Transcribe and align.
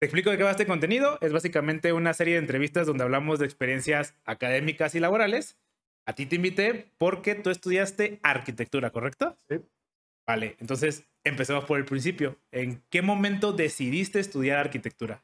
Te 0.00 0.06
explico 0.06 0.30
de 0.30 0.38
qué 0.38 0.44
va 0.44 0.52
este 0.52 0.66
contenido. 0.66 1.18
Es 1.20 1.30
básicamente 1.30 1.92
una 1.92 2.14
serie 2.14 2.34
de 2.34 2.40
entrevistas 2.40 2.86
donde 2.86 3.04
hablamos 3.04 3.38
de 3.38 3.44
experiencias 3.44 4.14
académicas 4.24 4.94
y 4.94 5.00
laborales. 5.00 5.58
A 6.06 6.14
ti 6.14 6.24
te 6.24 6.36
invité 6.36 6.90
porque 6.96 7.34
tú 7.34 7.50
estudiaste 7.50 8.18
arquitectura, 8.22 8.90
¿correcto? 8.92 9.36
Sí. 9.46 9.60
Vale, 10.26 10.56
entonces 10.58 11.06
empecemos 11.22 11.66
por 11.66 11.78
el 11.78 11.84
principio. 11.84 12.38
¿En 12.50 12.82
qué 12.88 13.02
momento 13.02 13.52
decidiste 13.52 14.20
estudiar 14.20 14.56
arquitectura? 14.56 15.22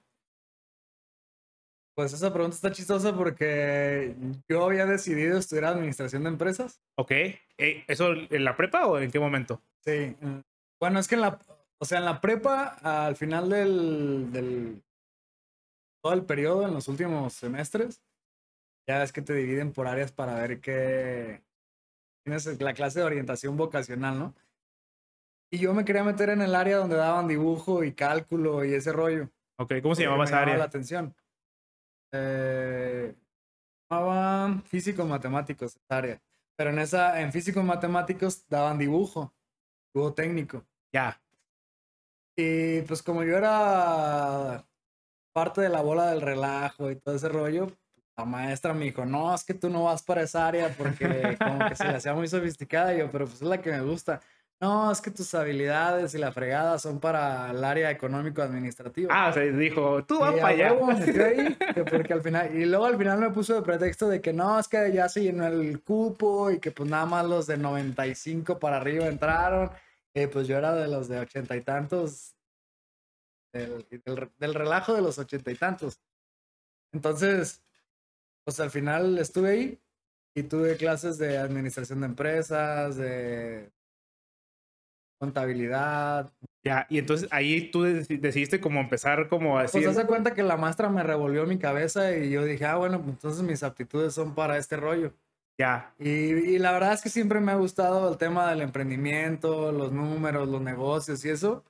Pues 1.94 2.12
esa 2.12 2.30
pregunta 2.30 2.56
está 2.56 2.70
chistosa 2.70 3.16
porque 3.16 4.14
yo 4.46 4.62
había 4.62 4.84
decidido 4.84 5.38
estudiar 5.38 5.64
administración 5.64 6.24
de 6.24 6.28
empresas. 6.28 6.82
Ok. 6.96 7.12
Eh, 7.12 7.84
¿Eso 7.88 8.12
en 8.12 8.44
la 8.44 8.54
prepa 8.54 8.86
o 8.86 8.98
en 8.98 9.10
qué 9.10 9.18
momento? 9.18 9.62
Sí. 9.80 10.14
Bueno, 10.78 11.00
es 11.00 11.08
que 11.08 11.14
en 11.14 11.22
la, 11.22 11.38
o 11.78 11.84
sea, 11.84 11.98
en 11.98 12.04
la 12.04 12.20
prepa, 12.20 12.78
al 12.82 13.16
final 13.16 13.50
del, 13.50 14.32
del 14.32 14.82
todo 16.02 16.14
el 16.14 16.24
periodo, 16.24 16.66
en 16.66 16.74
los 16.74 16.88
últimos 16.88 17.34
semestres, 17.34 18.02
ya 18.88 19.02
es 19.02 19.12
que 19.12 19.22
te 19.22 19.34
dividen 19.34 19.72
por 19.72 19.86
áreas 19.86 20.12
para 20.12 20.34
ver 20.34 20.60
qué 20.60 21.42
tienes 22.24 22.60
la 22.60 22.74
clase 22.74 23.00
de 23.00 23.04
orientación 23.04 23.56
vocacional, 23.56 24.18
¿no? 24.18 24.34
Y 25.50 25.58
yo 25.58 25.74
me 25.74 25.84
quería 25.84 26.02
meter 26.02 26.30
en 26.30 26.42
el 26.42 26.54
área 26.54 26.78
donde 26.78 26.96
daban 26.96 27.28
dibujo 27.28 27.84
y 27.84 27.92
cálculo 27.92 28.64
y 28.64 28.74
ese 28.74 28.92
rollo. 28.92 29.30
Ok, 29.58 29.74
¿cómo 29.82 29.94
se 29.94 30.02
llamaba 30.02 30.24
esa 30.24 30.42
área? 30.42 30.56
la 30.56 30.64
atención. 30.64 31.14
Eh, 32.12 33.14
llamaban 33.90 34.62
físicos 34.64 35.06
matemáticos 35.06 35.76
esa 35.76 35.96
área. 35.96 36.22
Pero 36.56 36.70
en 36.70 36.78
esa, 36.78 37.20
en 37.20 37.32
físicos 37.32 37.64
matemáticos 37.64 38.46
daban 38.48 38.78
dibujo, 38.78 39.32
dibujo 39.94 40.14
técnico. 40.14 40.64
Ya. 40.92 41.20
Y 42.36 42.82
pues 42.82 43.02
como 43.02 43.24
yo 43.24 43.36
era 43.36 44.64
parte 45.32 45.62
de 45.62 45.68
la 45.68 45.80
bola 45.80 46.10
del 46.10 46.20
relajo 46.20 46.90
y 46.90 46.96
todo 46.96 47.14
ese 47.14 47.28
rollo, 47.28 47.68
la 48.16 48.24
maestra 48.24 48.72
me 48.72 48.86
dijo, 48.86 49.04
no, 49.04 49.34
es 49.34 49.44
que 49.44 49.54
tú 49.54 49.68
no 49.68 49.84
vas 49.84 50.02
para 50.02 50.22
esa 50.22 50.46
área 50.46 50.68
porque 50.76 51.36
como 51.38 51.68
que 51.68 51.76
se 51.76 51.84
le 51.84 51.96
hacía 51.96 52.14
muy 52.14 52.28
sofisticada. 52.28 52.94
Y 52.94 52.98
yo, 52.98 53.10
pero 53.10 53.26
pues 53.26 53.42
es 53.42 53.48
la 53.48 53.60
que 53.60 53.70
me 53.70 53.80
gusta. 53.80 54.20
No, 54.58 54.90
es 54.90 55.02
que 55.02 55.10
tus 55.10 55.34
habilidades 55.34 56.14
y 56.14 56.18
la 56.18 56.32
fregada 56.32 56.78
son 56.78 56.98
para 56.98 57.50
el 57.50 57.62
área 57.62 57.90
económico-administrativo. 57.90 59.10
Ah, 59.12 59.30
se 59.30 59.52
dijo, 59.52 60.02
tú 60.04 60.18
vas 60.20 60.32
para 60.34 60.48
allá. 60.48 60.70
Ahí, 60.70 61.56
porque 61.90 62.14
al 62.14 62.22
final, 62.22 62.56
y 62.56 62.64
luego 62.64 62.86
al 62.86 62.96
final 62.96 63.18
me 63.18 63.30
puso 63.30 63.54
de 63.54 63.60
pretexto 63.60 64.08
de 64.08 64.22
que 64.22 64.32
no, 64.32 64.58
es 64.58 64.66
que 64.66 64.90
ya 64.94 65.10
se 65.10 65.22
llenó 65.22 65.46
el 65.46 65.82
cupo 65.82 66.50
y 66.50 66.58
que 66.58 66.70
pues 66.70 66.88
nada 66.88 67.04
más 67.04 67.26
los 67.26 67.46
de 67.46 67.58
95 67.58 68.58
para 68.58 68.78
arriba 68.78 69.06
entraron. 69.08 69.70
Eh, 70.16 70.28
pues 70.28 70.48
yo 70.48 70.56
era 70.56 70.74
de 70.74 70.88
los 70.88 71.08
de 71.08 71.18
ochenta 71.18 71.54
y 71.56 71.60
tantos, 71.60 72.34
del, 73.52 73.86
del 74.38 74.54
relajo 74.54 74.94
de 74.94 75.02
los 75.02 75.18
ochenta 75.18 75.50
y 75.50 75.56
tantos. 75.56 76.00
Entonces, 76.94 77.62
pues 78.42 78.58
al 78.60 78.70
final 78.70 79.18
estuve 79.18 79.50
ahí 79.50 79.80
y 80.34 80.44
tuve 80.44 80.78
clases 80.78 81.18
de 81.18 81.36
administración 81.36 82.00
de 82.00 82.06
empresas, 82.06 82.96
de 82.96 83.70
contabilidad. 85.20 86.32
Ya, 86.64 86.86
y 86.88 86.98
entonces 86.98 87.28
ahí 87.30 87.70
tú 87.70 87.82
decidiste 87.82 88.58
como 88.58 88.80
empezar 88.80 89.28
como 89.28 89.58
así. 89.58 89.82
Pues 89.82 89.96
se 89.96 90.06
cuenta 90.06 90.32
que 90.32 90.42
la 90.42 90.56
maestra 90.56 90.88
me 90.88 91.02
revolvió 91.02 91.44
mi 91.44 91.58
cabeza 91.58 92.16
y 92.16 92.30
yo 92.30 92.42
dije, 92.42 92.64
ah, 92.64 92.76
bueno, 92.76 93.02
entonces 93.06 93.42
mis 93.42 93.62
aptitudes 93.62 94.14
son 94.14 94.34
para 94.34 94.56
este 94.56 94.78
rollo. 94.78 95.12
Ya. 95.58 95.94
Y, 95.98 96.10
y, 96.10 96.58
la 96.58 96.72
verdad 96.72 96.92
es 96.92 97.02
que 97.02 97.08
siempre 97.08 97.40
me 97.40 97.52
ha 97.52 97.56
gustado 97.56 98.10
el 98.10 98.18
tema 98.18 98.50
del 98.50 98.60
emprendimiento, 98.60 99.72
los 99.72 99.90
números, 99.90 100.48
los 100.48 100.60
negocios 100.60 101.24
y 101.24 101.30
eso. 101.30 101.64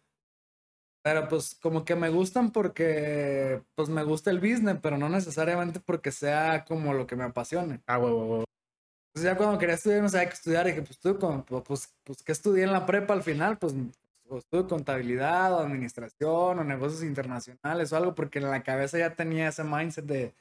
Pero 1.03 1.28
pues 1.28 1.55
como 1.55 1.84
que 1.84 1.95
me 1.95 2.09
gustan 2.09 2.51
porque 2.51 3.62
pues 3.77 3.89
me 3.89 4.03
gusta 4.03 4.31
el 4.31 4.41
business, 4.41 4.78
pero 4.83 4.98
no 4.98 5.09
necesariamente 5.09 5.78
porque 5.78 6.11
sea 6.11 6.65
como 6.65 6.95
lo 6.95 7.06
que 7.06 7.15
me 7.15 7.23
apasione. 7.23 7.81
Ah, 7.87 7.98
huevo, 7.98 8.47
entonces 9.16 9.33
ya 9.33 9.37
cuando 9.38 9.59
quería 9.59 9.77
estudiar 9.77 10.03
no 10.03 10.10
sabía 10.10 10.28
qué 10.28 10.34
estudiar 10.34 10.66
y 10.66 10.72
dije, 10.72 10.83
pues 10.83 10.99
tú, 10.99 11.19
pues, 11.19 11.62
pues, 11.65 11.94
pues 12.05 12.22
¿qué 12.22 12.33
estudié 12.33 12.65
en 12.65 12.72
la 12.72 12.84
prepa 12.84 13.15
al 13.15 13.22
final? 13.22 13.56
Pues, 13.56 13.75
pues 14.28 14.44
estuve 14.44 14.69
contabilidad 14.69 15.55
o 15.55 15.60
administración 15.60 16.59
o 16.59 16.65
negocios 16.65 17.03
internacionales 17.03 17.93
o 17.93 17.97
algo, 17.97 18.15
porque 18.15 18.41
en 18.41 18.50
la 18.50 18.62
cabeza 18.62 18.99
ya 18.99 19.15
tenía 19.15 19.49
ese 19.49 19.65
mindset 19.65 20.05
de, 20.05 20.34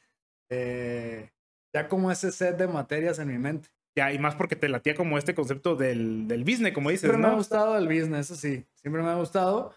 ya 1.75 1.89
como 1.89 2.09
ese 2.09 2.31
set 2.31 2.55
de 2.55 2.69
materias 2.69 3.19
en 3.19 3.27
mi 3.27 3.37
mente. 3.37 3.67
Ya, 3.97 4.13
y 4.13 4.17
más 4.17 4.35
porque 4.35 4.55
te 4.55 4.69
latía 4.69 4.95
como 4.95 5.17
este 5.17 5.35
concepto 5.35 5.75
del, 5.75 6.25
del 6.25 6.45
business, 6.45 6.73
como 6.73 6.89
dices, 6.89 7.01
Siempre 7.01 7.21
¿no? 7.21 7.27
me 7.27 7.33
ha 7.33 7.37
gustado 7.37 7.77
el 7.77 7.87
business, 7.87 8.31
eso 8.31 8.35
sí, 8.35 8.65
siempre 8.75 9.03
me 9.03 9.09
ha 9.09 9.15
gustado, 9.15 9.75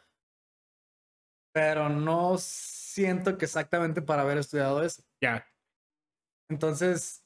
pero 1.52 1.88
no 1.88 2.36
siento 2.38 3.36
que 3.36 3.46
exactamente 3.46 4.00
para 4.00 4.22
haber 4.22 4.38
estudiado 4.38 4.80
eso. 4.80 5.02
Ya. 5.20 5.44
Entonces, 6.48 7.24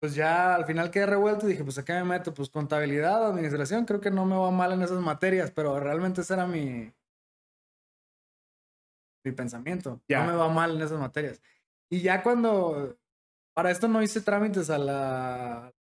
pues 0.00 0.14
ya 0.14 0.54
al 0.54 0.64
final 0.64 0.92
quedé 0.92 1.06
revuelto 1.06 1.46
y 1.46 1.50
dije, 1.50 1.64
pues 1.64 1.78
acá 1.78 1.94
me 1.94 2.04
meto, 2.04 2.32
pues 2.32 2.50
contabilidad, 2.50 3.26
administración, 3.26 3.84
creo 3.84 4.00
que 4.00 4.12
no 4.12 4.24
me 4.26 4.36
va 4.36 4.52
mal 4.52 4.72
en 4.72 4.82
esas 4.82 5.00
materias, 5.00 5.50
pero 5.50 5.80
realmente 5.80 6.20
ese 6.20 6.34
era 6.34 6.46
mi, 6.46 6.92
mi 9.24 9.32
pensamiento. 9.32 10.00
No 10.08 10.24
me 10.24 10.34
va 10.34 10.48
mal 10.48 10.76
en 10.76 10.82
esas 10.82 11.00
materias. 11.00 11.42
Y 11.90 12.00
ya 12.00 12.22
cuando, 12.22 12.96
para 13.54 13.70
esto 13.70 13.88
no 13.88 14.02
hice 14.02 14.20
trámites 14.20 14.70
a 14.70 14.78
la 14.78 15.72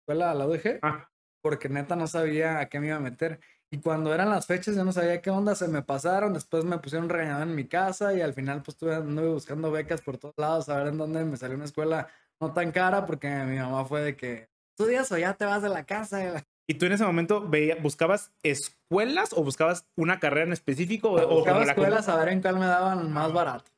escuela, 0.00 0.30
a 0.30 0.34
la 0.34 0.46
UDG, 0.46 0.78
ah. 0.82 1.08
porque 1.42 1.68
neta 1.68 1.96
no 1.96 2.06
sabía 2.06 2.58
a 2.58 2.68
qué 2.68 2.80
me 2.80 2.88
iba 2.88 2.96
a 2.96 3.00
meter. 3.00 3.40
Y 3.70 3.78
cuando 3.78 4.12
eran 4.12 4.28
las 4.28 4.46
fechas, 4.46 4.76
yo 4.76 4.84
no 4.84 4.92
sabía 4.92 5.22
qué 5.22 5.30
onda, 5.30 5.54
se 5.54 5.66
me 5.66 5.82
pasaron, 5.82 6.34
después 6.34 6.64
me 6.64 6.78
pusieron 6.78 7.08
regañado 7.08 7.42
en 7.42 7.54
mi 7.54 7.66
casa 7.66 8.12
y 8.12 8.20
al 8.20 8.34
final 8.34 8.58
pues 8.58 8.74
estuve 8.74 8.96
anduve 8.96 9.28
buscando 9.28 9.70
becas 9.70 10.02
por 10.02 10.18
todos 10.18 10.34
lados, 10.36 10.68
a 10.68 10.76
ver 10.76 10.88
en 10.88 10.98
dónde 10.98 11.24
me 11.24 11.38
salió 11.38 11.56
una 11.56 11.64
escuela 11.64 12.08
no 12.38 12.52
tan 12.52 12.70
cara 12.70 13.06
porque 13.06 13.30
mi 13.30 13.56
mamá 13.56 13.84
fue 13.86 14.02
de 14.02 14.16
que 14.16 14.48
estudias 14.76 15.10
o 15.12 15.16
ya 15.16 15.34
te 15.34 15.46
vas 15.46 15.62
de 15.62 15.70
la 15.70 15.84
casa. 15.84 16.44
¿Y 16.68 16.74
tú 16.74 16.86
en 16.86 16.92
ese 16.92 17.04
momento 17.04 17.48
veía, 17.48 17.76
buscabas 17.76 18.30
escuelas 18.42 19.32
o 19.32 19.42
buscabas 19.42 19.86
una 19.96 20.20
carrera 20.20 20.46
en 20.46 20.52
específico? 20.52 21.12
O, 21.12 21.28
buscaba 21.28 21.62
escuelas 21.64 22.08
a 22.08 22.16
ver 22.16 22.28
en 22.28 22.42
cuál 22.42 22.58
me 22.58 22.66
daban 22.66 23.10
más 23.10 23.32
barato. 23.32 23.70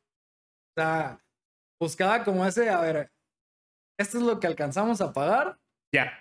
O 0.77 0.81
sea, 0.81 1.21
buscaba 1.81 2.25
como 2.25 2.45
ese, 2.45 2.69
a 2.69 2.81
ver, 2.81 3.13
esto 3.99 4.19
es 4.19 4.25
lo 4.25 4.41
que 4.41 4.47
alcanzamos 4.47 5.01
a 5.01 5.13
pagar. 5.13 5.59
Ya. 5.93 6.13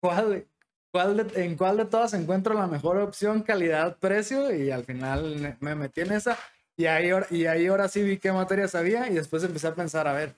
¿Cuál, 0.00 0.46
cuál 0.92 1.30
¿En 1.34 1.56
cuál 1.56 1.76
de 1.76 1.84
todas 1.84 2.14
encuentro 2.14 2.54
la 2.54 2.66
mejor 2.66 2.98
opción, 2.98 3.42
calidad, 3.42 3.96
precio? 3.98 4.54
Y 4.54 4.70
al 4.70 4.84
final 4.84 5.56
me 5.60 5.74
metí 5.74 6.00
en 6.02 6.12
esa. 6.12 6.38
Y 6.76 6.86
ahí, 6.86 7.10
y 7.30 7.46
ahí 7.46 7.66
ahora 7.66 7.88
sí 7.88 8.02
vi 8.02 8.18
qué 8.18 8.32
materias 8.32 8.74
había 8.74 9.08
y 9.08 9.14
después 9.14 9.44
empecé 9.44 9.66
a 9.68 9.74
pensar, 9.74 10.08
a 10.08 10.14
ver, 10.14 10.34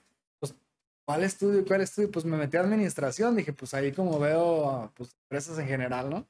¿cuál 1.05 1.23
estudio? 1.23 1.65
¿Cuál 1.65 1.81
estudio? 1.81 2.11
Pues 2.11 2.25
me 2.25 2.37
metí 2.37 2.57
a 2.57 2.61
administración, 2.61 3.35
dije, 3.35 3.53
pues 3.53 3.73
ahí 3.73 3.91
como 3.91 4.19
veo, 4.19 4.91
pues 4.95 5.15
empresas 5.23 5.57
en 5.59 5.67
general, 5.67 6.09
¿no? 6.09 6.27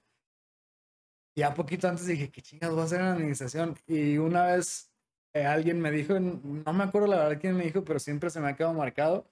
Y 1.35 1.41
a 1.41 1.53
poquito 1.53 1.87
antes 1.87 2.05
dije, 2.05 2.29
¿qué 2.29 2.41
chingas 2.41 2.69
voy 2.71 2.81
a 2.81 2.83
hacer 2.83 3.01
en 3.01 3.07
administración? 3.07 3.75
Y 3.87 4.17
una 4.19 4.45
vez 4.45 4.91
eh, 5.33 5.45
alguien 5.45 5.81
me 5.81 5.89
dijo, 5.89 6.19
no 6.19 6.73
me 6.73 6.83
acuerdo 6.83 7.07
la 7.07 7.17
verdad 7.17 7.41
quién 7.41 7.57
me 7.57 7.63
dijo, 7.63 7.83
pero 7.83 7.99
siempre 7.99 8.29
se 8.29 8.39
me 8.39 8.49
ha 8.49 8.55
quedado 8.55 8.73
marcado. 8.73 9.25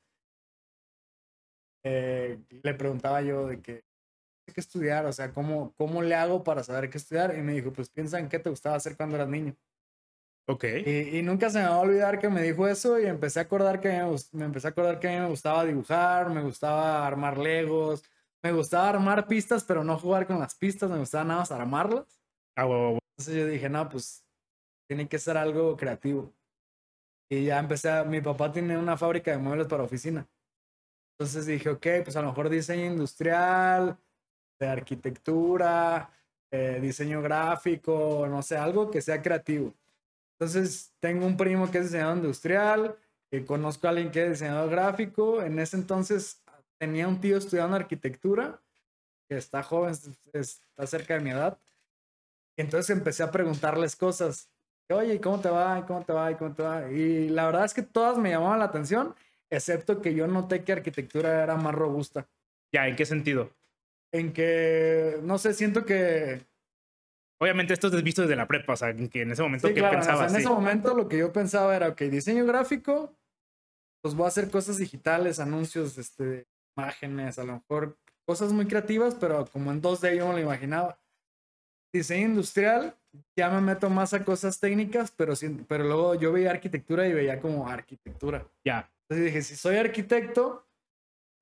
Eh, 1.84 2.40
le 2.50 2.74
preguntaba 2.74 3.22
yo 3.22 3.48
de 3.48 3.62
qué 3.62 3.84
estudiar, 4.56 5.06
o 5.06 5.14
sea, 5.14 5.32
¿cómo, 5.32 5.74
¿cómo 5.78 6.02
le 6.02 6.16
hago 6.16 6.44
para 6.44 6.64
saber 6.64 6.90
qué 6.90 6.98
estudiar? 6.98 7.36
Y 7.38 7.42
me 7.42 7.54
dijo, 7.54 7.72
pues 7.72 7.90
piensa 7.90 8.20
en 8.20 8.30
qué 8.30 8.40
te 8.40 8.50
gustaba 8.50 8.76
hacer 8.76 8.98
cuando 8.98 9.16
eras 9.16 9.30
niño. 9.30 9.56
Ok. 10.48 10.66
Y, 10.86 11.22
nunca 11.22 11.50
se 11.50 11.60
me 11.60 11.66
va 11.66 11.76
a 11.76 11.80
olvidar 11.80 12.20
que 12.20 12.30
me 12.30 12.42
dijo 12.42 12.68
eso 12.68 13.00
y 13.00 13.06
empecé 13.06 13.40
a 13.40 13.44
acordar 13.44 13.80
que 13.80 13.90
me, 14.34 14.46
empecé 14.46 14.68
a 14.68 14.72
acordar 14.72 15.00
que 15.00 15.08
a 15.08 15.12
mí 15.12 15.20
me 15.20 15.30
gustaba 15.30 15.64
dibujar, 15.64 16.30
me 16.30 16.42
gustaba 16.42 17.08
armar 17.08 17.38
legos, 17.38 18.04
me 18.44 18.52
gustaba 18.52 18.90
armar 18.90 19.28
pistas, 19.28 19.64
pero 19.64 19.84
no 19.84 19.98
jugar 19.98 20.28
con 20.28 20.40
las 20.40 20.56
pistas, 20.56 20.90
me 20.90 20.98
gustaba 20.98 21.24
nada 21.24 21.40
más 21.42 21.52
armarlas. 21.52 22.20
Ah, 22.56 22.66
Entonces 22.66 23.36
yo 23.36 23.48
dije, 23.48 23.70
no, 23.70 23.88
pues 23.88 24.26
tiene 24.88 25.08
que 25.08 25.20
ser 25.20 25.38
algo 25.38 25.78
creativo. 25.78 26.34
Y 27.30 27.46
ya 27.46 27.60
empecé 27.60 27.90
a, 27.90 28.04
mi 28.04 28.20
papá 28.20 28.52
tiene 28.52 28.78
una 28.78 28.98
fábrica 28.98 29.32
de 29.32 29.38
muebles 29.38 29.68
para 29.68 29.84
oficina. 29.84 30.28
Entonces 31.22 31.46
dije, 31.46 31.70
ok, 31.70 31.88
pues 32.04 32.16
a 32.16 32.22
lo 32.24 32.30
mejor 32.30 32.50
diseño 32.50 32.88
industrial, 32.88 33.96
de 34.60 34.68
arquitectura, 34.68 36.10
eh, 36.50 36.80
diseño 36.82 37.22
gráfico, 37.22 38.26
no 38.28 38.42
sé, 38.42 38.58
algo 38.58 38.90
que 38.90 39.04
sea 39.04 39.22
creativo. 39.22 39.72
Entonces, 40.34 40.92
tengo 41.00 41.28
un 41.28 41.38
primo 41.38 41.70
que 41.70 41.78
es 41.78 41.84
diseñador 41.84 42.18
industrial, 42.18 42.96
conozco 43.46 43.86
a 43.86 43.92
alguien 43.92 44.10
que 44.10 44.24
es 44.24 44.30
diseñador 44.32 44.72
gráfico. 44.72 45.44
En 45.44 45.60
ese 45.60 45.78
entonces 45.78 46.42
tenía 46.80 47.08
un 47.08 47.22
tío 47.22 47.38
estudiando 47.38 47.76
arquitectura, 47.76 48.60
que 49.30 49.38
está 49.38 49.62
joven, 49.62 49.94
está 50.34 50.88
cerca 50.88 51.14
de 51.14 51.20
mi 51.20 51.30
edad. 51.30 51.60
Entonces 52.58 52.90
empecé 52.90 53.22
a 53.22 53.30
preguntarles 53.30 53.96
cosas. 53.96 54.50
Oye, 54.90 55.22
¿cómo 55.22 55.40
te 55.40 55.52
va? 55.52 55.86
¿Cómo 55.86 56.04
te 56.04 56.14
va? 56.14 56.36
¿Cómo 56.36 56.56
te 56.56 56.64
va? 56.64 56.92
Y 56.92 57.30
la 57.30 57.46
verdad 57.46 57.66
es 57.66 57.76
que 57.76 57.84
todas 57.84 58.18
me 58.18 58.32
llamaban 58.32 58.58
la 58.58 58.66
atención, 58.66 59.14
excepto 59.52 60.02
que 60.02 60.14
yo 60.16 60.28
noté 60.28 60.64
que 60.64 60.72
arquitectura 60.72 61.44
era 61.44 61.56
más 61.56 61.76
robusta. 61.76 62.28
Ya, 62.74 62.88
¿en 62.88 62.96
qué 62.96 63.06
sentido? 63.06 63.52
En 64.14 64.34
que, 64.34 65.20
no 65.24 65.38
sé, 65.38 65.54
siento 65.54 65.86
que 65.86 66.46
Obviamente 67.42 67.74
esto 67.74 67.88
es 67.88 68.04
visto 68.04 68.22
desde 68.22 68.36
la 68.36 68.48
prepa, 68.48 68.74
o 68.74 68.76
sea, 68.76 68.94
que 68.96 69.22
en 69.24 69.32
ese 69.32 69.42
momento 69.42 69.68
Sí, 69.68 69.74
¿qué 69.74 69.80
claro, 69.80 69.98
o 69.98 70.02
sea, 70.04 70.12
pensabas? 70.12 70.32
en 70.32 70.36
Sí. 70.38 70.46
ese 70.46 70.54
momento 70.54 70.94
lo 70.96 71.08
que 71.08 71.18
yo 71.18 71.32
pensaba 71.34 71.76
era, 71.76 71.88
ok, 71.90 72.02
diseño 72.04 72.46
gráfico, 72.46 73.16
pues 74.04 74.14
voy 74.14 74.26
a 74.26 74.28
hacer 74.28 74.52
cosas 74.52 74.78
digitales, 74.78 75.40
anuncios, 75.40 75.98
este, 75.98 76.46
imágenes, 76.78 77.40
a 77.40 77.44
lo 77.44 77.54
mejor 77.54 77.98
cosas 78.28 78.54
muy 78.54 78.68
creativas, 78.68 79.16
pero 79.16 79.46
como 79.48 79.72
en 79.72 79.82
2D 79.82 80.16
yo 80.18 80.28
me 80.28 80.34
lo 80.34 80.40
imaginaba. 80.40 81.00
Diseño 81.94 82.28
industrial, 82.28 82.96
ya 83.36 83.50
me 83.50 83.60
meto 83.60 83.90
más 83.90 84.14
a 84.14 84.24
cosas 84.24 84.60
técnicas, 84.60 85.10
pero, 85.12 85.36
sin- 85.36 85.66
pero 85.66 85.84
luego 85.84 86.14
yo 86.16 86.32
veía 86.32 86.52
arquitectura 86.52 87.08
y 87.08 87.14
veía 87.14 87.40
como 87.40 87.68
arquitectura. 87.68 88.46
Ya, 88.64 88.88
Entonces 89.12 89.26
dije, 89.26 89.42
si 89.42 89.56
soy 89.58 89.76
arquitecto, 89.76 90.66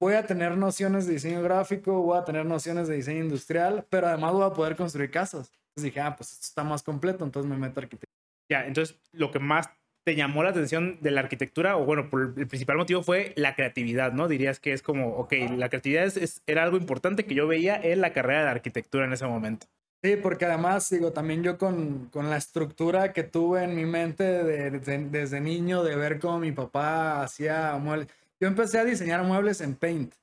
voy 0.01 0.15
a 0.15 0.25
tener 0.25 0.57
nociones 0.57 1.05
de 1.05 1.13
diseño 1.13 1.43
gráfico, 1.43 2.01
voy 2.01 2.17
a 2.17 2.23
tener 2.25 2.43
nociones 2.43 2.87
de 2.87 2.95
diseño 2.95 3.23
industrial, 3.23 3.85
pero 3.91 4.07
además 4.07 4.33
voy 4.33 4.43
a 4.43 4.53
poder 4.53 4.75
construir 4.75 5.11
casas. 5.11 5.51
Entonces 5.51 5.83
dije, 5.83 5.99
ah, 6.01 6.15
pues 6.15 6.31
esto 6.33 6.45
está 6.47 6.63
más 6.63 6.81
completo, 6.81 7.23
entonces 7.23 7.47
me 7.47 7.57
meto 7.57 7.79
a 7.79 7.83
arquitectura. 7.83 8.09
ya. 8.51 8.65
Entonces, 8.65 8.97
lo 9.11 9.29
que 9.29 9.37
más 9.37 9.69
te 10.03 10.15
llamó 10.15 10.41
la 10.41 10.49
atención 10.49 10.97
de 11.01 11.11
la 11.11 11.19
arquitectura, 11.21 11.77
o 11.77 11.85
bueno, 11.85 12.09
por 12.09 12.33
el 12.37 12.47
principal 12.47 12.77
motivo 12.77 13.03
fue 13.03 13.33
la 13.35 13.53
creatividad, 13.53 14.13
¿no? 14.13 14.27
Dirías 14.27 14.59
que 14.59 14.73
es 14.73 14.81
como, 14.81 15.09
ok, 15.17 15.33
la 15.55 15.69
creatividad 15.69 16.05
es- 16.05 16.17
es- 16.17 16.41
era 16.47 16.63
algo 16.63 16.77
importante 16.77 17.25
que 17.27 17.35
yo 17.35 17.45
veía 17.47 17.79
en 17.79 18.01
la 18.01 18.13
carrera 18.13 18.45
de 18.45 18.49
arquitectura 18.49 19.05
en 19.05 19.13
ese 19.13 19.27
momento. 19.27 19.67
Sí, 20.01 20.15
porque 20.15 20.45
además, 20.45 20.89
digo, 20.89 21.11
también 21.11 21.43
yo 21.43 21.57
con, 21.57 22.05
con 22.07 22.29
la 22.29 22.37
estructura 22.37 23.11
que 23.11 23.23
tuve 23.23 23.63
en 23.65 23.75
mi 23.75 23.85
mente 23.85 24.23
de- 24.23 24.71
de- 24.71 25.09
desde 25.09 25.41
niño, 25.41 25.83
de 25.83 25.95
ver 25.97 26.19
cómo 26.19 26.39
mi 26.39 26.53
papá 26.53 27.21
hacía 27.23 27.75
muebles. 27.77 28.07
Yo 28.39 28.47
empecé 28.47 28.79
a 28.79 28.85
diseñar 28.85 29.23
muebles 29.23 29.59
en 29.59 29.75
Paint, 29.75 30.13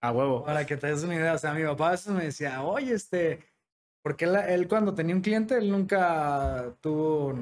A 0.00 0.12
huevo. 0.12 0.44
para 0.44 0.64
que 0.66 0.76
te 0.76 0.86
des 0.86 1.02
una 1.02 1.16
idea. 1.16 1.34
O 1.34 1.38
sea, 1.38 1.52
mi 1.52 1.64
papá 1.64 1.88
a 1.88 1.90
veces 1.92 2.12
me 2.12 2.22
decía, 2.24 2.62
oye, 2.62 2.92
este, 2.94 3.40
porque 4.02 4.26
él, 4.26 4.36
él 4.36 4.68
cuando 4.68 4.94
tenía 4.94 5.16
un 5.16 5.22
cliente, 5.22 5.56
él 5.58 5.68
nunca 5.70 6.72
tuvo 6.80 7.34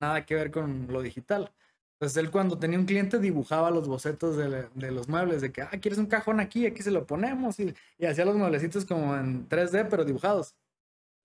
nada 0.00 0.24
que 0.24 0.34
ver 0.36 0.52
con 0.52 0.86
lo 0.90 1.02
digital. 1.02 1.50
Entonces, 1.94 2.18
él 2.18 2.30
cuando 2.30 2.58
tenía 2.58 2.78
un 2.78 2.84
cliente 2.86 3.18
dibujaba 3.18 3.70
los 3.72 3.88
bocetos 3.88 4.36
de, 4.36 4.68
de 4.74 4.90
los 4.92 5.08
muebles, 5.08 5.40
de 5.40 5.50
que, 5.50 5.62
ah, 5.62 5.70
¿quieres 5.80 5.98
un 5.98 6.06
cajón 6.06 6.38
aquí? 6.40 6.66
Aquí 6.66 6.82
se 6.82 6.90
lo 6.92 7.04
ponemos. 7.06 7.58
Y, 7.58 7.74
y 7.98 8.06
hacía 8.06 8.24
los 8.26 8.36
mueblecitos 8.36 8.84
como 8.84 9.16
en 9.16 9.48
3D, 9.48 9.84
pero 9.90 10.04
dibujados. 10.04 10.54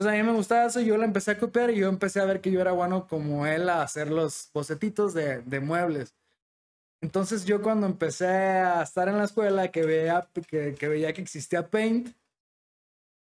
Entonces 0.02 0.20
a 0.20 0.24
mí 0.24 0.32
me 0.32 0.36
gustaba 0.36 0.66
eso 0.66 0.80
y 0.82 0.86
yo 0.86 0.98
lo 0.98 1.04
empecé 1.04 1.30
a 1.30 1.38
copiar 1.38 1.70
y 1.70 1.76
yo 1.76 1.88
empecé 1.88 2.20
a 2.20 2.26
ver 2.26 2.42
que 2.42 2.50
yo 2.50 2.60
era 2.60 2.72
bueno 2.72 3.06
como 3.08 3.46
él 3.46 3.70
a 3.70 3.84
hacer 3.84 4.10
los 4.10 4.50
bocetitos 4.52 5.14
de, 5.14 5.44
de 5.44 5.60
muebles. 5.60 6.16
Entonces 7.02 7.46
yo 7.46 7.62
cuando 7.62 7.86
empecé 7.86 8.26
a 8.26 8.82
estar 8.82 9.10
en 9.10 9.20
la 9.20 9.26
escuela, 9.26 9.68
que 9.70 9.84
veía 9.86 10.28
que, 10.48 10.74
que 10.74 10.88
veía 10.88 11.14
que 11.14 11.22
existía 11.22 11.68
Paint, 11.68 12.16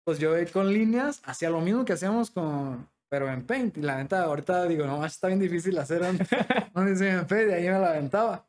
pues 0.05 0.19
yo 0.19 0.33
con 0.53 0.71
líneas 0.71 1.19
hacía 1.25 1.49
lo 1.49 1.61
mismo 1.61 1.83
que 1.83 1.93
hacíamos 1.93 2.29
con, 2.29 2.87
pero 3.09 3.27
en 3.27 3.43
Paint. 3.43 3.77
Y 3.77 3.81
la 3.81 3.97
neta, 3.97 4.21
ahorita 4.25 4.65
digo, 4.67 4.85
no, 4.85 5.03
está 5.03 5.29
bien 5.29 5.39
difícil 5.39 5.75
hacer 5.79 6.03
un, 6.03 6.19
un 6.75 6.85
diseño 6.85 7.21
en 7.21 7.25
Paint 7.25 7.49
y 7.49 7.53
ahí 7.53 7.63
me 7.63 7.79
la 7.79 7.89
aventaba. 7.89 8.45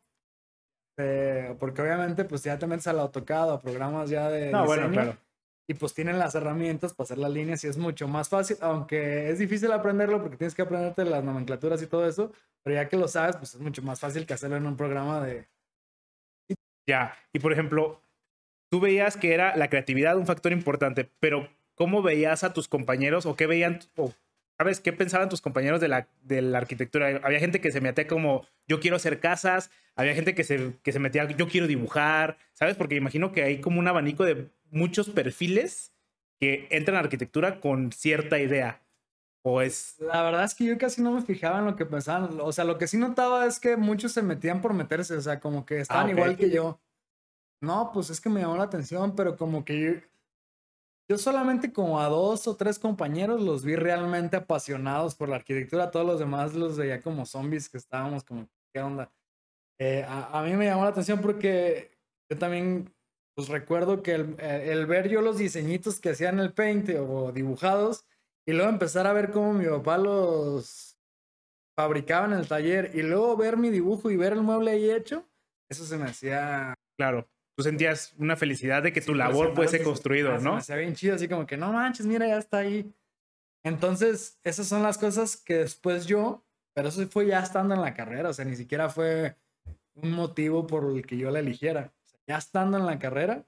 Eh, 0.98 1.56
porque 1.58 1.80
obviamente 1.80 2.26
pues 2.26 2.42
ya 2.42 2.58
te 2.58 2.66
metes 2.66 2.88
al 2.88 3.00
AutoCAD, 3.00 3.52
a 3.54 3.60
programas 3.62 4.10
ya 4.10 4.28
de 4.28 4.50
No, 4.50 4.66
bueno, 4.66 4.88
diseño, 4.88 5.02
claro. 5.02 5.27
Y 5.68 5.74
pues 5.74 5.92
tienen 5.92 6.18
las 6.18 6.34
herramientas 6.34 6.94
para 6.94 7.04
hacer 7.04 7.18
las 7.18 7.30
líneas 7.30 7.62
y 7.62 7.68
es 7.68 7.76
mucho 7.76 8.08
más 8.08 8.30
fácil, 8.30 8.56
aunque 8.62 9.30
es 9.30 9.38
difícil 9.38 9.70
aprenderlo 9.70 10.22
porque 10.22 10.38
tienes 10.38 10.54
que 10.54 10.62
aprenderte 10.62 11.04
las 11.04 11.22
nomenclaturas 11.22 11.82
y 11.82 11.86
todo 11.86 12.08
eso, 12.08 12.32
pero 12.64 12.74
ya 12.74 12.88
que 12.88 12.96
lo 12.96 13.06
sabes, 13.06 13.36
pues 13.36 13.54
es 13.54 13.60
mucho 13.60 13.82
más 13.82 14.00
fácil 14.00 14.26
que 14.26 14.32
hacerlo 14.32 14.56
en 14.56 14.66
un 14.66 14.78
programa 14.78 15.24
de... 15.24 15.46
Ya. 16.88 17.14
Y 17.34 17.38
por 17.38 17.52
ejemplo, 17.52 18.02
tú 18.70 18.80
veías 18.80 19.18
que 19.18 19.34
era 19.34 19.56
la 19.56 19.68
creatividad 19.68 20.16
un 20.16 20.26
factor 20.26 20.52
importante, 20.52 21.10
pero 21.20 21.50
¿cómo 21.74 22.00
veías 22.00 22.44
a 22.44 22.54
tus 22.54 22.66
compañeros 22.66 23.26
o 23.26 23.36
qué 23.36 23.46
veían, 23.46 23.80
o 23.96 24.14
sabes 24.56 24.80
qué 24.80 24.94
pensaban 24.94 25.28
tus 25.28 25.42
compañeros 25.42 25.82
de 25.82 25.88
la, 25.88 26.08
de 26.22 26.40
la 26.40 26.56
arquitectura? 26.56 27.20
Había 27.22 27.40
gente 27.40 27.60
que 27.60 27.72
se 27.72 27.82
metía 27.82 28.06
como, 28.06 28.46
yo 28.66 28.80
quiero 28.80 28.96
hacer 28.96 29.20
casas, 29.20 29.70
había 29.96 30.14
gente 30.14 30.34
que 30.34 30.44
se, 30.44 30.76
que 30.82 30.92
se 30.92 30.98
metía, 30.98 31.28
yo 31.28 31.46
quiero 31.46 31.66
dibujar, 31.66 32.38
¿sabes? 32.54 32.74
Porque 32.74 32.94
imagino 32.94 33.32
que 33.32 33.42
hay 33.42 33.60
como 33.60 33.80
un 33.80 33.88
abanico 33.88 34.24
de 34.24 34.48
muchos 34.70 35.10
perfiles 35.10 35.92
que 36.40 36.68
entran 36.70 36.96
a 36.96 37.00
arquitectura 37.00 37.60
con 37.60 37.92
cierta 37.92 38.38
idea. 38.38 38.82
O 39.42 39.60
es... 39.60 39.96
La 39.98 40.22
verdad 40.22 40.44
es 40.44 40.54
que 40.54 40.64
yo 40.64 40.78
casi 40.78 41.02
no 41.02 41.12
me 41.12 41.22
fijaba 41.22 41.58
en 41.58 41.64
lo 41.64 41.76
que 41.76 41.86
pensaban, 41.86 42.38
o 42.40 42.52
sea, 42.52 42.64
lo 42.64 42.78
que 42.78 42.86
sí 42.86 42.96
notaba 42.96 43.46
es 43.46 43.60
que 43.60 43.76
muchos 43.76 44.12
se 44.12 44.22
metían 44.22 44.60
por 44.60 44.74
meterse, 44.74 45.14
o 45.16 45.20
sea, 45.20 45.40
como 45.40 45.64
que 45.64 45.80
estaban 45.80 46.06
ok. 46.06 46.12
igual 46.12 46.36
que 46.36 46.50
yo. 46.50 46.80
No, 47.60 47.90
pues 47.92 48.10
es 48.10 48.20
que 48.20 48.28
me 48.28 48.40
llamó 48.40 48.56
la 48.56 48.64
atención, 48.64 49.16
pero 49.16 49.36
como 49.36 49.64
que 49.64 49.80
yo, 49.80 49.92
yo 51.08 51.18
solamente 51.18 51.72
como 51.72 52.00
a 52.00 52.08
dos 52.08 52.46
o 52.46 52.56
tres 52.56 52.78
compañeros 52.78 53.42
los 53.42 53.64
vi 53.64 53.74
realmente 53.74 54.36
apasionados 54.36 55.14
por 55.14 55.28
la 55.28 55.36
arquitectura, 55.36 55.90
todos 55.90 56.06
los 56.06 56.18
demás 56.20 56.54
los 56.54 56.76
veía 56.76 57.00
como 57.00 57.26
zombies 57.26 57.68
que 57.68 57.78
estábamos 57.78 58.22
como, 58.22 58.48
¿qué 58.72 58.80
onda? 58.80 59.10
Eh, 59.80 60.04
a, 60.06 60.38
a 60.38 60.42
mí 60.42 60.52
me 60.52 60.66
llamó 60.66 60.84
la 60.84 60.90
atención 60.90 61.20
porque 61.20 61.96
yo 62.30 62.36
también, 62.36 62.92
pues 63.38 63.50
recuerdo 63.50 64.02
que 64.02 64.16
el, 64.16 64.34
eh, 64.40 64.70
el 64.72 64.86
ver 64.86 65.08
yo 65.08 65.20
los 65.20 65.38
diseñitos 65.38 66.00
que 66.00 66.10
hacían 66.10 66.40
el 66.40 66.52
Paint 66.52 66.90
o 66.98 67.30
dibujados 67.30 68.04
y 68.44 68.52
luego 68.52 68.68
empezar 68.68 69.06
a 69.06 69.12
ver 69.12 69.30
cómo 69.30 69.52
mi 69.52 69.64
papá 69.64 69.96
los 69.96 70.98
fabricaba 71.78 72.26
en 72.26 72.32
el 72.32 72.48
taller 72.48 72.90
y 72.94 73.02
luego 73.02 73.36
ver 73.36 73.56
mi 73.56 73.70
dibujo 73.70 74.10
y 74.10 74.16
ver 74.16 74.32
el 74.32 74.42
mueble 74.42 74.72
ahí 74.72 74.90
hecho, 74.90 75.24
eso 75.70 75.84
se 75.84 75.96
me 75.96 76.06
hacía 76.06 76.74
Claro, 76.98 77.28
tú 77.56 77.62
sentías 77.62 78.12
una 78.18 78.34
felicidad 78.34 78.82
de 78.82 78.92
que 78.92 79.00
tu 79.00 79.14
labor 79.14 79.54
fuese 79.54 79.84
construido, 79.84 80.32
se 80.32 80.38
me 80.38 80.42
¿no? 80.42 80.56
hacía 80.56 80.74
bien 80.74 80.96
chido, 80.96 81.14
así 81.14 81.28
como 81.28 81.46
que 81.46 81.56
no 81.56 81.72
manches, 81.72 82.06
mira, 82.06 82.26
ya 82.26 82.38
está 82.38 82.58
ahí. 82.58 82.92
Entonces, 83.64 84.40
esas 84.42 84.66
son 84.66 84.82
las 84.82 84.98
cosas 84.98 85.36
que 85.36 85.58
después 85.58 86.06
yo, 86.06 86.44
pero 86.74 86.88
eso 86.88 87.06
fue 87.06 87.26
ya 87.26 87.38
estando 87.38 87.76
en 87.76 87.82
la 87.82 87.94
carrera, 87.94 88.30
o 88.30 88.32
sea, 88.32 88.44
ni 88.44 88.56
siquiera 88.56 88.88
fue 88.88 89.36
un 89.94 90.10
motivo 90.10 90.66
por 90.66 90.90
el 90.90 91.06
que 91.06 91.16
yo 91.16 91.30
la 91.30 91.38
eligiera. 91.38 91.92
Ya 92.28 92.36
estando 92.36 92.76
en 92.76 92.86
la 92.86 92.98
carrera, 92.98 93.46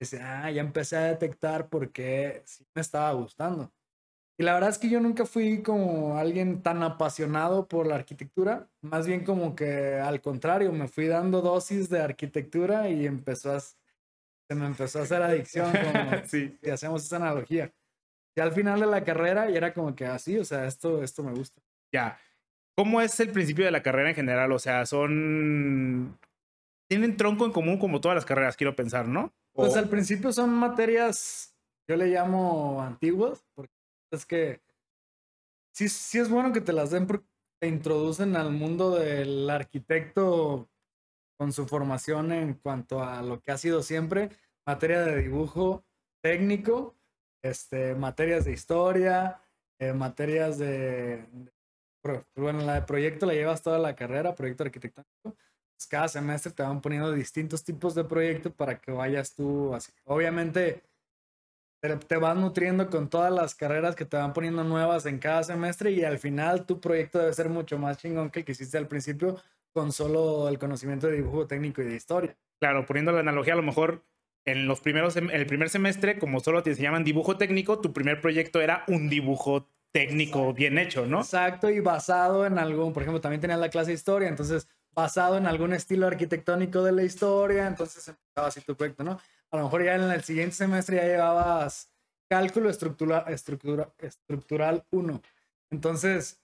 dice, 0.00 0.20
ah, 0.20 0.50
ya 0.50 0.60
empecé 0.60 0.96
a 0.96 1.02
detectar 1.04 1.68
por 1.68 1.92
qué 1.92 2.42
sí 2.44 2.66
me 2.74 2.80
estaba 2.82 3.12
gustando. 3.12 3.72
Y 4.40 4.44
la 4.44 4.54
verdad 4.54 4.70
es 4.70 4.78
que 4.78 4.88
yo 4.88 5.00
nunca 5.00 5.24
fui 5.26 5.62
como 5.62 6.16
alguien 6.16 6.62
tan 6.62 6.82
apasionado 6.82 7.66
por 7.66 7.86
la 7.86 7.96
arquitectura, 7.96 8.68
más 8.82 9.06
bien 9.06 9.24
como 9.24 9.56
que 9.56 9.94
al 9.94 10.20
contrario, 10.20 10.72
me 10.72 10.86
fui 10.88 11.06
dando 11.06 11.40
dosis 11.42 11.88
de 11.88 12.00
arquitectura 12.00 12.88
y 12.88 13.06
empezó 13.06 13.52
a, 13.52 13.60
se 13.60 14.54
me 14.54 14.66
empezó 14.66 15.00
a 15.00 15.02
hacer 15.02 15.22
adicción, 15.22 15.70
como 15.72 16.10
Sí. 16.26 16.56
si 16.62 16.70
hacemos 16.70 17.04
esa 17.04 17.16
analogía. 17.16 17.72
Y 18.36 18.40
al 18.40 18.52
final 18.52 18.78
de 18.78 18.86
la 18.86 19.02
carrera 19.02 19.50
y 19.50 19.56
era 19.56 19.74
como 19.74 19.94
que 19.96 20.06
así, 20.06 20.38
o 20.38 20.44
sea, 20.44 20.66
esto, 20.66 21.02
esto 21.02 21.24
me 21.24 21.32
gusta. 21.32 21.60
Ya. 21.92 22.18
¿Cómo 22.76 23.00
es 23.00 23.18
el 23.18 23.32
principio 23.32 23.64
de 23.64 23.72
la 23.72 23.82
carrera 23.82 24.10
en 24.10 24.14
general? 24.14 24.52
O 24.52 24.58
sea, 24.60 24.86
son. 24.86 26.16
Tienen 26.88 27.16
tronco 27.16 27.44
en 27.44 27.52
común 27.52 27.78
como 27.78 28.00
todas 28.00 28.14
las 28.16 28.24
carreras, 28.24 28.56
quiero 28.56 28.74
pensar, 28.74 29.06
¿no? 29.08 29.34
O- 29.54 29.62
Pues 29.62 29.76
al 29.76 29.88
principio 29.88 30.32
son 30.32 30.50
materias, 30.50 31.54
yo 31.88 31.96
le 31.96 32.06
llamo 32.06 32.82
antiguas, 32.82 33.44
porque 33.54 33.72
es 34.12 34.24
que 34.24 34.60
sí, 35.74 35.88
sí 35.88 36.18
es 36.18 36.28
bueno 36.30 36.52
que 36.52 36.60
te 36.60 36.72
las 36.72 36.90
den 36.90 37.06
porque 37.06 37.26
te 37.60 37.68
introducen 37.68 38.36
al 38.36 38.52
mundo 38.52 38.94
del 38.94 39.48
arquitecto 39.50 40.70
con 41.38 41.52
su 41.52 41.66
formación 41.66 42.32
en 42.32 42.54
cuanto 42.54 43.02
a 43.02 43.22
lo 43.22 43.40
que 43.40 43.52
ha 43.52 43.58
sido 43.58 43.82
siempre, 43.82 44.30
materia 44.66 45.00
de 45.02 45.22
dibujo 45.22 45.84
técnico, 46.22 46.96
este, 47.44 47.94
materias 47.94 48.44
de 48.44 48.52
historia, 48.52 49.40
eh, 49.80 49.92
materias 49.92 50.58
de, 50.58 51.26
de 51.32 51.52
bueno, 52.36 52.62
la 52.62 52.74
de 52.74 52.82
proyecto 52.82 53.26
la 53.26 53.34
llevas 53.34 53.62
toda 53.62 53.78
la 53.78 53.94
carrera, 53.94 54.34
proyecto 54.34 54.64
arquitectónico. 54.64 55.36
Cada 55.86 56.08
semestre 56.08 56.52
te 56.52 56.62
van 56.62 56.80
poniendo 56.80 57.12
distintos 57.12 57.62
tipos 57.62 57.94
de 57.94 58.04
proyectos 58.04 58.52
para 58.52 58.80
que 58.80 58.90
vayas 58.90 59.34
tú 59.34 59.74
así. 59.74 59.92
Obviamente 60.04 60.82
te, 61.80 62.16
vas 62.16 62.36
nutriendo 62.36 62.90
con 62.90 63.08
todas 63.08 63.32
las 63.32 63.54
carreras 63.54 63.94
que 63.94 64.04
te 64.04 64.16
van 64.16 64.32
poniendo 64.32 64.64
nuevas 64.64 65.06
en 65.06 65.18
cada 65.18 65.44
semestre 65.44 65.92
y 65.92 66.04
al 66.04 66.18
final 66.18 66.66
tu 66.66 66.80
proyecto 66.80 67.18
debe 67.18 67.32
ser 67.32 67.48
mucho 67.48 67.78
más 67.78 67.98
chingón 67.98 68.30
que 68.30 68.40
el 68.40 68.44
que 68.44 68.52
hiciste 68.52 68.78
al 68.78 68.88
principio 68.88 69.36
con 69.72 69.92
solo 69.92 70.48
el 70.48 70.58
conocimiento 70.58 71.06
de 71.06 71.16
dibujo 71.16 71.46
técnico 71.46 71.82
y 71.82 71.84
de 71.84 71.94
historia. 71.94 72.36
Claro, 72.60 72.84
poniendo 72.84 73.12
la 73.12 73.20
analogía, 73.20 73.52
a 73.52 73.56
lo 73.56 73.62
mejor 73.62 74.02
en 74.44 74.66
los 74.66 74.80
primeros, 74.80 75.16
el 75.16 75.46
primer 75.46 75.68
semestre, 75.68 76.18
como 76.18 76.40
solo 76.40 76.62
te 76.62 76.70
enseñaban 76.70 77.04
dibujo 77.04 77.36
técnico, 77.36 77.78
tu 77.80 77.92
primer 77.92 78.20
proyecto 78.20 78.60
era 78.60 78.84
un 78.88 79.08
dibujo 79.08 79.68
técnico 79.92 80.52
bien 80.52 80.78
hecho, 80.78 81.06
¿no? 81.06 81.20
Exacto, 81.20 81.70
y 81.70 81.80
basado 81.80 82.46
en 82.46 82.58
algún, 82.58 82.92
por 82.92 83.02
ejemplo, 83.02 83.20
también 83.20 83.40
tenías 83.40 83.60
la 83.60 83.68
clase 83.68 83.90
de 83.90 83.94
historia, 83.94 84.28
entonces 84.28 84.66
basado 84.98 85.36
en 85.36 85.46
algún 85.46 85.72
estilo 85.72 86.08
arquitectónico 86.08 86.82
de 86.82 86.92
la 86.92 87.04
historia, 87.04 87.68
entonces 87.68 88.08
empezaba 88.08 88.48
así 88.48 88.60
tu 88.62 88.74
proyecto, 88.74 89.04
¿no? 89.04 89.20
A 89.50 89.56
lo 89.56 89.64
mejor 89.64 89.84
ya 89.84 89.94
en 89.94 90.02
el 90.02 90.24
siguiente 90.24 90.56
semestre 90.56 90.96
ya 90.96 91.04
llevabas 91.04 91.90
cálculo 92.28 92.68
estructura, 92.68 93.20
estructura, 93.28 93.92
estructural 93.98 94.84
1. 94.90 95.22
Entonces, 95.70 96.42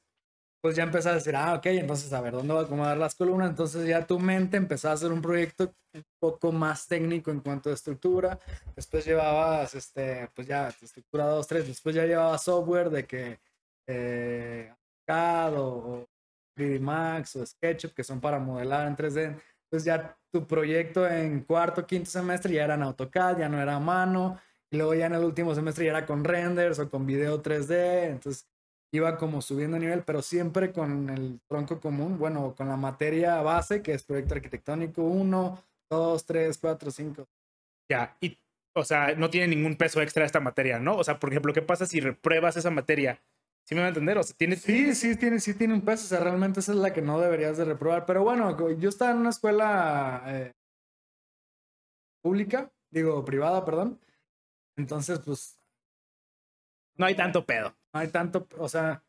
pues 0.62 0.76
ya 0.76 0.84
empezás 0.84 1.12
a 1.12 1.14
decir, 1.16 1.34
ah, 1.34 1.54
ok, 1.54 1.66
entonces 1.66 2.12
a 2.12 2.20
ver, 2.20 2.32
¿dónde 2.32 2.54
voy 2.54 2.62
a 2.62 2.66
acomodar 2.66 2.96
las 2.96 3.16
columnas? 3.16 3.50
Entonces 3.50 3.86
ya 3.88 4.06
tu 4.06 4.20
mente 4.20 4.56
empezó 4.56 4.88
a 4.88 4.92
hacer 4.92 5.10
un 5.12 5.20
proyecto 5.20 5.74
un 5.92 6.04
poco 6.20 6.52
más 6.52 6.86
técnico 6.86 7.32
en 7.32 7.40
cuanto 7.40 7.70
a 7.70 7.74
estructura. 7.74 8.38
Después 8.76 9.04
llevabas, 9.04 9.74
este, 9.74 10.30
pues 10.32 10.46
ya, 10.46 10.68
estructura 10.68 11.26
2, 11.26 11.46
3. 11.46 11.66
Después 11.66 11.94
ya 11.94 12.06
llevabas 12.06 12.44
software 12.44 12.88
de 12.90 13.04
que 13.04 13.40
eh, 13.88 14.72
CAD 15.06 15.54
o, 15.58 16.06
3D 16.56 16.80
Max 16.80 17.36
o 17.36 17.46
SketchUp, 17.46 17.94
que 17.94 18.04
son 18.04 18.20
para 18.20 18.38
modelar 18.38 18.86
en 18.86 18.96
3D. 18.96 19.40
Entonces 19.64 19.84
ya 19.84 20.16
tu 20.30 20.46
proyecto 20.46 21.08
en 21.08 21.40
cuarto, 21.42 21.86
quinto 21.86 22.10
semestre 22.10 22.54
ya 22.54 22.64
era 22.64 22.74
en 22.74 22.82
AutoCAD, 22.82 23.38
ya 23.38 23.48
no 23.48 23.60
era 23.60 23.76
a 23.76 23.80
mano, 23.80 24.38
y 24.70 24.76
luego 24.76 24.94
ya 24.94 25.06
en 25.06 25.14
el 25.14 25.24
último 25.24 25.54
semestre 25.54 25.84
ya 25.84 25.92
era 25.92 26.06
con 26.06 26.24
renders 26.24 26.78
o 26.78 26.88
con 26.88 27.06
video 27.06 27.42
3D, 27.42 28.10
entonces 28.10 28.48
iba 28.92 29.16
como 29.16 29.42
subiendo 29.42 29.78
nivel, 29.78 30.04
pero 30.04 30.22
siempre 30.22 30.72
con 30.72 31.10
el 31.10 31.40
tronco 31.48 31.80
común, 31.80 32.18
bueno, 32.18 32.54
con 32.56 32.68
la 32.68 32.76
materia 32.76 33.42
base, 33.42 33.82
que 33.82 33.92
es 33.92 34.04
proyecto 34.04 34.34
arquitectónico 34.34 35.02
1, 35.02 35.64
2, 35.90 36.26
3, 36.26 36.58
4, 36.58 36.90
5. 36.90 37.28
Ya, 37.90 38.16
y, 38.20 38.38
o 38.74 38.84
sea, 38.84 39.14
no 39.16 39.30
tiene 39.30 39.48
ningún 39.48 39.76
peso 39.76 40.00
extra 40.00 40.24
esta 40.24 40.40
materia, 40.40 40.78
¿no? 40.78 40.96
O 40.96 41.04
sea, 41.04 41.18
por 41.18 41.30
ejemplo, 41.30 41.52
¿qué 41.52 41.62
pasa 41.62 41.86
si 41.86 42.00
repruebas 42.00 42.56
esa 42.56 42.70
materia? 42.70 43.20
¿Sí 43.64 43.74
me 43.74 43.80
va 43.80 43.86
a 43.86 43.88
entender? 43.88 44.18
O 44.18 44.22
sea, 44.22 44.36
¿tienes... 44.36 44.62
Sí, 44.62 44.94
sí, 44.94 45.16
tiene, 45.16 45.40
sí 45.40 45.54
tiene 45.54 45.74
un 45.74 45.80
peso, 45.80 46.04
o 46.04 46.08
sea, 46.08 46.20
realmente 46.20 46.60
esa 46.60 46.72
es 46.72 46.78
la 46.78 46.92
que 46.92 47.02
no 47.02 47.20
deberías 47.20 47.56
de 47.56 47.64
reprobar, 47.64 48.04
pero 48.06 48.22
bueno, 48.22 48.56
yo 48.78 48.88
estaba 48.88 49.12
en 49.12 49.18
una 49.18 49.30
escuela 49.30 50.22
eh, 50.26 50.52
pública, 52.22 52.70
digo, 52.90 53.24
privada, 53.24 53.64
perdón, 53.64 53.98
entonces, 54.76 55.20
pues... 55.20 55.58
No 56.96 57.06
hay 57.06 57.16
tanto 57.16 57.44
pedo 57.44 57.74
no 57.94 58.00
hay 58.00 58.08
tanto, 58.08 58.46
o 58.58 58.68
sea, 58.68 59.02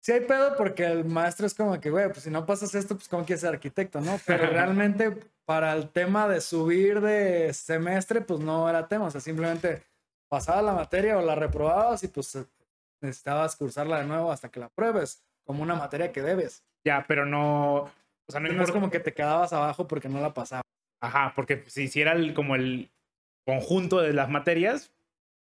sí 0.00 0.12
hay 0.12 0.20
pedo 0.20 0.56
porque 0.56 0.84
el 0.84 1.04
maestro 1.04 1.46
es 1.46 1.54
como 1.54 1.78
que, 1.80 1.90
güey, 1.90 2.06
pues 2.06 2.22
si 2.22 2.30
no 2.30 2.46
pasas 2.46 2.74
esto, 2.74 2.94
pues 2.94 3.08
cómo 3.08 3.26
quieres 3.26 3.40
ser 3.40 3.54
arquitecto, 3.54 4.00
¿no? 4.00 4.18
Pero 4.24 4.46
realmente 4.50 5.10
para 5.44 5.72
el 5.74 5.90
tema 5.90 6.28
de 6.28 6.40
subir 6.40 7.00
de 7.00 7.52
semestre, 7.52 8.20
pues 8.20 8.40
no 8.40 8.68
era 8.68 8.86
tema, 8.86 9.06
o 9.06 9.10
sea, 9.10 9.20
simplemente 9.20 9.82
pasabas 10.28 10.64
la 10.64 10.72
materia 10.72 11.18
o 11.18 11.22
la 11.22 11.34
reprobabas 11.34 12.04
y 12.04 12.08
pues 12.08 12.38
necesitabas 13.06 13.56
cursarla 13.56 14.00
de 14.00 14.06
nuevo 14.06 14.30
hasta 14.30 14.50
que 14.50 14.60
la 14.60 14.68
pruebes, 14.68 15.24
como 15.44 15.62
una 15.62 15.74
materia 15.74 16.12
que 16.12 16.22
debes. 16.22 16.62
Ya, 16.84 17.04
pero 17.08 17.24
no, 17.24 17.76
o 18.28 18.32
sea, 18.32 18.40
no, 18.40 18.62
es 18.62 18.70
como 18.70 18.90
que 18.90 19.00
te 19.00 19.12
quedabas 19.12 19.52
abajo 19.52 19.86
porque 19.86 20.08
no 20.08 20.20
la 20.20 20.34
pasabas. 20.34 20.64
Ajá, 21.00 21.32
porque 21.34 21.64
si 21.66 21.84
hiciera 21.84 22.12
el, 22.12 22.34
como 22.34 22.54
el 22.54 22.90
conjunto 23.44 24.00
de 24.00 24.12
las 24.12 24.28
materias, 24.28 24.92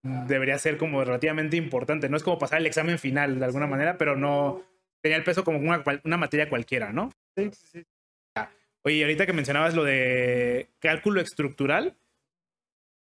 debería 0.02 0.58
ser 0.58 0.76
como 0.76 1.02
relativamente 1.04 1.56
importante. 1.56 2.08
No 2.08 2.16
es 2.16 2.22
como 2.22 2.38
pasar 2.38 2.60
el 2.60 2.66
examen 2.66 2.98
final 2.98 3.38
de 3.38 3.44
alguna 3.44 3.66
manera, 3.66 3.96
pero 3.98 4.16
no 4.16 4.62
tenía 5.02 5.16
el 5.16 5.24
peso 5.24 5.44
como 5.44 5.58
una, 5.58 5.82
una 6.04 6.16
materia 6.16 6.48
cualquiera, 6.48 6.92
¿no? 6.92 7.10
Sí, 7.36 7.50
sí, 7.52 7.66
sí. 7.66 7.86
Oye, 8.82 9.02
ahorita 9.02 9.26
que 9.26 9.32
mencionabas 9.32 9.74
lo 9.74 9.82
de 9.82 10.68
cálculo 10.78 11.20
estructural, 11.20 11.96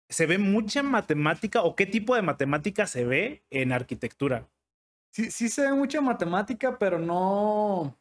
¿se 0.10 0.25
ve 0.25 0.38
mucha 0.38 0.83
matemática 0.83 1.63
o 1.63 1.75
qué 1.75 1.86
tipo 1.86 2.15
de 2.15 2.22
matemática 2.22 2.88
se 2.88 3.05
ve 3.05 3.43
en 3.50 3.72
arquitectura? 3.72 4.50
Sí, 5.12 5.31
sí 5.31 5.50
se 5.50 5.63
ve 5.63 5.74
mucha 5.74 6.01
matemática, 6.01 6.77
pero 6.77 7.00
no... 7.00 7.98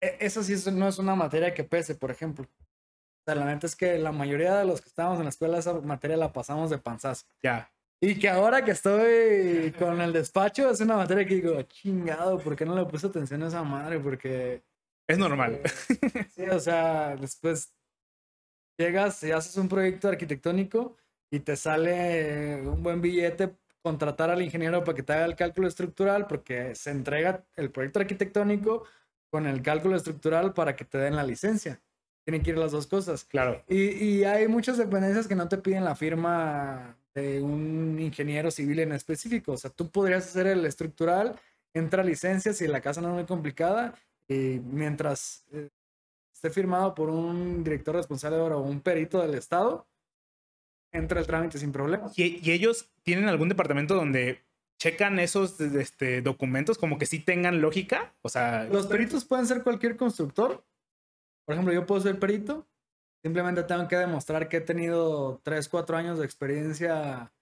E, 0.00 0.16
eso 0.20 0.42
sí 0.42 0.54
no 0.72 0.88
es 0.88 0.98
una 0.98 1.14
materia 1.14 1.54
que 1.54 1.64
pese, 1.64 1.94
por 1.94 2.10
ejemplo. 2.10 2.44
O 2.44 3.24
sea, 3.24 3.34
la 3.34 3.46
neta 3.46 3.66
es 3.66 3.76
que 3.76 3.98
la 3.98 4.12
mayoría 4.12 4.56
de 4.56 4.64
los 4.64 4.80
que 4.80 4.88
estábamos 4.88 5.18
en 5.18 5.24
la 5.24 5.30
escuela 5.30 5.58
esa 5.58 5.74
materia 5.80 6.16
la 6.16 6.32
pasamos 6.32 6.70
de 6.70 6.78
panzazo. 6.78 7.26
Ya. 7.42 7.72
Y 8.00 8.18
que 8.18 8.28
ahora 8.28 8.64
que 8.64 8.72
estoy 8.72 9.72
con 9.78 10.00
el 10.00 10.12
despacho 10.12 10.68
es 10.70 10.80
una 10.80 10.96
materia 10.96 11.24
que 11.24 11.36
digo, 11.36 11.62
chingado, 11.62 12.38
¿por 12.38 12.56
qué 12.56 12.66
no 12.66 12.74
le 12.74 12.84
puse 12.84 13.06
atención 13.06 13.44
a 13.44 13.46
esa 13.46 13.62
madre? 13.62 14.00
Porque... 14.00 14.64
Es 15.06 15.18
normal. 15.18 15.60
Eh, 15.62 16.26
sí, 16.34 16.42
o 16.42 16.58
sea, 16.58 17.14
después 17.16 17.72
llegas 18.82 19.22
y 19.22 19.30
haces 19.30 19.56
un 19.56 19.68
proyecto 19.68 20.08
arquitectónico 20.08 20.96
y 21.30 21.40
te 21.40 21.56
sale 21.56 22.62
un 22.62 22.82
buen 22.82 23.00
billete 23.00 23.54
contratar 23.82 24.30
al 24.30 24.42
ingeniero 24.42 24.84
para 24.84 24.94
que 24.94 25.02
te 25.02 25.12
haga 25.12 25.24
el 25.24 25.36
cálculo 25.36 25.66
estructural 25.68 26.26
porque 26.26 26.74
se 26.74 26.90
entrega 26.90 27.44
el 27.56 27.70
proyecto 27.70 28.00
arquitectónico 28.00 28.84
con 29.30 29.46
el 29.46 29.62
cálculo 29.62 29.96
estructural 29.96 30.52
para 30.52 30.76
que 30.76 30.84
te 30.84 30.98
den 30.98 31.16
la 31.16 31.24
licencia. 31.24 31.80
Tienen 32.24 32.42
que 32.42 32.50
ir 32.50 32.58
las 32.58 32.70
dos 32.72 32.86
cosas. 32.86 33.24
Claro. 33.24 33.64
Y, 33.68 34.04
y 34.04 34.24
hay 34.24 34.46
muchas 34.46 34.78
dependencias 34.78 35.26
que 35.26 35.34
no 35.34 35.48
te 35.48 35.58
piden 35.58 35.84
la 35.84 35.96
firma 35.96 36.96
de 37.14 37.42
un 37.42 37.98
ingeniero 37.98 38.50
civil 38.50 38.78
en 38.80 38.92
específico. 38.92 39.52
O 39.52 39.56
sea, 39.56 39.70
tú 39.70 39.90
podrías 39.90 40.26
hacer 40.26 40.46
el 40.46 40.64
estructural, 40.64 41.34
entra 41.74 42.04
licencia 42.04 42.52
si 42.52 42.66
la 42.68 42.80
casa 42.80 43.00
no 43.00 43.08
es 43.08 43.14
muy 43.14 43.24
complicada 43.24 43.94
y 44.28 44.60
mientras 44.64 45.44
eh, 45.52 45.70
esté 46.42 46.50
firmado 46.50 46.94
por 46.94 47.08
un 47.08 47.62
director 47.62 47.94
responsable 47.94 48.38
o 48.38 48.58
un 48.58 48.80
perito 48.80 49.22
del 49.22 49.34
Estado, 49.34 49.86
entra 50.92 51.20
el 51.20 51.26
trámite 51.26 51.58
sin 51.58 51.70
problema. 51.70 52.10
¿Y, 52.16 52.50
ellos 52.50 52.90
tienen 53.04 53.28
algún 53.28 53.48
departamento 53.48 53.94
donde 53.94 54.42
checan 54.80 55.20
esos 55.20 55.60
este, 55.60 56.20
documentos 56.20 56.78
como 56.78 56.98
que 56.98 57.06
sí 57.06 57.20
tengan 57.20 57.60
lógica? 57.60 58.12
O 58.22 58.28
sea... 58.28 58.64
Los 58.64 58.88
peritos 58.88 59.24
pueden 59.24 59.46
ser 59.46 59.62
cualquier 59.62 59.96
constructor. 59.96 60.64
Por 61.46 61.52
ejemplo, 61.52 61.72
yo 61.72 61.86
puedo 61.86 62.00
ser 62.00 62.18
perito 62.18 62.66
Simplemente 63.22 63.62
tengo 63.62 63.86
que 63.86 63.96
demostrar 63.96 64.48
que 64.48 64.56
he 64.56 64.60
tenido 64.60 65.40
3, 65.44 65.68
4 65.68 65.96
años 65.96 66.18
de 66.18 66.24
experiencia 66.24 67.32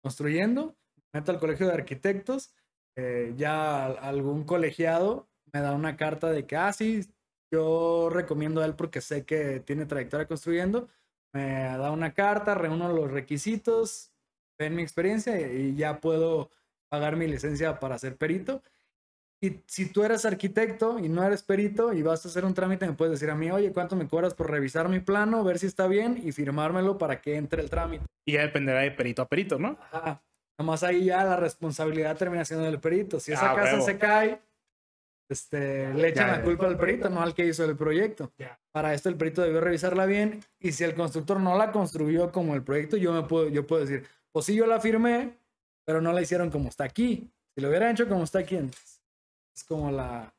construyendo. 0.00 0.76
Meto 1.12 1.32
al 1.32 1.40
colegio 1.40 1.66
de 1.66 1.72
arquitectos. 1.72 2.54
Eh, 2.94 3.34
ya 3.36 3.86
algún 3.86 4.44
colegiado 4.44 5.28
me 5.52 5.60
da 5.60 5.72
una 5.72 5.96
carta 5.96 6.30
de 6.30 6.46
que, 6.46 6.56
ah, 6.56 6.72
sí, 6.72 7.04
yo 7.50 8.10
recomiendo 8.10 8.60
a 8.60 8.66
él 8.66 8.74
porque 8.74 9.00
sé 9.00 9.24
que 9.24 9.60
tiene 9.60 9.86
trayectoria 9.86 10.26
construyendo. 10.26 10.88
Me 11.32 11.62
da 11.62 11.90
una 11.90 12.14
carta, 12.14 12.54
reúno 12.54 12.92
los 12.92 13.10
requisitos, 13.10 14.12
ven 14.58 14.74
mi 14.74 14.82
experiencia 14.82 15.40
y 15.40 15.76
ya 15.76 16.00
puedo 16.00 16.50
pagar 16.88 17.16
mi 17.16 17.26
licencia 17.26 17.78
para 17.80 17.98
ser 17.98 18.16
perito. 18.16 18.62
Y 19.40 19.62
si 19.66 19.86
tú 19.86 20.02
eres 20.02 20.24
arquitecto 20.24 20.98
y 20.98 21.08
no 21.08 21.22
eres 21.22 21.44
perito 21.44 21.92
y 21.92 22.02
vas 22.02 22.24
a 22.24 22.28
hacer 22.28 22.44
un 22.44 22.54
trámite, 22.54 22.86
me 22.86 22.94
puedes 22.94 23.12
decir 23.12 23.30
a 23.30 23.36
mí, 23.36 23.50
oye, 23.50 23.72
¿cuánto 23.72 23.94
me 23.94 24.08
cobras 24.08 24.34
por 24.34 24.50
revisar 24.50 24.88
mi 24.88 24.98
plano, 24.98 25.44
ver 25.44 25.60
si 25.60 25.66
está 25.66 25.86
bien 25.86 26.20
y 26.24 26.32
firmármelo 26.32 26.98
para 26.98 27.20
que 27.20 27.36
entre 27.36 27.62
el 27.62 27.70
trámite? 27.70 28.04
Y 28.26 28.32
ya 28.32 28.42
dependerá 28.42 28.80
de 28.80 28.90
perito 28.90 29.22
a 29.22 29.28
perito, 29.28 29.58
¿no? 29.58 29.78
Ajá. 29.92 30.22
Nomás 30.58 30.82
ahí 30.82 31.04
ya 31.04 31.22
la 31.22 31.36
responsabilidad 31.36 32.16
termina 32.16 32.44
siendo 32.44 32.66
del 32.66 32.80
perito. 32.80 33.20
Si 33.20 33.32
esa 33.32 33.52
ah, 33.52 33.54
casa 33.54 33.80
se 33.80 33.96
cae, 33.96 34.40
este, 35.28 35.92
le 35.92 36.08
echan 36.08 36.30
la 36.30 36.42
culpa 36.42 36.66
al 36.66 36.78
perito, 36.78 37.10
no 37.10 37.20
al 37.20 37.34
que 37.34 37.46
hizo 37.46 37.64
el 37.64 37.76
proyecto. 37.76 38.32
Para 38.72 38.94
esto 38.94 39.08
el 39.08 39.16
perito 39.16 39.42
debió 39.42 39.60
revisarla 39.60 40.06
bien 40.06 40.40
y 40.58 40.72
si 40.72 40.84
el 40.84 40.94
constructor 40.94 41.38
no 41.40 41.56
la 41.56 41.72
construyó 41.72 42.32
como 42.32 42.54
el 42.54 42.62
proyecto, 42.62 42.96
yo 42.96 43.12
me 43.12 43.22
puedo, 43.22 43.48
yo 43.48 43.66
puedo 43.66 43.84
decir, 43.84 44.06
pues 44.32 44.46
sí, 44.46 44.54
yo 44.54 44.66
la 44.66 44.80
firmé, 44.80 45.38
pero 45.84 46.00
no 46.00 46.12
la 46.12 46.22
hicieron 46.22 46.50
como 46.50 46.68
está 46.68 46.84
aquí. 46.84 47.30
Si 47.54 47.60
lo 47.60 47.68
hubieran 47.68 47.92
hecho 47.92 48.08
como 48.08 48.24
está 48.24 48.40
aquí, 48.40 48.56
entonces 48.56 49.02
es 49.54 49.64
como 49.64 49.90
la, 49.90 50.32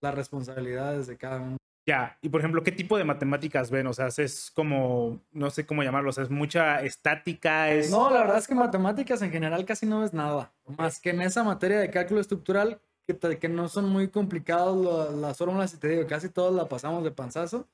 las 0.00 0.14
responsabilidades 0.14 1.06
de 1.06 1.16
cada 1.16 1.40
uno. 1.40 1.56
Ya, 1.86 2.18
y 2.20 2.28
por 2.28 2.40
ejemplo, 2.40 2.62
¿qué 2.62 2.72
tipo 2.72 2.96
de 2.98 3.04
matemáticas 3.04 3.70
ven? 3.70 3.86
O 3.86 3.92
sea, 3.92 4.08
es 4.08 4.50
como, 4.54 5.20
no 5.32 5.50
sé 5.50 5.66
cómo 5.66 5.82
llamarlos, 5.82 6.18
es 6.18 6.30
mucha 6.30 6.82
estática, 6.82 7.70
es... 7.70 7.90
No, 7.90 8.10
la 8.10 8.20
verdad 8.20 8.38
es 8.38 8.46
que 8.46 8.54
matemáticas 8.54 9.22
en 9.22 9.30
general 9.30 9.64
casi 9.64 9.86
no 9.86 10.00
ves 10.00 10.12
nada, 10.12 10.52
más 10.76 11.00
que 11.00 11.10
en 11.10 11.22
esa 11.22 11.42
materia 11.42 11.80
de 11.80 11.90
cálculo 11.90 12.20
estructural, 12.20 12.80
que, 13.18 13.38
que 13.38 13.48
no 13.48 13.68
son 13.68 13.88
muy 13.88 14.08
complicados 14.08 15.14
las 15.14 15.38
fórmulas, 15.38 15.74
y 15.74 15.78
te 15.78 15.88
digo, 15.88 16.06
casi 16.06 16.28
todos 16.28 16.54
la 16.54 16.68
pasamos 16.68 17.04
de 17.04 17.10
panzazo. 17.10 17.68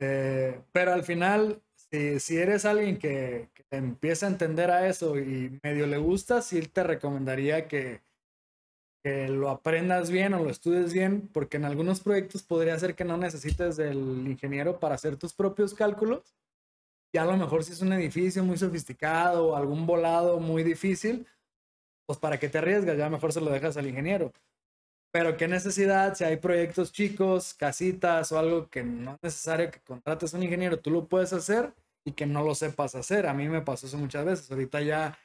Eh, 0.00 0.60
pero 0.72 0.92
al 0.92 1.04
final, 1.04 1.62
si, 1.74 2.20
si 2.20 2.36
eres 2.36 2.64
alguien 2.64 2.98
que, 2.98 3.48
que, 3.54 3.64
empieza 3.70 4.26
a 4.26 4.30
entender 4.30 4.70
a 4.70 4.88
eso 4.88 5.18
y 5.18 5.58
medio 5.62 5.86
le 5.86 5.98
gusta, 5.98 6.42
sí 6.42 6.60
te 6.62 6.82
recomendaría 6.82 7.68
que, 7.68 8.02
que 9.04 9.28
lo 9.28 9.50
aprendas 9.50 10.10
bien 10.10 10.32
o 10.34 10.42
lo 10.42 10.50
estudies 10.50 10.92
bien, 10.94 11.28
porque 11.32 11.58
en 11.58 11.66
algunos 11.66 12.00
proyectos 12.00 12.42
podría 12.42 12.78
ser 12.78 12.94
que 12.94 13.04
no 13.04 13.18
necesites 13.18 13.76
del 13.76 14.26
ingeniero 14.26 14.80
para 14.80 14.94
hacer 14.94 15.16
tus 15.16 15.34
propios 15.34 15.74
cálculos. 15.74 16.34
Y 17.12 17.18
a 17.18 17.24
lo 17.26 17.36
mejor 17.36 17.62
si 17.62 17.72
es 17.72 17.82
un 17.82 17.92
edificio 17.92 18.42
muy 18.42 18.56
sofisticado 18.56 19.48
o 19.48 19.56
algún 19.56 19.86
volado 19.86 20.40
muy 20.40 20.64
difícil, 20.64 21.26
pues 22.06 22.18
para 22.18 22.38
que 22.38 22.48
te 22.48 22.58
arriesgas, 22.58 22.96
ya 22.96 23.08
mejor 23.08 23.32
se 23.32 23.40
lo 23.40 23.50
dejas 23.50 23.76
al 23.76 23.86
ingeniero. 23.86 24.32
Pero 25.12 25.36
qué 25.36 25.46
necesidad, 25.46 26.14
si 26.14 26.24
hay 26.24 26.38
proyectos 26.38 26.92
chicos, 26.92 27.54
casitas 27.54 28.32
o 28.32 28.38
algo 28.38 28.68
que 28.68 28.82
no 28.82 29.14
es 29.14 29.22
necesario 29.22 29.70
que 29.70 29.80
contrates 29.80 30.34
a 30.34 30.36
un 30.36 30.42
ingeniero, 30.42 30.80
tú 30.80 30.90
lo 30.90 31.06
puedes 31.06 31.32
hacer 31.32 31.72
y 32.04 32.12
que 32.12 32.26
no 32.26 32.42
lo 32.42 32.54
sepas 32.54 32.94
hacer. 32.96 33.26
A 33.26 33.34
mí 33.34 33.48
me 33.48 33.62
pasó 33.62 33.86
eso 33.86 33.96
muchas 33.96 34.24
veces. 34.24 34.50
Ahorita 34.50 34.80
ya, 34.80 35.16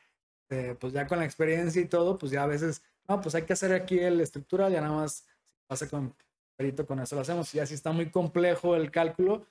eh, 0.49 0.75
pues 0.79 0.93
ya 0.93 1.07
con 1.07 1.19
la 1.19 1.25
experiencia 1.25 1.81
y 1.81 1.85
todo, 1.85 2.17
pues 2.17 2.31
ya 2.31 2.43
a 2.43 2.47
veces 2.47 2.83
no, 3.07 3.19
pues 3.19 3.33
hay 3.33 3.43
que 3.43 3.53
hacer 3.53 3.73
aquí 3.73 3.97
el 3.99 4.21
estructural, 4.21 4.71
ya 4.71 4.81
nada 4.81 4.93
más 4.93 5.25
pasa 5.67 5.89
con 5.89 6.15
perito, 6.55 6.85
con 6.85 6.99
eso 6.99 7.15
lo 7.15 7.21
hacemos. 7.21 7.53
Y 7.55 7.59
así 7.59 7.73
está 7.73 7.91
muy 7.91 8.11
complejo 8.11 8.75
el 8.75 8.91
cálculo, 8.91 9.47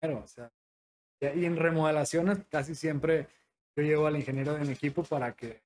pero, 0.00 0.20
o 0.24 0.26
sea, 0.26 0.50
y 1.20 1.44
en 1.44 1.56
remodelaciones 1.56 2.38
casi 2.48 2.74
siempre 2.74 3.28
yo 3.76 3.82
llevo 3.82 4.06
al 4.06 4.16
ingeniero 4.16 4.54
de 4.54 4.64
mi 4.64 4.72
equipo 4.72 5.02
para 5.02 5.32
que 5.32 5.60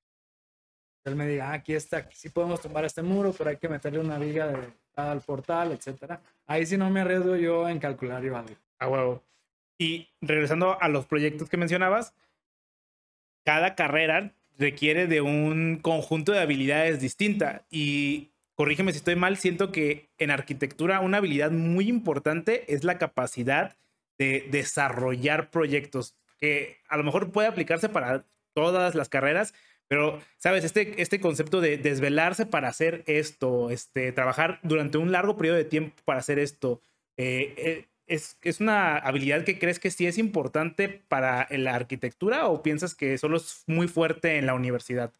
él 1.05 1.15
me 1.15 1.27
diga, 1.27 1.49
ah, 1.49 1.53
aquí 1.53 1.73
está, 1.73 1.97
aquí 1.97 2.15
sí 2.15 2.29
podemos 2.29 2.61
tomar 2.61 2.85
este 2.85 3.01
muro, 3.01 3.33
pero 3.37 3.49
hay 3.49 3.57
que 3.57 3.69
meterle 3.69 3.99
una 3.99 4.17
viga 4.17 4.47
de 4.47 4.57
al 4.95 5.21
portal, 5.21 5.71
etcétera. 5.71 6.21
Ahí 6.45 6.65
sí 6.65 6.77
no 6.77 6.89
me 6.89 7.01
arriesgo 7.01 7.35
yo 7.35 7.69
en 7.69 7.79
calcular 7.79 8.23
y 8.23 8.29
vale. 8.29 8.57
A 8.79 8.87
huevo. 8.87 9.23
Y 9.77 10.09
regresando 10.21 10.79
a 10.81 10.89
los 10.89 11.05
proyectos 11.05 11.49
que 11.49 11.57
mencionabas, 11.57 12.13
cada 13.45 13.75
carrera 13.75 14.33
requiere 14.57 15.07
de 15.07 15.21
un 15.21 15.79
conjunto 15.81 16.33
de 16.33 16.39
habilidades 16.39 16.99
distinta 16.99 17.65
y 17.69 18.31
corrígeme 18.55 18.91
si 18.91 18.97
estoy 18.97 19.15
mal, 19.15 19.37
siento 19.37 19.71
que 19.71 20.09
en 20.17 20.31
arquitectura 20.31 20.99
una 20.99 21.17
habilidad 21.17 21.51
muy 21.51 21.87
importante 21.87 22.73
es 22.73 22.83
la 22.83 22.97
capacidad 22.97 23.77
de 24.17 24.47
desarrollar 24.51 25.49
proyectos, 25.49 26.13
que 26.39 26.77
a 26.87 26.97
lo 26.97 27.03
mejor 27.03 27.31
puede 27.31 27.47
aplicarse 27.47 27.89
para 27.89 28.25
todas 28.53 28.95
las 28.95 29.09
carreras, 29.09 29.53
pero, 29.87 30.19
¿sabes? 30.37 30.63
Este, 30.63 31.01
este 31.01 31.19
concepto 31.19 31.61
de 31.61 31.77
desvelarse 31.77 32.45
para 32.45 32.67
hacer 32.67 33.03
esto, 33.07 33.71
este, 33.71 34.11
trabajar 34.11 34.59
durante 34.63 34.97
un 34.97 35.11
largo 35.11 35.35
periodo 35.35 35.57
de 35.57 35.65
tiempo 35.65 35.95
para 36.05 36.19
hacer 36.19 36.37
esto, 36.39 36.81
eh, 37.17 37.53
eh, 37.57 37.85
es, 38.05 38.37
¿es 38.41 38.59
una 38.59 38.97
habilidad 38.97 39.43
que 39.43 39.59
crees 39.59 39.79
que 39.79 39.91
sí 39.91 40.07
es 40.07 40.17
importante 40.17 40.89
para 41.07 41.47
la 41.51 41.75
arquitectura 41.75 42.47
o 42.47 42.63
piensas 42.63 42.95
que 42.95 43.17
solo 43.17 43.37
es 43.37 43.63
muy 43.67 43.87
fuerte 43.87 44.37
en 44.37 44.45
la 44.45 44.53
universidad? 44.53 45.13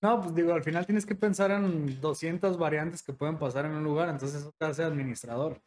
No, 0.00 0.20
pues 0.20 0.34
digo, 0.34 0.52
al 0.52 0.62
final 0.62 0.86
tienes 0.86 1.06
que 1.06 1.16
pensar 1.16 1.50
en 1.50 2.00
200 2.00 2.56
variantes 2.56 3.02
que 3.02 3.12
pueden 3.12 3.36
pasar 3.36 3.66
en 3.66 3.72
un 3.72 3.82
lugar, 3.82 4.08
entonces 4.08 4.40
eso 4.40 4.52
te 4.56 4.66
hace 4.66 4.84
administrador. 4.84 5.60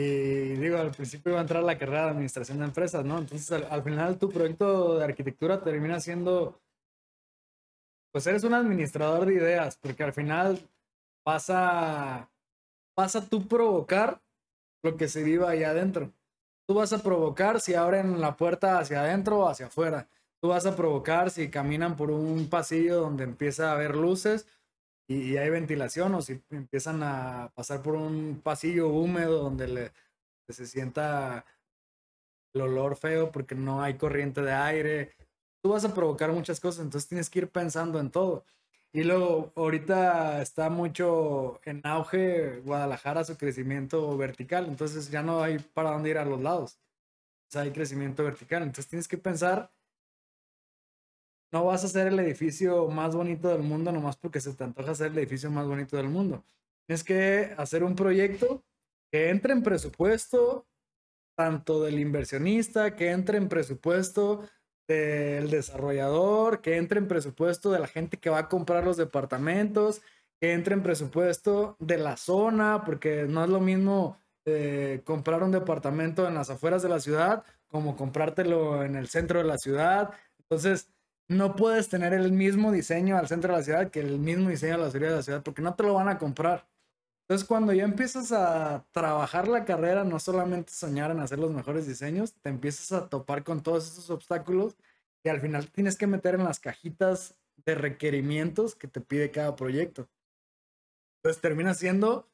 Y 0.00 0.54
digo, 0.56 0.78
al 0.78 0.90
principio 0.92 1.32
iba 1.32 1.38
a 1.38 1.42
entrar 1.42 1.62
la 1.62 1.78
carrera 1.78 2.04
de 2.04 2.10
administración 2.10 2.58
de 2.58 2.64
empresas, 2.64 3.04
¿no? 3.04 3.18
Entonces 3.18 3.50
al, 3.52 3.82
final 3.82 4.18
tu 4.18 4.30
proyecto 4.30 4.98
de 4.98 5.04
arquitectura 5.04 5.62
termina 5.62 6.00
siendo, 6.00 6.60
pues 8.12 8.26
eres 8.26 8.44
un 8.44 8.54
administrador 8.54 9.26
de 9.26 9.34
ideas, 9.34 9.76
porque 9.76 10.02
al 10.02 10.12
final 10.12 10.58
pasa, 11.22 12.30
pasa 12.94 13.28
tú 13.28 13.46
provocar 13.46 14.22
lo 14.82 14.96
que 14.96 15.08
se 15.08 15.22
viva 15.22 15.50
ahí 15.50 15.64
adentro. 15.64 16.12
Tú 16.66 16.74
vas 16.74 16.92
a 16.92 17.02
provocar 17.02 17.60
si 17.60 17.74
abren 17.74 18.20
la 18.20 18.36
puerta 18.36 18.78
hacia 18.78 19.00
adentro 19.00 19.40
o 19.40 19.48
hacia 19.48 19.66
afuera 19.66 20.08
tú 20.40 20.48
vas 20.48 20.66
a 20.66 20.74
provocar 20.74 21.30
si 21.30 21.50
caminan 21.50 21.96
por 21.96 22.10
un 22.10 22.48
pasillo 22.48 23.00
donde 23.00 23.24
empieza 23.24 23.70
a 23.70 23.74
haber 23.74 23.94
luces 23.94 24.46
y, 25.10 25.36
hay 25.36 25.50
ventilación 25.50 26.14
o 26.14 26.22
si 26.22 26.40
empiezan 26.50 27.02
a 27.02 27.50
pasar 27.56 27.82
por 27.82 27.96
un 27.96 28.40
pasillo 28.44 28.88
húmedo 28.88 29.42
donde 29.42 29.66
le, 29.66 29.92
se 30.48 30.66
sienta 30.66 31.44
el 32.54 32.60
olor 32.60 32.96
feo 32.96 33.32
porque 33.32 33.56
no 33.56 33.82
hay 33.82 33.94
corriente 33.94 34.40
de 34.40 34.52
aire. 34.52 35.12
Tú 35.62 35.70
vas 35.70 35.84
a 35.84 35.94
provocar 35.94 36.30
muchas 36.32 36.60
cosas, 36.60 36.84
entonces 36.84 37.08
tienes 37.08 37.28
que 37.28 37.40
ir 37.40 37.48
pensando 37.50 37.98
en 37.98 38.10
todo. 38.10 38.44
Y 38.92 39.02
luego, 39.04 39.52
ahorita 39.56 40.42
está 40.42 40.70
mucho 40.70 41.60
en 41.64 41.80
auge 41.84 42.60
Guadalajara, 42.60 43.24
su 43.24 43.36
crecimiento 43.36 44.16
vertical, 44.16 44.66
entonces 44.66 45.10
ya 45.10 45.22
no 45.22 45.42
hay 45.42 45.58
para 45.58 45.90
dónde 45.90 46.10
ir 46.10 46.18
a 46.18 46.24
los 46.24 46.40
lados. 46.40 46.78
O 47.48 47.52
sea, 47.52 47.62
hay 47.62 47.72
crecimiento 47.72 48.22
vertical, 48.24 48.62
entonces 48.62 48.88
tienes 48.88 49.08
que 49.08 49.18
pensar 49.18 49.72
no 51.52 51.64
vas 51.64 51.82
a 51.82 51.86
hacer 51.86 52.06
el 52.06 52.18
edificio 52.20 52.88
más 52.88 53.14
bonito 53.14 53.48
del 53.48 53.62
mundo 53.62 53.92
nomás 53.92 54.16
porque 54.16 54.40
se 54.40 54.54
te 54.54 54.64
antoja 54.64 54.92
hacer 54.92 55.12
el 55.12 55.18
edificio 55.18 55.50
más 55.50 55.66
bonito 55.66 55.96
del 55.96 56.08
mundo. 56.08 56.44
Tienes 56.86 57.04
que 57.04 57.54
hacer 57.56 57.84
un 57.84 57.94
proyecto 57.94 58.62
que 59.10 59.30
entre 59.30 59.52
en 59.52 59.62
presupuesto 59.62 60.66
tanto 61.36 61.82
del 61.82 61.98
inversionista, 61.98 62.94
que 62.94 63.10
entre 63.10 63.38
en 63.38 63.48
presupuesto 63.48 64.48
del 64.86 65.50
desarrollador, 65.50 66.60
que 66.60 66.76
entre 66.76 66.98
en 66.98 67.08
presupuesto 67.08 67.70
de 67.70 67.78
la 67.78 67.86
gente 67.86 68.18
que 68.18 68.28
va 68.28 68.40
a 68.40 68.48
comprar 68.48 68.84
los 68.84 68.96
departamentos, 68.96 70.02
que 70.40 70.52
entre 70.52 70.74
en 70.74 70.82
presupuesto 70.82 71.76
de 71.78 71.96
la 71.96 72.16
zona, 72.16 72.84
porque 72.84 73.24
no 73.26 73.42
es 73.44 73.50
lo 73.50 73.60
mismo 73.60 74.18
eh, 74.44 75.00
comprar 75.04 75.42
un 75.42 75.52
departamento 75.52 76.26
en 76.28 76.34
las 76.34 76.50
afueras 76.50 76.82
de 76.82 76.88
la 76.88 77.00
ciudad 77.00 77.44
como 77.68 77.96
comprártelo 77.96 78.82
en 78.84 78.96
el 78.96 79.08
centro 79.08 79.38
de 79.38 79.44
la 79.44 79.56
ciudad. 79.56 80.10
Entonces, 80.40 80.90
no 81.30 81.54
puedes 81.54 81.88
tener 81.88 82.12
el 82.12 82.32
mismo 82.32 82.72
diseño 82.72 83.16
al 83.16 83.28
centro 83.28 83.52
de 83.52 83.58
la 83.58 83.64
ciudad 83.64 83.90
que 83.92 84.00
el 84.00 84.18
mismo 84.18 84.50
diseño 84.50 84.74
a 84.74 84.78
la 84.78 84.88
orilla 84.88 85.10
de 85.10 85.16
la 85.16 85.22
ciudad 85.22 85.42
porque 85.44 85.62
no 85.62 85.74
te 85.76 85.84
lo 85.84 85.94
van 85.94 86.08
a 86.08 86.18
comprar. 86.18 86.66
Entonces, 87.22 87.46
cuando 87.46 87.72
ya 87.72 87.84
empiezas 87.84 88.32
a 88.32 88.84
trabajar 88.90 89.46
la 89.46 89.64
carrera, 89.64 90.02
no 90.02 90.18
solamente 90.18 90.72
soñar 90.72 91.12
en 91.12 91.20
hacer 91.20 91.38
los 91.38 91.52
mejores 91.52 91.86
diseños, 91.86 92.34
te 92.42 92.48
empiezas 92.48 92.90
a 92.90 93.08
topar 93.08 93.44
con 93.44 93.62
todos 93.62 93.86
esos 93.92 94.10
obstáculos 94.10 94.76
y 95.22 95.28
al 95.28 95.40
final 95.40 95.70
tienes 95.70 95.96
que 95.96 96.08
meter 96.08 96.34
en 96.34 96.42
las 96.42 96.58
cajitas 96.58 97.36
de 97.64 97.76
requerimientos 97.76 98.74
que 98.74 98.88
te 98.88 99.00
pide 99.00 99.30
cada 99.30 99.54
proyecto. 99.54 100.08
Entonces, 101.18 101.40
termina 101.40 101.74
siendo 101.74 102.28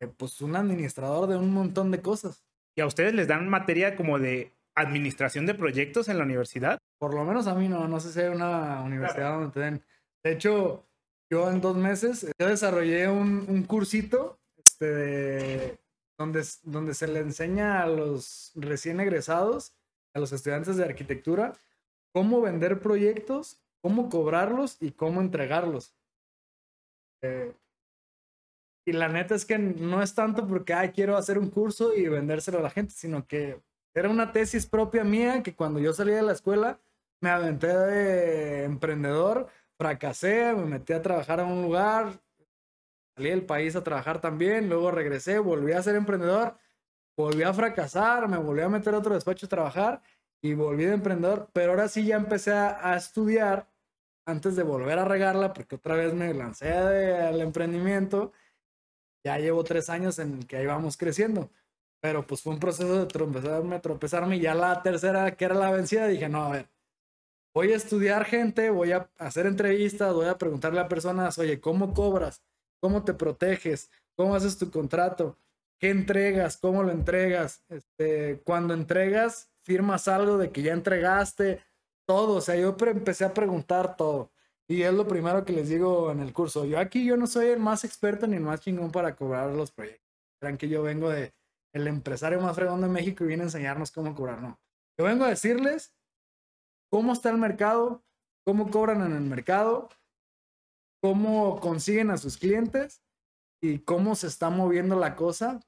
eh, 0.00 0.06
pues 0.06 0.40
un 0.40 0.56
administrador 0.56 1.28
de 1.28 1.36
un 1.36 1.52
montón 1.52 1.90
de 1.90 2.00
cosas. 2.00 2.46
¿Y 2.74 2.80
a 2.80 2.86
ustedes 2.86 3.12
les 3.12 3.28
dan 3.28 3.46
materia 3.50 3.94
como 3.94 4.18
de 4.18 4.54
administración 4.80 5.46
de 5.46 5.54
proyectos 5.54 6.08
en 6.08 6.18
la 6.18 6.24
universidad? 6.24 6.78
Por 6.98 7.14
lo 7.14 7.24
menos 7.24 7.46
a 7.46 7.54
mí 7.54 7.68
no, 7.68 7.86
no 7.88 8.00
sé 8.00 8.12
si 8.12 8.20
hay 8.20 8.28
una 8.28 8.82
universidad 8.82 9.32
donde 9.32 9.52
te 9.52 9.60
den. 9.60 9.82
De 10.24 10.32
hecho, 10.32 10.86
yo 11.30 11.50
en 11.50 11.60
dos 11.60 11.76
meses 11.76 12.26
yo 12.38 12.48
desarrollé 12.48 13.08
un, 13.08 13.64
cursito 13.64 14.40
este, 14.56 15.78
donde, 16.18 16.44
donde 16.62 16.94
se 16.94 17.08
le 17.08 17.20
enseña 17.20 17.82
a 17.82 17.86
los 17.86 18.52
recién 18.54 19.00
egresados, 19.00 19.74
a 20.14 20.20
los 20.20 20.32
estudiantes 20.32 20.76
de 20.76 20.84
arquitectura, 20.84 21.54
cómo 22.12 22.40
vender 22.40 22.80
proyectos, 22.80 23.62
cómo 23.80 24.08
cobrarlos 24.08 24.76
y 24.80 24.92
cómo 24.92 25.20
entregarlos. 25.20 25.94
Eh, 27.22 27.52
y 28.86 28.92
la 28.92 29.08
neta 29.08 29.34
es 29.34 29.44
que 29.44 29.58
no 29.58 30.02
es 30.02 30.14
tanto 30.14 30.46
porque 30.46 30.72
Ay, 30.72 30.92
quiero 30.92 31.16
hacer 31.16 31.38
un 31.38 31.50
curso 31.50 31.94
y 31.94 32.08
vendérselo 32.08 32.58
a 32.58 32.62
la 32.62 32.70
gente, 32.70 32.94
sino 32.94 33.26
que 33.26 33.60
era 33.98 34.10
una 34.10 34.32
tesis 34.32 34.66
propia 34.66 35.04
mía 35.04 35.42
que 35.42 35.54
cuando 35.54 35.80
yo 35.80 35.92
salí 35.92 36.12
de 36.12 36.22
la 36.22 36.32
escuela 36.32 36.80
me 37.20 37.30
aventé 37.30 37.66
de 37.66 38.64
emprendedor, 38.64 39.48
fracasé, 39.76 40.54
me 40.54 40.64
metí 40.64 40.92
a 40.92 41.02
trabajar 41.02 41.40
a 41.40 41.44
un 41.44 41.62
lugar, 41.62 42.20
salí 43.16 43.30
del 43.30 43.44
país 43.44 43.74
a 43.76 43.82
trabajar 43.82 44.20
también, 44.20 44.68
luego 44.68 44.90
regresé, 44.90 45.38
volví 45.38 45.72
a 45.72 45.82
ser 45.82 45.96
emprendedor, 45.96 46.56
volví 47.16 47.42
a 47.42 47.52
fracasar, 47.52 48.28
me 48.28 48.38
volví 48.38 48.62
a 48.62 48.68
meter 48.68 48.94
a 48.94 48.98
otro 48.98 49.14
despacho 49.14 49.46
a 49.46 49.48
trabajar 49.48 50.02
y 50.40 50.54
volví 50.54 50.84
de 50.84 50.94
emprendedor, 50.94 51.48
pero 51.52 51.72
ahora 51.72 51.88
sí 51.88 52.06
ya 52.06 52.16
empecé 52.16 52.52
a, 52.52 52.96
estudiar 52.96 53.68
antes 54.24 54.54
de 54.56 54.62
volver 54.62 54.98
a 54.98 55.04
regarla, 55.04 55.52
porque 55.52 55.76
otra 55.76 55.96
vez 55.96 56.14
me 56.14 56.32
lancé 56.34 56.72
al 56.72 57.40
emprendimiento. 57.40 58.32
Ya 59.24 59.38
llevo 59.38 59.64
tres 59.64 59.90
años 59.90 60.18
en 60.18 60.42
que 60.44 60.58
ahí 60.58 60.66
vamos 60.66 60.96
creciendo. 60.96 61.50
Pero 62.00 62.26
pues 62.26 62.42
fue 62.42 62.52
un 62.54 62.60
proceso 62.60 62.98
de 63.00 63.06
tropezarme, 63.06 63.80
tropezarme. 63.80 64.36
Y 64.36 64.40
ya 64.40 64.54
la 64.54 64.82
tercera, 64.82 65.36
que 65.36 65.44
era 65.44 65.54
la 65.54 65.70
vencida, 65.70 66.06
dije, 66.06 66.28
no, 66.28 66.44
a 66.44 66.50
ver, 66.50 66.68
voy 67.54 67.72
a 67.72 67.76
estudiar 67.76 68.24
gente, 68.24 68.70
voy 68.70 68.92
a 68.92 69.10
hacer 69.18 69.46
entrevistas, 69.46 70.14
voy 70.14 70.26
a 70.26 70.38
preguntarle 70.38 70.80
a 70.80 70.88
personas, 70.88 71.38
oye, 71.38 71.60
¿cómo 71.60 71.92
cobras? 71.94 72.42
¿Cómo 72.80 73.04
te 73.04 73.14
proteges? 73.14 73.90
¿Cómo 74.16 74.34
haces 74.34 74.58
tu 74.58 74.70
contrato? 74.70 75.36
¿Qué 75.78 75.90
entregas? 75.90 76.56
¿Cómo 76.56 76.82
lo 76.82 76.92
entregas? 76.92 77.64
Este, 77.68 78.40
cuando 78.44 78.74
entregas, 78.74 79.50
firmas 79.62 80.08
algo 80.08 80.38
de 80.38 80.50
que 80.50 80.62
ya 80.62 80.72
entregaste, 80.72 81.60
todo. 82.06 82.36
O 82.36 82.40
sea, 82.40 82.56
yo 82.56 82.76
empecé 82.80 83.24
a 83.24 83.34
preguntar 83.34 83.96
todo. 83.96 84.30
Y 84.68 84.82
es 84.82 84.92
lo 84.92 85.08
primero 85.08 85.44
que 85.44 85.52
les 85.52 85.68
digo 85.68 86.10
en 86.10 86.20
el 86.20 86.32
curso. 86.32 86.64
Yo 86.64 86.78
aquí 86.78 87.04
yo 87.04 87.16
no 87.16 87.26
soy 87.26 87.46
el 87.48 87.58
más 87.58 87.84
experto 87.84 88.26
ni 88.26 88.36
el 88.36 88.42
más 88.42 88.60
chingón 88.60 88.92
para 88.92 89.16
cobrar 89.16 89.50
los 89.50 89.70
proyectos. 89.70 90.06
Crean 90.40 90.58
que 90.58 90.68
yo 90.68 90.82
vengo 90.82 91.08
de 91.10 91.32
el 91.78 91.88
empresario 91.88 92.40
más 92.40 92.54
fregón 92.54 92.80
de 92.80 92.88
México 92.88 93.24
y 93.24 93.28
viene 93.28 93.42
a 93.44 93.46
enseñarnos 93.46 93.90
cómo 93.90 94.14
cobrar. 94.14 94.42
No. 94.42 94.60
Yo 94.98 95.04
vengo 95.04 95.24
a 95.24 95.28
decirles 95.28 95.94
cómo 96.90 97.12
está 97.12 97.30
el 97.30 97.38
mercado, 97.38 98.04
cómo 98.44 98.70
cobran 98.70 99.02
en 99.02 99.12
el 99.12 99.22
mercado, 99.22 99.88
cómo 101.00 101.60
consiguen 101.60 102.10
a 102.10 102.16
sus 102.16 102.36
clientes 102.36 103.02
y 103.62 103.80
cómo 103.80 104.14
se 104.14 104.26
está 104.26 104.50
moviendo 104.50 104.98
la 104.98 105.16
cosa, 105.16 105.60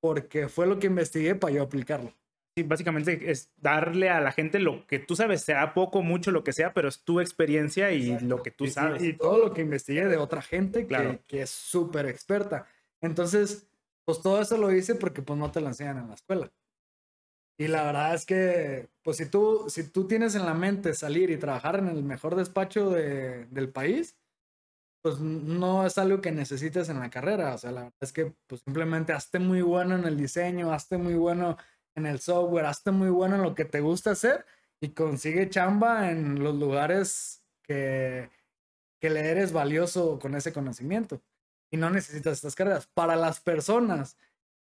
porque 0.00 0.48
fue 0.48 0.66
lo 0.66 0.78
que 0.78 0.86
investigué 0.86 1.34
para 1.34 1.54
yo 1.54 1.62
aplicarlo. 1.62 2.14
Sí, 2.56 2.64
básicamente 2.64 3.30
es 3.30 3.52
darle 3.56 4.10
a 4.10 4.20
la 4.20 4.32
gente 4.32 4.58
lo 4.58 4.86
que 4.86 4.98
tú 4.98 5.14
sabes, 5.14 5.42
sea 5.42 5.72
poco, 5.72 6.02
mucho, 6.02 6.32
lo 6.32 6.42
que 6.42 6.52
sea, 6.52 6.74
pero 6.74 6.88
es 6.88 7.04
tu 7.04 7.20
experiencia 7.20 7.92
y 7.92 8.18
lo 8.20 8.42
que 8.42 8.50
tú 8.50 8.66
sabes. 8.66 9.02
Y, 9.02 9.12
todo 9.12 9.38
lo 9.38 9.54
que 9.54 9.60
investigué 9.60 10.06
de 10.06 10.16
otra 10.16 10.42
gente 10.42 10.86
que, 10.86 11.20
que 11.26 11.42
es 11.42 11.50
súper 11.50 12.06
experta. 12.06 12.66
Entonces, 13.00 13.69
pues 14.04 14.22
todo 14.22 14.40
eso 14.40 14.56
lo 14.56 14.72
hice 14.72 14.94
porque 14.94 15.22
pues 15.22 15.38
no 15.38 15.50
te 15.50 15.60
lo 15.60 15.68
enseñan 15.68 15.98
en 15.98 16.08
la 16.08 16.14
escuela. 16.14 16.52
Y 17.58 17.68
la 17.68 17.82
verdad 17.84 18.14
es 18.14 18.24
que, 18.24 18.88
pues 19.02 19.18
si 19.18 19.26
tú, 19.26 19.66
si 19.68 19.84
tú 19.90 20.06
tienes 20.06 20.34
en 20.34 20.46
la 20.46 20.54
mente 20.54 20.94
salir 20.94 21.30
y 21.30 21.36
trabajar 21.36 21.76
en 21.78 21.88
el 21.88 22.02
mejor 22.02 22.34
despacho 22.34 22.88
de, 22.88 23.44
del 23.46 23.70
país, 23.70 24.16
pues 25.02 25.20
no 25.20 25.86
es 25.86 25.98
algo 25.98 26.20
que 26.22 26.32
necesites 26.32 26.88
en 26.88 27.00
la 27.00 27.10
carrera. 27.10 27.54
O 27.54 27.58
sea, 27.58 27.72
la 27.72 27.82
verdad 27.82 27.98
es 28.00 28.12
que 28.12 28.34
pues 28.46 28.62
simplemente 28.62 29.12
hazte 29.12 29.38
muy 29.38 29.62
bueno 29.62 29.94
en 29.96 30.04
el 30.04 30.16
diseño, 30.16 30.72
hazte 30.72 30.96
muy 30.98 31.14
bueno 31.14 31.58
en 31.94 32.06
el 32.06 32.20
software, 32.20 32.66
hazte 32.66 32.92
muy 32.92 33.10
bueno 33.10 33.36
en 33.36 33.42
lo 33.42 33.54
que 33.54 33.66
te 33.66 33.80
gusta 33.80 34.12
hacer 34.12 34.46
y 34.80 34.90
consigue 34.90 35.50
chamba 35.50 36.10
en 36.10 36.42
los 36.42 36.54
lugares 36.56 37.44
que, 37.62 38.30
que 39.00 39.10
le 39.10 39.20
eres 39.30 39.52
valioso 39.52 40.18
con 40.18 40.34
ese 40.34 40.52
conocimiento 40.52 41.22
y 41.70 41.76
no 41.76 41.90
necesitas 41.90 42.34
estas 42.34 42.54
carreras. 42.54 42.86
Para 42.86 43.16
las 43.16 43.40
personas 43.40 44.16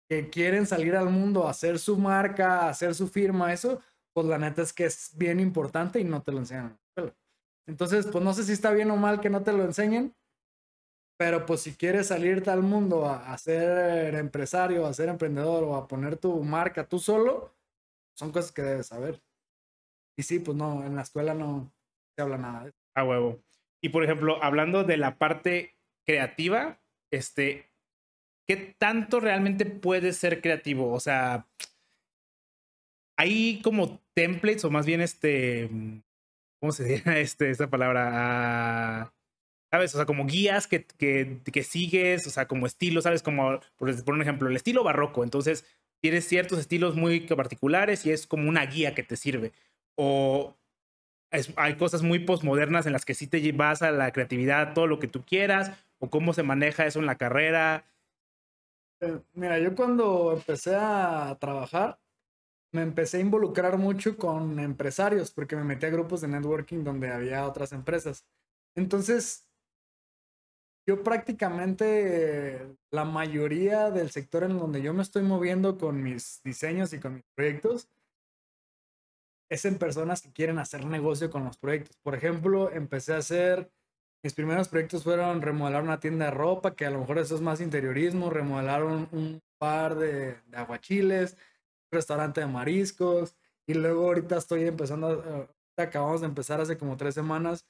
que 0.09 0.29
quieren 0.29 0.65
salir 0.65 0.95
al 0.95 1.09
mundo 1.09 1.47
hacer 1.47 1.79
su 1.79 1.97
marca, 1.97 2.69
hacer 2.69 2.95
su 2.95 3.07
firma, 3.07 3.53
eso, 3.53 3.81
pues 4.13 4.27
la 4.27 4.37
neta 4.37 4.61
es 4.61 4.73
que 4.73 4.85
es 4.85 5.11
bien 5.17 5.39
importante 5.39 5.99
y 5.99 6.03
no 6.03 6.21
te 6.21 6.31
lo 6.31 6.39
enseñan. 6.39 6.79
Entonces, 7.67 8.07
pues 8.07 8.23
no 8.23 8.33
sé 8.33 8.43
si 8.43 8.53
está 8.53 8.71
bien 8.71 8.89
o 8.91 8.95
mal 8.95 9.19
que 9.19 9.29
no 9.29 9.43
te 9.43 9.51
lo 9.51 9.63
enseñen, 9.63 10.15
pero 11.17 11.45
pues 11.45 11.61
si 11.61 11.75
quieres 11.75 12.07
salirte 12.07 12.49
al 12.49 12.61
mundo 12.61 13.05
a, 13.05 13.33
a 13.33 13.37
ser 13.37 14.15
empresario, 14.15 14.85
a 14.85 14.93
ser 14.93 15.09
emprendedor 15.09 15.63
o 15.65 15.75
a 15.75 15.87
poner 15.87 16.15
tu 16.15 16.41
marca 16.43 16.87
tú 16.87 16.99
solo, 16.99 17.53
son 18.15 18.31
cosas 18.31 18.51
que 18.51 18.61
debes 18.61 18.87
saber. 18.87 19.21
Y 20.17 20.23
sí, 20.23 20.39
pues 20.39 20.55
no, 20.55 20.83
en 20.85 20.95
la 20.95 21.01
escuela 21.01 21.33
no 21.33 21.71
se 22.15 22.21
habla 22.21 22.37
nada 22.37 22.63
de 22.63 22.69
eso. 22.69 22.77
A 22.95 23.03
huevo. 23.03 23.39
Y 23.81 23.89
por 23.89 24.03
ejemplo, 24.03 24.41
hablando 24.41 24.83
de 24.83 24.97
la 24.97 25.17
parte 25.17 25.77
creativa, 26.05 26.79
este, 27.11 27.69
¿qué 28.47 28.75
tanto 28.77 29.19
realmente 29.19 29.65
puedes 29.65 30.17
ser 30.17 30.41
creativo? 30.41 30.91
O 30.93 30.99
sea, 30.99 31.47
hay 33.17 33.61
como 33.61 34.01
templates 34.13 34.65
o 34.65 34.69
más 34.69 34.85
bien 34.85 35.01
este, 35.01 35.69
¿cómo 36.59 36.71
se 36.71 36.83
dice 36.85 37.21
este, 37.21 37.49
esta 37.49 37.69
palabra? 37.69 38.09
Ah, 38.13 39.13
¿Sabes? 39.71 39.93
O 39.95 39.97
sea, 39.97 40.05
como 40.05 40.25
guías 40.25 40.65
que, 40.67 40.85
que, 40.85 41.41
que, 41.51 41.63
sigues, 41.63 42.25
o 42.25 42.29
sea, 42.29 42.47
como 42.47 42.65
estilo, 42.65 43.01
¿sabes? 43.01 43.21
Como, 43.21 43.59
por, 43.77 43.89
un 43.89 44.21
ejemplo, 44.21 44.49
el 44.49 44.55
estilo 44.55 44.83
barroco. 44.83 45.25
Entonces, 45.25 45.65
tienes 46.01 46.25
ciertos 46.25 46.59
estilos 46.59 46.95
muy 46.95 47.19
particulares 47.21 48.05
y 48.05 48.11
es 48.11 48.27
como 48.27 48.47
una 48.47 48.65
guía 48.65 48.95
que 48.95 49.03
te 49.03 49.17
sirve. 49.17 49.51
O 49.95 50.55
es, 51.31 51.53
hay 51.55 51.75
cosas 51.75 52.03
muy 52.03 52.19
postmodernas 52.19 52.85
en 52.85 52.93
las 52.93 53.05
que 53.05 53.13
sí 53.13 53.27
te 53.27 53.51
vas 53.51 53.81
a 53.81 53.91
la 53.91 54.11
creatividad, 54.11 54.73
todo 54.73 54.87
lo 54.87 54.99
que 54.99 55.07
tú 55.07 55.23
quieras, 55.23 55.71
o 55.99 56.09
cómo 56.09 56.33
se 56.33 56.43
maneja 56.43 56.85
eso 56.85 56.99
en 56.99 57.05
la 57.05 57.17
carrera. 57.17 57.85
Eh, 59.01 59.19
mira, 59.33 59.59
yo 59.59 59.75
cuando 59.75 60.33
empecé 60.33 60.75
a 60.75 61.37
trabajar, 61.39 61.99
me 62.71 62.81
empecé 62.81 63.17
a 63.17 63.21
involucrar 63.21 63.77
mucho 63.77 64.17
con 64.17 64.59
empresarios, 64.59 65.31
porque 65.31 65.55
me 65.55 65.63
metí 65.63 65.85
a 65.85 65.89
grupos 65.89 66.21
de 66.21 66.27
networking 66.27 66.83
donde 66.83 67.11
había 67.11 67.47
otras 67.47 67.71
empresas. 67.71 68.25
Entonces, 68.75 69.47
yo 70.85 71.03
prácticamente 71.03 72.77
la 72.91 73.03
mayoría 73.03 73.91
del 73.91 74.09
sector 74.09 74.43
en 74.43 74.57
donde 74.57 74.81
yo 74.81 74.93
me 74.93 75.03
estoy 75.03 75.23
moviendo 75.23 75.77
con 75.77 76.01
mis 76.01 76.41
diseños 76.43 76.93
y 76.93 76.99
con 76.99 77.15
mis 77.15 77.23
proyectos 77.35 77.89
es 79.49 79.65
en 79.65 79.77
personas 79.77 80.21
que 80.21 80.31
quieren 80.31 80.59
hacer 80.59 80.85
negocio 80.85 81.29
con 81.29 81.45
los 81.45 81.57
proyectos. 81.57 81.97
Por 81.97 82.15
ejemplo, 82.15 82.71
empecé 82.71 83.13
a 83.13 83.17
hacer, 83.17 83.71
mis 84.23 84.33
primeros 84.33 84.67
proyectos 84.67 85.03
fueron 85.03 85.41
remodelar 85.41 85.83
una 85.83 85.99
tienda 85.99 86.25
de 86.25 86.31
ropa, 86.31 86.75
que 86.75 86.85
a 86.85 86.89
lo 86.89 86.99
mejor 86.99 87.17
eso 87.17 87.35
es 87.35 87.41
más 87.41 87.61
interiorismo, 87.61 88.29
remodelar 88.29 88.83
un, 88.83 89.41
par 89.57 89.95
de, 89.95 90.37
aguachiles, 90.53 91.33
un 91.33 91.95
restaurante 91.97 92.41
de 92.41 92.47
mariscos, 92.47 93.35
y 93.65 93.73
luego 93.73 94.05
ahorita 94.05 94.37
estoy 94.37 94.65
empezando, 94.65 95.47
uh, 95.77 95.81
acabamos 95.81 96.21
de 96.21 96.27
empezar 96.27 96.61
hace 96.61 96.77
como 96.77 96.95
tres 96.95 97.15
semanas, 97.15 97.65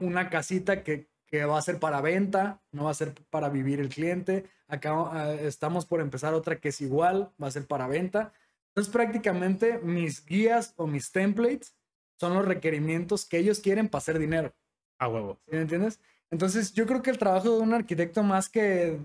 una 0.00 0.28
casita 0.28 0.82
que, 0.82 1.08
que 1.26 1.44
va 1.44 1.58
a 1.58 1.62
ser 1.62 1.78
para 1.78 2.00
venta, 2.00 2.60
no 2.72 2.84
va 2.84 2.90
a 2.90 2.94
ser 2.94 3.14
para 3.30 3.48
vivir 3.48 3.80
el 3.80 3.90
cliente. 3.90 4.50
Acá 4.66 5.00
uh, 5.00 5.30
estamos 5.46 5.86
por 5.86 6.00
empezar 6.00 6.34
otra 6.34 6.58
que 6.58 6.70
es 6.70 6.80
igual, 6.80 7.30
va 7.42 7.46
a 7.46 7.52
ser 7.52 7.66
para 7.66 7.86
venta. 7.86 8.32
Entonces 8.78 8.92
prácticamente 8.92 9.78
mis 9.78 10.24
guías 10.24 10.72
o 10.76 10.86
mis 10.86 11.10
templates 11.10 11.74
son 12.16 12.34
los 12.34 12.44
requerimientos 12.44 13.26
que 13.26 13.38
ellos 13.38 13.58
quieren 13.58 13.88
para 13.88 13.98
hacer 13.98 14.20
dinero. 14.20 14.54
A 15.00 15.08
huevo. 15.08 15.40
¿Sí 15.46 15.56
¿Me 15.56 15.62
entiendes? 15.62 15.98
Entonces 16.30 16.72
yo 16.74 16.86
creo 16.86 17.02
que 17.02 17.10
el 17.10 17.18
trabajo 17.18 17.56
de 17.56 17.60
un 17.60 17.74
arquitecto 17.74 18.22
más 18.22 18.48
que, 18.48 19.04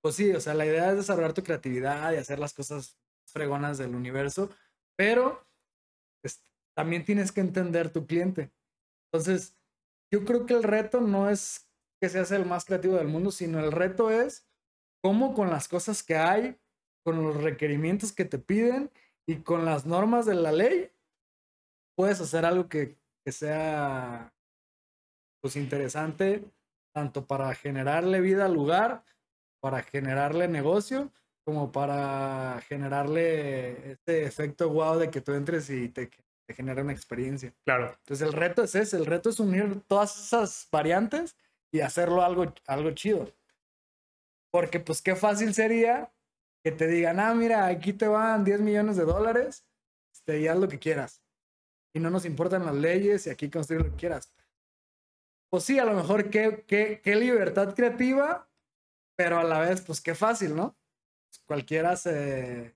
pues 0.00 0.14
sí, 0.14 0.30
o 0.32 0.40
sea, 0.40 0.54
la 0.54 0.64
idea 0.64 0.88
es 0.88 0.96
desarrollar 0.96 1.34
tu 1.34 1.42
creatividad 1.42 2.14
y 2.14 2.16
hacer 2.16 2.38
las 2.38 2.54
cosas 2.54 2.96
fregonas 3.26 3.76
del 3.76 3.94
universo, 3.94 4.48
pero 4.96 5.46
pues, 6.22 6.40
también 6.74 7.04
tienes 7.04 7.30
que 7.30 7.42
entender 7.42 7.92
tu 7.92 8.06
cliente. 8.06 8.52
Entonces, 9.12 9.54
yo 10.10 10.24
creo 10.24 10.46
que 10.46 10.54
el 10.54 10.62
reto 10.62 11.02
no 11.02 11.28
es 11.28 11.68
que 12.00 12.08
seas 12.08 12.30
el 12.30 12.46
más 12.46 12.64
creativo 12.64 12.96
del 12.96 13.08
mundo, 13.08 13.30
sino 13.30 13.60
el 13.60 13.70
reto 13.70 14.10
es 14.10 14.48
cómo 15.02 15.34
con 15.34 15.50
las 15.50 15.68
cosas 15.68 16.02
que 16.02 16.16
hay 16.16 16.58
con 17.04 17.22
los 17.22 17.42
requerimientos 17.42 18.12
que 18.12 18.24
te 18.24 18.38
piden 18.38 18.90
y 19.26 19.36
con 19.36 19.64
las 19.64 19.86
normas 19.86 20.26
de 20.26 20.34
la 20.34 20.52
ley, 20.52 20.90
puedes 21.96 22.20
hacer 22.20 22.44
algo 22.44 22.68
que, 22.68 22.96
que 23.24 23.32
sea 23.32 24.34
pues 25.40 25.56
interesante 25.56 26.44
tanto 26.94 27.26
para 27.26 27.54
generarle 27.54 28.20
vida 28.20 28.46
al 28.46 28.54
lugar, 28.54 29.04
para 29.60 29.82
generarle 29.82 30.48
negocio, 30.48 31.12
como 31.44 31.72
para 31.72 32.60
generarle 32.68 33.92
este 33.92 34.24
efecto 34.24 34.70
wow 34.70 34.98
de 34.98 35.10
que 35.10 35.20
tú 35.20 35.32
entres 35.32 35.68
y 35.70 35.88
te, 35.88 36.10
te 36.46 36.54
genere 36.54 36.82
una 36.82 36.92
experiencia. 36.92 37.52
Claro. 37.64 37.92
Entonces 37.98 38.26
el 38.26 38.32
reto 38.32 38.62
es 38.62 38.74
ese, 38.74 38.96
el 38.96 39.06
reto 39.06 39.28
es 39.28 39.40
unir 39.40 39.82
todas 39.86 40.16
esas 40.26 40.68
variantes 40.70 41.36
y 41.72 41.80
hacerlo 41.80 42.22
algo, 42.22 42.54
algo 42.66 42.90
chido. 42.92 43.30
Porque 44.50 44.78
pues 44.78 45.02
qué 45.02 45.16
fácil 45.16 45.52
sería 45.52 46.13
que 46.64 46.72
te 46.72 46.86
digan, 46.86 47.20
ah, 47.20 47.34
mira, 47.34 47.66
aquí 47.66 47.92
te 47.92 48.08
van 48.08 48.42
10 48.42 48.60
millones 48.60 48.96
de 48.96 49.04
dólares, 49.04 49.66
este, 50.14 50.40
y 50.40 50.48
haz 50.48 50.58
lo 50.58 50.66
que 50.66 50.78
quieras. 50.78 51.22
Y 51.94 52.00
no 52.00 52.08
nos 52.08 52.24
importan 52.24 52.64
las 52.64 52.74
leyes 52.74 53.26
y 53.26 53.30
aquí 53.30 53.50
construir 53.50 53.82
lo 53.82 53.90
que 53.90 53.96
quieras. 53.96 54.32
Pues 55.50 55.64
sí, 55.64 55.78
a 55.78 55.84
lo 55.84 55.92
mejor 55.92 56.30
qué, 56.30 56.64
qué, 56.66 57.02
qué 57.04 57.16
libertad 57.16 57.74
creativa, 57.74 58.48
pero 59.14 59.38
a 59.38 59.44
la 59.44 59.60
vez, 59.60 59.82
pues 59.82 60.00
qué 60.00 60.14
fácil, 60.14 60.56
¿no? 60.56 60.74
Pues 61.28 61.42
cualquiera 61.46 61.96
se, 61.96 62.74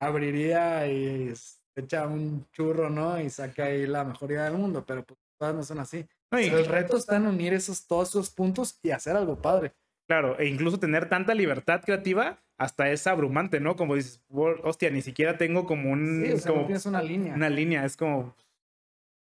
abriría 0.00 0.86
y 0.86 1.32
echa 1.76 2.06
un 2.06 2.48
churro, 2.52 2.88
¿no? 2.88 3.20
Y 3.20 3.28
saca 3.28 3.64
ahí 3.64 3.86
la 3.86 4.02
mejor 4.04 4.30
idea 4.30 4.44
del 4.44 4.54
mundo, 4.54 4.84
pero 4.86 5.04
pues 5.04 5.20
todas 5.38 5.54
no 5.54 5.62
son 5.62 5.80
así. 5.80 6.08
El 6.30 6.64
reto 6.64 6.96
está 6.96 7.16
en 7.16 7.26
unir 7.26 7.52
esos, 7.52 7.86
todos 7.86 8.08
esos 8.08 8.30
puntos 8.30 8.78
y 8.82 8.92
hacer 8.92 9.14
algo 9.14 9.40
padre. 9.40 9.74
Claro, 10.10 10.36
e 10.40 10.46
incluso 10.48 10.80
tener 10.80 11.08
tanta 11.08 11.34
libertad 11.34 11.82
creativa 11.84 12.42
hasta 12.58 12.90
es 12.90 13.06
abrumante, 13.06 13.60
¿no? 13.60 13.76
Como 13.76 13.94
dices, 13.94 14.20
"Wo- 14.28 14.60
hostia, 14.64 14.90
ni 14.90 15.02
siquiera 15.02 15.38
tengo 15.38 15.66
como 15.66 15.92
un... 15.92 16.24
Sí, 16.26 16.32
o 16.32 16.38
sea, 16.38 16.48
como 16.50 16.60
no 16.62 16.66
tienes 16.66 16.84
una 16.86 17.00
línea. 17.00 17.32
una 17.34 17.48
línea, 17.48 17.84
es 17.84 17.96
como 17.96 18.34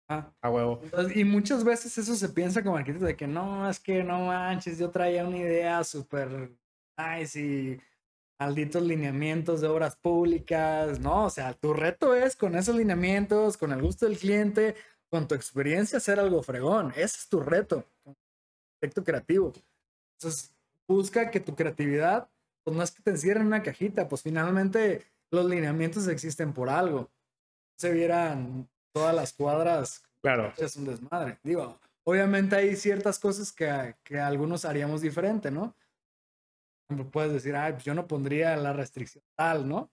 Ah. 0.10 0.32
a 0.42 0.50
huevo. 0.50 0.80
Entonces, 0.82 1.18
y 1.18 1.26
muchas 1.26 1.66
veces 1.66 1.98
eso 1.98 2.16
se 2.16 2.30
piensa 2.30 2.64
como 2.64 2.78
arquitecto 2.78 3.06
de 3.06 3.18
que 3.18 3.28
no, 3.28 3.70
es 3.70 3.78
que 3.82 4.06
no 4.06 4.28
manches, 4.28 4.80
yo 4.80 4.90
traía 4.90 5.28
una 5.28 5.36
idea 5.38 5.84
súper 5.84 6.50
nice 6.98 7.40
y 7.42 7.82
malditos 8.40 8.82
lineamientos 8.82 9.60
de 9.60 9.68
obras 9.68 9.98
públicas, 9.98 10.98
¿no? 11.02 11.26
O 11.26 11.30
sea, 11.30 11.52
tu 11.56 11.74
reto 11.74 12.16
es 12.16 12.38
con 12.38 12.56
esos 12.56 12.78
lineamientos, 12.78 13.58
con 13.58 13.74
el 13.74 13.82
gusto 13.82 14.06
del 14.06 14.18
cliente, 14.18 14.76
con 15.12 15.28
tu 15.28 15.36
experiencia, 15.36 15.98
hacer 15.98 16.22
algo 16.22 16.42
fregón. 16.42 16.92
Ese 16.92 17.18
es 17.18 17.28
tu 17.28 17.42
reto, 17.42 17.86
arquitecto 18.82 19.04
creativo. 19.04 19.52
Entonces, 20.18 20.56
busca 20.90 21.32
que 21.32 21.40
tu 21.40 21.56
creatividad, 21.56 22.30
pues 22.64 22.76
no 22.76 22.84
es 22.84 22.92
que 22.92 23.04
te 23.04 23.12
encierren 23.12 23.44
en 23.44 23.48
una 23.48 23.64
cajita, 23.64 24.10
pues 24.10 24.24
finalmente 24.24 25.06
los 25.32 25.46
lineamientos 25.46 26.08
existen 26.08 26.52
por 26.52 26.70
algo. 26.70 27.10
Se 27.78 27.94
vieran 27.94 28.68
todas 28.92 29.16
las 29.16 29.32
cuadras 29.32 30.04
Claro, 30.22 30.54
es 30.58 30.76
un 30.76 30.86
desmadre. 30.86 31.40
Digo, 31.44 31.80
obviamente 32.04 32.56
hay 32.56 32.76
ciertas 32.76 33.20
cosas 33.20 33.52
que, 33.52 33.96
que 34.04 34.20
algunos 34.20 34.66
haríamos 34.66 35.02
diferente, 35.02 35.50
¿no? 35.50 35.76
Puedes 37.12 37.32
decir, 37.32 37.56
ay, 37.56 37.74
pues 37.74 37.86
yo 37.86 37.94
no 37.94 38.08
pondría 38.08 38.58
la 38.58 38.74
restricción 38.74 39.24
tal, 39.36 39.68
¿no? 39.68 39.90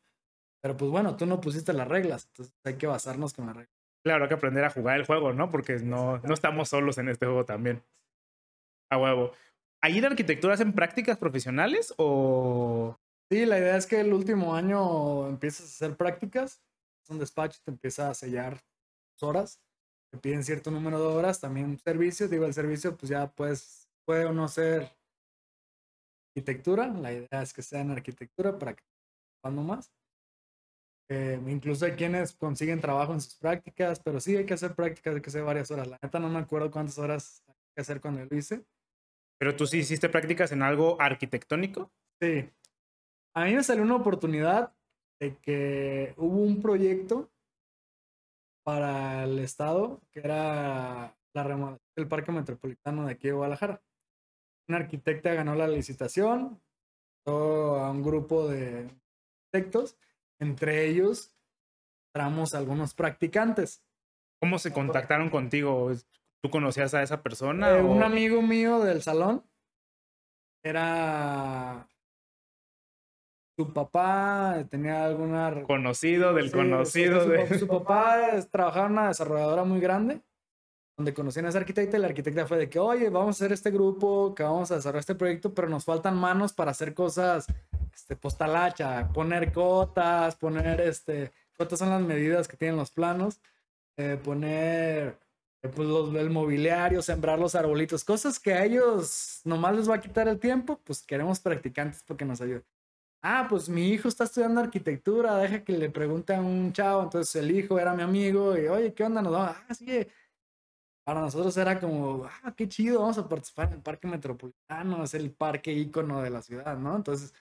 Pero 0.62 0.76
pues 0.76 0.90
bueno, 0.90 1.16
tú 1.16 1.26
no 1.26 1.40
pusiste 1.40 1.72
las 1.72 1.86
reglas, 1.86 2.26
entonces 2.26 2.54
hay 2.64 2.74
que 2.74 2.86
basarnos 2.86 3.34
con 3.34 3.46
las 3.46 3.56
reglas. 3.56 3.76
claro, 4.02 4.24
hay 4.24 4.28
que 4.28 4.34
aprender 4.34 4.64
a 4.64 4.70
jugar 4.70 4.98
el 4.98 5.06
juego, 5.06 5.32
¿no? 5.32 5.50
Porque 5.50 5.78
no, 5.78 6.18
no 6.18 6.34
estamos 6.34 6.68
solos 6.70 6.98
en 6.98 7.08
este 7.08 7.26
juego 7.26 7.44
también. 7.44 7.82
A 8.90 8.98
huevo. 8.98 9.32
¿Ahí 9.86 9.98
en 9.98 10.04
arquitectura 10.04 10.54
hacen 10.54 10.72
prácticas 10.72 11.16
profesionales 11.16 11.94
o...? 11.96 12.98
Sí, 13.30 13.46
la 13.46 13.56
idea 13.56 13.76
es 13.76 13.86
que 13.86 14.00
el 14.00 14.12
último 14.12 14.52
año 14.52 15.28
empiezas 15.28 15.66
a 15.66 15.86
hacer 15.86 15.96
prácticas, 15.96 16.60
es 17.04 17.10
un 17.10 17.20
despacho, 17.20 17.60
te 17.64 17.70
empieza 17.70 18.10
a 18.10 18.14
sellar 18.14 18.58
horas, 19.20 19.60
te 20.10 20.18
piden 20.18 20.42
cierto 20.42 20.72
número 20.72 20.98
de 20.98 21.06
horas, 21.06 21.40
también 21.40 21.66
un 21.66 21.78
servicio, 21.78 22.26
digo, 22.26 22.46
el 22.46 22.52
servicio 22.52 22.96
pues 22.96 23.10
ya 23.10 23.30
pues 23.30 23.88
puede 24.04 24.24
o 24.24 24.32
no 24.32 24.48
ser 24.48 24.90
arquitectura, 26.30 26.88
la 26.88 27.12
idea 27.12 27.42
es 27.42 27.52
que 27.52 27.62
sea 27.62 27.82
en 27.82 27.92
arquitectura 27.92 28.58
para 28.58 28.74
que 28.74 28.82
cuando 29.40 29.62
más. 29.62 29.92
Eh, 31.08 31.40
incluso 31.46 31.84
hay 31.84 31.92
quienes 31.92 32.32
consiguen 32.32 32.80
trabajo 32.80 33.12
en 33.12 33.20
sus 33.20 33.36
prácticas, 33.36 34.00
pero 34.00 34.18
sí 34.18 34.36
hay 34.36 34.46
que 34.46 34.54
hacer 34.54 34.74
prácticas, 34.74 35.14
hay 35.14 35.22
que 35.22 35.30
hacer 35.30 35.44
varias 35.44 35.70
horas. 35.70 35.86
La 35.86 35.98
neta 36.02 36.18
no 36.18 36.28
me 36.28 36.40
acuerdo 36.40 36.72
cuántas 36.72 36.98
horas 36.98 37.44
hay 37.46 37.54
que 37.76 37.82
hacer 37.82 38.00
cuando 38.00 38.24
lo 38.24 38.36
hice. 38.36 38.64
Pero 39.38 39.56
tú 39.56 39.66
sí 39.66 39.78
hiciste 39.78 40.08
prácticas 40.08 40.52
en 40.52 40.62
algo 40.62 41.00
arquitectónico. 41.00 41.92
Sí. 42.20 42.50
A 43.34 43.44
mí 43.44 43.54
me 43.54 43.62
salió 43.62 43.82
una 43.82 43.96
oportunidad 43.96 44.72
de 45.20 45.36
que 45.38 46.14
hubo 46.16 46.38
un 46.38 46.60
proyecto 46.62 47.30
para 48.64 49.24
el 49.24 49.38
estado 49.38 50.00
que 50.10 50.20
era 50.20 51.16
la 51.34 51.42
remodelación 51.44 51.92
del 51.94 52.08
Parque 52.08 52.32
Metropolitano 52.32 53.06
de 53.06 53.12
aquí 53.12 53.28
de 53.28 53.34
Guadalajara. 53.34 53.82
Una 54.68 54.78
arquitecta 54.78 55.34
ganó 55.34 55.54
la 55.54 55.68
licitación, 55.68 56.60
a 57.26 57.90
un 57.90 58.02
grupo 58.02 58.48
de 58.48 58.88
arquitectos, 59.52 59.96
entre 60.38 60.86
ellos 60.86 61.32
traemos 62.12 62.54
algunos 62.54 62.94
practicantes. 62.94 63.82
¿Cómo 64.40 64.58
se 64.58 64.72
contactaron 64.72 65.30
contigo? 65.30 65.92
¿Tú 66.46 66.50
conocías 66.50 66.94
a 66.94 67.02
esa 67.02 67.22
persona? 67.24 67.70
Eh, 67.70 67.82
o- 67.82 67.86
Un 67.88 68.04
amigo 68.04 68.40
mío 68.40 68.78
del 68.78 69.02
salón 69.02 69.42
era 70.62 71.88
su 73.58 73.72
papá, 73.72 74.64
tenía 74.70 75.06
alguna 75.06 75.62
Conocido 75.64 76.32
del 76.34 76.46
Sí, 76.50 76.52
conocido 76.52 77.24
su, 77.24 77.30
de... 77.30 77.58
su 77.58 77.66
papá 77.66 78.20
trabajaba 78.50 78.86
en 78.86 78.92
una 78.92 79.08
desarrolladora 79.08 79.64
muy 79.64 79.80
grande, 79.80 80.20
donde 80.96 81.12
conocían 81.14 81.46
a 81.46 81.48
esa 81.48 81.58
arquitecta 81.58 81.96
y 81.96 82.00
la 82.00 82.06
arquitecta 82.06 82.46
fue 82.46 82.58
de 82.58 82.68
que, 82.68 82.78
oye, 82.78 83.10
vamos 83.10 83.28
a 83.40 83.44
hacer 83.44 83.52
este 83.52 83.72
grupo, 83.72 84.32
que 84.34 84.44
vamos 84.44 84.70
a 84.70 84.76
desarrollar 84.76 85.00
este 85.00 85.14
proyecto, 85.16 85.52
pero 85.52 85.68
nos 85.68 85.84
faltan 85.84 86.16
manos 86.16 86.52
para 86.52 86.70
hacer 86.70 86.94
cosas, 86.94 87.46
este, 87.92 88.14
postalacha, 88.14 89.08
poner 89.12 89.52
cotas, 89.52 90.36
poner, 90.36 90.80
este, 90.82 91.32
cotas 91.56 91.78
son 91.80 91.90
las 91.90 92.02
medidas 92.02 92.46
que 92.46 92.56
tienen 92.56 92.76
los 92.76 92.92
planos, 92.92 93.40
eh, 93.96 94.16
poner, 94.22 95.18
pues, 95.62 95.88
los- 95.88 96.14
el 96.14 96.30
mobiliario, 96.30 97.02
sembrar 97.02 97.38
los 97.38 97.54
arbolitos, 97.54 98.04
cosas 98.04 98.38
que 98.40 98.52
a 98.54 98.64
ellos 98.64 99.40
nomás 99.44 99.76
les 99.76 99.90
va 99.90 99.96
a 99.96 100.00
quitar 100.00 100.28
el 100.28 100.38
tiempo, 100.38 100.80
pues 100.84 101.02
queremos 101.04 101.40
practicantes 101.40 102.02
porque 102.04 102.24
nos 102.24 102.40
ayuden. 102.40 102.64
Ah, 103.22 103.46
pues 103.50 103.68
mi 103.68 103.88
hijo 103.90 104.08
está 104.08 104.24
estudiando 104.24 104.60
arquitectura, 104.60 105.36
deja 105.38 105.64
que 105.64 105.72
le 105.78 105.90
pregunte 105.90 106.34
a 106.34 106.40
un 106.42 106.72
chavo. 106.72 107.04
Entonces 107.04 107.34
el 107.36 107.50
hijo 107.52 107.78
era 107.78 107.94
mi 107.94 108.02
amigo 108.02 108.56
y, 108.58 108.68
oye, 108.68 108.94
¿qué 108.94 109.04
onda? 109.04 109.22
Nos. 109.22 109.34
Ah, 109.36 109.66
sí. 109.74 109.86
eh". 109.90 110.08
Para 111.04 111.20
nosotros 111.20 111.56
era 111.56 111.78
como, 111.80 112.24
ah, 112.26 112.54
qué 112.56 112.68
chido, 112.68 113.00
vamos 113.00 113.18
a 113.18 113.28
participar 113.28 113.68
en 113.68 113.74
el 113.74 113.82
parque 113.82 114.08
metropolitano, 114.08 115.04
es 115.04 115.14
el 115.14 115.32
parque 115.34 115.72
ícono 115.72 116.20
de 116.22 116.30
la 116.30 116.42
ciudad, 116.42 116.76
¿no? 116.78 116.96
Entonces, 116.96 117.32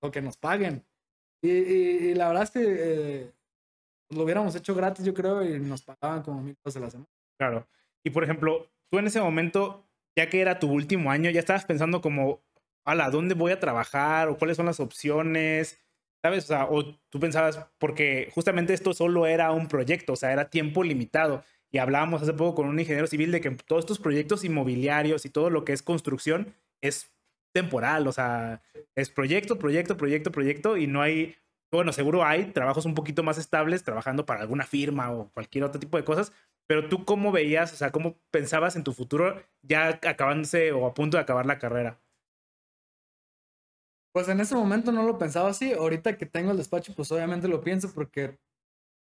o 0.00 0.10
que 0.10 0.22
nos 0.22 0.36
paguen. 0.36 0.86
Y, 1.42 1.50
y- 1.50 2.10
y 2.10 2.14
la 2.14 2.28
verdad 2.28 2.44
es 2.44 2.52
que 2.52 2.62
eh, 3.24 3.35
lo 4.10 4.22
hubiéramos 4.22 4.54
hecho 4.54 4.74
gratis, 4.74 5.04
yo 5.04 5.14
creo, 5.14 5.44
y 5.44 5.58
nos 5.60 5.82
pagaban 5.82 6.22
como 6.22 6.42
mil 6.42 6.56
pesos 6.62 6.76
a 6.76 6.84
la 6.84 6.90
semana. 6.90 7.10
Claro. 7.38 7.66
Y 8.04 8.10
por 8.10 8.24
ejemplo, 8.24 8.70
tú 8.90 8.98
en 8.98 9.06
ese 9.06 9.20
momento, 9.20 9.84
ya 10.16 10.28
que 10.28 10.40
era 10.40 10.58
tu 10.58 10.70
último 10.70 11.10
año, 11.10 11.30
ya 11.30 11.40
estabas 11.40 11.64
pensando 11.64 12.00
como, 12.00 12.42
ala, 12.84 13.10
¿dónde 13.10 13.34
voy 13.34 13.52
a 13.52 13.60
trabajar? 13.60 14.28
¿O 14.28 14.38
cuáles 14.38 14.56
son 14.56 14.66
las 14.66 14.80
opciones? 14.80 15.78
¿Sabes? 16.22 16.44
O 16.44 16.46
sea, 16.48 16.66
o 16.70 16.84
tú 17.08 17.20
pensabas, 17.20 17.66
porque 17.78 18.30
justamente 18.34 18.74
esto 18.74 18.94
solo 18.94 19.26
era 19.26 19.52
un 19.52 19.68
proyecto, 19.68 20.14
o 20.14 20.16
sea, 20.16 20.32
era 20.32 20.50
tiempo 20.50 20.82
limitado. 20.82 21.44
Y 21.70 21.78
hablábamos 21.78 22.22
hace 22.22 22.32
poco 22.32 22.54
con 22.54 22.68
un 22.68 22.78
ingeniero 22.78 23.06
civil 23.06 23.32
de 23.32 23.40
que 23.40 23.50
todos 23.50 23.80
estos 23.80 23.98
proyectos 23.98 24.44
inmobiliarios 24.44 25.26
y 25.26 25.30
todo 25.30 25.50
lo 25.50 25.64
que 25.64 25.72
es 25.72 25.82
construcción 25.82 26.54
es 26.80 27.12
temporal, 27.52 28.06
o 28.06 28.12
sea, 28.12 28.60
es 28.94 29.08
proyecto, 29.08 29.58
proyecto, 29.58 29.96
proyecto, 29.96 30.30
proyecto, 30.30 30.76
y 30.76 30.86
no 30.86 31.00
hay, 31.00 31.36
bueno, 31.72 31.92
seguro 31.92 32.24
hay 32.24 32.52
trabajos 32.52 32.86
un 32.86 32.94
poquito 32.94 33.22
más 33.22 33.38
estables 33.38 33.82
trabajando 33.82 34.24
para 34.26 34.40
alguna 34.40 34.64
firma 34.64 35.10
o 35.12 35.30
cualquier 35.32 35.64
otro 35.64 35.80
tipo 35.80 35.96
de 35.96 36.04
cosas, 36.04 36.32
pero 36.66 36.88
tú 36.88 37.04
cómo 37.04 37.32
veías, 37.32 37.72
o 37.72 37.76
sea, 37.76 37.90
cómo 37.90 38.16
pensabas 38.30 38.76
en 38.76 38.84
tu 38.84 38.92
futuro 38.92 39.42
ya 39.62 40.00
acabándose 40.02 40.72
o 40.72 40.86
a 40.86 40.94
punto 40.94 41.16
de 41.16 41.22
acabar 41.22 41.46
la 41.46 41.58
carrera. 41.58 42.00
Pues 44.12 44.28
en 44.28 44.40
ese 44.40 44.54
momento 44.54 44.92
no 44.92 45.02
lo 45.02 45.18
pensaba 45.18 45.50
así. 45.50 45.72
Ahorita 45.74 46.16
que 46.16 46.24
tengo 46.24 46.50
el 46.50 46.56
despacho, 46.56 46.94
pues 46.94 47.12
obviamente 47.12 47.48
lo 47.48 47.62
pienso 47.62 47.92
porque 47.92 48.38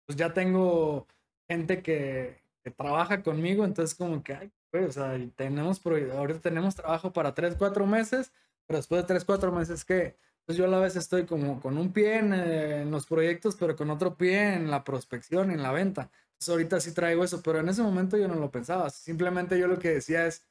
pues 0.07 0.17
ya 0.17 0.35
tengo 0.35 1.07
gente 1.49 1.83
que, 1.83 2.43
que 2.65 2.71
trabaja 2.71 3.23
conmigo, 3.23 3.65
entonces 3.65 3.97
como 3.97 4.23
que, 4.23 4.35
ay, 4.35 4.53
güey, 4.73 4.85
o 4.85 4.93
sea, 4.93 5.17
tenemos, 5.37 5.81
ahorita 5.87 6.41
tenemos 6.41 6.75
trabajo 6.75 7.13
para 7.13 7.35
tres, 7.35 7.55
cuatro 7.57 7.87
meses, 7.87 8.33
pero 8.67 8.79
después 8.79 9.03
de 9.03 9.07
tres, 9.07 9.25
cuatro 9.25 9.53
meses, 9.53 9.85
¿qué? 9.85 10.17
Pues 10.47 10.59
yo 10.59 10.67
a 10.67 10.69
la 10.69 10.79
vez 10.79 10.95
estoy 10.97 11.25
como 11.25 11.61
con 11.61 11.79
un 11.79 11.93
pie 11.93 12.19
en, 12.19 12.35
eh, 12.35 12.83
en 12.83 12.91
los 12.91 13.07
proyectos, 13.07 13.57
pero 13.57 13.77
con 13.77 13.91
otro 13.91 14.17
pie 14.17 14.55
en 14.55 14.71
la 14.71 14.85
prospección, 14.85 15.51
en 15.51 15.63
la 15.63 15.73
venta. 15.73 16.11
Entonces 16.33 16.49
ahorita 16.51 16.81
sí 16.81 16.93
traigo 16.93 17.25
eso, 17.25 17.43
pero 17.43 17.61
en 17.61 17.69
ese 17.69 17.83
momento 17.83 18.17
yo 18.19 18.29
no 18.29 18.35
lo 18.35 18.51
pensaba. 18.51 18.91
Simplemente 18.91 19.59
yo 19.59 19.67
lo 19.69 19.79
que 19.79 19.91
decía 19.91 20.27
es, 20.27 20.47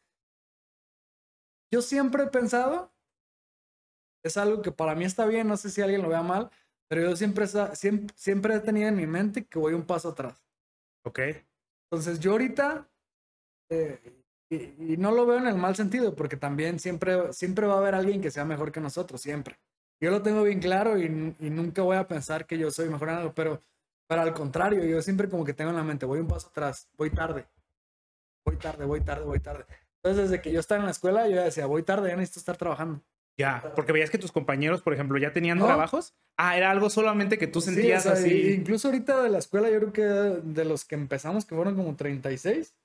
yo 1.72 1.82
siempre 1.82 2.24
he 2.24 2.28
pensado 2.28 2.94
es 4.24 4.38
algo 4.38 4.62
que 4.62 4.72
para 4.72 4.96
mí 4.96 5.04
está 5.06 5.26
bien, 5.26 5.48
no 5.48 5.58
sé 5.58 5.70
si 5.70 5.82
alguien 5.82 6.02
lo 6.02 6.10
vea 6.10 6.24
mal, 6.24 6.50
pero 6.88 7.02
yo 7.02 7.16
siempre, 7.16 7.46
siempre 8.16 8.56
he 8.56 8.60
tenido 8.60 8.88
en 8.88 8.96
mi 8.96 9.08
mente 9.08 9.46
que 9.46 9.60
voy 9.60 9.74
un 9.74 9.86
paso 9.86 10.10
atrás. 10.10 10.44
¿Ok? 11.06 11.20
Entonces 11.92 12.20
yo 12.20 12.32
ahorita, 12.32 12.90
eh, 13.70 14.24
y, 14.50 14.94
y 14.94 14.98
no 14.98 15.12
lo 15.12 15.26
veo 15.26 15.38
en 15.38 15.48
el 15.48 15.56
mal 15.56 15.76
sentido, 15.76 16.16
porque 16.16 16.38
también 16.38 16.80
siempre, 16.80 17.34
siempre 17.34 17.68
va 17.68 17.76
a 17.76 17.78
haber 17.80 17.96
alguien 17.96 18.22
que 18.22 18.32
sea 18.32 18.46
mejor 18.46 18.72
que 18.72 18.82
nosotros, 18.82 19.22
siempre. 19.22 19.60
Yo 20.04 20.12
lo 20.12 20.22
tengo 20.22 20.44
bien 20.44 20.60
claro 20.60 21.00
y, 21.00 21.06
y 21.40 21.50
nunca 21.50 21.82
voy 21.82 21.96
a 21.96 22.06
pensar 22.06 22.46
que 22.46 22.58
yo 22.58 22.70
soy 22.72 22.90
mejor 22.90 23.08
en 23.08 23.16
algo, 23.16 23.34
pero, 23.34 23.64
pero 24.06 24.22
al 24.22 24.34
contrario, 24.34 24.84
yo 24.84 25.02
siempre 25.02 25.30
como 25.30 25.46
que 25.46 25.54
tengo 25.54 25.70
en 25.70 25.78
la 25.78 25.84
mente, 25.84 26.06
voy 26.06 26.20
un 26.20 26.28
paso 26.28 26.50
atrás, 26.50 26.90
voy 26.98 27.10
tarde, 27.10 27.46
voy 28.46 28.58
tarde, 28.58 28.84
voy 28.84 29.00
tarde, 29.00 29.24
voy 29.24 29.40
tarde. 29.40 29.64
Entonces 30.04 30.30
desde 30.30 30.42
que 30.42 30.52
yo 30.52 30.60
estaba 30.60 30.80
en 30.80 30.86
la 30.88 30.92
escuela, 30.92 31.30
yo 31.30 31.42
decía, 31.42 31.68
voy 31.68 31.84
tarde, 31.84 32.10
ya 32.10 32.18
necesito 32.18 32.42
estar 32.42 32.58
trabajando. 32.58 33.02
Ya, 33.40 33.72
porque 33.78 33.94
veías 33.94 34.10
que 34.10 34.18
tus 34.18 34.34
compañeros, 34.34 34.82
por 34.82 34.94
ejemplo, 34.94 35.18
ya 35.18 35.32
tenían 35.32 35.58
No. 35.58 35.68
trabajos. 35.68 36.14
Ah, 36.38 36.58
era 36.58 36.70
algo 36.70 36.90
solamente 36.90 37.38
que 37.38 37.48
tú 37.48 37.62
Sí, 37.62 37.70
o 37.70 37.74
sentías 37.74 38.04
sea, 38.04 38.12
así. 38.12 38.56
Incluso 38.56 38.90
ahorita 38.90 39.24
de 39.24 39.30
la 39.30 39.38
escuela, 39.38 39.70
yo 39.70 39.80
creo 39.80 39.94
que 39.94 40.02
de 40.04 40.66
los 40.66 40.84
que 40.84 40.96
empezamos, 40.96 41.46
que 41.46 41.56
fueron 41.56 41.78
como 41.78 41.96
36, 41.96 42.76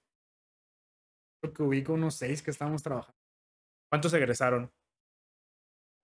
creo 1.42 1.52
que 1.52 1.62
ubico 1.64 1.94
unos 1.94 2.14
6 2.14 2.42
que 2.42 2.52
estábamos 2.52 2.85
trabajando. 2.85 3.18
¿Cuántos 3.90 4.14
egresaron? 4.14 4.70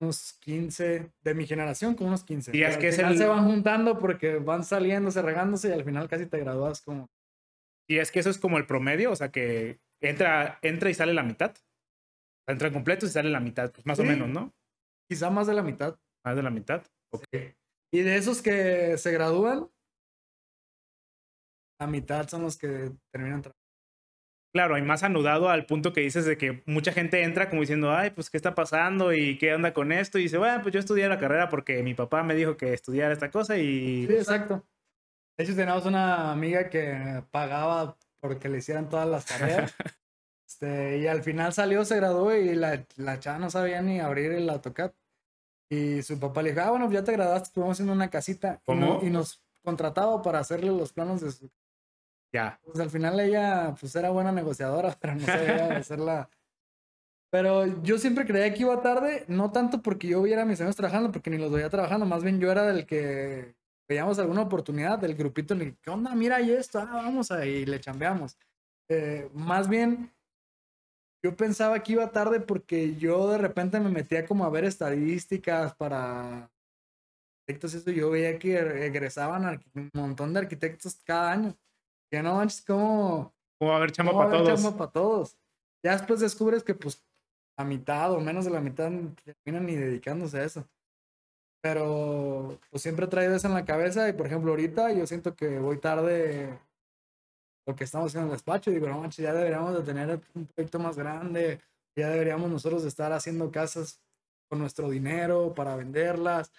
Unos 0.04 0.34
15, 0.40 1.10
de 1.22 1.34
mi 1.34 1.46
generación, 1.46 1.94
como 1.94 2.08
unos 2.08 2.24
15. 2.24 2.52
Dirías 2.52 2.70
Pero 2.76 2.80
que 2.80 2.86
al 2.86 2.90
es 2.90 2.96
final 2.96 3.12
el- 3.12 3.18
se 3.18 3.26
van 3.26 3.44
juntando 3.46 3.98
porque 3.98 4.36
van 4.36 4.62
saliéndose, 4.64 5.22
regándose 5.22 5.68
y 5.68 5.72
al 5.72 5.84
final 5.84 6.08
casi 6.08 6.26
te 6.26 6.38
gradúas 6.38 6.82
como... 6.82 7.06
Y 7.88 7.98
es 7.98 8.10
que 8.10 8.20
eso 8.20 8.30
es 8.30 8.38
como 8.38 8.56
el 8.58 8.66
promedio, 8.66 9.10
o 9.12 9.16
sea, 9.16 9.30
que 9.30 9.78
entra, 10.02 10.58
entra 10.62 10.90
y 10.90 10.94
sale 10.94 11.12
la 11.14 11.22
mitad. 11.22 11.50
O 11.50 11.54
sea, 12.46 12.52
Entran 12.52 12.72
completos 12.72 13.10
y 13.10 13.12
sale 13.12 13.30
la 13.30 13.40
mitad, 13.40 13.72
pues 13.72 13.84
más 13.86 13.98
o 13.98 14.04
menos, 14.04 14.28
¿no? 14.28 14.52
Quizá 15.10 15.30
más 15.30 15.46
de 15.46 15.54
la 15.54 15.62
mitad. 15.62 15.98
Más 16.24 16.36
de 16.36 16.42
la 16.42 16.50
mitad. 16.50 16.82
Ok. 17.12 17.24
Y 17.92 18.00
de 18.00 18.16
esos 18.16 18.40
que 18.42 18.96
se 18.98 19.12
gradúan, 19.12 19.68
la 21.80 21.86
mitad 21.86 22.26
son 22.28 22.42
los 22.42 22.56
que 22.56 22.90
terminan 23.12 23.42
trabajando. 23.42 23.63
Claro, 24.54 24.78
y 24.78 24.82
más 24.82 25.02
anudado 25.02 25.48
al 25.50 25.66
punto 25.66 25.92
que 25.92 26.00
dices 26.02 26.24
de 26.26 26.38
que 26.38 26.62
mucha 26.64 26.92
gente 26.92 27.24
entra 27.24 27.48
como 27.50 27.62
diciendo, 27.62 27.92
ay, 27.92 28.10
pues, 28.10 28.30
¿qué 28.30 28.36
está 28.36 28.54
pasando? 28.54 29.12
¿Y 29.12 29.36
qué 29.36 29.52
onda 29.52 29.74
con 29.74 29.90
esto? 29.90 30.16
Y 30.18 30.22
dice, 30.22 30.38
bueno, 30.38 30.62
pues 30.62 30.72
yo 30.72 30.78
estudié 30.78 31.08
la 31.08 31.18
carrera 31.18 31.48
porque 31.48 31.82
mi 31.82 31.94
papá 31.94 32.22
me 32.22 32.36
dijo 32.36 32.56
que 32.56 32.72
estudiara 32.72 33.12
esta 33.12 33.32
cosa 33.32 33.58
y... 33.58 34.06
Sí, 34.06 34.12
exacto. 34.14 34.64
De 35.36 35.42
hecho, 35.42 35.56
teníamos 35.56 35.84
una 35.86 36.30
amiga 36.30 36.70
que 36.70 37.24
pagaba 37.32 37.96
porque 38.20 38.48
le 38.48 38.58
hicieran 38.58 38.88
todas 38.88 39.08
las 39.08 39.26
tareas. 39.26 39.74
Este, 40.46 40.98
y 40.98 41.08
al 41.08 41.22
final 41.24 41.52
salió, 41.52 41.84
se 41.84 41.96
graduó 41.96 42.32
y 42.32 42.54
la, 42.54 42.84
la 42.96 43.18
chava 43.18 43.38
no 43.38 43.50
sabía 43.50 43.82
ni 43.82 43.98
abrir 43.98 44.30
el 44.30 44.48
AutoCAD. 44.48 44.92
Y 45.68 46.02
su 46.02 46.20
papá 46.20 46.42
le 46.42 46.50
dijo, 46.50 46.60
ah, 46.62 46.70
bueno, 46.70 46.88
ya 46.92 47.02
te 47.02 47.10
graduaste, 47.12 47.50
te 47.54 47.58
vamos 47.60 47.74
haciendo 47.74 47.92
una 47.92 48.08
casita. 48.08 48.60
Y, 48.68 48.74
no- 48.74 48.86
¿Cómo? 48.98 49.00
y 49.04 49.10
nos 49.10 49.42
contrataba 49.64 50.22
para 50.22 50.38
hacerle 50.38 50.68
los 50.70 50.92
planos 50.92 51.22
de 51.22 51.32
su... 51.32 51.50
Ya, 52.34 52.58
Pues 52.64 52.80
al 52.80 52.90
final 52.90 53.20
ella, 53.20 53.76
pues 53.78 53.94
era 53.94 54.10
buena 54.10 54.32
negociadora, 54.32 54.96
pero 55.00 55.14
no 55.14 55.24
sabía 55.24 55.76
hacerla. 55.76 56.28
Pero 57.30 57.80
yo 57.84 57.96
siempre 57.96 58.26
creía 58.26 58.52
que 58.52 58.62
iba 58.62 58.82
tarde, 58.82 59.24
no 59.28 59.52
tanto 59.52 59.82
porque 59.82 60.08
yo 60.08 60.20
viera 60.20 60.42
a 60.42 60.44
mis 60.44 60.60
amigos 60.60 60.74
trabajando, 60.74 61.12
porque 61.12 61.30
ni 61.30 61.38
los 61.38 61.52
veía 61.52 61.70
trabajando, 61.70 62.06
más 62.06 62.24
bien 62.24 62.40
yo 62.40 62.50
era 62.50 62.64
del 62.64 62.86
que 62.86 63.54
veíamos 63.88 64.18
alguna 64.18 64.42
oportunidad 64.42 64.98
del 64.98 65.14
grupito, 65.14 65.54
en 65.54 65.60
el 65.62 65.72
que, 65.74 65.82
¿qué 65.82 65.90
onda? 65.90 66.12
Mira, 66.16 66.40
y 66.40 66.50
esto, 66.50 66.80
ah, 66.80 66.90
vamos 66.92 67.30
ahí, 67.30 67.66
le 67.66 67.78
chambeamos. 67.78 68.36
Eh, 68.88 69.30
más 69.32 69.68
bien, 69.68 70.12
yo 71.22 71.36
pensaba 71.36 71.84
que 71.84 71.92
iba 71.92 72.10
tarde 72.10 72.40
porque 72.40 72.96
yo 72.96 73.30
de 73.30 73.38
repente 73.38 73.78
me 73.78 73.90
metía 73.90 74.26
como 74.26 74.44
a 74.44 74.50
ver 74.50 74.64
estadísticas 74.64 75.72
para 75.76 76.50
arquitectos, 77.46 77.74
eso, 77.74 77.92
yo 77.92 78.10
veía 78.10 78.40
que 78.40 78.58
egresaban 78.86 79.60
un 79.74 79.90
montón 79.94 80.32
de 80.32 80.40
arquitectos 80.40 80.96
cada 81.04 81.30
año. 81.30 81.56
Que 82.14 82.22
no 82.22 82.36
manches, 82.36 82.62
como 82.64 83.34
como 83.58 83.70
va 83.70 83.74
a 83.74 83.78
haber 83.78 83.90
chamba 83.90 84.12
¿Cómo 84.12 84.22
para 84.22 84.36
haber 84.36 84.46
todos. 84.46 84.62
chamba 84.62 84.78
para 84.78 84.92
todos? 84.92 85.36
Ya 85.84 85.92
después 85.94 86.20
descubres 86.20 86.62
que 86.62 86.72
pues 86.72 87.04
la 87.58 87.64
mitad 87.64 88.12
o 88.12 88.20
menos 88.20 88.44
de 88.44 88.52
la 88.52 88.60
mitad 88.60 88.88
terminan 89.42 89.66
ni 89.66 89.74
dedicándose 89.74 90.38
a 90.38 90.44
eso. 90.44 90.64
Pero 91.60 92.60
pues 92.70 92.84
siempre 92.84 93.06
he 93.06 93.08
traído 93.08 93.34
eso 93.34 93.48
en 93.48 93.54
la 93.54 93.64
cabeza 93.64 94.08
y 94.08 94.12
por 94.12 94.26
ejemplo 94.26 94.52
ahorita 94.52 94.92
yo 94.92 95.08
siento 95.08 95.34
que 95.34 95.58
voy 95.58 95.78
tarde 95.78 96.56
lo 97.66 97.74
que 97.74 97.82
estamos 97.82 98.12
haciendo 98.12 98.26
en 98.26 98.30
el 98.30 98.36
despacho. 98.36 98.70
Digo, 98.70 98.86
no 98.86 99.00
manches, 99.00 99.24
ya 99.24 99.32
deberíamos 99.32 99.74
de 99.74 99.82
tener 99.82 100.20
un 100.34 100.46
proyecto 100.46 100.78
más 100.78 100.96
grande, 100.96 101.60
ya 101.96 102.10
deberíamos 102.10 102.48
nosotros 102.48 102.82
de 102.82 102.90
estar 102.90 103.12
haciendo 103.12 103.50
casas 103.50 104.00
con 104.48 104.60
nuestro 104.60 104.88
dinero 104.88 105.52
para 105.52 105.74
venderlas. 105.74 106.52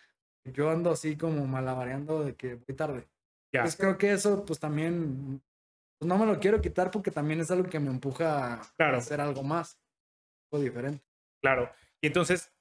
Yo 0.43 0.69
ando 0.69 0.91
así 0.91 1.15
como 1.15 1.47
malabareando 1.47 2.25
de 2.25 2.35
que 2.35 2.55
voy 2.55 2.75
tarde. 2.75 3.07
Ya, 3.55 3.61
Pues 3.61 3.77
creo 3.77 3.97
que 3.97 4.11
eso, 4.11 4.43
pues 4.45 4.59
también, 4.59 5.41
pues 5.97 6.07
no 6.09 6.17
me 6.17 6.25
lo 6.25 6.39
quiero 6.41 6.61
quitar 6.61 6.91
porque 6.91 7.09
también 7.09 7.39
es 7.39 7.49
algo 7.51 7.69
que 7.69 7.79
me 7.79 7.89
empuja 7.89 8.55
a 8.55 8.61
hacer 8.97 9.21
algo 9.21 9.43
más, 9.43 9.79
algo 10.51 10.61
diferente. 10.63 11.01
claro. 11.41 11.69
Y 12.01 12.07
entonces, 12.07 12.51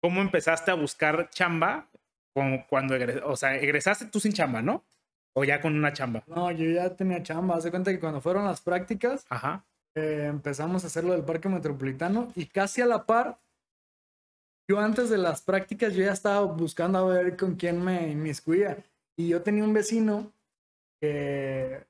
¿cómo 0.00 0.20
empezaste 0.20 0.70
a 0.70 0.74
buscar 0.74 1.28
chamba 1.30 1.88
con- 2.32 2.58
cuando 2.68 2.94
egres- 2.96 3.22
O 3.24 3.34
sea, 3.34 3.56
egresaste 3.56 4.06
tú 4.06 4.20
sin 4.20 4.32
chamba, 4.32 4.62
¿no? 4.62 4.84
¿O 5.34 5.42
ya 5.42 5.60
con 5.60 5.76
una 5.76 5.92
chamba? 5.92 6.22
No, 6.28 6.50
yo 6.52 6.70
ya 6.70 6.94
tenía 6.94 7.22
chamba. 7.24 7.56
Haz 7.56 7.64
de 7.64 7.70
cuenta 7.70 7.90
que 7.90 7.98
cuando 7.98 8.20
fueron 8.20 8.44
las 8.44 8.60
prácticas, 8.60 9.26
Ajá. 9.30 9.64
eh, 9.96 10.26
empezamos 10.28 10.84
a 10.84 10.86
hacer 10.86 11.02
lo 11.02 11.12
del 11.12 11.24
parque 11.24 11.48
metropolitano 11.48 12.30
y 12.36 12.46
casi 12.46 12.80
a 12.82 12.86
la 12.86 13.04
par, 13.04 13.40
yo 14.70 14.78
antes 14.78 15.10
de 15.10 15.18
las 15.18 15.42
prácticas, 15.42 15.94
yo 15.94 16.04
ya 16.04 16.12
estaba 16.12 16.42
buscando 16.42 16.98
a 16.98 17.14
ver 17.14 17.36
con 17.36 17.56
quién 17.56 17.82
me 17.84 18.08
inmiscuía. 18.10 18.78
Y 19.20 19.28
yo 19.28 19.42
tenía 19.42 19.64
un 19.64 19.74
vecino 19.74 20.32
que, 20.98 21.86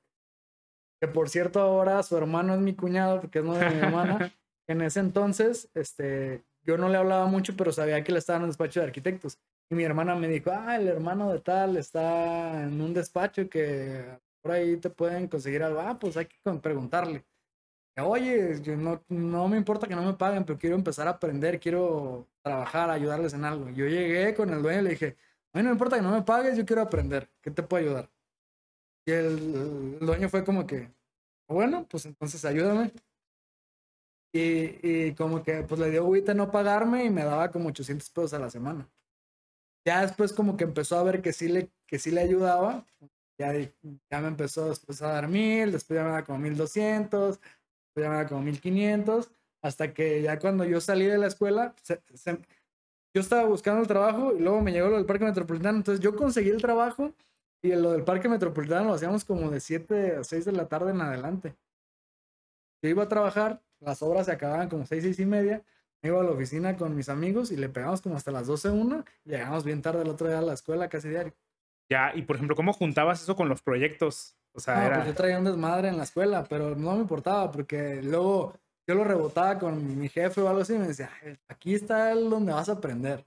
que 0.99 1.07
por 1.07 1.29
cierto 1.29 1.61
ahora 1.61 2.03
su 2.03 2.17
hermano 2.17 2.53
es 2.53 2.59
mi 2.59 2.75
cuñado, 2.75 3.21
porque 3.21 3.39
es 3.39 3.45
novio 3.45 3.61
de 3.61 3.69
mi 3.69 3.79
hermana. 3.79 4.33
en 4.67 4.81
ese 4.81 4.99
entonces, 4.99 5.69
este, 5.73 6.43
yo 6.63 6.77
no 6.77 6.89
le 6.89 6.97
hablaba 6.97 7.27
mucho, 7.27 7.55
pero 7.55 7.71
sabía 7.71 8.03
que 8.03 8.11
él 8.11 8.17
estaba 8.17 8.35
en 8.35 8.43
un 8.43 8.49
despacho 8.49 8.81
de 8.81 8.87
arquitectos. 8.87 9.39
Y 9.69 9.75
mi 9.75 9.85
hermana 9.85 10.13
me 10.15 10.27
dijo, 10.27 10.51
ah, 10.51 10.75
el 10.75 10.89
hermano 10.89 11.31
de 11.31 11.39
tal 11.39 11.77
está 11.77 12.63
en 12.63 12.81
un 12.81 12.93
despacho 12.93 13.49
que 13.49 14.03
por 14.41 14.51
ahí 14.51 14.75
te 14.75 14.89
pueden 14.89 15.29
conseguir 15.29 15.63
algo. 15.63 15.79
Ah, 15.79 15.97
pues 15.97 16.17
hay 16.17 16.25
que 16.25 16.37
preguntarle. 16.61 17.23
Oye, 17.97 18.61
yo 18.61 18.75
no, 18.75 19.01
no 19.07 19.47
me 19.47 19.55
importa 19.55 19.87
que 19.87 19.95
no 19.95 20.03
me 20.03 20.13
paguen, 20.15 20.43
pero 20.43 20.59
quiero 20.59 20.75
empezar 20.75 21.07
a 21.07 21.11
aprender, 21.11 21.61
quiero 21.61 22.27
trabajar, 22.41 22.89
ayudarles 22.89 23.33
en 23.33 23.45
algo. 23.45 23.69
Yo 23.69 23.85
llegué 23.85 24.33
con 24.33 24.49
el 24.49 24.61
dueño 24.61 24.81
y 24.81 24.83
le 24.83 24.89
dije, 24.91 25.17
a 25.53 25.57
mí 25.57 25.63
no 25.63 25.69
me 25.69 25.73
importa 25.73 25.97
que 25.97 26.01
no 26.01 26.11
me 26.11 26.21
pagues, 26.23 26.57
yo 26.57 26.65
quiero 26.65 26.81
aprender. 26.81 27.29
¿Qué 27.41 27.51
te 27.51 27.63
puedo 27.63 27.83
ayudar? 27.85 28.09
Y 29.05 29.11
el, 29.11 29.97
el 30.01 30.05
dueño 30.05 30.29
fue 30.29 30.43
como 30.45 30.67
que, 30.67 30.91
bueno, 31.47 31.87
pues 31.89 32.05
entonces 32.05 32.45
ayúdame. 32.45 32.93
Y, 34.33 35.09
y 35.09 35.15
como 35.15 35.43
que 35.43 35.63
pues 35.63 35.79
le 35.79 35.89
dio 35.91 36.01
agüita 36.03 36.33
no 36.33 36.51
pagarme 36.51 37.03
y 37.03 37.09
me 37.09 37.23
daba 37.25 37.51
como 37.51 37.69
800 37.69 38.09
pesos 38.09 38.33
a 38.33 38.39
la 38.39 38.49
semana. 38.49 38.89
Ya 39.85 40.01
después 40.01 40.33
como 40.33 40.57
que 40.57 40.63
empezó 40.65 40.97
a 40.97 41.03
ver 41.03 41.21
que 41.21 41.33
sí 41.33 41.47
le, 41.47 41.71
que 41.87 41.99
sí 41.99 42.11
le 42.11 42.21
ayudaba. 42.21 42.85
Ya, 43.39 43.53
ya 43.53 44.21
me 44.21 44.27
empezó 44.27 44.69
después 44.69 45.01
a 45.01 45.09
dar 45.13 45.27
mil, 45.27 45.71
después 45.71 45.97
ya 45.97 46.03
me 46.03 46.09
daba 46.11 46.23
como 46.25 46.37
1200, 46.39 47.39
después 47.39 48.03
ya 48.03 48.09
me 48.09 48.15
daba 48.17 48.27
como 48.29 48.41
1500, 48.41 49.31
hasta 49.63 49.93
que 49.93 50.21
ya 50.21 50.37
cuando 50.39 50.63
yo 50.65 50.79
salí 50.79 51.05
de 51.05 51.17
la 51.17 51.27
escuela, 51.27 51.75
se- 51.81 52.01
se- 52.13 52.39
yo 53.13 53.21
estaba 53.21 53.43
buscando 53.45 53.81
el 53.81 53.87
trabajo 53.87 54.33
y 54.35 54.39
luego 54.39 54.61
me 54.61 54.71
llegó 54.71 54.89
lo 54.89 54.97
del 54.97 55.05
parque 55.05 55.25
metropolitano, 55.25 55.77
entonces 55.77 56.03
yo 56.03 56.15
conseguí 56.15 56.49
el 56.49 56.61
trabajo 56.61 57.13
y 57.61 57.69
lo 57.75 57.91
del 57.91 58.03
parque 58.03 58.29
metropolitano 58.29 58.87
lo 58.87 58.93
hacíamos 58.93 59.25
como 59.25 59.49
de 59.51 59.59
7 59.59 60.17
a 60.17 60.23
6 60.23 60.45
de 60.45 60.51
la 60.53 60.67
tarde 60.67 60.91
en 60.91 61.01
adelante. 61.01 61.55
Yo 62.83 62.89
iba 62.89 63.03
a 63.03 63.07
trabajar, 63.07 63.61
las 63.79 64.01
obras 64.01 64.25
se 64.25 64.31
acababan 64.31 64.69
como 64.69 64.85
6, 64.85 65.03
6 65.03 65.19
y 65.19 65.25
media, 65.25 65.63
me 66.01 66.09
iba 66.09 66.19
a 66.19 66.23
la 66.23 66.31
oficina 66.31 66.75
con 66.77 66.95
mis 66.95 67.09
amigos 67.09 67.51
y 67.51 67.57
le 67.57 67.69
pegamos 67.69 68.01
como 68.01 68.15
hasta 68.15 68.31
las 68.31 68.47
12, 68.47 68.69
1, 68.69 69.05
y 69.25 69.29
llegamos 69.29 69.63
bien 69.63 69.81
tarde 69.81 70.01
el 70.01 70.09
otro 70.09 70.27
día 70.27 70.39
a 70.39 70.41
la 70.41 70.53
escuela 70.53 70.89
casi 70.89 71.09
diario. 71.09 71.33
Ya, 71.89 72.11
y 72.15 72.23
por 72.23 72.37
ejemplo, 72.37 72.55
¿cómo 72.55 72.73
juntabas 72.73 73.21
eso 73.21 73.35
con 73.35 73.49
los 73.49 73.61
proyectos? 73.61 74.35
O 74.53 74.59
sea, 74.59 74.75
No, 74.75 74.85
era... 74.85 74.95
pues 74.95 75.07
yo 75.07 75.13
traía 75.13 75.37
un 75.37 75.45
desmadre 75.45 75.89
en 75.89 75.97
la 75.97 76.03
escuela, 76.03 76.45
pero 76.49 76.75
no 76.75 76.93
me 76.95 77.01
importaba 77.01 77.51
porque 77.51 78.01
luego 78.01 78.53
yo 78.87 78.95
lo 78.95 79.03
rebotaba 79.03 79.59
con 79.59 79.99
mi 79.99 80.09
jefe 80.09 80.41
o 80.41 80.49
algo 80.49 80.61
así 80.61 80.73
y 80.73 80.79
me 80.79 80.87
decía, 80.87 81.09
"Ay, 81.23 81.37
aquí 81.47 81.75
está 81.75 82.11
el 82.11 82.29
donde 82.29 82.53
vas 82.53 82.69
a 82.69 82.73
aprender. 82.73 83.25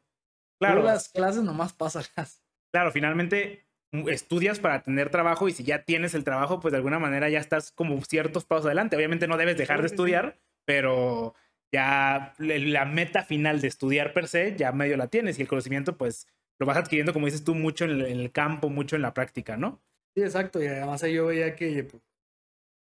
claro, 0.61 0.83
las 0.83 1.09
clases 1.09 1.43
nomás 1.43 1.73
pásalas. 1.73 2.43
claro, 2.73 2.91
finalmente 2.93 3.67
mm, 3.93 4.09
estudias 4.09 4.61
para 4.61 4.83
tener 4.83 5.11
trabajo 5.11 5.49
y 5.49 5.53
si 5.53 5.65
ya 5.65 5.85
tienes 5.85 6.15
el 6.15 6.25
trabajo, 6.25 6.61
pues 6.61 6.73
de 6.73 6.79
alguna 6.79 6.99
manera 6.99 7.29
ya 7.29 7.39
estás 7.39 7.73
como 7.73 8.01
ciertos 8.03 8.45
pasos 8.45 8.67
adelante. 8.67 8.97
Obviamente 8.97 9.27
no 9.27 9.37
debes 9.37 9.59
dejar 9.59 9.81
de 9.81 9.89
estudiar, 9.89 10.39
pero 10.65 11.35
ya 11.73 12.35
la 12.39 12.85
meta 12.85 13.25
final 13.25 13.61
de 13.61 13.69
estudiar 13.69 14.13
per 14.13 14.29
se 14.29 14.57
ya 14.57 14.71
medio 14.73 14.97
la 14.97 15.09
tienes 15.09 15.39
y 15.39 15.43
el 15.43 15.49
conocimiento 15.49 15.97
pues 15.99 16.29
lo 16.61 16.67
vas 16.67 16.77
adquiriendo, 16.77 17.13
como 17.13 17.27
dices 17.27 17.43
tú, 17.43 17.55
mucho 17.55 17.85
en 17.85 18.01
el, 18.01 18.31
campo, 18.31 18.69
mucho 18.69 18.95
en 18.95 19.03
la 19.03 19.13
práctica, 19.13 19.57
¿no? 19.57 19.83
Sí, 20.15 20.23
exacto. 20.23 20.63
Y 20.63 20.67
además 20.69 21.03
ahí 21.03 21.15
yo 21.15 21.27
veía 21.27 21.57
que 21.57 21.83
pues, 21.85 22.03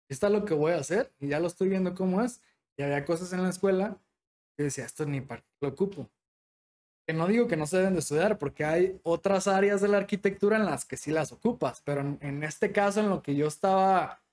esto 0.10 0.28
es 0.28 0.34
lo 0.34 0.44
que 0.44 0.54
voy 0.54 0.74
a 0.74 0.80
hacer 0.80 1.14
y 1.20 1.30
ya 1.30 1.40
lo 1.40 1.48
estoy 1.48 1.70
viendo 1.70 1.96
cómo 1.96 2.22
es. 2.22 2.42
Y 2.82 2.84
había 2.84 3.06
cosas 3.06 3.32
en 3.32 3.44
la 3.44 3.50
escuela 3.50 4.02
que 4.58 4.64
decía, 4.64 4.86
esto 4.86 5.06
ni 5.06 5.22
para 5.22 5.42
qué 5.42 5.48
lo 5.62 5.68
ocupo. 5.68 6.10
Que 7.08 7.14
no 7.14 7.28
digo 7.28 7.48
que 7.48 7.56
no 7.56 7.68
se 7.68 7.78
deben 7.78 7.94
de 7.94 8.00
estudiar, 8.00 8.40
porque 8.40 8.66
hay 8.66 9.00
otras 9.04 9.48
áreas 9.48 9.82
de 9.82 9.88
la 9.88 9.98
arquitectura 9.98 10.58
en 10.58 10.66
las 10.66 10.84
que 10.84 10.98
sí 10.98 11.12
las 11.12 11.32
ocupas, 11.32 11.84
pero 11.86 12.02
en, 12.02 12.18
en 12.22 12.44
este 12.44 12.72
caso, 12.72 13.00
en 13.00 13.10
lo 13.10 13.22
que 13.22 13.36
yo 13.36 13.46
estaba 13.46 14.24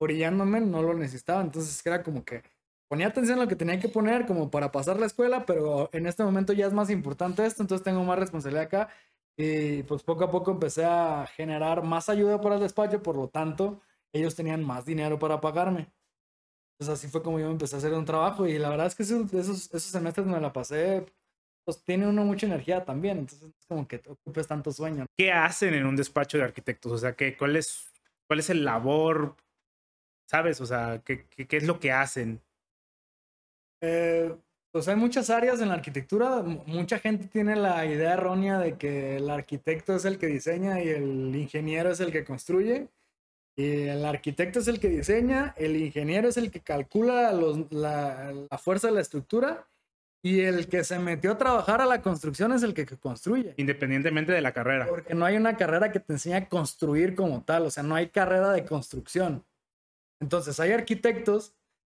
orillándome, 0.00 0.62
no 0.62 0.80
lo 0.80 0.94
necesitaba. 0.94 1.42
Entonces 1.42 1.84
era 1.84 2.02
como 2.02 2.24
que 2.24 2.42
ponía 2.88 3.08
atención 3.08 3.38
a 3.40 3.42
lo 3.42 3.48
que 3.48 3.56
tenía 3.56 3.78
que 3.78 3.90
poner 3.90 4.24
como 4.24 4.50
para 4.50 4.72
pasar 4.72 4.98
la 4.98 5.04
escuela, 5.04 5.44
pero 5.44 5.90
en 5.92 6.06
este 6.06 6.24
momento 6.24 6.54
ya 6.54 6.66
es 6.66 6.72
más 6.72 6.88
importante 6.88 7.44
esto, 7.44 7.62
entonces 7.62 7.84
tengo 7.84 8.02
más 8.04 8.18
responsabilidad 8.18 8.64
acá. 8.64 8.88
Y 9.36 9.82
pues 9.82 10.02
poco 10.02 10.24
a 10.24 10.30
poco 10.30 10.50
empecé 10.50 10.86
a 10.86 11.26
generar 11.36 11.82
más 11.82 12.08
ayuda 12.08 12.40
para 12.40 12.54
el 12.54 12.62
despacho, 12.62 13.02
por 13.02 13.16
lo 13.16 13.28
tanto, 13.28 13.82
ellos 14.14 14.34
tenían 14.34 14.64
más 14.64 14.86
dinero 14.86 15.18
para 15.18 15.42
pagarme. 15.42 15.92
Entonces 16.78 17.00
así 17.00 17.08
fue 17.10 17.22
como 17.22 17.40
yo 17.40 17.50
empecé 17.50 17.74
a 17.74 17.78
hacer 17.78 17.92
un 17.92 18.04
trabajo 18.04 18.46
y 18.46 18.56
la 18.58 18.70
verdad 18.70 18.86
es 18.86 18.94
que 18.94 19.02
esos, 19.02 19.32
esos, 19.34 19.66
esos 19.66 19.82
semestres 19.82 20.26
me 20.26 20.40
la 20.40 20.52
pasé, 20.52 21.04
pues 21.64 21.82
tiene 21.82 22.06
uno 22.06 22.24
mucha 22.24 22.46
energía 22.46 22.84
también, 22.84 23.18
entonces 23.18 23.50
es 23.58 23.66
como 23.66 23.86
que 23.88 23.98
te 23.98 24.10
ocupes 24.10 24.46
tanto 24.46 24.70
sueño. 24.70 25.06
¿Qué 25.16 25.32
hacen 25.32 25.74
en 25.74 25.86
un 25.86 25.96
despacho 25.96 26.38
de 26.38 26.44
arquitectos? 26.44 26.92
O 26.92 26.98
sea, 26.98 27.16
¿qué, 27.16 27.36
cuál, 27.36 27.56
es, 27.56 27.90
¿cuál 28.28 28.38
es 28.38 28.48
el 28.50 28.64
labor? 28.64 29.34
¿Sabes? 30.30 30.60
O 30.60 30.66
sea, 30.66 31.02
¿qué, 31.04 31.26
qué, 31.26 31.48
qué 31.48 31.56
es 31.56 31.64
lo 31.64 31.80
que 31.80 31.90
hacen? 31.90 32.40
Eh, 33.80 34.34
pues 34.70 34.86
hay 34.86 34.96
muchas 34.96 35.30
áreas 35.30 35.60
en 35.60 35.68
la 35.68 35.74
arquitectura. 35.74 36.42
Mucha 36.42 36.98
gente 36.98 37.26
tiene 37.26 37.56
la 37.56 37.84
idea 37.86 38.14
errónea 38.14 38.58
de 38.58 38.76
que 38.76 39.16
el 39.16 39.30
arquitecto 39.30 39.96
es 39.96 40.04
el 40.04 40.18
que 40.18 40.26
diseña 40.26 40.80
y 40.82 40.88
el 40.88 41.34
ingeniero 41.34 41.90
es 41.90 42.00
el 42.00 42.12
que 42.12 42.24
construye. 42.24 42.88
Y 43.58 43.88
el 43.88 44.04
arquitecto 44.04 44.60
es 44.60 44.68
el 44.68 44.78
que 44.78 44.88
diseña, 44.88 45.52
el 45.56 45.74
ingeniero 45.76 46.28
es 46.28 46.36
el 46.36 46.52
que 46.52 46.60
calcula 46.60 47.32
los- 47.32 47.70
la, 47.72 48.32
la 48.48 48.56
fuerza 48.56 48.86
de 48.86 48.94
la 48.94 49.00
estructura 49.00 49.66
y 50.22 50.42
el 50.42 50.68
que 50.68 50.84
se 50.84 50.96
metió 51.00 51.32
a 51.32 51.38
trabajar 51.38 51.80
a 51.80 51.86
la 51.86 52.00
construcción 52.00 52.52
es 52.52 52.62
el 52.62 52.72
que, 52.72 52.86
que 52.86 52.96
construye. 52.96 53.54
Independientemente 53.56 54.30
de 54.30 54.40
la 54.42 54.52
carrera. 54.52 54.86
Porque 54.86 55.12
no 55.16 55.24
hay 55.24 55.36
una 55.36 55.56
carrera 55.56 55.90
que 55.90 55.98
te 55.98 56.12
enseñe 56.12 56.34
a 56.34 56.48
construir 56.48 57.16
como 57.16 57.42
tal, 57.42 57.66
o 57.66 57.70
sea, 57.70 57.82
no 57.82 57.96
hay 57.96 58.10
carrera 58.10 58.52
de 58.52 58.64
construcción. 58.64 59.44
Entonces, 60.20 60.60
hay 60.60 60.70
arquitectos 60.70 61.52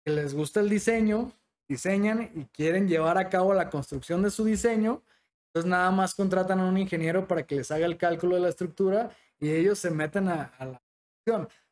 que 0.05 0.13
les 0.13 0.35
gusta 0.35 0.61
el 0.61 0.69
diseño, 0.69 1.33
diseñan 1.69 2.31
y 2.37 2.45
quieren 2.47 2.87
llevar 2.89 3.19
a 3.19 3.29
cabo 3.29 3.53
la 3.53 3.69
construcción 3.69 4.23
de 4.23 4.31
su 4.31 4.45
diseño. 4.45 5.03
Entonces, 5.49 5.69
nada 5.69 5.91
más 5.91 6.15
contratan 6.15 6.61
a 6.61 6.67
un 6.69 6.79
ingeniero 6.79 7.27
para 7.27 7.45
que 7.45 7.57
les 7.57 7.71
haga 7.73 7.87
el 7.87 7.97
cálculo 7.97 8.37
de 8.37 8.43
la 8.43 8.49
estructura 8.49 9.11
y 9.41 9.51
ellos 9.51 9.81
se 9.81 9.91
meten 9.91 10.29
a, 10.29 10.53
a 10.59 10.65
la 10.67 10.83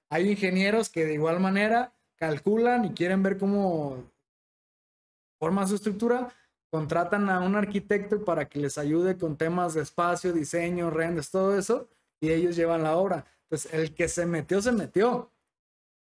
Hay 0.09 0.31
ingenieros 0.31 0.88
que 0.88 1.05
de 1.05 1.14
igual 1.14 1.40
manera 1.40 1.92
calculan 2.16 2.85
y 2.85 2.92
quieren 2.92 3.23
ver 3.23 3.38
cómo 3.38 4.05
forma 5.38 5.66
su 5.66 5.75
estructura, 5.75 6.33
contratan 6.71 7.29
a 7.29 7.40
un 7.40 7.55
arquitecto 7.55 8.25
para 8.25 8.49
que 8.49 8.59
les 8.59 8.79
ayude 8.79 9.16
con 9.19 9.37
temas 9.37 9.75
de 9.75 9.83
espacio, 9.83 10.33
diseño, 10.33 10.90
renders, 10.90 11.31
todo 11.31 11.57
eso, 11.57 11.88
y 12.21 12.31
ellos 12.31 12.57
llevan 12.57 12.83
la 12.83 12.97
obra. 12.97 13.27
Pues 13.49 13.73
el 13.73 13.95
que 13.95 14.09
se 14.09 14.27
metió, 14.27 14.61
se 14.61 14.73
metió. 14.73 15.31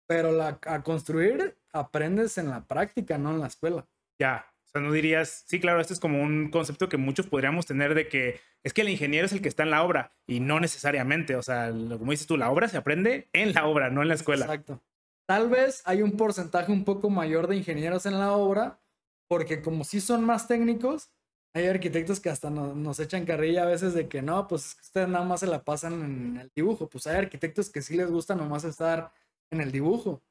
Pero 0.08 0.32
la, 0.32 0.60
a 0.66 0.84
construir 0.84 1.58
aprendes 1.72 2.38
en 2.38 2.50
la 2.50 2.66
práctica, 2.66 3.18
no 3.18 3.32
en 3.32 3.40
la 3.40 3.48
escuela. 3.48 3.88
Ya. 4.20 4.46
O 4.70 4.72
sea, 4.72 4.82
no 4.82 4.92
dirías, 4.92 5.46
sí, 5.48 5.60
claro, 5.60 5.82
este 5.82 5.94
es 5.94 6.00
como 6.00 6.22
un 6.22 6.52
concepto 6.52 6.90
que 6.90 6.98
muchos 6.98 7.26
podríamos 7.26 7.66
tener 7.66 7.96
de 7.96 8.08
que 8.08 8.40
es 8.64 8.72
que 8.72 8.82
el 8.82 8.90
ingeniero 8.90 9.26
es 9.26 9.32
el 9.34 9.42
que 9.42 9.50
está 9.50 9.64
en 9.64 9.72
la 9.72 9.84
obra 9.84 10.14
y 10.28 10.42
no 10.42 10.60
necesariamente. 10.60 11.36
O 11.36 11.42
sea, 11.42 11.70
como 11.72 12.12
dices 12.12 12.28
tú, 12.28 12.38
la 12.38 12.52
obra 12.52 12.68
se 12.68 12.78
aprende 12.78 13.30
en 13.34 13.54
la 13.54 13.66
obra, 13.66 13.90
no 13.90 14.04
en 14.04 14.10
la 14.10 14.14
escuela. 14.14 14.46
Exacto. 14.46 14.84
Tal 15.28 15.50
vez 15.50 15.82
hay 15.86 16.04
un 16.04 16.12
porcentaje 16.18 16.72
un 16.72 16.86
poco 16.86 17.10
mayor 17.10 17.48
de 17.48 17.56
ingenieros 17.56 18.06
en 18.06 18.20
la 18.20 18.32
obra, 18.34 18.80
porque 19.28 19.62
como 19.64 19.84
sí 19.84 20.02
son 20.02 20.24
más 20.24 20.48
técnicos, 20.48 21.10
hay 21.56 21.66
arquitectos 21.66 22.20
que 22.20 22.30
hasta 22.30 22.52
no- 22.52 22.76
nos 22.76 23.00
echan 23.00 23.26
carrilla 23.26 23.64
a 23.64 23.68
veces 23.68 23.96
de 23.96 24.08
que 24.08 24.22
no, 24.22 24.48
pues 24.48 24.78
ustedes 24.82 25.08
nada 25.08 25.26
más 25.26 25.40
se 25.40 25.48
la 25.48 25.64
pasan 25.64 25.94
en 26.04 26.38
el 26.38 26.52
dibujo. 26.56 26.88
Pues 26.90 27.08
hay 27.08 27.18
arquitectos 27.18 27.72
que 27.72 27.82
sí 27.82 27.96
les 27.98 28.12
gusta 28.12 28.36
nomás 28.36 28.66
estar 28.66 29.12
en 29.52 29.62
el 29.62 29.72
dibujo. 29.72 30.22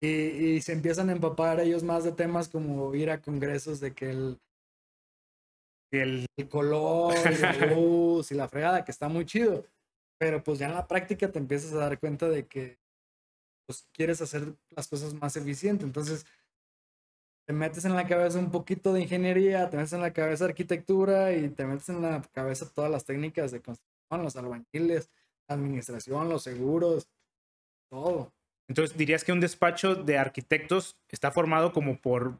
Y, 0.00 0.08
y 0.08 0.60
se 0.60 0.72
empiezan 0.72 1.08
a 1.08 1.12
empapar 1.12 1.60
ellos 1.60 1.82
más 1.82 2.04
de 2.04 2.12
temas 2.12 2.48
como 2.48 2.94
ir 2.94 3.10
a 3.10 3.20
congresos 3.20 3.80
de 3.80 3.94
que 3.94 4.10
el, 4.10 4.40
el, 5.90 6.26
el 6.36 6.48
color, 6.48 7.14
y 7.16 7.38
la 7.38 7.52
luz 7.74 8.30
y 8.30 8.34
la 8.34 8.48
fregada, 8.48 8.84
que 8.84 8.92
está 8.92 9.08
muy 9.08 9.24
chido. 9.24 9.64
Pero 10.18 10.42
pues 10.42 10.58
ya 10.58 10.66
en 10.66 10.74
la 10.74 10.86
práctica 10.86 11.30
te 11.30 11.38
empiezas 11.38 11.72
a 11.72 11.78
dar 11.78 11.98
cuenta 11.98 12.28
de 12.28 12.46
que 12.46 12.78
pues 13.66 13.86
quieres 13.92 14.20
hacer 14.22 14.54
las 14.70 14.88
cosas 14.88 15.14
más 15.14 15.36
eficientes. 15.36 15.84
Entonces, 15.84 16.24
te 17.46 17.52
metes 17.52 17.84
en 17.84 17.94
la 17.94 18.06
cabeza 18.06 18.38
un 18.38 18.50
poquito 18.50 18.92
de 18.92 19.02
ingeniería, 19.02 19.68
te 19.70 19.76
metes 19.76 19.92
en 19.92 20.00
la 20.00 20.12
cabeza 20.12 20.46
arquitectura 20.46 21.32
y 21.32 21.48
te 21.50 21.66
metes 21.66 21.88
en 21.88 22.02
la 22.02 22.22
cabeza 22.32 22.68
todas 22.68 22.90
las 22.90 23.04
técnicas 23.04 23.50
de 23.50 23.60
construcción, 23.60 24.22
los 24.22 24.36
albañiles, 24.36 25.10
la 25.48 25.54
administración, 25.54 26.28
los 26.28 26.42
seguros, 26.42 27.08
todo. 27.90 28.32
Entonces, 28.68 28.96
dirías 28.96 29.24
que 29.24 29.32
un 29.32 29.40
despacho 29.40 29.94
de 29.94 30.18
arquitectos 30.18 30.98
está 31.08 31.30
formado 31.30 31.72
como 31.72 31.98
por 32.00 32.38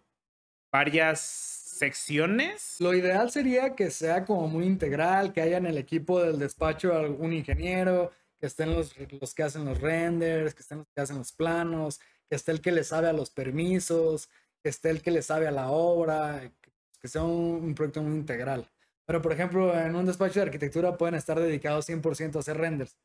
varias 0.70 1.20
secciones. 1.20 2.76
Lo 2.80 2.94
ideal 2.94 3.30
sería 3.30 3.74
que 3.74 3.90
sea 3.90 4.26
como 4.26 4.46
muy 4.46 4.66
integral, 4.66 5.32
que 5.32 5.40
haya 5.40 5.56
en 5.56 5.66
el 5.66 5.78
equipo 5.78 6.22
del 6.22 6.38
despacho 6.38 6.92
algún 6.92 7.32
ingeniero, 7.32 8.12
que 8.38 8.46
estén 8.46 8.74
los, 8.74 8.94
los 9.20 9.34
que 9.34 9.42
hacen 9.42 9.64
los 9.64 9.80
renders, 9.80 10.54
que 10.54 10.62
estén 10.62 10.78
los 10.78 10.88
que 10.94 11.00
hacen 11.00 11.16
los 11.16 11.32
planos, 11.32 11.98
que 12.28 12.36
esté 12.36 12.52
el 12.52 12.60
que 12.60 12.72
le 12.72 12.84
sabe 12.84 13.08
a 13.08 13.14
los 13.14 13.30
permisos, 13.30 14.28
que 14.62 14.68
esté 14.68 14.90
el 14.90 15.00
que 15.00 15.10
le 15.10 15.22
sabe 15.22 15.48
a 15.48 15.50
la 15.50 15.70
obra, 15.70 16.52
que, 17.00 17.08
sea 17.08 17.22
un, 17.22 17.62
un, 17.64 17.74
proyecto 17.74 18.02
muy 18.02 18.18
integral. 18.18 18.70
Pero, 19.06 19.22
por 19.22 19.32
ejemplo, 19.32 19.78
en 19.78 19.96
un 19.96 20.04
despacho 20.04 20.40
de 20.40 20.46
arquitectura 20.46 20.98
pueden 20.98 21.14
estar 21.14 21.40
dedicados 21.40 21.88
100% 21.88 22.36
a 22.36 22.40
hacer 22.40 22.58
renders. 22.58 22.98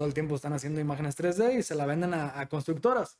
Todo 0.00 0.08
el 0.08 0.14
tiempo 0.14 0.34
están 0.34 0.54
haciendo 0.54 0.80
imágenes 0.80 1.14
3D 1.14 1.58
y 1.58 1.62
se 1.62 1.74
la 1.74 1.84
venden 1.84 2.14
a, 2.14 2.40
a 2.40 2.48
constructoras 2.48 3.18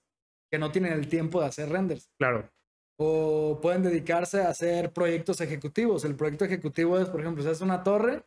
que 0.51 0.59
no 0.59 0.73
tienen 0.73 0.95
el 0.95 1.11
tiempo 1.11 1.39
de 1.39 1.47
hacer 1.47 1.69
renders. 1.69 2.11
Claro. 2.19 2.51
O 2.99 3.59
pueden 3.61 3.83
dedicarse 3.83 4.41
a 4.41 4.49
hacer 4.49 4.91
proyectos 4.91 5.43
ejecutivos. 5.43 6.07
El 6.07 6.17
proyecto 6.17 6.47
ejecutivo 6.47 6.99
es, 6.99 7.11
por 7.11 7.21
ejemplo, 7.21 7.43
se 7.43 7.51
hace 7.51 7.65
una 7.65 7.83
torre 7.83 8.25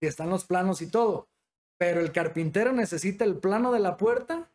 y 0.00 0.08
están 0.08 0.30
los 0.30 0.44
planos 0.44 0.82
y 0.82 0.90
todo. 0.90 1.28
Pero 1.78 2.00
el 2.00 2.10
carpintero 2.10 2.72
necesita 2.72 3.24
el 3.24 3.36
plano 3.36 3.70
de 3.70 3.78
la 3.78 3.96
puerta 3.96 4.50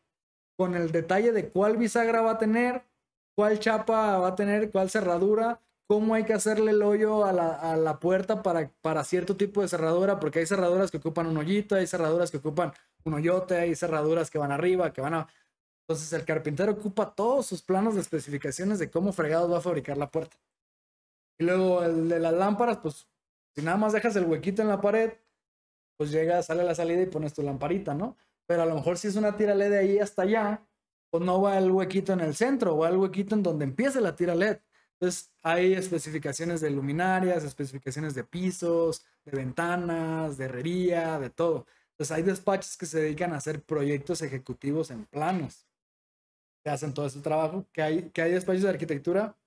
con 0.58 0.76
el 0.76 0.92
detalle 0.92 1.32
de 1.32 1.48
cuál 1.48 1.78
bisagra 1.78 2.20
va 2.20 2.32
a 2.32 2.38
tener, 2.38 2.84
cuál 3.34 3.60
chapa 3.60 4.18
va 4.18 4.28
a 4.28 4.36
tener, 4.36 4.72
cuál 4.72 4.90
cerradura, 4.90 5.62
cómo 5.88 6.16
hay 6.16 6.26
que 6.26 6.34
hacerle 6.34 6.72
el 6.72 6.82
hoyo 6.84 7.26
a 7.26 7.32
la, 7.32 7.54
a 7.54 7.78
la 7.78 8.00
puerta 8.00 8.44
para, 8.44 8.72
para 8.82 9.04
cierto 9.04 9.38
tipo 9.38 9.62
de 9.62 9.70
cerradura, 9.70 10.20
porque 10.20 10.40
hay 10.40 10.46
cerraduras 10.46 10.92
que 10.92 10.98
ocupan 10.98 11.28
un 11.28 11.38
hoyito, 11.38 11.76
hay 11.76 11.88
cerraduras 11.88 12.30
que 12.30 12.38
ocupan 12.38 12.74
un 13.06 13.14
hoyote, 13.14 13.56
hay 13.58 13.76
cerraduras 13.76 14.30
que 14.30 14.38
van 14.38 14.52
arriba, 14.52 14.92
que 14.92 15.02
van 15.02 15.14
a... 15.14 15.28
Entonces 15.88 16.12
el 16.12 16.26
carpintero 16.26 16.74
ocupa 16.74 17.16
todos 17.16 17.46
sus 17.46 17.64
planos 17.64 17.96
de 17.96 18.02
especificaciones 18.02 18.80
de 18.80 18.92
cómo 18.92 19.14
fregado 19.14 19.50
va 19.50 19.60
a 19.60 19.62
fabricar 19.62 19.98
la 19.98 20.12
puerta. 20.12 20.38
Y 21.40 21.46
luego 21.46 21.84
el 21.84 22.10
de 22.10 22.20
las 22.20 22.34
lámparas, 22.34 22.80
pues 22.80 23.08
si 23.56 23.62
nada 23.62 23.78
más 23.78 23.94
dejas 23.94 24.16
el 24.18 24.26
huequito 24.26 24.62
en 24.62 24.68
la 24.68 24.82
pared, 24.82 25.14
pues 25.98 26.12
llega, 26.12 26.44
sale 26.44 26.64
la 26.64 26.76
salida 26.76 27.02
y 27.02 27.06
pones 27.06 27.34
tu 27.34 27.42
lamparita, 27.42 27.94
¿no? 27.94 28.18
Pero 28.46 28.64
a 28.64 28.66
lo 28.66 28.76
mejor 28.76 28.98
si 28.98 29.08
es 29.08 29.16
una 29.16 29.38
tira 29.38 29.56
LED 29.56 29.70
de 29.72 29.78
ahí 29.80 30.00
hasta 30.00 30.24
allá, 30.24 30.68
pues 31.10 31.24
no 31.24 31.42
va 31.42 31.58
el 31.58 31.72
huequito 31.72 32.14
en 32.14 32.20
el 32.20 32.36
centro, 32.36 32.78
va 32.78 32.90
el 32.90 32.98
huequito 32.98 33.36
en 33.36 33.44
donde 33.44 33.66
empiece 33.66 34.02
la 34.02 34.16
tira 34.16 34.36
LED. 34.36 34.60
Entonces 35.00 35.32
hay 35.44 35.74
especificaciones 35.74 36.60
de 36.60 36.72
luminarias, 36.72 37.44
especificaciones 37.44 38.16
de 38.16 38.24
pisos, 38.24 39.06
de 39.26 39.32
ventanas, 39.38 40.38
de 40.38 40.46
herrería, 40.46 41.20
de 41.20 41.30
todo. 41.30 41.68
Entonces 41.92 42.16
hay 42.16 42.24
despachos 42.24 42.78
que 42.78 42.88
se 42.88 43.00
dedican 43.00 43.34
a 43.34 43.38
hacer 43.38 43.62
proyectos 43.64 44.22
ejecutivos 44.22 44.90
en 44.90 45.06
planos 45.06 45.68
que 46.64 46.72
hacen 46.72 46.94
todo 46.94 47.06
ese 47.06 47.22
trabajo, 47.22 47.68
que 47.72 47.82
hay, 47.82 48.10
que 48.10 48.22
hay 48.24 48.32
despachos 48.32 48.64
de 48.64 48.70
arquitectura 48.70 49.38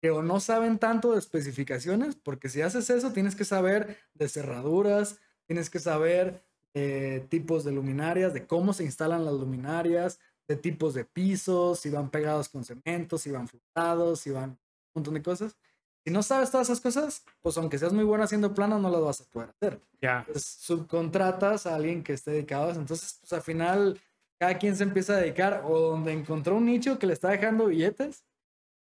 que 0.00 0.10
no 0.10 0.40
saben 0.40 0.78
tanto 0.78 1.12
de 1.12 1.18
especificaciones, 1.18 2.14
porque 2.14 2.48
si 2.48 2.60
haces 2.60 2.90
eso 2.90 3.12
tienes 3.12 3.34
que 3.34 3.44
saber 3.44 3.98
de 4.12 4.28
cerraduras, 4.28 5.18
tienes 5.46 5.70
que 5.70 5.78
saber 5.78 6.42
de 6.74 7.24
tipos 7.30 7.64
de 7.64 7.72
luminarias, 7.72 8.34
de 8.34 8.46
cómo 8.46 8.72
se 8.72 8.84
instalan 8.84 9.24
las 9.24 9.34
luminarias, 9.34 10.18
de 10.48 10.56
tipos 10.56 10.94
de 10.94 11.04
pisos, 11.04 11.80
si 11.80 11.90
van 11.90 12.10
pegados 12.10 12.48
con 12.48 12.64
cemento, 12.64 13.18
si 13.18 13.30
van 13.30 13.48
flotados, 13.48 14.20
si 14.20 14.30
van 14.30 14.50
un 14.50 14.58
montón 14.94 15.14
de 15.14 15.22
cosas. 15.22 15.56
Si 16.04 16.12
no 16.12 16.22
sabes 16.22 16.50
todas 16.50 16.68
esas 16.68 16.80
cosas, 16.80 17.24
pues 17.40 17.56
aunque 17.56 17.78
seas 17.78 17.94
muy 17.94 18.04
bueno 18.04 18.24
haciendo 18.24 18.52
planos, 18.52 18.80
no 18.80 18.90
las 18.90 19.00
vas 19.00 19.20
a 19.22 19.24
poder 19.24 19.50
hacer. 19.50 19.80
Ya. 20.02 20.26
subcontratas 20.36 21.66
a 21.66 21.74
alguien 21.74 22.02
que 22.04 22.12
esté 22.12 22.32
dedicado. 22.32 22.70
Entonces, 22.72 23.18
pues 23.20 23.32
al 23.32 23.40
final 23.40 23.98
cada 24.38 24.58
quien 24.58 24.76
se 24.76 24.82
empieza 24.82 25.14
a 25.14 25.20
dedicar 25.20 25.62
o 25.64 25.78
donde 25.78 26.12
encontró 26.12 26.56
un 26.56 26.66
nicho 26.66 26.98
que 26.98 27.06
le 27.06 27.14
está 27.14 27.30
dejando 27.30 27.66
billetes 27.66 28.24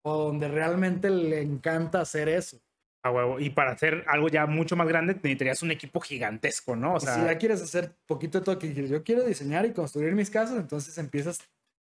o 0.02 0.16
donde 0.16 0.46
realmente 0.48 1.10
le 1.10 1.42
encanta 1.42 2.00
hacer 2.00 2.28
eso. 2.28 2.60
A 3.02 3.10
huevo. 3.10 3.40
Y 3.40 3.50
para 3.50 3.72
hacer 3.72 4.04
algo 4.06 4.28
ya 4.28 4.46
mucho 4.46 4.76
más 4.76 4.86
grande 4.86 5.14
necesitarías 5.14 5.62
un 5.62 5.70
equipo 5.70 6.00
gigantesco, 6.00 6.76
¿no? 6.76 6.94
O 6.94 7.00
sea, 7.00 7.14
si 7.14 7.22
ya 7.22 7.38
quieres 7.38 7.62
hacer 7.62 7.94
poquito 8.06 8.38
de 8.38 8.44
todo, 8.44 8.58
que 8.58 8.74
yo 8.74 9.02
quiero 9.02 9.22
diseñar 9.24 9.64
y 9.64 9.72
construir 9.72 10.14
mis 10.14 10.30
casas, 10.30 10.58
entonces 10.58 10.96
empiezas 10.98 11.40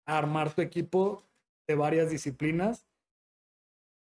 a 0.06 0.18
armar 0.18 0.54
tu 0.54 0.60
equipo 0.60 1.22
de 1.66 1.74
varias 1.74 2.10
disciplinas 2.10 2.86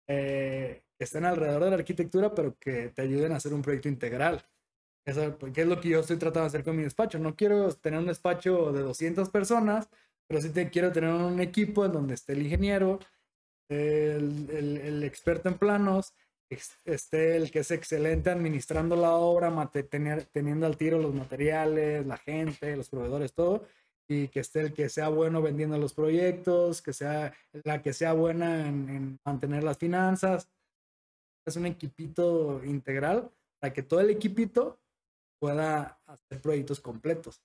eh, 0.07 0.83
que 0.97 1.03
estén 1.03 1.25
alrededor 1.25 1.63
de 1.63 1.69
la 1.69 1.75
arquitectura, 1.77 2.33
pero 2.33 2.57
que 2.59 2.89
te 2.89 3.01
ayuden 3.01 3.31
a 3.31 3.37
hacer 3.37 3.53
un 3.53 3.61
proyecto 3.61 3.89
integral. 3.89 4.43
Eso, 5.05 5.37
¿Qué 5.53 5.61
es 5.61 5.67
lo 5.67 5.79
que 5.79 5.89
yo 5.89 6.01
estoy 6.01 6.17
tratando 6.17 6.41
de 6.41 6.47
hacer 6.47 6.63
con 6.63 6.75
mi 6.75 6.83
despacho? 6.83 7.19
No 7.19 7.35
quiero 7.35 7.73
tener 7.73 7.99
un 7.99 8.07
despacho 8.07 8.71
de 8.71 8.81
200 8.81 9.29
personas, 9.29 9.89
pero 10.27 10.41
sí 10.41 10.49
te 10.49 10.69
quiero 10.69 10.91
tener 10.91 11.11
un 11.11 11.39
equipo 11.39 11.85
en 11.85 11.93
donde 11.93 12.13
esté 12.13 12.33
el 12.33 12.43
ingeniero, 12.43 12.99
el, 13.69 14.49
el, 14.51 15.03
experto 15.03 15.47
en 15.47 15.57
planos, 15.57 16.13
esté 16.85 17.35
el 17.35 17.51
que 17.51 17.59
es 17.59 17.71
excelente 17.71 18.29
administrando 18.29 18.95
la 18.95 19.11
obra, 19.11 19.69
tener, 19.89 20.25
teniendo 20.25 20.65
al 20.65 20.77
tiro 20.77 20.99
los 20.99 21.13
materiales, 21.13 22.05
la 22.05 22.17
gente, 22.17 22.75
los 22.75 22.89
proveedores, 22.89 23.33
todo, 23.33 23.65
y 24.07 24.27
que 24.29 24.39
esté 24.39 24.61
el 24.61 24.73
que 24.73 24.89
sea 24.89 25.09
bueno 25.09 25.41
vendiendo 25.41 25.77
los 25.77 25.93
proyectos, 25.93 26.81
que 26.81 26.93
sea 26.93 27.33
la 27.63 27.81
que 27.81 27.93
sea 27.93 28.13
buena 28.13 28.67
en, 28.67 28.89
en 28.89 29.19
mantener 29.23 29.63
las 29.63 29.77
finanzas. 29.77 30.49
Es 31.45 31.55
un 31.55 31.65
equipito 31.65 32.63
integral 32.63 33.31
para 33.59 33.73
que 33.73 33.83
todo 33.83 33.99
el 33.99 34.09
equipito 34.09 34.79
pueda 35.39 35.99
hacer 36.05 36.41
proyectos 36.41 36.79
completos. 36.79 37.41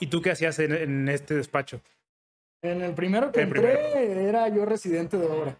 ¿Y 0.00 0.06
tú 0.06 0.22
qué 0.22 0.30
hacías 0.30 0.58
en, 0.58 1.08
este 1.08 1.34
despacho? 1.34 1.80
En 2.62 2.80
el 2.82 2.94
primero 2.94 3.30
que 3.30 3.42
entré 3.42 4.28
era 4.28 4.48
yo 4.48 4.64
residente 4.64 5.18
de 5.18 5.26
obra. 5.26 5.58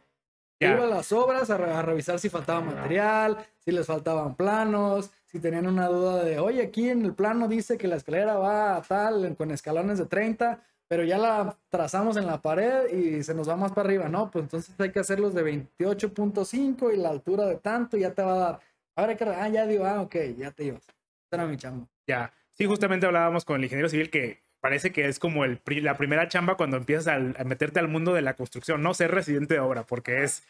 Iba 0.73 0.85
a 0.85 0.87
las 0.87 1.12
obras 1.12 1.51
a, 1.51 1.83
revisar 1.83 2.19
si 2.19 2.29
faltaba 2.29 2.61
material, 2.61 3.39
si 3.59 3.73
les 3.73 3.87
faltaban 3.87 4.35
planos, 4.35 5.11
si 5.27 5.41
tenían 5.41 5.67
una 5.67 5.87
duda 5.89 6.25
de, 6.25 6.39
oye, 6.39 6.62
aquí 6.62 6.89
en 6.89 7.05
el 7.05 7.15
plano 7.15 7.49
dice 7.49 7.77
que 7.77 7.89
la 7.89 7.97
escalera 7.97 8.37
va 8.37 8.77
a 8.77 8.83
tal, 8.83 9.37
con 9.37 9.51
escalones 9.51 9.99
de 9.99 10.07
30, 10.07 10.62
pero 10.89 11.05
ya 11.05 11.19
la 11.19 11.57
trazamos 11.71 12.17
en 12.17 12.27
la 12.27 12.41
pared 12.41 12.93
y 12.93 13.23
se 13.23 13.35
nos 13.35 13.49
va 13.49 13.57
más 13.57 13.73
para 13.73 13.89
arriba, 13.89 14.09
¿no? 14.09 14.31
Pues 14.31 14.45
entonces 14.45 14.75
hay 14.79 14.93
que 14.93 15.01
hacerlos 15.01 15.35
de 15.35 15.45
28.5 15.45 16.95
y 16.95 16.97
la 16.97 17.11
altura 17.11 17.47
de 17.47 17.57
tanto 17.57 17.97
y 17.97 18.01
ya 18.01 18.12
te 18.12 18.23
va 18.23 18.35
a 18.35 18.39
dar. 18.39 18.61
Ahora 18.97 19.17
que, 19.17 19.25
ah, 19.25 19.49
ya 19.49 19.67
digo, 19.67 19.85
ah, 19.85 20.03
ok, 20.03 20.17
ya 20.37 20.51
te 20.51 20.65
ibas 20.65 20.95
era 21.35 21.47
mi 21.47 21.57
chamba. 21.57 21.87
Ya. 22.07 22.33
Sí, 22.53 22.67
justamente 22.67 23.07
hablábamos 23.07 23.45
con 23.45 23.57
el 23.57 23.65
ingeniero 23.65 23.89
civil 23.89 24.11
que 24.11 24.43
parece 24.61 24.93
que 24.93 25.09
es 25.09 25.19
como 25.19 25.45
el, 25.45 25.61
la 25.83 25.97
primera 25.97 26.29
chamba 26.29 26.57
cuando 26.57 26.77
empiezas 26.77 27.09
a, 27.09 27.45
meterte 27.45 27.81
al 27.81 27.89
mundo 27.89 28.15
de 28.15 28.23
la 28.23 28.35
construcción, 28.35 28.83
no 28.83 28.95
ser 28.95 29.11
residente 29.11 29.55
de 29.55 29.61
obra, 29.61 29.85
porque 29.85 30.23
es, 30.23 30.45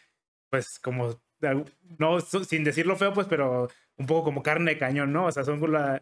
pues, 0.55 0.79
como, 0.79 1.19
no, 1.97 2.19
sin 2.21 2.63
decirlo 2.63 2.95
feo, 2.95 3.13
pues, 3.13 3.27
pero 3.27 3.69
un 3.97 4.05
poco 4.05 4.25
como 4.25 4.43
carne 4.43 4.71
de 4.71 4.77
cañón, 4.77 5.13
¿no? 5.13 5.25
O 5.25 5.31
sea, 5.31 5.43
son 5.43 5.59
la, 5.71 6.01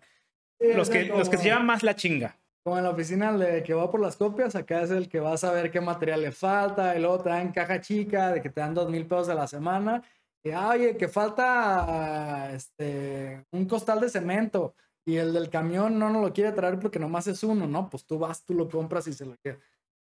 los, 0.60 0.90
que, 0.90 1.06
los 1.06 1.30
que 1.30 1.38
se 1.38 1.46
llevan 1.46 1.66
más 1.66 1.84
la 1.84 1.96
chinga. 1.96 2.38
Como 2.64 2.78
en 2.78 2.86
la 2.86 2.92
oficina 2.92 3.38
de 3.38 3.62
que 3.62 3.74
va 3.74 3.92
por 3.92 4.00
las 4.00 4.16
copias, 4.16 4.56
acá 4.56 4.82
es 4.82 4.92
el 4.92 5.10
que 5.10 5.20
va 5.20 5.34
a 5.34 5.38
saber 5.38 5.70
qué 5.70 5.82
material 5.82 6.22
le 6.22 6.32
falta, 6.32 6.96
el 6.96 7.06
otro 7.06 7.26
te 7.26 7.30
dan 7.32 7.52
caja 7.52 7.82
chica 7.82 8.32
de 8.32 8.42
que 8.42 8.50
te 8.50 8.62
dan 8.62 8.74
dos 8.74 8.90
mil 8.90 9.06
pesos 9.06 9.30
a 9.30 9.36
la 9.36 9.48
semana 9.48 10.02
Ah, 10.52 10.72
oye, 10.72 10.98
que 10.98 11.08
falta 11.08 12.52
este, 12.54 13.46
un 13.52 13.66
costal 13.66 14.02
de 14.02 14.10
cemento 14.10 14.76
y 15.06 15.16
el 15.16 15.32
del 15.32 15.50
camión 15.50 15.98
no 15.98 16.10
nos 16.10 16.22
lo 16.22 16.34
quiere 16.34 16.52
traer 16.52 16.80
porque 16.80 17.00
nomás 17.00 17.28
es 17.28 17.44
uno, 17.44 17.66
¿no? 17.66 17.90
Pues 17.90 18.06
tú 18.06 18.20
vas, 18.20 18.44
tú 18.44 18.54
lo 18.54 18.68
compras 18.68 19.08
y 19.08 19.14
se 19.14 19.26
lo 19.26 19.38
quieres. 19.38 19.62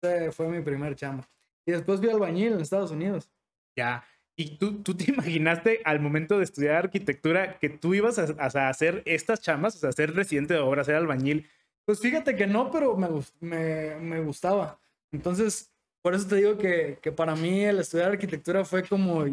Ese 0.02 0.32
fue 0.32 0.48
mi 0.48 0.62
primer 0.62 0.96
chamba. 0.96 1.28
Y 1.66 1.72
después 1.72 2.00
vi 2.00 2.10
albañil 2.10 2.54
en 2.54 2.62
Estados 2.62 2.92
Unidos. 2.92 3.32
Ya. 3.76 4.04
¿Y 4.40 4.58
tú, 4.58 4.82
tú 4.84 4.96
te 4.96 5.04
imaginaste 5.12 5.82
al 5.84 6.00
momento 6.00 6.38
de 6.38 6.46
estudiar 6.46 6.76
arquitectura 6.76 7.60
que 7.60 7.68
tú 7.68 7.94
ibas 7.94 8.18
a, 8.18 8.70
hacer 8.70 9.04
estas 9.06 9.42
chambas, 9.42 9.76
o 9.76 9.80
sea, 9.80 9.92
ser 9.92 10.16
residente 10.16 10.54
de 10.54 10.62
obra, 10.62 10.86
ser 10.86 10.96
albañil? 10.96 11.50
Pues 11.84 12.00
fíjate 12.00 12.38
que 12.38 12.48
no, 12.48 12.72
pero 12.72 12.96
me, 12.96 13.96
me, 14.00 14.22
gustaba. 14.22 14.80
Entonces, 15.12 15.74
por 16.02 16.14
eso 16.16 16.26
te 16.28 16.38
digo 16.38 16.58
que, 16.58 17.00
que 17.02 17.12
para 17.12 17.36
mí 17.36 17.66
el 17.66 17.80
estudiar 17.80 18.12
arquitectura 18.12 18.64
fue 18.64 18.88
como 18.88 19.26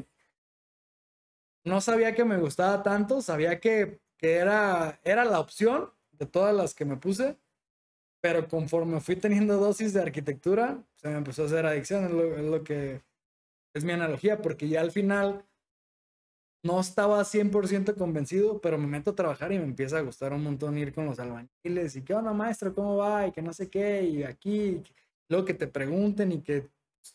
no 1.62 1.80
sabía 1.80 2.14
que 2.14 2.24
me 2.24 2.38
gustaba 2.38 2.82
tanto, 2.82 3.20
sabía 3.22 3.60
que, 3.60 4.00
era, 4.20 4.98
era 5.04 5.24
la 5.24 5.38
opción 5.38 5.92
de 6.12 6.26
todas 6.26 6.54
las 6.54 6.74
que 6.74 6.84
me 6.84 6.96
puse, 6.96 7.36
pero 8.20 8.48
conforme 8.48 9.00
fui 9.00 9.14
teniendo 9.14 9.56
dosis 9.58 9.92
de 9.92 10.02
arquitectura, 10.02 10.82
se 10.96 11.08
me 11.08 11.18
empezó 11.18 11.42
a 11.42 11.46
hacer 11.46 11.64
adicción, 11.64 12.06
es 12.06 12.44
lo, 12.44 12.64
que 12.64 13.02
es 13.76 13.84
mi 13.84 13.92
analogía, 13.92 14.40
porque 14.42 14.68
ya 14.68 14.80
al 14.80 14.90
final 14.90 15.44
no 16.64 16.80
estaba 16.80 17.24
100% 17.24 17.94
convencido, 17.96 18.60
pero 18.60 18.78
me 18.78 18.86
meto 18.86 19.10
a 19.10 19.14
trabajar 19.14 19.52
y 19.52 19.58
me 19.58 19.64
empieza 19.64 19.98
a 19.98 20.02
gustar 20.02 20.32
un 20.32 20.42
montón 20.42 20.76
ir 20.78 20.92
con 20.92 21.06
los 21.06 21.18
albañiles 21.18 21.96
y 21.96 22.02
qué 22.02 22.14
onda 22.14 22.32
maestro, 22.32 22.74
cómo 22.74 22.96
va 22.96 23.26
y 23.26 23.32
que 23.32 23.42
no 23.42 23.52
sé 23.52 23.70
qué 23.70 24.02
y 24.02 24.24
aquí, 24.24 24.82
luego 25.28 25.44
que 25.44 25.54
te 25.54 25.68
pregunten 25.68 26.32
y 26.32 26.42
que 26.42 26.68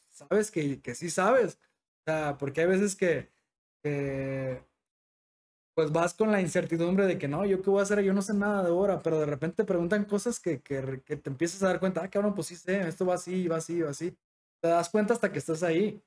sabes 0.09 0.51
que, 0.51 0.81
que 0.81 0.95
sí 0.95 1.09
sabes, 1.09 1.59
o 2.01 2.03
sea, 2.05 2.37
porque 2.37 2.61
hay 2.61 2.67
veces 2.67 2.95
que 2.95 3.29
pues 5.73 5.91
vas 5.91 6.13
con 6.13 6.31
la 6.31 6.41
incertidumbre 6.41 7.05
de 7.07 7.17
que 7.17 7.27
no, 7.27 7.45
yo 7.45 7.61
qué 7.61 7.69
voy 7.69 7.79
a 7.79 7.83
hacer, 7.83 8.01
yo 8.03 8.13
no 8.13 8.21
sé 8.21 8.33
nada 8.33 8.63
de 8.63 8.71
obra, 8.71 8.99
pero 8.99 9.19
de 9.19 9.25
repente 9.25 9.57
te 9.57 9.65
preguntan 9.65 10.05
cosas 10.05 10.39
que, 10.39 10.61
que, 10.61 11.01
que 11.05 11.15
te 11.17 11.29
empiezas 11.29 11.63
a 11.63 11.67
dar 11.67 11.79
cuenta, 11.79 12.03
ah, 12.03 12.09
cabrón, 12.09 12.35
pues 12.35 12.47
sí 12.47 12.55
sé, 12.55 12.87
esto 12.87 13.05
va 13.05 13.15
así, 13.15 13.47
va 13.47 13.57
así, 13.57 13.81
va 13.81 13.89
así. 13.91 14.15
Te 14.61 14.67
das 14.67 14.89
cuenta 14.89 15.13
hasta 15.13 15.31
que 15.31 15.39
estás 15.39 15.63
ahí. 15.63 16.01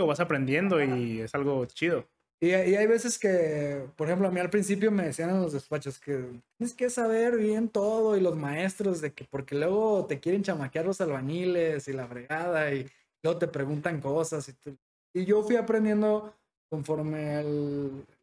O 0.00 0.06
vas 0.06 0.20
aprendiendo 0.20 0.82
y 0.82 1.20
es 1.20 1.34
algo 1.34 1.64
chido. 1.66 2.06
Y, 2.38 2.48
y, 2.48 2.52
hay 2.52 2.86
veces 2.86 3.18
que, 3.18 3.86
por 3.96 4.08
ejemplo, 4.08 4.28
a 4.28 4.30
mí 4.30 4.38
al 4.40 4.50
principio 4.50 4.90
me 4.90 5.04
decían 5.04 5.30
en 5.30 5.40
los 5.40 5.54
despachos 5.54 5.98
que 5.98 6.22
tienes 6.58 6.74
que 6.74 6.90
saber 6.90 7.38
bien 7.38 7.70
todo 7.70 8.14
y 8.14 8.20
los 8.20 8.36
maestros 8.36 9.00
de 9.00 9.12
que 9.12 9.24
porque 9.24 9.54
luego 9.54 10.04
te 10.04 10.20
quieren 10.20 10.42
chamaquear 10.42 10.84
los 10.84 11.00
albañiles 11.00 11.88
y 11.88 11.94
la 11.94 12.06
fregada 12.06 12.74
y 12.74 12.86
luego 13.22 13.38
te 13.38 13.48
preguntan 13.48 14.02
cosas. 14.02 14.48
Y, 14.50 15.20
y 15.20 15.24
yo 15.24 15.42
fui 15.44 15.56
aprendiendo 15.56 16.34
conforme 16.68 17.42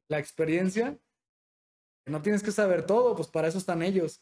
la 0.09 0.19
experiencia. 0.19 0.95
Que 2.05 2.11
no 2.11 2.21
tienes 2.21 2.43
que 2.43 2.51
saber 2.51 2.85
todo, 2.85 3.15
pues 3.15 3.27
para 3.27 3.47
eso 3.47 3.57
están 3.57 3.81
ellos. 3.81 4.21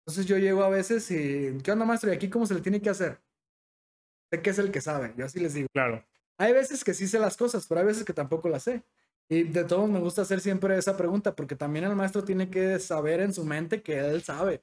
Entonces 0.00 0.26
yo 0.26 0.38
llego 0.38 0.62
a 0.62 0.70
veces 0.70 1.10
y, 1.10 1.58
¿qué 1.62 1.72
onda 1.72 1.84
maestro? 1.84 2.10
¿Y 2.10 2.16
aquí 2.16 2.30
cómo 2.30 2.46
se 2.46 2.54
le 2.54 2.60
tiene 2.60 2.80
que 2.80 2.88
hacer? 2.88 3.20
Sé 4.32 4.40
que 4.40 4.50
es 4.50 4.58
el 4.58 4.70
que 4.70 4.80
sabe, 4.80 5.12
yo 5.16 5.26
así 5.26 5.40
les 5.40 5.54
digo. 5.54 5.68
Claro. 5.72 6.04
Hay 6.40 6.54
veces 6.54 6.82
que 6.82 6.94
sí 6.94 7.06
sé 7.06 7.18
las 7.18 7.36
cosas, 7.36 7.66
pero 7.66 7.82
hay 7.82 7.86
veces 7.86 8.02
que 8.02 8.14
tampoco 8.14 8.48
las 8.48 8.62
sé. 8.62 8.82
Y 9.28 9.42
de 9.42 9.62
todos 9.62 9.90
me 9.90 10.00
gusta 10.00 10.22
hacer 10.22 10.40
siempre 10.40 10.74
esa 10.78 10.96
pregunta, 10.96 11.36
porque 11.36 11.54
también 11.54 11.84
el 11.84 11.94
maestro 11.94 12.24
tiene 12.24 12.48
que 12.48 12.78
saber 12.78 13.20
en 13.20 13.34
su 13.34 13.44
mente 13.44 13.82
que 13.82 13.98
él 13.98 14.22
sabe. 14.22 14.62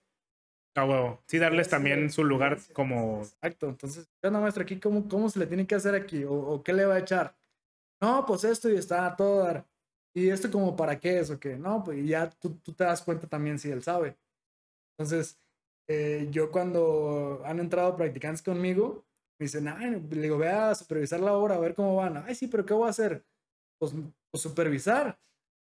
Ah, 0.76 0.86
huevo. 0.86 1.22
Sí, 1.28 1.38
darles 1.38 1.70
también 1.70 2.10
su 2.12 2.24
lugar 2.24 2.58
como... 2.74 3.22
Exacto. 3.22 3.70
Entonces, 3.70 4.10
¿qué 4.20 4.28
onda, 4.28 4.40
maestro? 4.40 4.64
Aquí, 4.64 4.80
¿cómo, 4.80 5.08
¿cómo 5.08 5.30
se 5.30 5.38
le 5.38 5.46
tiene 5.46 5.68
que 5.68 5.76
hacer 5.76 5.94
aquí? 5.94 6.24
¿O, 6.28 6.64
qué 6.64 6.74
le 6.74 6.86
va 6.86 6.96
a 6.96 7.00
echar? 7.00 7.38
No, 8.02 8.26
pues 8.26 8.44
esto 8.44 8.72
y 8.72 8.76
está 8.76 9.16
todo 9.16 9.44
dar. 9.44 9.68
¿Y 10.16 10.30
esto 10.30 10.50
como 10.50 10.76
para 10.76 11.00
qué 11.00 11.20
es 11.20 11.30
o 11.30 11.40
qué? 11.40 11.58
No, 11.58 11.84
pues 11.84 12.04
ya 12.08 12.28
tú, 12.32 12.56
tú 12.64 12.74
te 12.74 12.86
das 12.86 13.04
cuenta 13.04 13.28
también 13.28 13.60
si 13.60 13.70
él 13.70 13.84
sabe. 13.84 14.18
Entonces, 14.98 15.40
eh, 15.88 16.28
yo 16.32 16.52
cuando 16.52 17.44
han 17.46 17.60
entrado 17.60 17.96
practicantes 17.96 18.42
conmigo, 18.42 19.06
me 19.40 19.46
dicen, 19.46 19.68
ay, 19.68 20.02
le 20.10 20.22
digo, 20.22 20.38
ve 20.38 20.50
a 20.50 20.74
supervisar 20.74 21.20
la 21.20 21.34
obra, 21.34 21.56
a 21.56 21.60
ver 21.60 21.76
cómo 21.76 21.96
van. 21.96 22.18
Ay, 22.18 22.36
sí, 22.36 22.48
pero 22.48 22.66
¿qué 22.66 22.74
voy 22.74 22.88
a 22.88 22.92
hacer? 22.92 23.26
Pues, 23.80 23.94
pues 24.32 24.42
supervisar. 24.42 25.20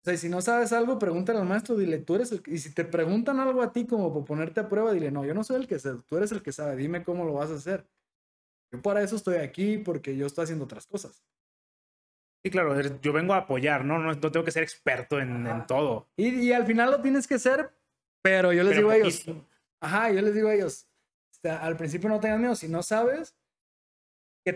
O 0.02 0.04
sea, 0.04 0.16
si 0.18 0.28
no 0.28 0.42
sabes 0.42 0.72
algo, 0.74 0.98
pregúntale 0.98 1.38
al 1.38 1.46
maestro, 1.46 1.76
dile, 1.76 1.98
tú 1.98 2.14
eres 2.14 2.30
el 2.30 2.42
Y 2.46 2.58
si 2.58 2.74
te 2.74 2.84
preguntan 2.84 3.40
algo 3.40 3.62
a 3.62 3.72
ti 3.72 3.86
como 3.86 4.12
por 4.12 4.26
ponerte 4.26 4.60
a 4.60 4.68
prueba, 4.68 4.92
dile, 4.92 5.10
no, 5.10 5.24
yo 5.24 5.32
no 5.32 5.42
soy 5.44 5.56
el 5.56 5.66
que 5.66 5.78
sé, 5.78 5.94
tú 6.06 6.18
eres 6.18 6.30
el 6.32 6.42
que 6.42 6.52
sabe, 6.52 6.76
dime 6.76 7.02
cómo 7.04 7.24
lo 7.24 7.32
vas 7.32 7.50
a 7.50 7.54
hacer. 7.54 7.86
Yo 8.70 8.82
para 8.82 9.02
eso 9.02 9.16
estoy 9.16 9.36
aquí, 9.36 9.78
porque 9.78 10.14
yo 10.14 10.26
estoy 10.26 10.44
haciendo 10.44 10.66
otras 10.66 10.86
cosas. 10.86 11.24
Sí, 12.44 12.50
claro, 12.50 12.78
yo 13.00 13.12
vengo 13.14 13.32
a 13.32 13.38
apoyar, 13.38 13.86
¿no? 13.86 13.98
No, 13.98 14.20
tengo 14.20 14.44
que 14.44 14.50
ser 14.50 14.62
experto 14.62 15.18
en, 15.18 15.46
en 15.46 15.66
todo. 15.66 16.06
Y, 16.18 16.28
y, 16.28 16.52
al 16.52 16.66
final 16.66 16.90
lo 16.90 17.00
tienes 17.00 17.26
que 17.26 17.38
ser, 17.38 17.72
pero 18.22 18.52
yo 18.52 18.62
les 18.62 18.76
digo 18.76 18.90
a 18.90 18.96
ellos, 18.96 19.24
ajá, 19.80 20.10
yo 20.10 20.20
les 20.20 20.34
digo 20.34 20.48
a 20.48 20.54
ellos, 20.54 20.86
este, 21.32 21.48
al 21.48 21.78
principio 21.78 22.10
no 22.10 22.20
tengas 22.20 22.40
miedo, 22.40 22.54
si 22.54 22.68
no 22.68 22.82
sabes, 22.82 23.34
que 24.44 24.52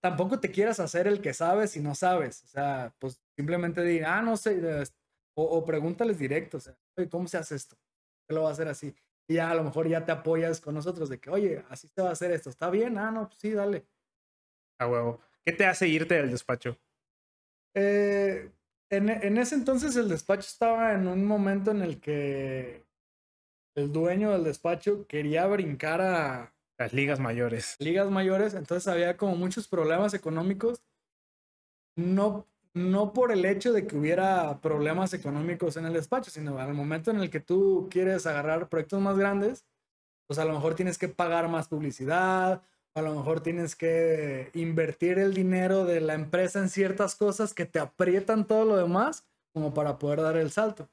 tampoco 0.00 0.38
te 0.38 0.50
quieras 0.50 0.80
hacer 0.80 1.06
el 1.06 1.22
que 1.22 1.32
sabes 1.32 1.70
si 1.70 1.80
no 1.80 1.94
sabes. 1.94 2.44
O 2.44 2.48
sea, 2.48 2.94
pues 2.98 3.22
simplemente 3.36 3.82
di, 3.82 4.00
ah, 4.00 4.20
no 4.20 4.36
sé, 4.36 4.60
o, 5.34 5.44
o 5.44 5.64
pregúntales 5.64 6.18
directo, 6.18 6.58
o 6.58 6.60
sea, 6.60 6.76
¿cómo 7.10 7.26
se 7.26 7.38
hace 7.38 7.56
esto? 7.56 7.76
¿Qué 8.28 8.34
lo 8.34 8.42
va 8.42 8.50
a 8.50 8.52
hacer 8.52 8.68
así? 8.68 8.94
Y 9.26 9.34
ya 9.34 9.50
a 9.50 9.54
lo 9.54 9.64
mejor 9.64 9.88
ya 9.88 10.04
te 10.04 10.12
apoyas 10.12 10.60
con 10.60 10.74
nosotros 10.74 11.08
de 11.08 11.18
que, 11.18 11.30
oye, 11.30 11.64
así 11.70 11.88
se 11.88 12.02
va 12.02 12.10
a 12.10 12.12
hacer 12.12 12.32
esto, 12.32 12.50
¿está 12.50 12.68
bien? 12.68 12.98
Ah, 12.98 13.10
no, 13.10 13.28
pues 13.28 13.38
sí, 13.38 13.52
dale. 13.52 13.86
A 14.78 14.86
huevo. 14.86 15.20
¿Qué 15.44 15.52
te 15.52 15.64
hace 15.64 15.88
irte 15.88 16.16
del 16.16 16.30
despacho? 16.30 16.78
Eh, 17.74 18.50
en, 18.90 19.08
en 19.08 19.38
ese 19.38 19.54
entonces 19.54 19.96
el 19.96 20.08
despacho 20.08 20.48
estaba 20.48 20.92
en 20.92 21.06
un 21.06 21.24
momento 21.24 21.70
en 21.70 21.80
el 21.80 22.00
que 22.00 22.84
el 23.76 23.92
dueño 23.92 24.32
del 24.32 24.44
despacho 24.44 25.06
quería 25.06 25.46
brincar 25.46 26.00
a, 26.00 26.52
las 26.80 26.94
ligas 26.94 27.20
mayores. 27.20 27.76
Ligas 27.78 28.10
mayores, 28.10 28.54
entonces 28.54 28.88
había 28.88 29.18
como 29.18 29.36
muchos 29.36 29.68
problemas 29.68 30.14
económicos. 30.14 30.82
No, 31.94 32.46
no 32.72 33.12
por 33.12 33.32
el 33.32 33.44
hecho 33.44 33.74
de 33.74 33.86
que 33.86 33.98
hubiera 33.98 34.60
problemas 34.62 35.12
económicos 35.12 35.76
en 35.76 35.84
el 35.84 35.92
despacho, 35.92 36.30
sino 36.30 36.58
al 36.58 36.72
momento 36.72 37.10
en 37.10 37.20
el 37.20 37.28
que 37.28 37.40
tú 37.40 37.88
quieres 37.90 38.26
agarrar 38.26 38.70
proyectos 38.70 38.98
más 38.98 39.18
grandes, 39.18 39.66
pues 40.26 40.38
a 40.38 40.46
lo 40.46 40.54
mejor 40.54 40.74
tienes 40.74 40.96
que 40.96 41.08
pagar 41.08 41.48
más 41.48 41.68
publicidad, 41.68 42.62
a 42.94 43.02
lo 43.02 43.14
mejor 43.14 43.42
tienes 43.42 43.76
que 43.76 44.50
invertir 44.54 45.18
el 45.18 45.34
dinero 45.34 45.84
de 45.84 46.00
la 46.00 46.14
empresa 46.14 46.60
en 46.60 46.70
ciertas 46.70 47.14
cosas 47.14 47.52
que 47.52 47.66
te 47.66 47.78
aprietan 47.78 48.46
todo 48.46 48.64
lo 48.64 48.76
demás 48.78 49.26
como 49.52 49.74
para 49.74 49.98
poder 49.98 50.22
dar 50.22 50.38
el 50.38 50.50
salto. 50.50 50.88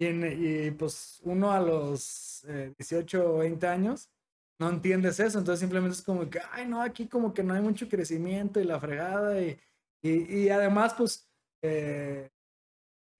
Y, 0.00 0.06
y 0.06 0.70
pues 0.72 1.20
uno 1.22 1.52
a 1.52 1.60
los 1.60 2.44
18 2.76 3.34
o 3.34 3.38
20 3.38 3.66
años, 3.68 4.10
no 4.58 4.68
entiendes 4.70 5.20
eso, 5.20 5.38
entonces 5.38 5.60
simplemente 5.60 5.96
es 5.96 6.02
como 6.02 6.28
que, 6.28 6.40
ay, 6.52 6.66
no, 6.66 6.82
aquí 6.82 7.06
como 7.06 7.32
que 7.32 7.44
no 7.44 7.54
hay 7.54 7.60
mucho 7.62 7.88
crecimiento 7.88 8.60
y 8.60 8.64
la 8.64 8.80
fregada 8.80 9.40
y, 9.40 9.58
y, 10.02 10.48
además, 10.48 10.94
pues, 10.94 11.28
eh, 11.62 12.30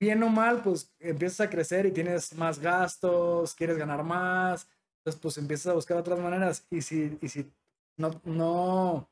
bien 0.00 0.22
o 0.22 0.28
mal, 0.28 0.62
pues 0.62 0.92
empiezas 1.00 1.40
a 1.46 1.50
crecer 1.50 1.86
y 1.86 1.92
tienes 1.92 2.34
más 2.34 2.58
gastos, 2.58 3.54
quieres 3.54 3.78
ganar 3.78 4.02
más, 4.04 4.68
entonces 4.98 5.20
pues 5.20 5.38
empiezas 5.38 5.68
a 5.68 5.74
buscar 5.74 5.96
otras 5.98 6.18
maneras 6.20 6.66
y 6.70 6.82
si, 6.82 7.18
y 7.20 7.28
si 7.28 7.50
no, 7.96 8.20
no, 8.24 9.08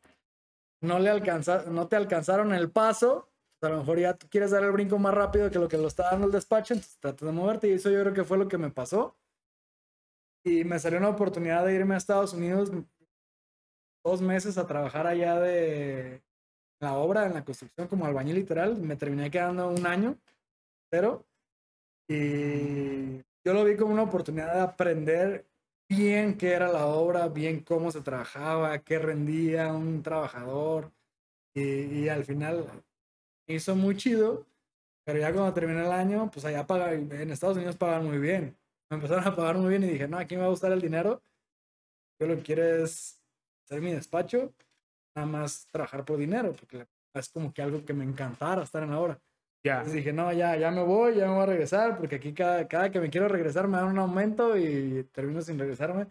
no 0.81 0.99
le 0.99 1.11
alcanza, 1.11 1.65
no 1.69 1.89
te 1.89 1.97
alcanzaron 1.97 2.55
el 2.55 2.71
paso, 2.71 3.29
pues, 3.59 3.71
a 3.71 3.75
lo 3.75 3.81
mejor 3.81 3.99
ya 4.01 4.17
quieres 4.17 4.51
dar 4.51 4.65
el 4.65 4.73
brinco 4.73 4.99
más 4.99 5.15
rápido 5.15 5.51
que 5.51 5.59
lo 5.59 5.69
que 5.69 5.79
lo 5.79 5.89
está 5.89 6.11
dando 6.11 6.27
el 6.27 6.33
despacho, 6.33 6.75
entonces 6.75 6.99
tratas 7.01 7.27
de 7.27 7.33
moverte 7.33 7.69
y 7.69 7.73
eso 7.73 7.91
yo 7.91 8.01
creo 8.03 8.15
que 8.15 8.25
fue 8.25 8.39
lo 8.39 8.49
que 8.49 8.59
me 8.59 8.71
pasó 8.71 9.17
y 10.47 10.63
me 10.63 10.79
salió 10.79 10.99
una 10.99 11.09
oportunidad 11.09 11.67
de 11.67 11.75
irme 11.75 11.95
a 11.95 11.99
Estados 11.99 12.33
Unidos 12.33 12.71
dos 14.05 14.23
meses 14.23 14.57
a 14.57 14.67
trabajar 14.67 15.05
allá 15.09 15.41
de 15.41 16.23
la 16.79 16.97
obra, 16.97 17.27
en 17.27 17.35
la 17.35 17.45
construcción, 17.45 17.89
como 17.89 18.07
albañil 18.07 18.37
literal. 18.37 18.77
Me 18.77 18.95
terminé 18.95 19.29
quedando 19.29 19.69
un 19.69 19.85
año, 19.85 20.17
pero 20.89 21.27
y 22.09 23.17
yo 23.45 23.53
lo 23.53 23.65
vi 23.65 23.77
como 23.77 23.93
una 23.93 24.05
oportunidad 24.05 24.55
de 24.55 24.61
aprender 24.61 25.47
bien 25.89 26.39
qué 26.39 26.53
era 26.53 26.71
la 26.71 26.87
obra, 26.87 27.27
bien 27.27 27.59
cómo 27.61 27.91
se 27.91 28.01
trabajaba, 28.03 28.79
qué 28.79 29.01
rendía 29.01 29.73
un 29.73 30.01
trabajador. 30.05 30.93
Y, 31.55 32.09
al 32.09 32.25
final 32.25 32.67
hizo 33.49 33.75
muy 33.75 33.97
chido, 33.97 34.47
pero 35.05 35.19
ya 35.19 35.33
cuando 35.33 35.53
terminé 35.55 35.85
el 35.85 35.93
año, 35.93 36.31
pues 36.31 36.45
allá 36.45 36.67
pagan, 36.67 37.11
en 37.11 37.31
Estados 37.33 37.57
Unidos 37.57 37.77
pagan 37.77 38.05
muy 38.05 38.19
bien 38.19 38.57
me 38.91 38.97
empezaron 38.97 39.27
a 39.27 39.35
pagar 39.35 39.57
muy 39.57 39.71
bien 39.71 39.85
y 39.85 39.89
dije, 39.89 40.09
no, 40.09 40.19
aquí 40.19 40.37
me 40.37 40.43
va 40.43 40.47
a 40.47 40.51
gustar 40.51 40.73
el 40.73 40.81
dinero. 40.81 41.23
Yo 42.21 42.27
lo 42.27 42.37
que 42.37 42.43
quiero 42.43 42.65
es 42.65 43.21
hacer 43.65 43.81
mi 43.81 43.93
despacho, 43.93 44.53
nada 45.15 45.27
más 45.27 45.67
trabajar 45.71 46.05
por 46.05 46.19
dinero, 46.19 46.53
porque 46.53 46.87
es 47.15 47.29
como 47.29 47.53
que 47.53 47.63
algo 47.63 47.85
que 47.85 47.93
me 47.93 48.05
encantara 48.05 48.63
estar 48.63 48.83
en 48.83 48.91
la 48.91 49.01
obra. 49.01 49.21
Ya. 49.65 49.79
Entonces 49.79 49.95
dije, 49.95 50.13
no, 50.13 50.33
ya, 50.33 50.57
ya 50.57 50.71
me 50.71 50.83
voy, 50.83 51.17
ya 51.17 51.27
me 51.27 51.35
voy 51.35 51.43
a 51.43 51.47
regresar, 51.47 51.99
porque 51.99 52.17
aquí 52.17 52.33
cada, 52.33 52.69
cada 52.69 52.91
que 52.91 53.01
me 53.01 53.11
quiero 53.11 53.29
regresar 53.29 53.67
me 53.67 53.77
dan 53.77 53.89
un 53.89 53.99
aumento 53.99 54.57
y 54.57 55.05
termino 55.13 55.43
sin 55.43 55.59
regresarme. 55.59 56.07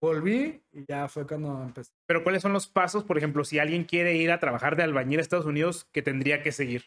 Volví 0.00 0.62
y 0.72 0.84
ya 0.86 1.08
fue 1.08 1.26
cuando 1.26 1.62
empecé. 1.62 1.92
Pero 2.06 2.22
¿cuáles 2.22 2.42
son 2.42 2.52
los 2.52 2.66
pasos, 2.66 3.04
por 3.04 3.18
ejemplo, 3.18 3.44
si 3.44 3.58
alguien 3.58 3.84
quiere 3.84 4.16
ir 4.16 4.30
a 4.30 4.38
trabajar 4.38 4.76
de 4.76 4.82
albañil 4.82 5.18
a 5.18 5.22
Estados 5.22 5.46
Unidos, 5.46 5.88
que 5.92 6.02
tendría 6.02 6.42
que 6.42 6.52
seguir? 6.52 6.84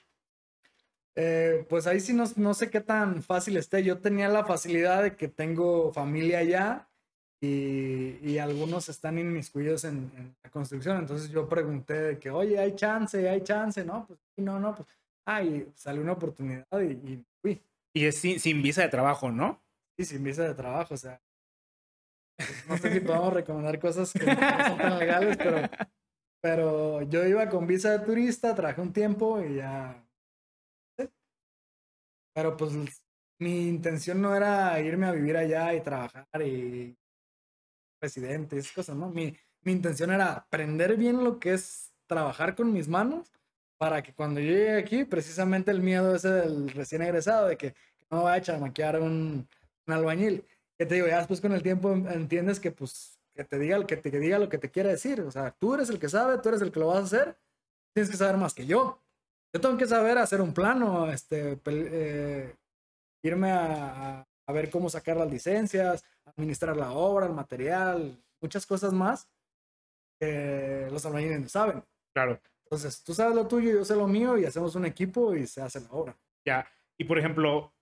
Eh, 1.16 1.66
pues 1.70 1.88
ahí 1.88 2.00
sí 2.00 2.14
no, 2.14 2.24
no, 2.38 2.54
sé 2.54 2.70
qué 2.70 2.80
tan 2.80 3.22
fácil 3.22 3.58
esté. 3.58 3.84
Yo 3.84 4.00
tenía 4.00 4.30
la 4.30 4.46
facilidad 4.46 5.04
de 5.04 5.16
que 5.16 5.28
tengo 5.28 5.92
familia 5.92 6.40
allá 6.40 6.90
y, 7.42 8.18
y 8.22 8.38
algunos 8.38 8.88
están 8.88 9.18
inmiscuidos 9.18 9.84
en, 9.84 10.12
en, 10.16 10.36
la 10.44 10.50
construcción. 10.50 10.98
Entonces 10.98 11.30
yo 11.30 11.50
pregunté 11.50 11.94
de 11.94 12.20
que, 12.20 12.30
oye, 12.30 12.58
hay 12.60 12.76
chance, 12.76 13.28
hay 13.28 13.42
chance, 13.42 13.84
¿no? 13.84 14.06
Pues 14.08 14.20
no, 14.38 14.60
no, 14.60 14.76
pues, 14.76 14.88
ah, 15.26 15.42
salió 15.76 16.02
una 16.02 16.14
oportunidad 16.14 16.66
y, 16.80 16.92
y 16.92 17.26
fui. 17.42 17.62
Y 17.94 18.06
es 18.06 18.18
sin, 18.18 18.40
sin, 18.40 18.62
visa 18.62 18.84
de 18.84 18.90
trabajo, 18.90 19.32
¿no? 19.32 19.62
Sí, 19.98 20.06
sin 20.06 20.24
visa 20.24 20.44
de 20.44 20.54
trabajo, 20.54 20.94
o 20.94 20.98
sea. 20.98 21.22
No 22.68 22.78
sé 22.78 22.92
si 22.94 23.00
podemos 23.02 23.34
recomendar 23.34 23.80
cosas 23.80 24.14
que 24.14 24.26
no 24.26 24.34
son 24.34 24.78
tan 24.78 24.98
legales, 24.98 25.38
pero, 25.38 25.70
pero 26.42 27.02
yo 27.04 27.26
iba 27.26 27.50
con 27.50 27.68
visa 27.68 27.92
de 27.92 28.06
turista, 28.06 28.56
trabajé 28.56 28.82
un 28.82 28.94
tiempo 28.94 29.42
y 29.42 29.58
ya 29.58 30.04
pero 32.34 32.58
pues 32.58 32.72
mi 33.40 33.68
intención 33.68 34.22
no 34.22 34.36
era 34.36 34.80
irme 34.82 35.08
a 35.08 35.12
vivir 35.12 35.38
allá 35.38 35.74
y 35.74 35.82
trabajar 35.82 36.26
y 36.44 36.96
presidente, 38.00 38.58
esas 38.58 38.72
cosas, 38.72 38.96
¿no? 38.96 39.10
Mi, 39.10 39.36
mi 39.62 39.72
intención 39.72 40.12
era 40.12 40.34
aprender 40.34 40.98
bien 40.98 41.24
lo 41.24 41.40
que 41.40 41.54
es 41.54 41.94
trabajar 42.08 42.56
con 42.56 42.74
mis 42.74 42.88
manos 42.88 43.32
para 43.78 44.04
que 44.04 44.14
cuando 44.14 44.40
yo 44.40 44.52
llegue 44.52 44.78
aquí, 44.78 45.04
precisamente 45.06 45.72
el 45.72 45.82
miedo 45.82 46.16
ese 46.16 46.30
del 46.30 46.70
recién 46.70 47.02
egresado, 47.02 47.48
de 47.48 47.58
que, 47.58 47.74
no 48.12 48.24
vaya 48.24 48.38
a 48.38 48.42
chamaquear 48.42 49.00
un, 49.00 49.48
un 49.88 49.94
albañil. 49.94 50.46
Que 50.78 50.86
te 50.86 50.96
digo, 50.96 51.08
ya 51.08 51.20
después 51.20 51.42
con 51.42 51.54
el 51.54 51.64
tiempo 51.64 51.92
entiendes 51.94 52.60
que 52.60 52.72
pues 52.72 53.18
que 53.34 53.46
te 53.46 53.58
diga 53.58 53.86
que 53.88 53.98
te 53.98 54.20
diga 54.20 54.38
lo 54.38 54.50
que 54.50 54.58
te 54.58 54.70
quiere 54.70 54.90
decir. 54.90 55.22
O 55.22 55.32
sea, 55.32 55.52
tú 55.52 55.74
eres 55.74 55.90
el 55.90 56.00
que 56.00 56.10
sabe, 56.10 56.38
tú 56.38 56.50
eres 56.50 56.62
el 56.62 56.72
que 56.72 56.80
lo 56.80 56.88
vas 56.88 57.00
a 57.00 57.04
hacer, 57.04 57.38
tienes 57.94 58.12
que 58.12 58.18
saber 58.18 58.38
más 58.38 58.54
que 58.54 58.66
yo. 58.66 59.02
Yo 59.54 59.60
tengo 59.60 59.78
que 59.78 59.86
saber 59.86 60.18
hacer 60.18 60.42
un 60.42 60.54
plano, 60.54 61.12
este, 61.12 61.60
eh, 61.66 62.56
irme 63.24 63.52
a, 63.52 64.26
a, 64.46 64.54
ver 64.54 64.70
cómo 64.70 64.90
sacar 64.90 65.18
las 65.18 65.30
licencias, 65.30 66.04
administrar 66.26 66.78
la 66.78 66.92
obra, 66.92 67.26
el 67.26 67.34
material, 67.34 68.18
muchas 68.42 68.66
cosas 68.66 68.94
más 68.94 69.30
que 70.20 70.88
los 70.92 71.06
albañiles 71.06 71.42
no 71.42 71.50
saben. 71.50 71.84
Claro. 72.14 72.40
Entonces, 72.66 73.04
tú 73.04 73.14
sabes 73.14 73.36
lo 73.36 73.48
tuyo, 73.48 73.72
yo 73.72 73.84
sé 73.84 73.96
lo 73.96 74.08
mío 74.08 74.38
y 74.38 74.46
hacemos 74.46 74.76
un 74.76 74.86
equipo 74.86 75.36
y 75.36 75.46
se 75.48 75.62
hace 75.62 75.82
la 75.82 75.90
obra. 75.92 76.18
Ya. 76.46 76.66
Y 76.98 77.04
por 77.04 77.20
ejemplo, 77.20 77.74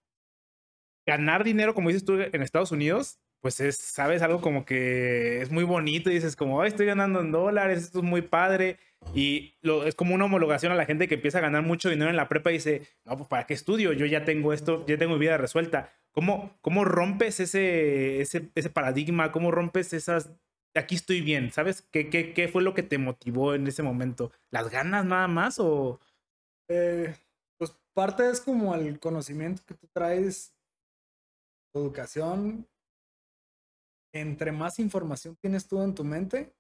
ganar 1.06 1.44
dinero, 1.44 1.76
como 1.76 1.90
dices 1.90 2.06
tú, 2.06 2.14
en 2.14 2.42
Estados 2.42 2.72
Unidos, 2.72 3.20
pues 3.42 3.60
es, 3.60 3.78
sabes, 3.78 4.22
algo 4.22 4.42
como 4.42 4.66
que 4.66 5.42
es 5.42 5.52
muy 5.52 5.64
bonito 5.64 6.10
y 6.10 6.16
dices 6.16 6.36
como, 6.36 6.64
estoy 6.64 6.86
ganando 6.86 7.22
en 7.22 7.32
dólares, 7.32 7.80
esto 7.84 8.00
es 8.00 8.06
muy 8.06 8.22
padre. 8.22 8.78
Y 9.14 9.56
es 9.86 9.96
como 9.96 10.14
una 10.14 10.26
homologación 10.26 10.72
a 10.72 10.76
la 10.76 10.86
gente 10.86 11.08
que 11.08 11.16
empieza 11.16 11.38
a 11.38 11.42
ganar 11.42 11.64
mucho 11.64 11.90
dinero 11.90 12.10
en 12.10 12.18
la 12.18 12.28
prepa 12.28 12.52
y 12.52 12.56
dice, 12.56 12.88
no, 13.06 13.18
pues 13.18 13.30
¿para 13.30 13.46
qué 13.46 13.54
estudio? 13.54 13.94
Yo 13.94 14.06
ya 14.06 14.26
tengo 14.26 14.52
esto, 14.54 14.86
ya 14.88 14.98
tengo 14.98 15.14
mi 15.14 15.20
vida 15.20 15.38
resuelta. 15.38 15.94
¿Cómo, 16.12 16.58
cómo 16.62 16.84
rompes 16.86 17.40
ese, 17.40 18.22
ese, 18.22 18.50
ese 18.56 18.70
paradigma? 18.70 19.32
¿Cómo 19.32 19.52
rompes 19.52 19.94
esas... 19.94 20.32
Aquí 20.76 20.96
estoy 20.96 21.22
bien, 21.22 21.52
¿sabes? 21.52 21.82
¿Qué, 21.82 22.10
qué, 22.10 22.34
¿Qué 22.34 22.48
fue 22.48 22.62
lo 22.62 22.74
que 22.74 22.84
te 22.84 22.98
motivó 22.98 23.56
en 23.56 23.66
ese 23.68 23.84
momento? 23.84 24.32
¿Las 24.52 24.70
ganas 24.70 25.06
nada 25.06 25.28
más 25.28 25.60
o...? 25.60 26.00
Eh, 26.68 27.16
pues 27.58 27.74
parte 27.94 28.30
es 28.30 28.42
como 28.42 28.76
el 28.76 29.00
conocimiento 29.00 29.64
que 29.66 29.74
tú 29.74 29.88
traes, 29.92 30.54
tu 31.74 31.80
educación. 31.80 32.68
Entre 34.14 34.52
más 34.52 34.80
información 34.80 35.36
tienes 35.36 35.68
tú 35.68 35.82
en 35.82 35.94
tu 35.94 36.04
mente, 36.04 36.54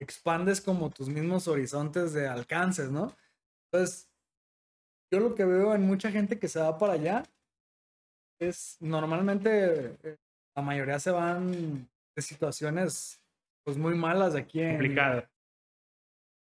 expandes 0.00 0.60
como 0.60 0.90
tus 0.90 1.08
mismos 1.08 1.48
horizontes 1.48 2.12
de 2.12 2.28
alcances, 2.28 2.90
¿no? 2.90 3.14
Entonces, 3.66 4.10
yo 5.12 5.20
lo 5.20 5.34
que 5.34 5.44
veo 5.44 5.74
en 5.74 5.82
mucha 5.82 6.10
gente 6.10 6.38
que 6.38 6.48
se 6.48 6.60
va 6.60 6.76
para 6.76 6.94
allá 6.94 7.24
es 8.40 8.76
normalmente 8.80 9.96
eh, 10.02 10.16
la 10.54 10.62
mayoría 10.62 10.98
se 10.98 11.10
van 11.10 11.88
de 12.14 12.22
situaciones 12.22 13.20
pues 13.64 13.76
muy 13.76 13.94
malas 13.94 14.34
de 14.34 14.40
aquí 14.40 14.60
en 14.60 14.72
Complicado. 14.72 15.24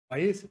país. 0.08 0.46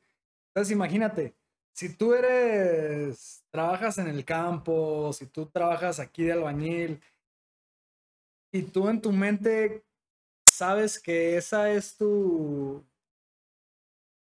Entonces, 0.50 0.72
imagínate, 0.72 1.36
si 1.74 1.96
tú 1.96 2.14
eres, 2.14 3.44
trabajas 3.52 3.98
en 3.98 4.08
el 4.08 4.24
campo, 4.26 5.12
si 5.14 5.28
tú 5.28 5.46
trabajas 5.48 6.00
aquí 6.00 6.24
de 6.24 6.34
albañil 6.34 7.02
y 8.56 8.62
tú 8.64 8.88
en 8.88 9.01
tu 9.01 9.12
mente 9.12 9.84
sabes 10.45 10.97
que 10.99 11.36
esa 11.36 11.72
es 11.72 11.97
tu, 11.97 12.86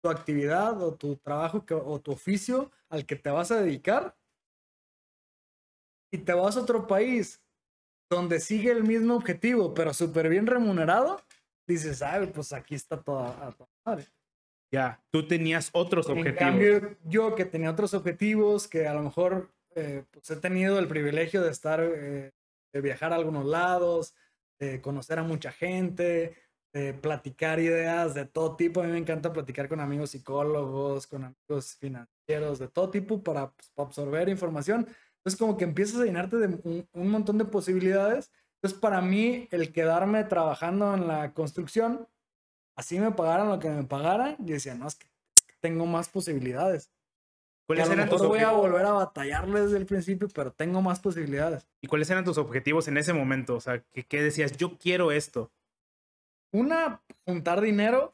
tu 0.01 0.09
actividad 0.09 0.81
o 0.81 0.93
tu 0.95 1.17
trabajo 1.17 1.65
que- 1.65 1.73
o 1.73 1.99
tu 1.99 2.11
oficio 2.13 2.71
al 2.89 3.05
que 3.05 3.15
te 3.17 3.29
vas 3.29 3.51
a 3.51 3.61
dedicar 3.61 4.15
y 6.11 6.19
te 6.19 6.33
vas 6.33 6.55
a 6.55 6.61
otro 6.61 6.87
país 6.87 7.41
donde 8.09 8.39
sigue 8.39 8.71
el 8.71 8.83
mismo 8.83 9.15
objetivo, 9.15 9.73
pero 9.73 9.93
súper 9.93 10.29
bien 10.29 10.45
remunerado, 10.45 11.21
dices, 11.67 12.01
ay, 12.01 12.27
pues 12.27 12.53
aquí 12.53 12.75
está 12.75 13.01
toda 13.01 13.55
madre. 13.85 14.07
Ya, 14.71 15.03
tú 15.11 15.27
tenías 15.27 15.69
otros 15.73 16.07
En 16.07 16.17
objetivos. 16.19 16.37
cambio, 16.39 16.97
yo 17.05 17.35
que 17.35 17.45
tenía 17.45 17.71
otros 17.71 17.93
objetivos, 17.93 18.67
que 18.67 18.87
a 18.87 18.93
lo 18.93 19.03
mejor 19.03 19.51
eh, 19.75 20.05
pues 20.11 20.29
he 20.29 20.35
tenido 20.35 20.77
el 20.79 20.87
privilegio 20.87 21.41
de 21.41 21.49
estar, 21.49 21.79
eh, 21.81 22.31
de 22.73 22.81
viajar 22.81 23.13
a 23.13 23.15
algunos 23.15 23.45
lados, 23.45 24.15
de 24.59 24.81
conocer 24.81 25.19
a 25.19 25.23
mucha 25.23 25.51
gente, 25.51 26.35
de 26.73 26.93
platicar 26.93 27.59
ideas 27.59 28.13
de 28.13 28.25
todo 28.25 28.55
tipo. 28.55 28.81
A 28.81 28.85
mí 28.85 28.91
me 28.91 28.97
encanta 28.97 29.31
platicar 29.31 29.69
con 29.69 29.79
amigos 29.79 30.11
psicólogos, 30.11 31.07
con 31.07 31.23
amigos 31.23 31.75
financieros, 31.75 32.59
de 32.59 32.67
todo 32.67 32.89
tipo 32.89 33.23
para, 33.23 33.51
pues, 33.51 33.71
absorber 33.77 34.29
información. 34.29 34.87
Entonces 35.17 35.39
como 35.39 35.55
que 35.55 35.63
empiezas 35.63 36.01
a 36.01 36.05
llenarte 36.05 36.37
de 36.37 36.47
un, 36.47 36.87
un 36.91 37.07
montón 37.09 37.37
de 37.37 37.45
posibilidades. 37.45 38.31
Entonces 38.55 38.79
para 38.79 39.01
mí 39.01 39.47
el 39.51 39.71
quedarme 39.71 40.23
trabajando 40.23 40.93
en 40.95 41.07
la 41.07 41.33
construcción, 41.33 42.07
así 42.75 42.99
me 42.99 43.11
pagaran 43.11 43.49
lo 43.49 43.59
que 43.59 43.69
me 43.69 43.83
pagaran, 43.83 44.35
yo 44.39 44.53
decía, 44.53 44.73
no, 44.73 44.87
es 44.87 44.95
que 44.95 45.07
tengo 45.59 45.85
más 45.85 46.09
posibilidades. 46.09 46.91
¿Cuáles 47.65 47.89
eran 47.89 48.09
tus 48.09 48.21
voy 48.21 48.39
a 48.39 48.51
volver 48.51 48.85
a 48.85 48.91
batallarle 48.91 49.61
desde 49.61 49.77
el 49.77 49.85
principio, 49.85 50.27
pero 50.33 50.51
tengo 50.51 50.81
más 50.81 50.99
posibilidades. 50.99 51.67
¿Y 51.81 51.87
cuáles 51.87 52.09
eran 52.09 52.25
tus 52.25 52.37
objetivos 52.37 52.87
en 52.87 52.97
ese 52.97 53.13
momento? 53.13 53.55
O 53.55 53.61
sea, 53.61 53.81
¿qué, 53.91 54.03
qué 54.03 54.21
decías? 54.21 54.57
Yo 54.57 54.77
quiero 54.77 55.11
esto. 55.11 55.51
Una, 56.51 57.01
juntar 57.25 57.61
dinero 57.61 58.13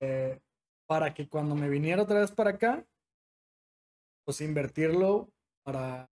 eh, 0.00 0.40
para 0.86 1.12
que 1.12 1.28
cuando 1.28 1.54
me 1.54 1.68
viniera 1.68 2.02
otra 2.02 2.20
vez 2.20 2.30
para 2.30 2.50
acá, 2.50 2.86
pues 4.24 4.40
invertirlo 4.40 5.28
para 5.64 6.08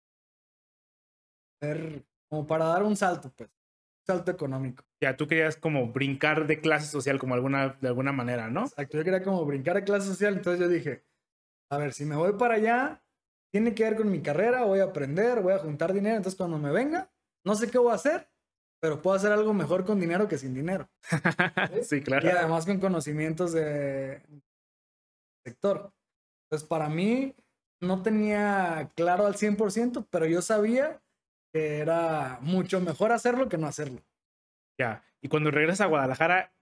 ver, 1.61 2.05
como 2.29 2.47
para 2.47 2.67
dar 2.67 2.83
un 2.85 2.97
salto, 2.97 3.33
pues, 3.37 3.51
un 3.51 4.07
salto 4.07 4.31
económico. 4.31 4.85
Ya, 5.03 5.17
tú 5.17 5.27
querías 5.27 5.57
como 5.57 5.93
brincar 5.93 6.47
de 6.47 6.61
clase 6.61 6.87
social 6.87 7.19
como 7.19 7.35
alguna, 7.35 7.77
de 7.81 7.89
alguna 7.89 8.13
manera, 8.13 8.49
¿no? 8.49 8.65
Exacto, 8.65 8.99
yo 8.99 9.05
quería 9.05 9.23
como 9.23 9.45
brincar 9.45 9.77
de 9.77 9.85
clase 9.85 10.07
social, 10.07 10.35
entonces 10.35 10.61
yo 10.61 10.69
dije, 10.69 11.05
a 11.71 11.79
ver, 11.79 11.93
si 11.93 12.05
me 12.05 12.17
voy 12.17 12.33
para 12.35 12.55
allá, 12.55 13.03
tiene 13.53 13.75
que 13.75 13.85
ver 13.85 13.97
con 13.97 14.11
mi 14.11 14.21
carrera, 14.23 14.65
voy 14.65 14.81
a 14.81 14.85
aprender, 14.85 15.41
voy 15.41 15.53
a 15.53 15.59
juntar 15.59 15.93
dinero, 15.93 16.17
entonces 16.17 16.37
cuando 16.37 16.59
me 16.59 16.71
venga, 16.71 17.11
no 17.45 17.55
sé 17.55 17.71
qué 17.71 17.79
voy 17.79 17.93
a 17.93 17.95
hacer, 17.97 18.29
pero 18.81 19.03
puedo 19.03 19.17
hacer 19.17 19.33
algo 19.33 19.53
mejor 19.55 19.85
con 19.85 20.01
dinero 20.01 20.29
que 20.29 20.39
sin 20.39 20.55
dinero. 20.55 20.89
sí, 21.83 21.97
Y 21.97 22.01
claro. 22.03 22.29
además 22.31 22.67
con 22.67 22.81
conocimientos 22.81 23.53
de 23.53 24.23
sector. 25.45 25.93
Entonces, 26.45 26.69
para 26.69 26.89
mí, 26.89 27.35
no 27.81 28.03
tenía 28.03 28.91
claro 28.95 29.27
al 29.27 29.35
100%, 29.35 30.07
pero 30.11 30.27
yo 30.27 30.43
sabía 30.43 31.03
que 31.53 31.79
era 31.79 32.39
mucho 32.41 32.81
mejor 32.81 33.13
hacerlo 33.13 33.49
que 33.49 33.59
no 33.59 33.67
hacerlo. 33.67 34.03
Ya. 34.79 35.05
Y 35.23 35.29
cuando 35.29 35.51
regresas 35.51 35.83
a 35.83 35.87
Guadalajara, 35.87 36.53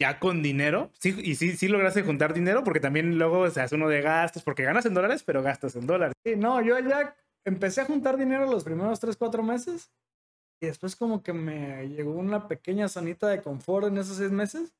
ya 0.00 0.18
con 0.18 0.42
dinero, 0.42 0.90
sí, 0.98 1.14
y 1.22 1.36
sí, 1.36 1.56
sí 1.56 1.68
lograste 1.68 2.02
juntar 2.02 2.34
dinero, 2.34 2.64
porque 2.64 2.80
también 2.80 3.16
luego 3.18 3.48
se 3.50 3.60
hace 3.60 3.76
uno 3.76 3.88
de 3.88 4.02
gastos, 4.02 4.42
porque 4.42 4.64
ganas 4.64 4.86
en 4.86 4.94
dólares, 4.94 5.22
pero 5.24 5.42
gastas 5.42 5.76
en 5.76 5.86
dólares. 5.86 6.14
Sí, 6.24 6.34
no, 6.36 6.60
yo 6.62 6.78
ya 6.80 7.16
empecé 7.44 7.82
a 7.82 7.84
juntar 7.84 8.16
dinero 8.16 8.46
los 8.46 8.64
primeros 8.64 8.98
3, 9.00 9.16
4 9.16 9.42
meses 9.42 9.92
y 10.60 10.66
después 10.66 10.96
como 10.96 11.22
que 11.22 11.32
me 11.32 11.88
llegó 11.88 12.12
una 12.12 12.48
pequeña 12.48 12.88
zonita 12.88 13.28
de 13.28 13.42
confort 13.42 13.86
en 13.86 13.98
esos 13.98 14.16
6 14.16 14.30
meses 14.30 14.74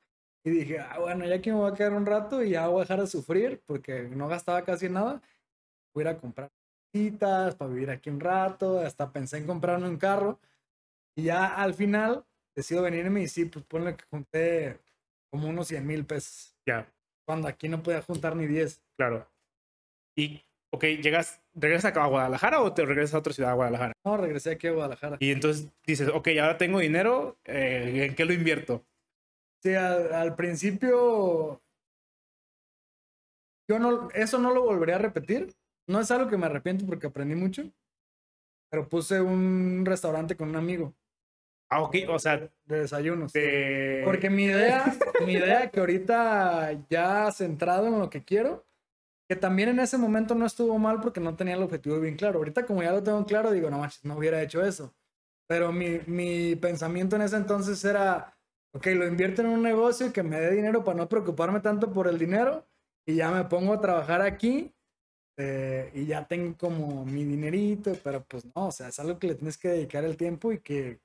y 0.44 0.50
dije, 0.50 0.78
ah, 0.80 0.98
bueno, 0.98 1.24
ya 1.26 1.40
que 1.40 1.52
me 1.52 1.58
voy 1.58 1.70
a 1.70 1.74
quedar 1.74 1.92
un 1.92 2.06
rato 2.06 2.42
y 2.42 2.50
ya 2.50 2.68
voy 2.68 2.78
a 2.78 2.84
dejar 2.84 3.00
de 3.00 3.06
sufrir 3.06 3.62
porque 3.66 4.02
no 4.02 4.28
gastaba 4.28 4.62
casi 4.62 4.88
nada, 4.88 5.22
voy 5.94 6.04
a 6.04 6.10
ir 6.10 6.16
a 6.16 6.18
comprar 6.18 6.50
citas 6.92 7.54
para 7.54 7.70
vivir 7.70 7.90
aquí 7.90 8.10
un 8.10 8.20
rato, 8.20 8.80
hasta 8.80 9.12
pensé 9.12 9.38
en 9.38 9.46
comprarme 9.46 9.88
un 9.88 9.96
carro 9.96 10.38
y 11.16 11.24
ya 11.24 11.46
al 11.54 11.74
final 11.74 12.24
decido 12.54 12.82
venirme 12.82 13.22
y 13.22 13.28
sí, 13.28 13.46
pues 13.46 13.64
ponle 13.64 13.96
que 13.96 14.04
junté 14.10 14.80
como 15.34 15.48
unos 15.48 15.66
100 15.66 15.84
mil 15.84 16.06
pesos, 16.06 16.54
Ya, 16.64 16.88
cuando 17.26 17.48
aquí 17.48 17.68
no 17.68 17.82
podía 17.82 18.00
juntar 18.02 18.36
ni 18.36 18.46
10. 18.46 18.80
claro. 18.96 19.28
Y, 20.16 20.44
ok, 20.72 20.84
llegas, 21.02 21.42
¿regresas 21.54 21.86
acá 21.86 22.04
a 22.04 22.06
Guadalajara 22.06 22.60
o 22.62 22.72
te 22.72 22.86
regresas 22.86 23.16
a 23.16 23.18
otra 23.18 23.32
ciudad 23.32 23.50
a 23.50 23.54
Guadalajara? 23.54 23.92
No, 24.04 24.16
regresé 24.16 24.52
aquí 24.52 24.68
a 24.68 24.70
Guadalajara. 24.70 25.16
Y 25.18 25.32
entonces 25.32 25.72
dices, 25.84 26.08
ok, 26.08 26.28
ahora 26.40 26.56
tengo 26.56 26.78
dinero, 26.78 27.36
eh, 27.44 28.06
¿en 28.08 28.14
qué 28.14 28.24
lo 28.24 28.32
invierto? 28.32 28.86
Sí, 29.60 29.74
al, 29.74 30.12
al 30.14 30.36
principio 30.36 31.60
yo 33.68 33.78
no, 33.80 34.08
eso 34.10 34.38
no 34.38 34.54
lo 34.54 34.62
volvería 34.62 34.94
a 34.94 34.98
repetir. 34.98 35.52
No 35.88 35.98
es 36.00 36.12
algo 36.12 36.30
que 36.30 36.36
me 36.38 36.46
arrepiento 36.46 36.86
porque 36.86 37.08
aprendí 37.08 37.34
mucho, 37.34 37.64
pero 38.70 38.88
puse 38.88 39.20
un 39.20 39.82
restaurante 39.84 40.36
con 40.36 40.48
un 40.50 40.56
amigo 40.56 40.94
Ah, 41.74 41.82
ok, 41.82 41.96
o 42.08 42.18
sea, 42.20 42.38
de 42.66 42.80
desayunos. 42.80 43.32
de... 43.32 44.02
Porque 44.04 44.30
mi 44.30 44.44
idea, 44.44 44.84
mi 45.26 45.32
idea 45.32 45.68
que 45.70 45.80
ahorita 45.80 46.70
ya 46.88 47.32
centrado 47.32 47.88
en 47.88 47.98
lo 47.98 48.08
que 48.10 48.22
quiero, 48.22 48.64
que 49.28 49.34
también 49.34 49.70
en 49.70 49.80
ese 49.80 49.98
momento 49.98 50.36
no 50.36 50.46
estuvo 50.46 50.78
mal 50.78 51.00
porque 51.00 51.18
no 51.18 51.34
tenía 51.34 51.54
el 51.54 51.62
objetivo 51.64 51.98
bien 51.98 52.14
claro. 52.14 52.38
Ahorita 52.38 52.64
como 52.64 52.84
ya 52.84 52.92
lo 52.92 53.02
tengo 53.02 53.26
claro, 53.26 53.50
digo, 53.50 53.70
no 53.70 53.78
manches, 53.78 54.04
no 54.04 54.16
hubiera 54.16 54.40
hecho 54.40 54.64
eso. 54.64 54.94
Pero 55.48 55.72
mi, 55.72 55.98
mi 56.06 56.54
pensamiento 56.54 57.16
en 57.16 57.22
ese 57.22 57.36
entonces 57.36 57.84
era, 57.84 58.38
ok, 58.72 58.86
lo 58.94 59.08
invierto 59.08 59.42
en 59.42 59.48
un 59.48 59.62
negocio 59.62 60.12
que 60.12 60.22
me 60.22 60.38
dé 60.38 60.52
dinero 60.52 60.84
para 60.84 60.98
no 60.98 61.08
preocuparme 61.08 61.58
tanto 61.58 61.92
por 61.92 62.06
el 62.06 62.18
dinero 62.20 62.64
y 63.04 63.16
ya 63.16 63.32
me 63.32 63.46
pongo 63.46 63.72
a 63.72 63.80
trabajar 63.80 64.22
aquí 64.22 64.72
eh, 65.36 65.90
y 65.92 66.06
ya 66.06 66.24
tengo 66.28 66.56
como 66.56 67.04
mi 67.04 67.24
dinerito, 67.24 67.96
pero 68.04 68.24
pues 68.24 68.44
no, 68.44 68.68
o 68.68 68.70
sea, 68.70 68.88
es 68.88 69.00
algo 69.00 69.18
que 69.18 69.26
le 69.26 69.34
tienes 69.34 69.58
que 69.58 69.70
dedicar 69.70 70.04
el 70.04 70.16
tiempo 70.16 70.52
y 70.52 70.60
que 70.60 71.00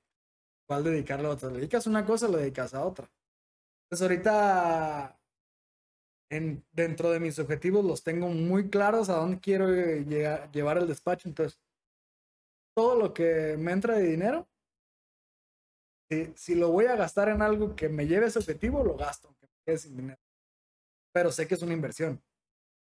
cuál 0.70 0.84
dedicarle 0.84 1.28
a 1.28 1.32
otra. 1.32 1.50
Le 1.50 1.56
dedicas 1.56 1.88
una 1.88 2.06
cosa, 2.06 2.28
lo 2.28 2.38
dedicas 2.38 2.76
a 2.76 2.86
otra. 2.86 3.10
Entonces 3.86 4.04
ahorita 4.04 5.20
en, 6.30 6.64
dentro 6.72 7.10
de 7.10 7.20
mis 7.20 7.40
objetivos 7.40 7.84
los 7.84 8.04
tengo 8.04 8.30
muy 8.30 8.70
claros 8.70 9.10
a 9.10 9.16
dónde 9.16 9.40
quiero 9.40 9.68
llegar, 9.68 10.52
llevar 10.52 10.78
el 10.78 10.88
despacho. 10.88 11.28
Entonces, 11.28 11.60
todo 12.76 12.96
lo 12.96 13.16
que 13.16 13.58
me 13.58 13.72
entra 13.72 13.96
de 13.96 14.04
dinero, 14.04 14.48
si, 16.08 16.32
si 16.36 16.54
lo 16.54 16.70
voy 16.70 16.86
a 16.86 16.96
gastar 16.96 17.30
en 17.30 17.42
algo 17.42 17.76
que 17.76 17.90
me 17.90 18.06
lleve 18.06 18.26
a 18.26 18.28
ese 18.28 18.38
objetivo, 18.38 18.84
lo 18.84 18.96
gasto, 18.96 19.28
aunque 19.28 19.48
me 19.48 19.64
quede 19.66 19.78
sin 19.80 19.98
dinero. 19.98 20.22
Pero 21.12 21.32
sé 21.32 21.48
que 21.48 21.56
es 21.56 21.64
una 21.64 21.74
inversión. 21.74 22.22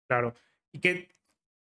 Claro. 0.08 0.34
¿Y 0.70 0.78
qué, 0.78 1.08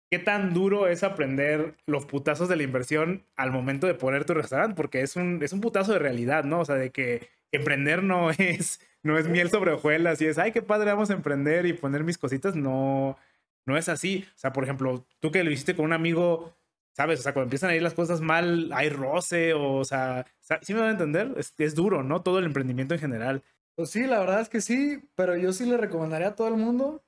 qué 0.10 0.20
tan 0.20 0.54
duro 0.54 0.88
es 0.88 1.04
aprender 1.04 1.76
los 1.86 2.06
putazos 2.06 2.50
de 2.50 2.56
la 2.56 2.64
inversión 2.64 3.26
al 3.36 3.52
momento 3.52 3.88
de 3.88 3.94
poner 3.94 4.26
tu 4.26 4.34
restaurante? 4.34 4.76
Porque 4.76 5.02
es 5.02 5.16
un, 5.16 5.42
es 5.44 5.54
un 5.54 5.62
putazo 5.62 5.94
de 5.94 6.00
realidad, 6.00 6.44
¿no? 6.44 6.60
O 6.62 6.66
sea, 6.66 6.76
de 6.76 6.92
que 6.92 7.30
emprender 7.52 8.04
no 8.04 8.30
es, 8.38 8.82
no 9.04 9.18
es 9.18 9.28
miel 9.28 9.50
sobre 9.50 9.72
hojuelas 9.72 10.22
y 10.22 10.26
es, 10.26 10.38
ay, 10.38 10.52
qué 10.52 10.62
padre, 10.62 10.92
vamos 10.92 11.10
a 11.10 11.14
emprender 11.14 11.66
y 11.66 11.74
poner 11.74 12.04
mis 12.04 12.18
cositas. 12.18 12.56
No, 12.56 13.18
no 13.66 13.78
es 13.78 13.90
así. 13.90 14.26
O 14.36 14.40
sea, 14.40 14.54
por 14.54 14.64
ejemplo, 14.64 15.06
tú 15.20 15.32
que 15.32 15.44
lo 15.44 15.52
hiciste 15.52 15.76
con 15.76 15.86
un 15.86 15.94
amigo, 15.94 16.56
¿sabes? 16.94 17.20
O 17.20 17.24
sea, 17.24 17.34
cuando 17.34 17.46
empiezan 17.46 17.70
a 17.70 17.76
ir 17.76 17.84
las 17.84 17.94
cosas 17.94 18.22
mal, 18.22 18.72
hay 18.74 18.90
roce, 18.90 19.54
o, 19.54 19.76
o 19.76 19.86
sea, 19.86 20.26
¿sí 20.62 20.74
me 20.74 20.80
van 20.82 20.90
a 20.90 20.94
entender? 20.94 21.34
Es, 21.38 21.54
es 21.58 21.76
duro, 21.76 22.04
¿no? 22.04 22.24
Todo 22.24 22.40
el 22.40 22.46
emprendimiento 22.46 22.96
en 22.96 23.00
general. 23.00 23.44
Pues 23.76 23.92
sí, 23.92 24.08
la 24.08 24.20
verdad 24.20 24.42
es 24.42 24.50
que 24.50 24.60
sí, 24.60 25.02
pero 25.16 25.38
yo 25.38 25.54
sí 25.54 25.66
le 25.66 25.78
recomendaría 25.78 26.30
a 26.30 26.36
todo 26.36 26.50
el 26.50 26.56
mundo. 26.56 27.02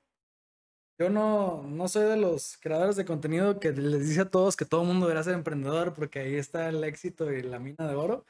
Yo 0.98 1.10
no, 1.10 1.62
no 1.64 1.88
soy 1.88 2.04
de 2.04 2.16
los 2.16 2.58
creadores 2.58 2.96
de 2.96 3.04
contenido 3.04 3.58
que 3.58 3.72
les 3.72 4.08
dice 4.08 4.20
a 4.22 4.30
todos 4.30 4.56
que 4.56 4.64
todo 4.64 4.84
mundo 4.84 5.06
debería 5.06 5.24
ser 5.24 5.34
emprendedor 5.34 5.94
porque 5.94 6.20
ahí 6.20 6.34
está 6.36 6.68
el 6.68 6.84
éxito 6.84 7.32
y 7.32 7.42
la 7.42 7.58
mina 7.58 7.88
de 7.88 7.94
oro. 7.94 8.24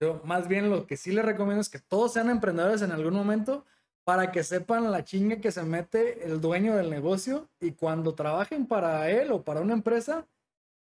Yo 0.00 0.20
más 0.24 0.48
bien 0.48 0.70
lo 0.70 0.86
que 0.86 0.96
sí 0.96 1.12
les 1.12 1.24
recomiendo 1.24 1.60
es 1.60 1.68
que 1.68 1.78
todos 1.80 2.12
sean 2.12 2.30
emprendedores 2.30 2.82
en 2.82 2.92
algún 2.92 3.14
momento 3.14 3.64
para 4.04 4.32
que 4.32 4.42
sepan 4.42 4.90
la 4.90 5.04
chinga 5.04 5.40
que 5.40 5.52
se 5.52 5.62
mete 5.62 6.24
el 6.24 6.40
dueño 6.40 6.76
del 6.76 6.88
negocio 6.88 7.48
y 7.60 7.72
cuando 7.72 8.14
trabajen 8.14 8.66
para 8.66 9.10
él 9.10 9.30
o 9.32 9.42
para 9.42 9.60
una 9.60 9.74
empresa, 9.74 10.26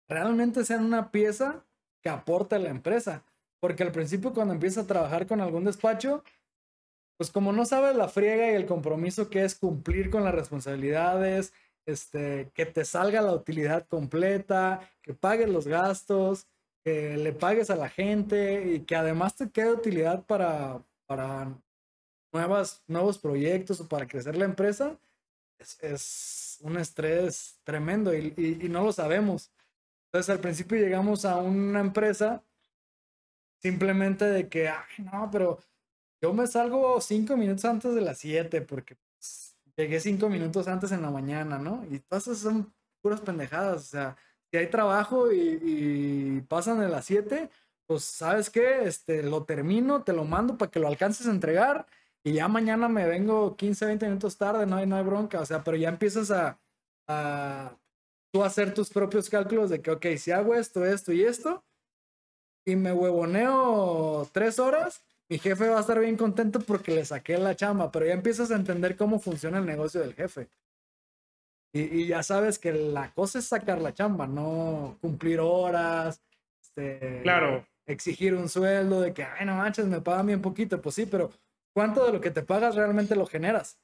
realmente 0.08 0.66
sean 0.66 0.84
una 0.84 1.12
pieza 1.12 1.64
que 2.02 2.10
aporte 2.10 2.56
a 2.56 2.60
la 2.60 2.70
empresa. 2.70 3.24
Porque 3.60 3.84
al 3.84 3.92
principio 3.92 4.34
cuando 4.34 4.54
empieza 4.54 4.82
a 4.82 4.88
trabajar 4.88 5.28
con 5.28 5.42
algún 5.42 5.64
despacho, 5.64 6.24
pues 7.24 7.32
como 7.32 7.54
no 7.54 7.64
sabes 7.64 7.96
la 7.96 8.10
friega 8.10 8.52
y 8.52 8.56
el 8.56 8.66
compromiso 8.66 9.30
que 9.30 9.46
es 9.46 9.56
cumplir 9.56 10.10
con 10.10 10.26
las 10.26 10.36
responsabilidades, 10.36 11.54
este, 11.86 12.52
que 12.54 12.66
te 12.66 12.84
salga 12.84 13.22
la 13.22 13.32
utilidad 13.32 13.88
completa, 13.88 14.82
que 15.02 15.14
pagues 15.14 15.48
los 15.48 15.66
gastos, 15.66 16.48
que 16.84 17.16
le 17.16 17.32
pagues 17.32 17.70
a 17.70 17.78
la 17.78 17.88
gente 17.88 18.74
y 18.74 18.82
que 18.82 18.98
además 18.98 19.38
te 19.38 19.50
quede 19.50 19.72
utilidad 19.72 20.26
para, 20.26 20.84
para 21.06 21.58
nuevas, 22.34 22.84
nuevos 22.88 23.18
proyectos 23.20 23.80
o 23.80 23.88
para 23.88 24.06
crecer 24.06 24.36
la 24.36 24.44
empresa, 24.44 25.00
es, 25.80 26.60
un 26.62 26.78
estrés 26.78 27.58
tremendo 27.64 28.14
y, 28.14 28.34
y, 28.36 28.68
no 28.68 28.84
lo 28.84 28.92
sabemos. 28.92 29.50
Entonces 30.08 30.30
al 30.30 30.42
principio 30.42 30.78
llegamos 30.78 31.24
a 31.24 31.38
una 31.38 31.80
empresa 31.80 32.44
simplemente 33.62 34.26
de 34.26 34.50
que, 34.50 34.68
ay, 34.68 35.06
no, 35.06 35.30
pero 35.32 35.60
yo 36.24 36.34
me 36.34 36.48
salgo 36.48 37.02
cinco 37.02 37.36
minutos 37.36 37.66
antes 37.66 37.94
de 37.94 38.00
las 38.00 38.18
siete 38.18 38.62
porque 38.62 38.96
pues, 38.96 39.58
llegué 39.76 40.00
cinco 40.00 40.30
minutos 40.30 40.70
antes 40.70 40.94
en 40.94 41.02
la 41.02 41.12
mañana, 41.12 41.60
¿no? 41.60 41.86
Y 41.92 42.00
todas 42.00 42.28
esas 42.28 42.38
son 42.40 42.74
puras 43.02 43.20
pendejadas, 43.20 43.82
o 43.82 43.86
sea, 43.86 44.18
si 44.50 44.58
hay 44.58 44.68
trabajo 44.68 45.34
y, 45.34 45.60
y 45.62 46.42
pasan 46.48 46.80
de 46.80 46.88
las 46.88 47.04
siete, 47.04 47.50
pues 47.86 48.06
sabes 48.06 48.50
qué, 48.50 48.86
este, 48.86 49.22
lo 49.22 49.44
termino, 49.44 50.04
te 50.04 50.14
lo 50.14 50.24
mando 50.24 50.58
para 50.58 50.72
que 50.72 50.80
lo 50.80 50.88
alcances 50.88 51.28
a 51.28 51.32
entregar 51.32 51.88
y 52.24 52.32
ya 52.32 52.48
mañana 52.48 52.88
me 52.88 53.06
vengo 53.06 53.58
15, 53.58 53.86
20 53.86 54.06
minutos 54.06 54.38
tarde, 54.38 54.66
no 54.66 54.78
hay, 54.78 54.88
no 54.88 54.96
hay 54.96 55.04
bronca, 55.04 55.42
o 55.42 55.46
sea, 55.46 55.62
pero 55.62 55.76
ya 55.76 55.90
empiezas 55.90 56.32
a, 56.32 56.58
a 57.06 57.78
tú 58.32 58.46
hacer 58.46 58.74
tus 58.74 58.90
propios 58.92 59.30
cálculos 59.30 59.70
de 59.70 59.82
que, 59.82 59.92
ok, 59.92 60.06
si 60.18 60.32
hago 60.32 60.56
esto, 60.56 60.86
esto 60.86 61.12
y 61.12 61.24
esto, 61.24 61.66
y 62.66 62.78
me 62.78 62.94
huevoneo 62.94 64.26
tres 64.32 64.58
horas, 64.58 65.04
mi 65.30 65.40
jefe 65.40 65.70
va 65.70 65.78
a 65.78 65.82
estar 65.82 66.00
bien 66.00 66.18
contento 66.18 66.60
porque 66.60 66.92
le 66.92 67.06
saqué 67.06 67.38
la 67.38 67.56
chamba, 67.56 67.92
pero 67.92 68.06
ya 68.06 68.14
empiezas 68.14 68.52
a 68.52 68.56
entender 68.56 68.96
cómo 68.96 69.20
funciona 69.20 69.60
el 69.60 69.66
negocio 69.66 70.02
del 70.02 70.14
jefe. 70.14 70.48
Y, 71.74 71.82
y 71.82 72.08
ya 72.08 72.22
sabes 72.22 72.60
que 72.60 72.72
la 72.72 73.12
cosa 73.14 73.40
es 73.40 73.46
sacar 73.46 73.82
la 73.82 73.94
chamba, 73.94 74.28
no 74.28 74.98
cumplir 75.02 75.40
horas, 75.40 76.22
este, 76.62 77.22
claro. 77.24 77.66
exigir 77.86 78.36
un 78.36 78.50
sueldo 78.50 79.02
de 79.02 79.14
que, 79.14 79.24
ay, 79.24 79.46
no 79.46 79.56
manches, 79.56 79.86
me 79.86 80.02
pagan 80.02 80.28
bien 80.28 80.42
poquito. 80.42 80.82
Pues 80.82 80.96
sí, 80.96 81.06
pero 81.06 81.32
¿cuánto 81.74 82.06
de 82.06 82.14
lo 82.14 82.22
que 82.22 82.32
te 82.32 82.44
pagas 82.44 82.76
realmente 82.76 83.16
lo 83.16 83.26
generas? 83.26 83.80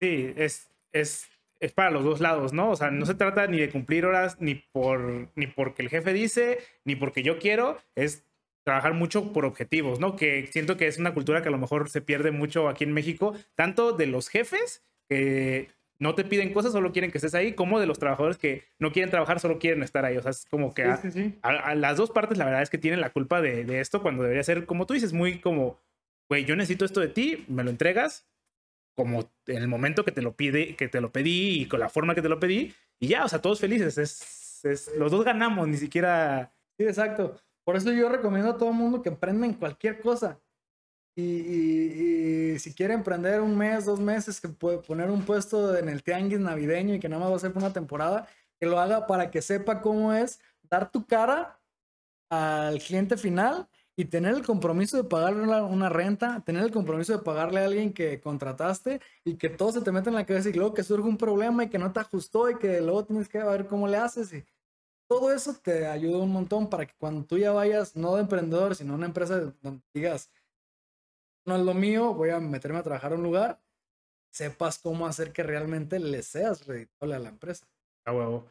Sí, 0.00 0.32
es, 0.36 0.70
es, 0.92 1.28
es 1.60 1.72
para 1.72 1.90
los 1.90 2.04
dos 2.04 2.20
lados, 2.20 2.52
¿no? 2.52 2.70
O 2.70 2.76
sea, 2.76 2.90
no 2.90 3.06
se 3.06 3.14
trata 3.14 3.46
ni 3.46 3.58
de 3.58 3.70
cumplir 3.70 4.04
horas 4.06 4.40
ni, 4.40 4.54
por, 4.54 5.28
ni 5.34 5.46
porque 5.46 5.82
el 5.82 5.88
jefe 5.88 6.12
dice, 6.12 6.58
ni 6.84 6.96
porque 6.96 7.22
yo 7.22 7.38
quiero, 7.38 7.78
es 7.94 8.24
trabajar 8.64 8.94
mucho 8.94 9.32
por 9.32 9.44
objetivos, 9.44 10.00
¿no? 10.00 10.16
Que 10.16 10.48
siento 10.48 10.76
que 10.76 10.86
es 10.86 10.98
una 10.98 11.14
cultura 11.14 11.42
que 11.42 11.48
a 11.48 11.52
lo 11.52 11.58
mejor 11.58 11.90
se 11.90 12.00
pierde 12.00 12.30
mucho 12.30 12.68
aquí 12.68 12.84
en 12.84 12.92
México, 12.92 13.34
tanto 13.54 13.92
de 13.92 14.06
los 14.06 14.28
jefes 14.28 14.82
que 15.08 15.68
no 15.98 16.14
te 16.14 16.24
piden 16.24 16.52
cosas, 16.52 16.72
solo 16.72 16.92
quieren 16.92 17.10
que 17.10 17.18
estés 17.18 17.34
ahí, 17.34 17.52
como 17.52 17.78
de 17.78 17.86
los 17.86 17.98
trabajadores 17.98 18.38
que 18.38 18.64
no 18.78 18.90
quieren 18.90 19.10
trabajar, 19.10 19.38
solo 19.38 19.58
quieren 19.58 19.82
estar 19.82 20.04
ahí. 20.04 20.16
O 20.16 20.22
sea, 20.22 20.30
es 20.30 20.46
como 20.50 20.74
que 20.74 20.84
a, 21.42 21.74
las 21.74 21.96
dos 21.96 22.10
partes 22.10 22.38
la 22.38 22.46
verdad 22.46 22.62
es 22.62 22.70
que 22.70 22.78
tienen 22.78 23.00
la 23.00 23.10
culpa 23.10 23.40
de, 23.40 23.64
de, 23.64 23.80
esto 23.80 24.02
cuando 24.02 24.22
debería 24.22 24.42
ser, 24.42 24.66
como 24.66 24.86
tú 24.86 24.94
dices, 24.94 25.12
muy 25.12 25.38
como, 25.40 25.78
güey, 26.28 26.44
yo 26.44 26.56
necesito 26.56 26.84
esto 26.84 27.00
de 27.00 27.08
ti, 27.08 27.44
me 27.48 27.62
lo 27.62 27.70
entregas, 27.70 28.26
como 28.96 29.30
en 29.46 29.58
el 29.58 29.68
momento 29.68 30.04
que 30.04 30.12
te 30.12 30.22
lo 30.22 30.34
pide, 30.36 30.74
que 30.76 30.88
te 30.88 31.00
lo 31.00 31.12
pedí 31.12 31.60
y 31.60 31.68
con 31.68 31.80
la 31.80 31.88
forma 31.88 32.14
que 32.14 32.22
te 32.22 32.28
lo 32.28 32.40
pedí, 32.40 32.74
y 32.98 33.08
ya, 33.08 33.24
o 33.24 33.28
sea, 33.28 33.40
todos 33.40 33.60
felices. 33.60 33.98
Es, 33.98 34.64
es 34.64 34.90
los 34.96 35.10
dos 35.10 35.24
ganamos, 35.24 35.68
ni 35.68 35.76
siquiera. 35.76 36.52
Sí, 36.78 36.84
exacto. 36.84 37.38
Por 37.64 37.76
eso 37.76 37.92
yo 37.92 38.08
recomiendo 38.08 38.50
a 38.50 38.56
todo 38.58 38.70
el 38.70 38.76
mundo 38.76 39.02
que 39.02 39.08
emprenda 39.08 39.46
en 39.46 39.54
cualquier 39.54 40.00
cosa. 40.00 40.40
Y, 41.16 42.58
si 42.58 42.74
quiere 42.74 42.94
emprender 42.94 43.40
un 43.40 43.56
mes, 43.56 43.84
dos 43.84 44.00
meses, 44.00 44.40
que 44.40 44.48
puede 44.48 44.78
poner 44.78 45.10
un 45.10 45.24
puesto 45.24 45.76
en 45.76 45.88
el 45.88 46.02
tianguis 46.02 46.40
navideño 46.40 46.94
y 46.94 47.00
que 47.00 47.08
nada 47.08 47.22
más 47.22 47.32
va 47.32 47.36
a 47.36 47.38
ser 47.40 47.52
por 47.52 47.62
una 47.62 47.72
temporada, 47.72 48.28
que 48.60 48.66
lo 48.66 48.80
haga 48.80 49.06
para 49.06 49.30
que 49.30 49.42
sepa 49.42 49.80
cómo 49.80 50.12
es 50.12 50.40
dar 50.62 50.90
tu 50.90 51.06
cara 51.06 51.60
al 52.30 52.78
cliente 52.80 53.16
final 53.16 53.68
y 53.96 54.06
tener 54.06 54.34
el 54.34 54.44
compromiso 54.44 54.96
de 54.96 55.04
pagarle 55.04 55.42
una, 55.62 55.88
renta, 55.88 56.42
tener 56.44 56.64
el 56.64 56.72
compromiso 56.72 57.12
de 57.12 57.22
pagarle 57.22 57.60
a 57.60 57.66
alguien 57.66 57.92
que 57.92 58.20
contrataste 58.20 59.00
y 59.24 59.36
que 59.36 59.50
todo 59.50 59.72
se 59.72 59.82
te 59.82 59.92
mete 59.92 60.08
en 60.08 60.16
la 60.16 60.26
cabeza 60.26 60.48
y 60.48 60.52
luego 60.52 60.74
que 60.74 60.82
surge 60.82 61.08
un 61.08 61.16
problema 61.16 61.64
y 61.64 61.68
que 61.68 61.78
no 61.78 61.92
te 61.92 62.00
ajustó 62.00 62.50
y 62.50 62.56
que 62.56 62.80
luego 62.80 63.04
tienes 63.04 63.28
que 63.28 63.38
ver 63.38 63.66
cómo 63.68 63.86
le 63.86 63.98
haces 63.98 64.32
todo 65.08 65.32
eso 65.32 65.54
te 65.54 65.86
ayuda 65.86 66.18
un 66.18 66.32
montón 66.32 66.68
para 66.70 66.86
que 66.86 66.94
cuando 66.98 67.24
tú 67.24 67.38
ya 67.38 67.52
vayas, 67.52 67.96
no 67.96 68.14
de 68.14 68.22
emprendedor, 68.22 68.74
sino 68.74 68.94
una 68.94 69.06
empresa 69.06 69.52
donde 69.62 69.82
digas, 69.92 70.30
no 71.46 71.56
es 71.56 71.62
lo 71.62 71.74
mío, 71.74 72.14
voy 72.14 72.30
a 72.30 72.40
meterme 72.40 72.78
a 72.78 72.82
trabajar 72.82 73.12
a 73.12 73.16
un 73.16 73.22
lugar, 73.22 73.60
sepas 74.30 74.78
cómo 74.78 75.06
hacer 75.06 75.32
que 75.32 75.42
realmente 75.42 75.98
le 75.98 76.22
seas 76.22 76.66
reditable 76.66 77.14
a 77.14 77.18
la 77.18 77.28
empresa. 77.28 77.66
Ah, 78.06 78.12
huevo. 78.12 78.48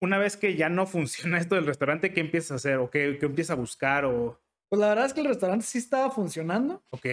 Una 0.00 0.18
vez 0.18 0.36
que 0.36 0.54
ya 0.54 0.68
no 0.68 0.86
funciona 0.86 1.38
esto 1.38 1.54
del 1.54 1.66
restaurante, 1.66 2.12
¿qué 2.12 2.20
empiezas 2.20 2.52
a 2.52 2.54
hacer? 2.56 2.76
¿O 2.76 2.90
qué, 2.90 3.16
qué 3.18 3.26
empiezas 3.26 3.56
a 3.56 3.60
buscar? 3.60 4.04
O... 4.04 4.38
Pues 4.68 4.80
la 4.80 4.88
verdad 4.88 5.06
es 5.06 5.14
que 5.14 5.20
el 5.20 5.28
restaurante 5.28 5.64
sí 5.64 5.78
estaba 5.78 6.10
funcionando. 6.10 6.82
Ok. 6.90 7.06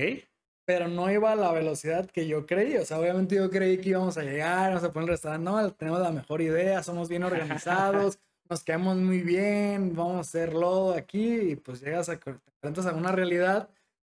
Pero 0.66 0.88
no 0.88 1.10
iba 1.10 1.32
a 1.32 1.36
la 1.36 1.52
velocidad 1.52 2.10
que 2.10 2.28
yo 2.28 2.46
creí. 2.46 2.76
O 2.78 2.86
sea, 2.86 3.00
obviamente 3.00 3.36
yo 3.36 3.50
creí 3.50 3.78
que 3.80 3.90
íbamos 3.90 4.18
a 4.18 4.24
llegar, 4.24 4.70
vamos 4.70 4.84
a 4.84 4.92
poner 4.92 5.10
el 5.10 5.14
restaurante. 5.14 5.46
No, 5.46 5.74
tenemos 5.74 6.02
la 6.02 6.12
mejor 6.12 6.42
idea, 6.42 6.84
somos 6.84 7.08
bien 7.08 7.24
organizados, 7.24 8.20
nos 8.52 8.66
quedamos 8.66 8.98
muy 8.98 9.22
bien, 9.22 9.96
vamos 9.96 10.18
a 10.18 10.20
hacerlo 10.20 10.92
aquí. 10.92 11.52
Y 11.52 11.56
pues 11.56 11.82
llegas 11.82 12.10
a, 12.10 12.20
te 12.20 12.34
a 12.68 12.94
una 12.94 13.14
realidad 13.14 13.70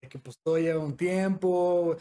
que 0.10 0.18
pues 0.18 0.40
todo 0.40 0.58
lleva 0.58 0.82
un 0.82 0.96
tiempo, 0.96 1.98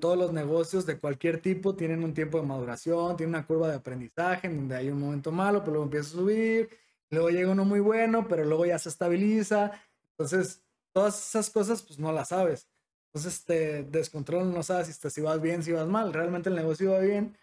todos 0.00 0.18
los 0.18 0.32
negocios 0.32 0.84
de 0.84 0.98
cualquier 0.98 1.40
tipo 1.40 1.76
tienen 1.76 2.02
un 2.02 2.12
tiempo 2.12 2.40
de 2.40 2.46
maduración, 2.46 3.16
tienen 3.16 3.36
una 3.36 3.46
curva 3.46 3.68
de 3.68 3.76
aprendizaje 3.76 4.48
en 4.48 4.56
donde 4.56 4.74
hay 4.74 4.90
un 4.90 4.98
momento 4.98 5.30
malo, 5.30 5.60
pero 5.60 5.72
luego 5.74 5.84
empieza 5.84 6.08
a 6.08 6.20
subir, 6.20 6.70
luego 7.08 7.30
llega 7.30 7.52
uno 7.52 7.64
muy 7.64 7.78
bueno, 7.78 8.26
pero 8.26 8.44
luego 8.44 8.66
ya 8.66 8.78
se 8.80 8.88
estabiliza. 8.88 9.70
Entonces, 10.18 10.64
todas 10.92 11.16
esas 11.28 11.50
cosas 11.50 11.84
pues 11.84 12.00
no 12.00 12.10
las 12.10 12.30
sabes. 12.30 12.68
Entonces 13.12 13.44
te 13.44 13.84
descontrolan, 13.84 14.52
no 14.52 14.64
sabes 14.64 14.88
si, 14.88 15.10
si 15.10 15.20
vas 15.20 15.40
bien, 15.40 15.62
si 15.62 15.70
vas 15.70 15.86
mal. 15.86 16.12
Realmente 16.12 16.48
el 16.48 16.56
negocio 16.56 16.92
va 16.92 16.98
bien, 16.98 17.36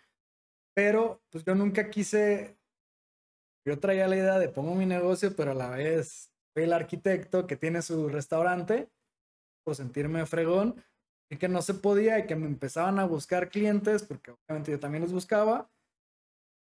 pero 0.74 1.22
pues 1.30 1.46
yo 1.46 1.56
nunca 1.56 1.90
quise, 1.90 2.57
yo 3.68 3.80
traía 3.80 4.08
la 4.08 4.16
idea 4.16 4.40
de 4.40 4.48
pongo 4.48 4.76
mi 4.76 4.86
negocio, 4.86 5.36
pero 5.36 5.52
a 5.52 5.54
la 5.54 5.70
vez 5.72 6.32
soy 6.54 6.64
el 6.64 6.72
arquitecto 6.72 7.48
que 7.48 7.58
tiene 7.58 7.82
su 7.82 8.08
restaurante 8.08 8.90
por 9.66 9.76
sentirme 9.76 10.26
fregón 10.26 10.82
y 11.30 11.36
que 11.36 11.50
no 11.50 11.62
se 11.62 11.74
podía 11.74 12.18
y 12.18 12.28
que 12.28 12.38
me 12.38 12.46
empezaban 12.46 12.98
a 12.98 13.06
buscar 13.06 13.50
clientes 13.50 14.04
porque 14.04 14.32
obviamente 14.32 14.72
yo 14.72 14.80
también 14.80 15.02
los 15.04 15.12
buscaba. 15.12 15.70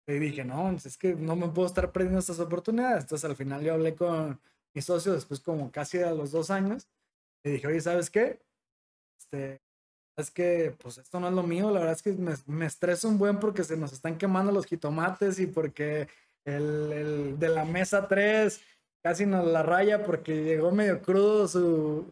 Y 0.08 0.14
dije, 0.14 0.44
no, 0.44 0.72
es 0.72 0.98
que 0.98 1.14
no 1.14 1.36
me 1.36 1.48
puedo 1.50 1.68
estar 1.68 1.92
perdiendo 1.92 2.18
estas 2.20 2.40
oportunidades. 2.40 3.04
Entonces 3.04 3.30
al 3.30 3.36
final 3.36 3.62
yo 3.62 3.76
hablé 3.76 3.94
con 3.94 4.42
mi 4.74 4.82
socio 4.82 5.14
después 5.14 5.40
como 5.40 5.72
casi 5.72 6.00
a 6.00 6.12
los 6.12 6.32
dos 6.32 6.50
años 6.50 6.88
y 7.44 7.52
dije, 7.52 7.68
oye, 7.68 7.82
¿sabes 7.82 8.10
qué? 8.10 8.42
Este, 9.20 9.62
es 10.18 10.32
que 10.32 10.76
pues 10.80 10.98
esto 10.98 11.20
no 11.20 11.28
es 11.28 11.36
lo 11.36 11.44
mío, 11.44 11.70
la 11.70 11.82
verdad 11.82 11.96
es 11.96 12.02
que 12.02 12.14
me, 12.14 12.34
me 12.48 12.66
estreso 12.66 13.08
un 13.08 13.20
buen 13.20 13.40
porque 13.40 13.64
se 13.64 13.78
nos 13.78 13.94
están 13.94 14.18
quemando 14.18 14.52
los 14.52 14.66
jitomates 14.66 15.38
y 15.40 15.46
porque 15.46 16.08
el, 16.46 16.92
el 16.94 17.40
de 17.40 17.50
la 17.50 17.66
mesa 17.66 18.08
3 18.08 18.62
casi 19.06 19.28
nos 19.28 19.46
la 19.46 19.62
raya 19.62 20.04
porque 20.04 20.44
llegó 20.44 20.72
medio 20.72 21.00
crudo 21.00 21.48
su, 21.48 22.12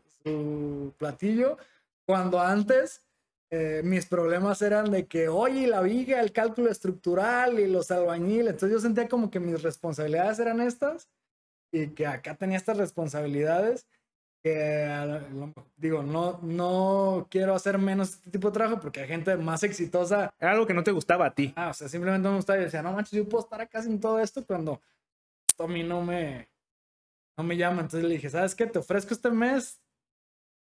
platillo, 1.00 1.58
cuando 2.06 2.40
antes 2.40 3.02
eh, 3.50 3.82
mis 3.84 4.06
problemas 4.06 4.62
eran 4.62 4.92
de 4.92 5.08
que, 5.08 5.28
oye, 5.28 5.66
la 5.66 5.82
viga, 5.82 6.22
el 6.22 6.32
cálculo 6.32 6.70
estructural 6.70 7.60
y 7.60 7.66
los 7.66 7.90
albañiles. 7.90 8.54
Entonces 8.54 8.72
yo 8.72 8.80
sentía 8.80 9.10
como 9.10 9.32
que 9.32 9.40
mis 9.40 9.64
responsabilidades 9.64 10.38
eran 10.38 10.62
estas 10.62 11.10
y 11.72 11.88
que 11.88 12.06
acá 12.06 12.36
tenía 12.36 12.58
estas 12.58 12.78
responsabilidades 12.78 13.88
que 14.44 15.22
digo, 15.78 16.04
no, 16.04 16.40
no 16.42 17.28
quiero 17.32 17.56
hacer 17.56 17.78
menos 17.78 18.16
este 18.16 18.30
tipo 18.30 18.50
de 18.50 18.54
trabajo 18.54 18.80
porque 18.82 19.00
hay 19.00 19.08
gente 19.08 19.38
más 19.38 19.64
exitosa. 19.64 20.34
Era 20.38 20.52
algo 20.52 20.68
que 20.68 20.74
no 20.74 20.84
te 20.84 20.92
gustaba 20.92 21.28
a 21.28 21.34
ti. 21.34 21.54
Ah, 21.56 21.70
o 21.70 21.74
sea, 21.74 21.88
simplemente 21.88 22.24
no 22.24 22.32
me 22.32 22.36
gustaba 22.38 22.60
y 22.60 22.66
decía, 22.66 22.82
no 22.82 22.92
manches, 22.92 23.14
yo 23.14 23.28
puedo 23.28 23.46
estar 23.46 23.62
acá 23.62 23.82
sin 23.82 24.02
todo 24.02 24.20
esto 24.20 24.46
cuando 24.46 24.82
esto 25.48 25.64
a 25.64 25.68
mí 25.68 25.84
no 25.84 26.02
me, 26.02 26.50
no 27.38 27.44
me 27.46 27.56
llama. 27.56 27.82
Entonces 27.84 28.04
le 28.04 28.16
dije, 28.16 28.30
¿sabes 28.30 28.54
qué? 28.54 28.66
Te 28.66 28.80
ofrezco 28.80 29.14
este 29.14 29.32
mes, 29.32 29.82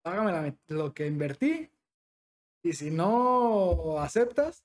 págame 0.03 0.57
lo 0.66 0.93
que 0.93 1.07
invertí 1.07 1.71
y 2.62 2.73
si 2.73 2.91
no 2.91 4.01
aceptas, 4.01 4.64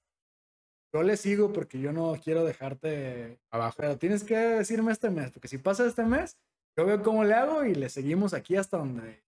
yo 0.92 1.04
le 1.04 1.16
sigo 1.16 1.54
porque 1.54 1.80
yo 1.80 1.92
no 1.92 2.16
quiero 2.24 2.44
dejarte 2.44 3.40
abajo. 3.52 3.76
Pero 3.78 3.98
tienes 4.00 4.24
que 4.24 4.36
decirme 4.36 4.92
este 4.92 5.12
mes, 5.12 5.32
porque 5.32 5.48
si 5.48 5.60
pasa 5.60 5.86
este 5.86 6.04
mes, 6.04 6.38
yo 6.78 6.86
veo 6.86 7.02
cómo 7.02 7.24
le 7.24 7.34
hago 7.34 7.64
y 7.66 7.74
le 7.76 7.90
seguimos 7.90 8.34
aquí 8.34 8.56
hasta 8.56 8.78
donde. 8.78 9.24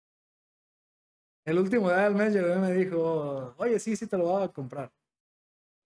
El 1.46 1.58
último 1.58 1.88
día 1.88 2.00
del 2.00 2.14
mes 2.14 2.34
llegó 2.34 2.54
y 2.54 2.58
me 2.58 2.72
dijo, 2.74 3.54
oye, 3.56 3.78
sí, 3.78 3.96
sí 3.96 4.06
te 4.06 4.18
lo 4.18 4.24
voy 4.24 4.44
a 4.44 4.48
comprar. 4.48 4.92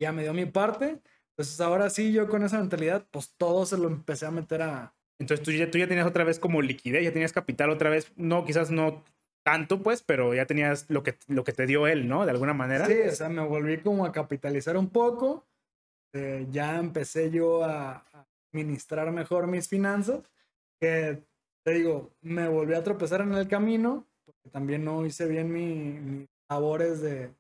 Ya 0.01 0.11
me 0.11 0.23
dio 0.23 0.35
mi 0.35 0.47
parte. 0.47 1.01
Entonces 1.31 1.61
ahora 1.61 1.89
sí, 1.89 2.13
yo 2.13 2.29
con 2.29 2.43
esa 2.43 2.59
mentalidad, 2.59 3.07
pues 3.11 3.33
todo 3.37 3.65
se 3.65 3.79
lo 3.79 3.87
empecé 3.87 4.27
a 4.27 4.33
meter 4.33 4.63
a... 4.63 4.93
Entonces 5.21 5.45
tú 5.45 5.53
ya, 5.53 5.71
tú 5.71 5.79
ya 5.79 5.87
tenías 5.87 6.07
otra 6.07 6.25
vez 6.25 6.41
como 6.41 6.63
liquidez, 6.63 7.05
ya 7.05 7.13
tenías 7.13 7.33
capital 7.33 7.71
otra 7.71 7.91
vez, 7.91 8.13
no, 8.17 8.45
quizás 8.45 8.73
no 8.73 9.05
tanto, 9.45 9.83
pues, 9.83 10.03
pero 10.03 10.35
ya 10.35 10.47
tenías 10.47 10.87
lo 10.89 11.03
que, 11.03 11.17
lo 11.29 11.45
que 11.45 11.53
te 11.53 11.67
dio 11.67 11.87
él, 11.87 12.09
¿no? 12.09 12.25
De 12.25 12.33
alguna 12.33 12.55
manera. 12.55 12.87
Sí, 12.87 13.01
o 13.09 13.13
sea, 13.13 13.29
me 13.29 13.45
volví 13.47 13.79
como 13.79 14.05
a 14.05 14.13
capitalizar 14.13 14.77
un 14.77 14.89
poco. 14.89 15.47
Eh, 16.13 16.47
ya 16.51 16.79
empecé 16.79 17.31
yo 17.31 17.65
a 17.65 18.05
administrar 18.53 19.11
mejor 19.13 19.47
mis 19.47 19.69
finanzas, 19.69 20.21
que 20.81 21.23
te 21.65 21.73
digo, 21.73 22.11
me 22.21 22.49
volví 22.49 22.75
a 22.75 22.83
tropezar 22.83 23.21
en 23.21 23.35
el 23.35 23.49
camino, 23.49 24.07
porque 24.25 24.51
también 24.51 24.85
no 24.85 25.07
hice 25.07 25.27
bien 25.27 25.53
mis 25.53 26.29
labores 26.49 27.01
de, 27.01 27.35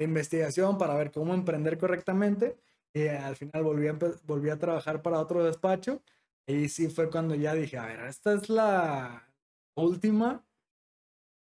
investigación 0.00 0.78
para 0.78 0.94
ver 0.94 1.10
cómo 1.10 1.34
emprender 1.34 1.76
correctamente. 1.76 2.56
Y 2.94 3.08
al 3.08 3.36
final 3.36 3.64
volví 3.64 3.88
a, 3.88 3.98
volví 4.24 4.48
a 4.48 4.58
trabajar 4.58 5.02
para 5.02 5.18
otro 5.18 5.44
despacho. 5.44 6.00
Y 6.46 6.68
sí 6.68 6.88
fue 6.88 7.10
cuando 7.10 7.34
ya 7.34 7.52
dije, 7.54 7.78
a 7.78 7.86
ver, 7.86 8.00
esta 8.00 8.32
es 8.32 8.48
la 8.48 9.28
última. 9.74 10.44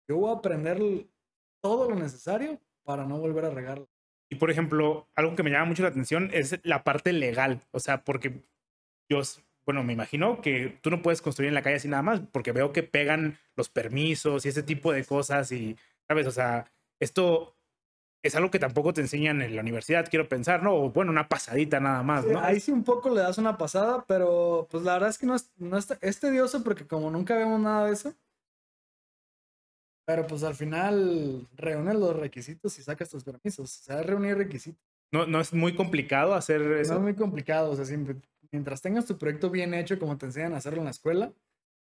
Yo 0.09 0.17
voy 0.17 0.31
a 0.31 0.39
aprender 0.39 1.07
todo 1.63 1.91
lo 1.91 1.97
necesario 1.97 2.59
para 2.83 3.05
no 3.05 3.19
volver 3.19 3.45
a 3.45 3.51
regarlo. 3.51 3.89
Y 4.31 4.37
por 4.37 4.51
ejemplo, 4.51 5.09
algo 5.15 5.37
que 5.37 5.43
me 5.43 5.51
llama 5.51 5.67
mucho 5.67 5.83
la 5.83 5.91
atención 5.91 6.31
es 6.33 6.59
la 6.63 6.83
parte 6.83 7.13
legal. 7.13 7.61
O 7.73 7.79
sea, 7.79 8.05
porque 8.05 8.43
yo 9.09 9.21
bueno, 9.67 9.85
me 9.85 9.93
imagino 9.93 10.41
que 10.41 10.79
tú 10.81 10.91
no 10.91 11.03
puedes 11.03 11.23
construir 11.23 11.49
en 11.49 11.55
la 11.55 11.63
calle 11.63 11.77
así 11.77 11.89
nada 11.89 12.03
más, 12.03 12.21
porque 12.33 12.53
veo 12.53 12.73
que 12.73 12.83
pegan 12.83 13.39
los 13.57 13.69
permisos 13.69 14.45
y 14.45 14.49
ese 14.49 14.63
tipo 14.63 14.93
de 14.93 15.05
cosas 15.05 15.53
y, 15.53 15.77
¿sabes? 16.09 16.27
O 16.27 16.33
sea, 16.33 16.71
esto 16.99 17.57
es 18.23 18.35
algo 18.35 18.51
que 18.51 18.59
tampoco 18.59 18.93
te 18.93 19.01
enseñan 19.01 19.41
en 19.43 19.57
la 19.57 19.63
universidad, 19.63 20.09
quiero 20.09 20.29
pensar, 20.29 20.63
¿no? 20.63 20.75
O 20.75 20.91
bueno, 20.91 21.11
una 21.11 21.29
pasadita 21.29 21.81
nada 21.81 22.03
más, 22.03 22.27
¿no? 22.27 22.41
ahí 22.41 22.61
sí 22.61 22.71
un 22.71 22.85
poco 22.85 23.11
le 23.11 23.21
das 23.21 23.39
una 23.39 23.57
pasada, 23.57 24.05
pero 24.07 24.67
pues 24.71 24.83
la 24.83 24.95
verdad 24.95 25.09
es 25.11 25.19
que 25.19 25.27
no 25.27 25.35
es, 25.35 25.51
no 25.57 25.79
es, 25.79 26.21
tedioso 26.21 26.63
porque 26.63 26.87
como 26.87 27.11
nunca 27.11 27.37
vemos 27.37 27.61
nada 27.61 27.87
de 27.87 27.93
eso, 27.93 28.15
pero 30.07 30.27
pues 30.27 30.43
al 30.43 30.55
final 30.55 31.49
reúnes 31.57 31.95
los 31.95 32.17
requisitos 32.17 32.79
y 32.79 32.83
sacas 32.83 33.09
tus 33.09 33.25
permisos, 33.25 33.81
o 33.81 33.85
sea, 33.85 34.03
reunir 34.03 34.37
requisitos. 34.37 34.85
No, 35.13 35.27
no 35.27 35.41
es 35.41 35.53
muy 35.53 35.75
complicado 35.75 36.35
hacer 36.35 36.61
eso. 36.61 36.93
No 36.93 36.99
es 36.99 37.03
muy 37.03 37.15
complicado, 37.15 37.71
o 37.71 37.77
sea, 37.77 37.85
siempre, 37.85 38.17
mientras 38.53 38.83
tengas 38.83 39.07
tu 39.07 39.19
proyecto 39.19 39.51
bien 39.51 39.75
hecho, 39.75 39.99
como 39.99 40.19
te 40.19 40.27
enseñan 40.27 40.55
a 40.55 40.59
hacerlo 40.59 40.79
en 40.79 40.85
la 40.87 40.91
escuela, 40.91 41.33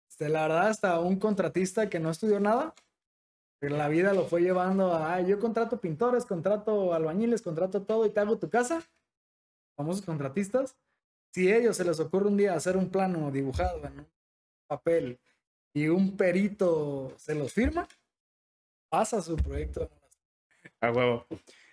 este, 0.09 0.29
la 0.29 0.43
verdad, 0.43 0.69
hasta 0.69 1.01
un 1.01 1.19
contratista 1.19 1.91
que 1.91 1.99
no 1.99 2.11
estudió 2.11 2.39
nada, 2.39 2.75
pero 3.59 3.77
la 3.77 3.89
vida 3.89 4.13
lo 4.13 4.27
fue 4.27 4.43
llevando 4.43 4.95
a, 4.95 5.21
yo 5.23 5.41
contrato 5.41 5.81
pintores, 5.81 6.25
contrato 6.25 6.95
albañiles, 6.95 7.43
contrato 7.43 7.83
todo 7.83 8.07
y 8.07 8.11
te 8.11 8.21
hago 8.21 8.39
tu 8.39 8.49
casa, 8.51 8.83
famosos 9.77 10.05
contratistas. 10.05 10.77
Si 11.33 11.51
a 11.51 11.57
ellos 11.57 11.77
se 11.77 11.85
les 11.85 11.99
ocurre 11.99 12.29
un 12.29 12.37
día 12.37 12.55
hacer 12.55 12.77
un 12.77 12.91
plano 12.91 13.31
dibujado 13.31 13.85
en 13.87 14.01
un 14.01 14.07
papel 14.69 15.19
y 15.73 15.89
un 15.89 16.17
perito 16.17 17.13
se 17.17 17.35
los 17.35 17.53
firma, 17.53 17.89
pasa 18.89 19.21
su 19.21 19.35
proyecto. 19.35 19.91
A 20.81 20.93
huevo. 20.93 21.27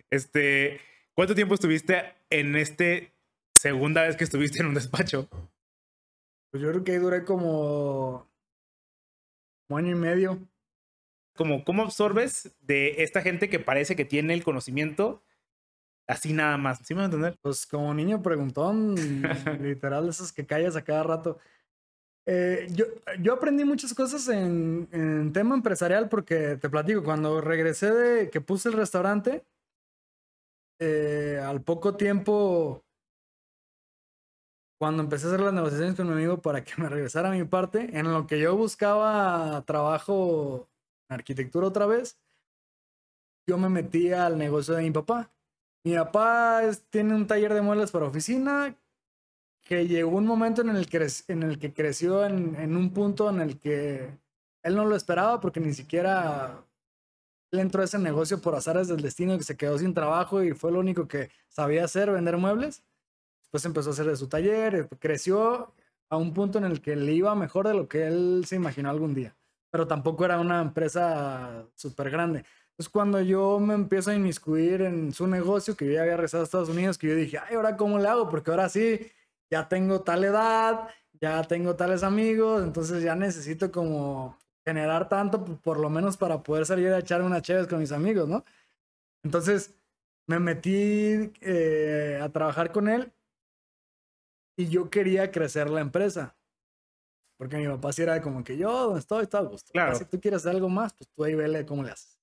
Este, 0.10 0.80
¿cuánto 1.14 1.36
tiempo 1.36 1.54
estuviste 1.54 2.16
en 2.30 2.56
este 2.56 3.14
segunda 3.62 4.02
vez 4.02 4.16
que 4.16 4.24
estuviste 4.24 4.60
en 4.60 4.66
un 4.66 4.74
despacho? 4.74 5.30
Pues 6.50 6.64
yo 6.64 6.70
creo 6.72 6.84
que 6.84 6.94
ahí 6.94 6.98
duré 6.98 7.24
como 7.24 8.28
un 9.70 9.78
año 9.78 9.92
y 9.92 10.00
medio. 10.00 10.40
Como, 11.36 11.64
¿Cómo 11.64 11.84
absorbes 11.84 12.56
de 12.60 13.04
esta 13.04 13.22
gente 13.22 13.50
que 13.50 13.60
parece 13.60 13.96
que 13.96 14.04
tiene 14.04 14.34
el 14.34 14.44
conocimiento 14.44 15.24
así 16.08 16.34
nada 16.34 16.58
más? 16.58 16.80
¿Sí 16.84 16.96
me 16.96 17.02
vas 17.02 17.12
a 17.12 17.14
entender? 17.14 17.38
Pues 17.42 17.68
como 17.68 17.94
niño 17.94 18.24
preguntón, 18.24 18.96
literal, 19.62 20.10
esos 20.10 20.34
que 20.34 20.48
callas 20.48 20.76
a 20.76 20.84
cada 20.84 21.04
rato. 21.04 21.38
Eh, 22.26 22.68
yo, 22.72 22.86
yo 23.20 23.34
aprendí 23.34 23.64
muchas 23.64 23.94
cosas 23.94 24.28
en, 24.28 24.88
en, 24.92 25.34
tema 25.34 25.56
empresarial 25.56 26.10
porque 26.10 26.58
te 26.58 26.70
platico, 26.70 27.04
cuando 27.04 27.42
regresé 27.42 27.92
de 27.92 28.30
que 28.32 28.42
puse 28.42 28.70
el 28.70 28.76
restaurante, 28.76 29.46
eh, 30.80 31.40
al 31.44 31.62
poco 31.62 31.96
tiempo 31.96 32.84
cuando 34.82 35.04
empecé 35.04 35.28
a 35.28 35.30
hacer 35.30 35.42
las 35.42 35.54
negociaciones 35.54 35.96
con 35.96 36.08
mi 36.08 36.14
amigo 36.14 36.42
para 36.42 36.64
que 36.64 36.74
me 36.82 36.90
regresara 36.90 37.30
mi 37.30 37.44
parte, 37.44 37.96
en 38.00 38.12
lo 38.12 38.26
que 38.26 38.40
yo 38.40 38.58
buscaba 38.58 39.64
trabajo 39.68 40.68
en 41.08 41.14
arquitectura 41.14 41.68
otra 41.68 41.86
vez, 41.86 42.18
yo 43.46 43.60
me 43.60 43.70
metí 43.70 44.12
al 44.12 44.40
negocio 44.40 44.74
de 44.74 44.82
mi 44.82 44.90
papá. 44.90 45.30
Mi 45.84 45.94
papá 45.94 46.64
tiene 46.90 47.14
un 47.14 47.28
taller 47.28 47.54
de 47.54 47.62
muebles 47.62 47.92
para 47.92 48.08
oficina 48.08 48.76
que 49.62 49.88
llegó 49.88 50.18
un 50.18 50.26
momento 50.26 50.64
en 50.64 50.70
el 50.72 50.88
que, 50.88 51.08
en 51.28 51.44
el 51.44 51.60
que 51.60 51.76
creció 51.76 52.26
en, 52.26 52.56
en 52.56 52.76
un 52.76 52.92
punto 52.92 53.30
en 53.30 53.40
el 53.40 53.60
que 53.60 54.10
él 54.64 54.76
no 54.76 54.86
lo 54.86 54.96
esperaba 54.96 55.40
porque 55.40 55.60
ni 55.60 55.76
siquiera 55.76 56.66
él 57.52 57.60
entró 57.60 57.84
a 57.84 57.86
ese 57.86 58.00
negocio 58.00 58.42
por 58.42 58.56
azares 58.56 58.88
del 58.88 59.04
destino 59.04 59.38
que 59.38 59.44
se 59.44 59.58
quedó 59.58 59.78
sin 59.78 59.94
trabajo 59.94 60.42
y 60.42 60.54
fue 60.54 60.72
lo 60.72 60.80
único 60.80 61.08
que 61.08 61.30
sabía 61.50 61.86
hacer, 61.86 62.10
vender 62.10 62.38
muebles. 62.38 62.84
Después 63.52 63.66
empezó 63.66 63.90
a 63.90 63.94
hacer 63.94 64.06
de 64.06 64.16
su 64.16 64.30
taller, 64.30 64.76
eh, 64.76 64.88
creció 64.98 65.74
a 66.10 66.16
un 66.16 66.34
punto 66.34 66.58
en 66.58 66.64
el 66.64 66.82
que 66.82 66.96
le 66.96 67.12
iba 67.12 67.36
mejor 67.36 67.68
de 67.68 67.74
lo 67.74 67.90
que 67.90 68.08
él 68.08 68.46
se 68.48 68.56
imaginó 68.56 68.90
algún 68.90 69.14
día. 69.14 69.36
Pero 69.70 69.88
tampoco 69.88 70.24
era 70.24 70.40
una 70.40 70.62
empresa 70.62 71.66
súper 71.76 72.10
grande. 72.10 72.46
Entonces, 72.70 72.90
cuando 72.90 73.20
yo 73.20 73.60
me 73.60 73.74
empiezo 73.74 74.12
a 74.12 74.16
inmiscuir 74.16 74.84
en 74.84 75.12
su 75.12 75.28
negocio, 75.28 75.76
que 75.76 75.86
yo 75.86 75.92
ya 75.92 76.04
había 76.04 76.16
regresado 76.16 76.44
a 76.44 76.46
Estados 76.46 76.70
Unidos, 76.70 76.98
que 76.98 77.10
yo 77.10 77.16
dije, 77.16 77.40
ay, 77.40 77.56
¿ahora 77.56 77.76
cómo 77.76 78.00
le 78.00 78.08
hago? 78.08 78.30
Porque 78.30 78.52
ahora 78.52 78.70
sí, 78.70 79.12
ya 79.50 79.68
tengo 79.68 80.00
tal 80.00 80.24
edad, 80.24 80.88
ya 81.20 81.44
tengo 81.44 81.76
tales 81.76 82.04
amigos, 82.04 82.64
entonces 82.64 83.04
ya 83.04 83.16
necesito 83.16 83.70
como 83.70 84.38
generar 84.66 85.10
tanto, 85.10 85.44
por 85.44 85.78
lo 85.78 85.90
menos 85.90 86.16
para 86.16 86.42
poder 86.42 86.66
salir 86.66 86.88
a 86.94 87.00
echar 87.00 87.22
unas 87.22 87.42
chéves 87.42 87.68
con 87.68 87.80
mis 87.80 87.92
amigos, 87.92 88.30
¿no? 88.30 88.46
Entonces, 89.24 89.76
me 90.28 90.40
metí 90.40 91.34
eh, 91.42 92.20
a 92.22 92.30
trabajar 92.30 92.72
con 92.72 92.88
él 92.88 93.12
y 94.58 94.68
yo 94.68 94.90
quería 94.90 95.32
crecer 95.32 95.70
la 95.70 95.82
empresa. 95.82 96.36
Porque 97.38 97.58
mi 97.58 97.68
papá 97.68 97.92
sí 97.92 98.04
era 98.04 98.22
como 98.22 98.44
que 98.44 98.56
yo, 98.56 98.72
donde 98.86 99.00
estoy, 99.00 99.24
está 99.24 99.40
a 99.40 99.44
gusto. 99.44 99.72
Claro. 99.74 99.96
Si 99.96 100.06
tú 100.06 100.20
quieres 100.20 100.42
hacer 100.42 100.56
algo 100.56 100.70
más, 100.70 100.94
pues 100.94 101.10
tú 101.10 101.24
ahí 101.24 101.34
vele 101.34 101.66
cómo 101.66 101.84
le 101.84 101.92
haces. 101.92 102.22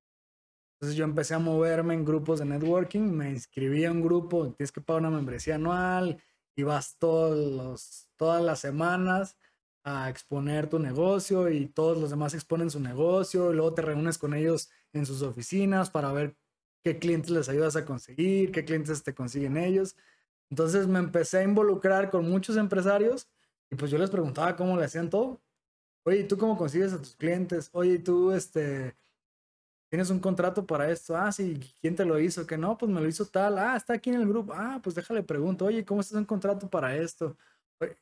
Entonces 0.74 0.96
yo 0.96 1.04
empecé 1.04 1.34
a 1.34 1.40
moverme 1.40 1.94
en 1.94 2.04
grupos 2.04 2.38
de 2.38 2.44
networking, 2.44 3.00
me 3.00 3.30
inscribí 3.30 3.84
a 3.84 3.90
un 3.90 4.00
grupo, 4.00 4.52
tienes 4.52 4.70
que 4.70 4.80
pagar 4.80 5.02
una 5.02 5.10
membresía 5.10 5.56
anual 5.56 6.22
y 6.54 6.62
vas 6.62 6.96
todos 6.98 7.36
los, 7.36 8.08
todas 8.16 8.40
las 8.44 8.60
semanas 8.60 9.36
a 9.82 10.08
exponer 10.08 10.68
tu 10.68 10.78
negocio 10.78 11.48
y 11.48 11.66
todos 11.66 11.98
los 11.98 12.10
demás 12.10 12.34
exponen 12.34 12.70
su 12.70 12.78
negocio 12.78 13.50
y 13.50 13.56
luego 13.56 13.74
te 13.74 13.82
reúnes 13.82 14.18
con 14.18 14.34
ellos 14.34 14.70
en 14.92 15.04
sus 15.04 15.22
oficinas 15.22 15.90
para 15.90 16.12
ver 16.12 16.36
qué 16.84 17.00
clientes 17.00 17.30
les 17.30 17.48
ayudas 17.48 17.74
a 17.74 17.84
conseguir, 17.84 18.52
qué 18.52 18.64
clientes 18.64 19.02
te 19.02 19.14
consiguen 19.14 19.56
ellos. 19.56 19.96
Entonces 20.50 20.86
me 20.86 20.98
empecé 20.98 21.38
a 21.38 21.42
involucrar 21.42 22.10
con 22.10 22.28
muchos 22.28 22.56
empresarios 22.56 23.28
y 23.70 23.76
pues 23.76 23.90
yo 23.90 23.98
les 23.98 24.10
preguntaba 24.10 24.56
cómo 24.56 24.76
le 24.76 24.84
hacían 24.84 25.10
todo. 25.10 25.40
Oye, 26.04 26.24
¿tú 26.24 26.38
cómo 26.38 26.56
consigues 26.56 26.92
a 26.92 26.98
tus 26.98 27.16
clientes? 27.16 27.68
Oye, 27.72 27.98
¿tú 27.98 28.32
este, 28.32 28.96
tienes 29.90 30.10
un 30.10 30.20
contrato 30.20 30.66
para 30.66 30.90
esto? 30.90 31.16
Ah, 31.16 31.30
sí, 31.32 31.60
¿quién 31.80 31.94
te 31.96 32.04
lo 32.04 32.18
hizo? 32.18 32.46
Que 32.46 32.56
no, 32.56 32.78
pues 32.78 32.90
me 32.90 33.00
lo 33.00 33.08
hizo 33.08 33.26
tal. 33.26 33.58
Ah, 33.58 33.76
está 33.76 33.94
aquí 33.94 34.10
en 34.10 34.16
el 34.16 34.28
grupo. 34.28 34.54
Ah, 34.54 34.80
pues 34.82 34.94
déjale 34.94 35.22
pregunto. 35.22 35.66
Oye, 35.66 35.84
¿cómo 35.84 36.00
estás 36.00 36.16
un 36.18 36.24
contrato 36.24 36.68
para 36.68 36.96
esto? 36.96 37.36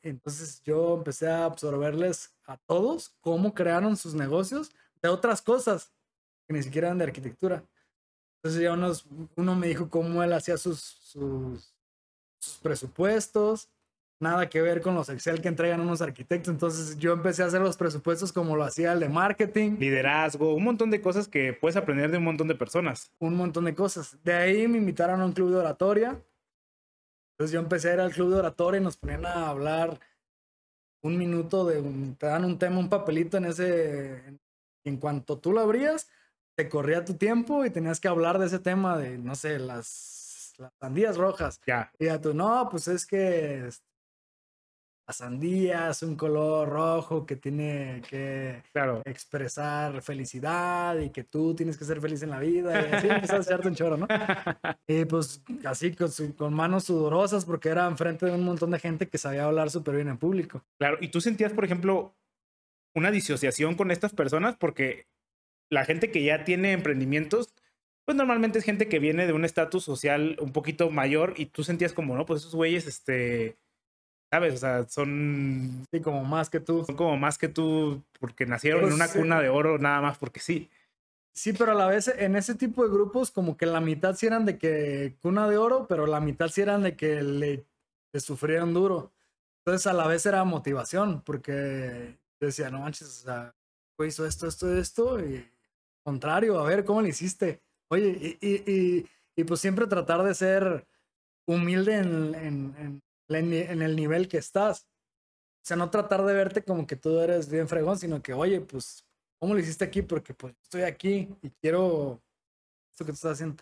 Entonces 0.01 0.61
yo 0.63 0.95
empecé 0.95 1.27
a 1.27 1.45
absorberles 1.45 2.35
a 2.45 2.57
todos 2.57 3.15
cómo 3.21 3.53
crearon 3.53 3.95
sus 3.97 4.13
negocios 4.15 4.71
de 5.01 5.09
otras 5.09 5.41
cosas 5.41 5.93
que 6.47 6.53
ni 6.53 6.63
siquiera 6.63 6.87
eran 6.87 6.97
de 6.97 7.05
arquitectura. 7.05 7.63
Entonces 8.37 8.61
ya 8.61 8.73
uno 9.35 9.55
me 9.55 9.67
dijo 9.67 9.89
cómo 9.89 10.23
él 10.23 10.33
hacía 10.33 10.57
sus, 10.57 10.79
sus 10.79 11.76
sus 12.47 12.57
presupuestos, 12.57 13.69
nada 14.19 14.49
que 14.49 14.61
ver 14.61 14.81
con 14.81 14.95
los 14.95 15.09
Excel 15.09 15.41
que 15.41 15.47
entregan 15.47 15.81
unos 15.81 16.01
arquitectos. 16.01 16.49
Entonces 16.49 16.97
yo 16.97 17.13
empecé 17.13 17.43
a 17.43 17.47
hacer 17.47 17.61
los 17.61 17.77
presupuestos 17.77 18.33
como 18.33 18.55
lo 18.55 18.63
hacía 18.63 18.93
el 18.93 18.99
de 18.99 19.09
marketing. 19.09 19.77
Liderazgo, 19.79 20.53
un 20.53 20.63
montón 20.63 20.91
de 20.91 21.01
cosas 21.01 21.27
que 21.27 21.53
puedes 21.53 21.77
aprender 21.77 22.11
de 22.11 22.17
un 22.17 22.23
montón 22.23 22.47
de 22.47 22.55
personas. 22.55 23.11
Un 23.19 23.35
montón 23.35 23.65
de 23.65 23.75
cosas. 23.75 24.17
De 24.23 24.33
ahí 24.33 24.67
me 24.67 24.77
invitaron 24.77 25.21
a 25.21 25.25
un 25.25 25.33
club 25.33 25.51
de 25.51 25.57
oratoria. 25.57 26.21
Entonces 27.33 27.53
yo 27.53 27.59
empecé 27.59 27.91
a 27.91 27.93
ir 27.95 27.99
al 27.99 28.11
club 28.11 28.31
de 28.31 28.39
oratoria 28.39 28.79
y 28.79 28.83
nos 28.83 28.97
ponían 28.97 29.25
a 29.25 29.49
hablar 29.49 29.99
un 31.03 31.17
minuto 31.17 31.65
de 31.65 31.81
te 32.17 32.25
dan 32.25 32.45
un 32.45 32.57
tema, 32.57 32.79
un 32.79 32.89
papelito 32.89 33.37
en 33.37 33.45
ese, 33.45 34.39
en 34.83 34.97
cuanto 34.97 35.37
tú 35.37 35.51
lo 35.51 35.61
abrías, 35.61 36.09
te 36.55 36.67
corría 36.67 37.05
tu 37.05 37.13
tiempo 37.13 37.63
y 37.63 37.69
tenías 37.69 37.99
que 37.99 38.07
hablar 38.07 38.39
de 38.39 38.47
ese 38.47 38.57
tema 38.57 38.97
de, 38.97 39.19
no 39.19 39.35
sé, 39.35 39.59
las, 39.59 40.16
las 40.57 40.73
sandías 40.79 41.17
rojas. 41.17 41.59
Ya. 41.65 41.91
Y 41.99 42.07
a 42.07 42.19
tú, 42.19 42.33
no, 42.33 42.67
pues 42.69 42.87
es 42.87 43.05
que 43.05 43.69
la 45.07 45.13
sandía 45.13 45.89
es 45.89 46.03
un 46.03 46.17
color 46.17 46.67
rojo 46.67 47.25
que 47.25 47.37
tiene 47.37 48.01
que 48.09 48.61
claro. 48.73 49.01
expresar 49.05 50.01
felicidad 50.01 50.99
y 50.99 51.11
que 51.11 51.23
tú 51.23 51.55
tienes 51.55 51.77
que 51.77 51.85
ser 51.85 52.01
feliz 52.01 52.23
en 52.23 52.31
la 52.31 52.39
vida. 52.39 52.89
Y 52.89 52.93
así 52.93 53.07
empezaste 53.07 53.53
a 53.53 53.55
echarte 53.55 53.69
un 53.69 53.75
choro, 53.75 53.95
¿no? 53.95 54.07
Y 54.87 55.05
pues 55.05 55.41
así 55.63 55.95
con, 55.95 56.09
con 56.33 56.53
manos 56.53 56.83
sudorosas 56.83 57.45
porque 57.45 57.69
era 57.69 57.87
enfrente 57.87 58.25
de 58.25 58.33
un 58.33 58.43
montón 58.43 58.71
de 58.71 58.79
gente 58.79 59.07
que 59.07 59.17
sabía 59.17 59.45
hablar 59.45 59.69
súper 59.69 59.95
bien 59.95 60.09
en 60.09 60.17
público. 60.17 60.65
Claro, 60.77 60.97
y 60.99 61.07
tú 61.07 61.21
sentías, 61.21 61.53
por 61.53 61.63
ejemplo, 61.63 62.13
una 62.93 63.09
disociación 63.09 63.75
con 63.75 63.91
estas 63.91 64.13
personas 64.13 64.57
porque 64.57 65.07
la 65.69 65.85
gente 65.85 66.11
que 66.11 66.23
ya 66.23 66.43
tiene 66.43 66.73
emprendimientos, 66.73 67.53
pues 68.07 68.17
normalmente 68.17 68.57
es 68.57 68.65
gente 68.65 68.87
que 68.87 68.99
viene 68.99 69.27
de 69.27 69.33
un 69.33 69.45
estatus 69.45 69.83
social 69.83 70.37
un 70.39 70.53
poquito 70.53 70.89
mayor 70.89 71.33
y 71.37 71.47
tú 71.47 71.63
sentías 71.63 71.93
como, 71.93 72.15
no, 72.15 72.25
pues 72.25 72.39
esos 72.41 72.55
güeyes, 72.55 72.87
este 72.87 73.57
¿Sabes? 74.31 74.55
O 74.55 74.57
sea, 74.57 74.87
son. 74.89 75.85
Sí, 75.91 76.01
como 76.01 76.23
más 76.25 76.49
que 76.49 76.59
tú. 76.59 76.83
Son 76.85 76.95
como 76.95 77.17
más 77.17 77.37
que 77.37 77.47
tú 77.47 78.03
porque 78.19 78.45
nacieron 78.45 78.85
en 78.85 78.93
una 78.93 79.07
cuna 79.07 79.39
de 79.39 79.49
oro 79.49 79.77
nada 79.77 80.01
más 80.01 80.17
porque 80.17 80.39
sí. 80.39 80.69
Sí, 81.33 81.53
pero 81.53 81.71
a 81.71 81.75
la 81.75 81.87
vez 81.87 82.07
en 82.07 82.35
ese 82.35 82.55
tipo 82.55 82.83
de 82.83 82.89
grupos, 82.89 83.31
como 83.31 83.57
que 83.57 83.67
la 83.67 83.79
mitad 83.79 84.15
sí 84.15 84.25
eran 84.25 84.45
de 84.45 84.57
que 84.57 85.15
cuna 85.21 85.47
de 85.47 85.57
oro, 85.57 85.85
pero 85.87 86.07
la 86.07 86.19
mitad 86.19 86.49
sí 86.49 86.61
eran 86.61 86.83
de 86.83 86.95
que 86.97 87.21
le, 87.21 87.65
sufrieron 88.15 88.73
duro. 88.73 89.13
Entonces 89.59 89.85
a 89.87 89.93
la 89.93 90.07
vez 90.07 90.25
era 90.25 90.43
motivación, 90.45 91.21
porque 91.21 92.17
decía, 92.39 92.71
no 92.71 92.79
manches, 92.79 93.07
o 93.07 93.23
sea, 93.25 93.55
hizo 94.05 94.25
esto, 94.25 94.47
esto, 94.47 94.75
esto, 94.75 95.19
y 95.23 95.47
contrario, 96.03 96.59
a 96.59 96.65
ver 96.67 96.85
cómo 96.85 97.01
le 97.01 97.09
hiciste. 97.09 97.61
Oye, 97.89 98.37
y, 98.41 98.47
y, 98.47 99.09
y, 99.35 99.43
pues 99.43 99.61
siempre 99.61 99.87
tratar 99.87 100.23
de 100.23 100.33
ser 100.33 100.85
humilde 101.45 101.95
en, 101.95 102.35
en 102.35 103.01
en 103.29 103.81
el 103.81 103.95
nivel 103.95 104.27
que 104.27 104.37
estás. 104.37 104.87
O 105.63 105.67
sea, 105.67 105.77
no 105.77 105.89
tratar 105.89 106.23
de 106.23 106.33
verte 106.33 106.63
como 106.63 106.87
que 106.87 106.95
tú 106.95 107.19
eres 107.19 107.49
bien 107.49 107.67
fregón, 107.67 107.97
sino 107.97 108.21
que, 108.21 108.33
oye, 108.33 108.61
pues, 108.61 109.05
¿cómo 109.39 109.53
lo 109.53 109.59
hiciste 109.59 109.83
aquí? 109.83 110.01
Porque 110.01 110.33
pues 110.33 110.55
estoy 110.63 110.83
aquí 110.83 111.29
y 111.41 111.49
quiero 111.61 112.21
esto 112.91 113.05
que 113.05 113.11
tú 113.11 113.15
estás 113.15 113.33
haciendo. 113.33 113.61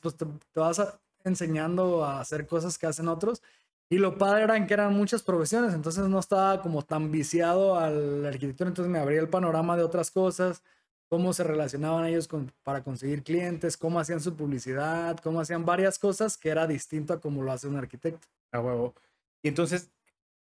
Pues 0.00 0.16
te, 0.16 0.26
vas 0.54 0.98
enseñando 1.24 2.04
a 2.04 2.20
hacer 2.20 2.46
cosas 2.46 2.78
que 2.78 2.86
hacen 2.86 3.08
otros. 3.08 3.42
Y 3.88 3.98
lo 3.98 4.18
padre 4.18 4.42
era 4.42 4.66
que 4.66 4.74
eran 4.74 4.94
muchas 4.94 5.22
profesiones, 5.22 5.72
entonces 5.72 6.08
no 6.08 6.18
estaba 6.18 6.60
como 6.60 6.82
tan 6.82 7.12
viciado 7.12 7.76
al 7.78 8.26
arquitectura, 8.26 8.68
entonces 8.68 8.90
me 8.90 8.98
abría 8.98 9.20
el 9.20 9.28
panorama 9.28 9.76
de 9.76 9.84
otras 9.84 10.10
cosas, 10.10 10.64
cómo 11.08 11.32
se 11.32 11.44
relacionaban 11.44 12.06
ellos 12.06 12.28
con, 12.28 12.52
para 12.62 12.82
conseguir 12.82 13.22
clientes, 13.22 13.76
cómo 13.76 14.00
hacían 14.00 14.20
su 14.20 14.34
publicidad, 14.34 15.18
cómo 15.18 15.40
hacían 15.40 15.64
varias 15.64 15.98
cosas 15.98 16.36
que 16.36 16.48
era 16.48 16.66
distinto 16.66 17.12
a 17.12 17.20
como 17.20 17.42
lo 17.42 17.52
hace 17.52 17.68
un 17.68 17.76
arquitecto. 17.76 18.26
A 18.52 18.60
huevo. 18.60 18.94
Y 19.42 19.48
entonces, 19.48 19.90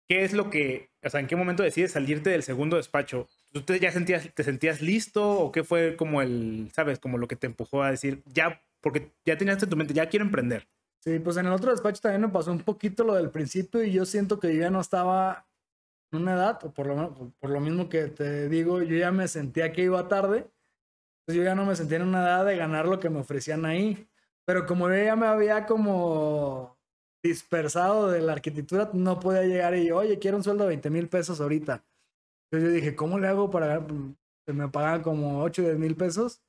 ¿qué 0.09 0.25
es 0.25 0.33
lo 0.33 0.51
que, 0.51 0.91
o 1.03 1.11
sea, 1.11 1.21
en 1.21 1.27
qué 1.27 1.37
momento 1.37 1.63
decides 1.63 1.93
salirte 1.93 2.31
del 2.31 2.43
segundo 2.43 2.77
despacho? 2.77 3.29
¿Tú 3.53 3.63
te, 3.63 3.79
ya 3.81 3.91
sentías, 3.93 4.33
te 4.35 4.45
sentías 4.45 4.81
listo 4.81 5.29
o 5.31 5.53
qué 5.53 5.65
fue 5.65 5.97
como 5.97 6.23
el, 6.23 6.71
sabes, 6.73 6.99
como 6.99 7.19
lo 7.19 7.29
que 7.29 7.37
te 7.37 7.47
empujó 7.47 7.83
a 7.83 7.91
decir, 7.91 8.23
ya, 8.27 8.63
porque 8.81 9.11
ya 9.25 9.37
tenías 9.37 9.63
en 9.63 9.69
tu 9.69 9.77
mente, 9.77 9.95
ya 9.95 10.09
quiero 10.09 10.25
emprender? 10.25 10.69
Sí, 11.01 11.19
pues 11.19 11.37
en 11.37 11.47
el 11.47 11.53
otro 11.53 11.73
despacho 11.73 12.01
también 12.01 12.21
me 12.23 12.29
pasó 12.29 12.53
un 12.53 12.61
poquito 12.61 13.03
lo 13.03 13.15
del 13.15 13.31
principio 13.31 13.83
y 13.83 13.91
yo 13.91 14.07
siento 14.07 14.39
que 14.39 14.55
yo 14.55 14.61
ya 14.61 14.71
no 14.71 14.81
estaba 14.81 15.49
en 16.13 16.23
una 16.23 16.35
edad, 16.35 16.65
o 16.65 16.73
por 16.73 16.87
lo, 16.87 17.33
por 17.41 17.51
lo 17.51 17.61
mismo 17.61 17.89
que 17.89 18.05
te 18.05 18.49
digo, 18.49 18.83
yo 18.83 18.97
ya 18.97 19.11
me 19.11 19.27
sentía 19.27 19.73
que 19.73 19.83
iba 19.83 20.07
tarde, 20.09 20.47
pues 21.33 21.39
yo 21.39 21.45
ya 21.45 21.55
no 21.55 21.65
me 21.65 21.75
sentía 21.75 21.97
en 21.97 22.09
una 22.09 22.21
edad 22.23 22.45
de 22.45 22.59
ganar 22.59 22.87
lo 22.87 23.01
que 23.01 23.09
me 23.09 23.21
ofrecían 23.21 23.65
ahí. 23.65 24.07
Pero 24.45 24.67
como 24.67 24.91
yo 24.91 25.03
ya 25.03 25.17
me 25.17 25.27
había 25.27 25.65
como 25.65 26.77
dispersado 27.23 28.11
de 28.11 28.21
la 28.21 28.33
arquitectura, 28.33 28.91
no 28.93 29.19
podía 29.19 29.45
llegar 29.45 29.75
y, 29.75 29.91
oye, 29.93 30.19
quiero 30.19 30.37
un 30.37 30.43
sueldo 30.45 30.65
de 30.65 30.69
20 30.69 30.91
mil 30.91 31.09
pesos 31.09 31.41
ahorita. 31.41 31.83
Entonces 32.45 32.69
yo 32.69 32.75
dije, 32.75 32.95
¿cómo 32.95 33.19
le 33.19 33.29
hago 33.29 33.51
para 33.51 33.83
que 34.45 34.53
me 34.53 34.69
pagan 34.69 35.03
como 35.03 35.43
8 35.43 35.63
o 35.63 35.65
10 35.65 35.79
mil 35.79 35.97
pesos? 35.97 36.43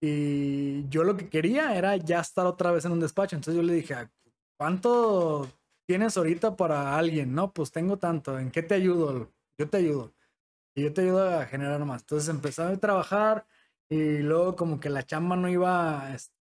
Y 0.00 0.88
yo 0.88 1.04
lo 1.04 1.16
que 1.16 1.28
quería 1.28 1.76
era 1.76 1.96
ya 1.96 2.18
estar 2.18 2.44
otra 2.46 2.72
vez 2.72 2.84
en 2.86 2.92
un 2.92 3.00
despacho. 3.00 3.36
Entonces 3.36 3.54
yo 3.54 3.62
le 3.62 3.74
dije, 3.74 3.94
¿cuánto 4.58 5.48
tienes 5.86 6.16
ahorita 6.16 6.56
para 6.56 6.98
alguien? 6.98 7.32
No, 7.36 7.52
pues 7.52 7.70
tengo 7.70 7.98
tanto. 7.98 8.36
¿En 8.36 8.50
qué 8.50 8.64
te 8.64 8.74
ayudo? 8.74 9.30
Yo 9.56 9.68
te 9.68 9.76
ayudo. 9.76 10.15
Y 10.76 10.82
yo 10.82 10.92
te 10.92 11.00
ayudo 11.00 11.26
a 11.28 11.46
generar 11.46 11.82
más. 11.84 12.02
Entonces 12.02 12.28
empecé 12.28 12.62
a 12.62 12.76
trabajar 12.76 13.46
y 13.88 14.18
luego 14.18 14.56
como 14.56 14.78
que 14.78 14.90
la 14.90 15.04
chamba 15.04 15.34
no 15.34 15.48
iba 15.48 16.12
este, 16.14 16.36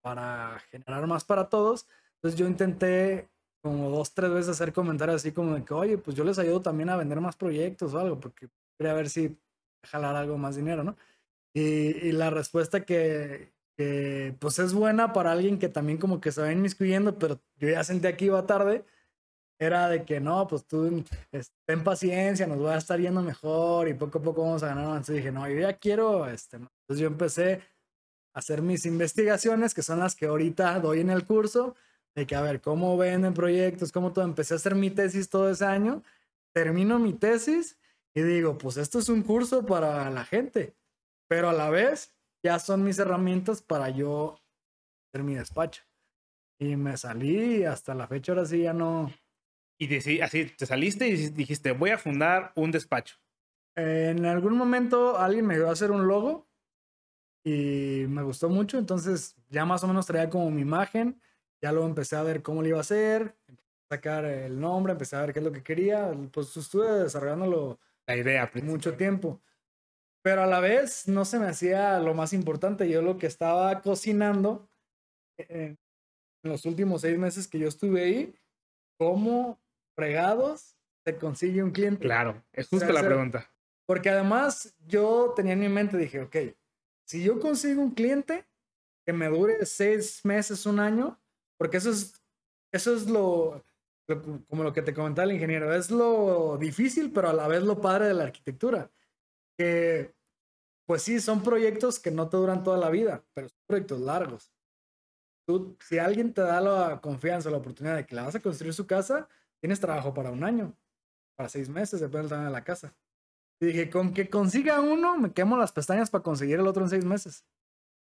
para 0.00 0.60
generar 0.70 1.06
más 1.08 1.24
para 1.24 1.48
todos. 1.48 1.88
Entonces 2.14 2.38
yo 2.38 2.46
intenté 2.46 3.28
como 3.62 3.90
dos, 3.90 4.14
tres 4.14 4.30
veces 4.30 4.50
hacer 4.50 4.72
comentarios 4.72 5.16
así 5.16 5.32
como 5.32 5.54
de 5.54 5.64
que, 5.64 5.74
oye, 5.74 5.98
pues 5.98 6.16
yo 6.16 6.24
les 6.24 6.38
ayudo 6.38 6.62
también 6.62 6.88
a 6.88 6.96
vender 6.96 7.20
más 7.20 7.36
proyectos 7.36 7.92
o 7.92 7.98
algo, 7.98 8.20
porque 8.20 8.48
quería 8.78 8.94
ver 8.94 9.10
si 9.10 9.36
jalar 9.84 10.14
algo 10.16 10.38
más 10.38 10.56
dinero, 10.56 10.84
¿no? 10.84 10.96
Y, 11.52 12.12
la 12.12 12.30
respuesta 12.30 12.84
que, 12.84 13.52
que, 13.76 14.36
pues 14.38 14.58
es 14.60 14.72
buena 14.72 15.12
para 15.12 15.32
alguien 15.32 15.58
que 15.58 15.68
también 15.68 15.98
como 15.98 16.20
que 16.20 16.32
se 16.32 16.42
va 16.42 16.52
inmiscuyendo, 16.52 17.18
pero 17.18 17.40
yo 17.56 17.68
ya 17.68 17.84
sentía 17.84 18.16
que 18.16 18.26
iba 18.26 18.46
tarde, 18.46 18.84
era 19.60 19.88
de 19.88 20.04
que 20.04 20.20
no, 20.20 20.48
pues 20.48 20.66
tú 20.66 21.04
ten 21.66 21.84
paciencia, 21.84 22.46
nos 22.46 22.64
va 22.64 22.74
a 22.74 22.78
estar 22.78 22.98
yendo 22.98 23.22
mejor 23.22 23.86
y 23.88 23.94
poco 23.94 24.18
a 24.18 24.22
poco 24.22 24.42
vamos 24.42 24.62
a 24.62 24.68
ganar. 24.68 24.86
Entonces 24.86 25.16
dije, 25.16 25.30
no, 25.30 25.48
yo 25.48 25.60
ya 25.60 25.74
quiero, 25.74 26.26
este, 26.26 26.56
entonces 26.56 26.98
yo 26.98 27.06
empecé 27.06 27.62
hacer 28.32 28.62
mis 28.62 28.86
investigaciones, 28.86 29.74
que 29.74 29.82
son 29.82 29.98
las 29.98 30.14
que 30.14 30.26
ahorita 30.26 30.78
doy 30.80 31.00
en 31.00 31.10
el 31.10 31.24
curso, 31.24 31.74
de 32.14 32.26
que 32.26 32.34
a 32.34 32.40
ver 32.40 32.60
cómo 32.60 32.96
venden 32.96 33.34
proyectos, 33.34 33.92
cómo 33.92 34.12
todo. 34.12 34.24
Empecé 34.24 34.54
a 34.54 34.56
hacer 34.56 34.74
mi 34.74 34.90
tesis 34.90 35.28
todo 35.28 35.50
ese 35.50 35.64
año, 35.64 36.02
termino 36.52 36.98
mi 36.98 37.12
tesis 37.12 37.78
y 38.14 38.22
digo, 38.22 38.58
pues 38.58 38.76
esto 38.76 38.98
es 38.98 39.08
un 39.08 39.22
curso 39.22 39.64
para 39.64 40.10
la 40.10 40.24
gente, 40.24 40.74
pero 41.28 41.50
a 41.50 41.52
la 41.52 41.70
vez 41.70 42.14
ya 42.42 42.58
son 42.58 42.82
mis 42.82 42.98
herramientas 42.98 43.62
para 43.62 43.90
yo 43.90 44.40
hacer 45.08 45.24
mi 45.24 45.34
despacho. 45.34 45.82
Y 46.58 46.76
me 46.76 46.96
salí 46.96 47.64
hasta 47.64 47.94
la 47.94 48.06
fecha 48.06 48.32
ahora 48.32 48.44
sí 48.44 48.62
ya 48.62 48.72
no. 48.72 49.10
Y 49.82 50.20
así 50.20 50.44
te 50.44 50.66
saliste 50.66 51.08
y 51.08 51.30
dijiste, 51.30 51.72
voy 51.72 51.88
a 51.88 51.96
fundar 51.96 52.52
un 52.54 52.70
despacho. 52.70 53.16
En 53.74 54.26
algún 54.26 54.54
momento 54.54 55.16
alguien 55.16 55.46
me 55.46 55.56
dio 55.56 55.70
a 55.70 55.72
hacer 55.72 55.90
un 55.90 56.06
logo 56.06 56.46
y 57.42 58.04
me 58.06 58.22
gustó 58.22 58.50
mucho, 58.50 58.76
entonces 58.76 59.36
ya 59.48 59.64
más 59.64 59.82
o 59.82 59.88
menos 59.88 60.04
traía 60.04 60.28
como 60.28 60.50
mi 60.50 60.60
imagen, 60.60 61.18
ya 61.62 61.72
luego 61.72 61.86
empecé 61.86 62.16
a 62.16 62.22
ver 62.22 62.42
cómo 62.42 62.60
lo 62.60 62.68
iba 62.68 62.76
a 62.76 62.82
hacer, 62.82 63.34
a 63.48 63.94
sacar 63.94 64.26
el 64.26 64.60
nombre, 64.60 64.92
empecé 64.92 65.16
a 65.16 65.22
ver 65.22 65.32
qué 65.32 65.38
es 65.38 65.44
lo 65.46 65.52
que 65.52 65.62
quería, 65.62 66.12
pues 66.30 66.54
estuve 66.54 66.90
desarrollándolo 67.02 67.80
la 68.06 68.16
idea 68.16 68.50
mucho 68.62 68.98
tiempo. 68.98 69.40
Pero 70.22 70.42
a 70.42 70.46
la 70.46 70.60
vez 70.60 71.08
no 71.08 71.24
se 71.24 71.38
me 71.38 71.46
hacía 71.46 71.98
lo 72.00 72.12
más 72.12 72.34
importante, 72.34 72.86
yo 72.86 73.00
lo 73.00 73.16
que 73.16 73.28
estaba 73.28 73.80
cocinando 73.80 74.68
en 75.38 75.78
los 76.42 76.66
últimos 76.66 77.00
seis 77.00 77.16
meses 77.16 77.48
que 77.48 77.58
yo 77.58 77.68
estuve 77.68 78.02
ahí, 78.02 78.34
cómo 78.98 79.58
fregados 79.94 80.76
se 81.04 81.16
consigue 81.16 81.62
un 81.62 81.70
cliente. 81.70 82.02
Claro, 82.02 82.44
es 82.52 82.68
justo 82.68 82.92
la 82.92 83.02
pregunta. 83.02 83.50
Porque 83.86 84.10
además 84.10 84.76
yo 84.86 85.32
tenía 85.34 85.54
en 85.54 85.60
mi 85.60 85.68
mente, 85.68 85.96
dije, 85.96 86.20
ok, 86.20 86.36
si 87.04 87.24
yo 87.24 87.40
consigo 87.40 87.82
un 87.82 87.90
cliente 87.90 88.46
que 89.04 89.12
me 89.12 89.28
dure 89.28 89.66
seis 89.66 90.24
meses, 90.24 90.64
un 90.66 90.78
año, 90.78 91.20
porque 91.56 91.78
eso 91.78 91.90
es, 91.90 92.22
eso 92.72 92.94
es 92.94 93.08
lo, 93.08 93.64
como 94.48 94.62
lo 94.62 94.72
que 94.72 94.82
te 94.82 94.94
comentaba 94.94 95.24
el 95.24 95.34
ingeniero, 95.34 95.74
es 95.74 95.90
lo 95.90 96.56
difícil, 96.58 97.12
pero 97.12 97.30
a 97.30 97.32
la 97.32 97.48
vez 97.48 97.62
lo 97.62 97.80
padre 97.80 98.06
de 98.06 98.14
la 98.14 98.24
arquitectura. 98.24 98.90
Que, 99.58 100.14
pues 100.86 101.02
sí, 101.02 101.20
son 101.20 101.42
proyectos 101.42 101.98
que 101.98 102.10
no 102.10 102.28
te 102.28 102.36
duran 102.36 102.62
toda 102.62 102.78
la 102.78 102.90
vida, 102.90 103.24
pero 103.34 103.48
son 103.48 103.58
proyectos 103.66 104.00
largos. 104.00 104.52
Tú, 105.46 105.76
si 105.80 105.98
alguien 105.98 106.32
te 106.32 106.42
da 106.42 106.60
la 106.60 107.00
confianza, 107.00 107.50
la 107.50 107.56
oportunidad 107.56 107.96
de 107.96 108.06
que 108.06 108.14
la 108.14 108.22
vas 108.22 108.36
a 108.36 108.40
construir 108.40 108.72
su 108.72 108.86
casa, 108.86 109.28
tienes 109.60 109.80
trabajo 109.80 110.14
para 110.14 110.30
un 110.30 110.44
año, 110.44 110.74
para 111.36 111.48
seis 111.48 111.68
meses, 111.68 112.00
depende 112.00 112.22
del 112.22 112.28
tamaño 112.30 112.48
de 112.48 112.52
la 112.52 112.64
casa. 112.64 112.94
Y 113.60 113.66
dije, 113.66 113.90
con 113.90 114.14
que 114.14 114.30
consiga 114.30 114.80
uno, 114.80 115.18
me 115.18 115.32
quemo 115.32 115.56
las 115.56 115.72
pestañas 115.72 116.10
para 116.10 116.24
conseguir 116.24 116.58
el 116.58 116.66
otro 116.66 116.82
en 116.82 116.90
seis 116.90 117.04
meses. 117.04 117.44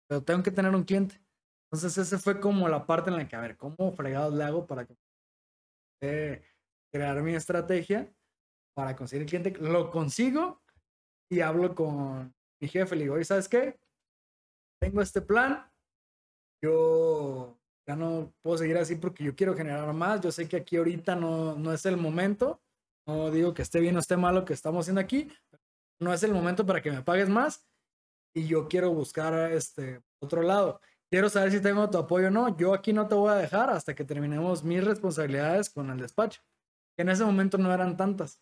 Pero 0.07 0.23
tengo 0.23 0.43
que 0.43 0.51
tener 0.51 0.73
un 0.75 0.83
cliente. 0.83 1.19
Entonces, 1.71 1.97
ese 1.97 2.17
fue 2.17 2.39
como 2.39 2.67
la 2.67 2.85
parte 2.85 3.09
en 3.09 3.17
la 3.17 3.27
que, 3.27 3.35
a 3.35 3.41
ver, 3.41 3.57
¿cómo 3.57 3.91
fregados 3.93 4.33
le 4.33 4.43
hago 4.43 4.65
para 4.65 4.87
crear 6.91 7.21
mi 7.21 7.35
estrategia 7.35 8.11
para 8.79 8.95
conseguir 8.95 9.23
el 9.23 9.29
cliente. 9.29 9.51
Lo 9.59 9.89
consigo 9.91 10.61
y 11.29 11.41
hablo 11.41 11.75
con 11.75 12.33
mi 12.61 12.67
jefe. 12.69 12.95
Le 12.95 13.03
digo, 13.03 13.15
oye, 13.15 13.25
¿sabes 13.25 13.49
qué? 13.49 13.77
Tengo 14.79 15.01
este 15.01 15.21
plan. 15.21 15.69
Yo 16.63 17.58
ya 17.89 17.95
no 17.95 18.31
puedo 18.43 18.55
seguir 18.59 18.77
así 18.77 18.97
porque 18.97 19.23
yo 19.23 19.35
quiero 19.35 19.55
generar 19.55 19.91
más. 19.93 20.21
Yo 20.21 20.31
sé 20.31 20.47
que 20.47 20.57
aquí 20.57 20.77
ahorita 20.77 21.15
no, 21.15 21.55
no 21.55 21.73
es 21.73 21.87
el 21.87 21.97
momento. 21.97 22.61
No 23.07 23.31
digo 23.31 23.55
que 23.55 23.63
esté 23.63 23.79
bien 23.79 23.95
o 23.95 23.99
esté 23.99 24.15
mal 24.15 24.35
lo 24.35 24.45
que 24.45 24.53
estamos 24.53 24.83
haciendo 24.83 25.01
aquí. 25.01 25.31
No 25.99 26.13
es 26.13 26.21
el 26.21 26.31
momento 26.31 26.67
para 26.67 26.83
que 26.83 26.91
me 26.91 27.01
pagues 27.01 27.29
más. 27.29 27.67
Y 28.35 28.45
yo 28.45 28.67
quiero 28.67 28.93
buscar 28.93 29.33
este 29.53 30.03
otro 30.19 30.43
lado. 30.43 30.79
Quiero 31.09 31.29
saber 31.29 31.51
si 31.51 31.61
tengo 31.61 31.89
tu 31.89 31.97
apoyo 31.97 32.27
o 32.27 32.29
no. 32.29 32.55
Yo 32.55 32.75
aquí 32.75 32.93
no 32.93 33.07
te 33.07 33.15
voy 33.15 33.31
a 33.31 33.37
dejar 33.37 33.71
hasta 33.71 33.95
que 33.95 34.03
terminemos 34.03 34.63
mis 34.63 34.83
responsabilidades 34.83 35.71
con 35.71 35.89
el 35.89 35.97
despacho. 35.97 36.43
Que 36.95 37.01
en 37.01 37.09
ese 37.09 37.25
momento 37.25 37.57
no 37.57 37.73
eran 37.73 37.97
tantas. 37.97 38.39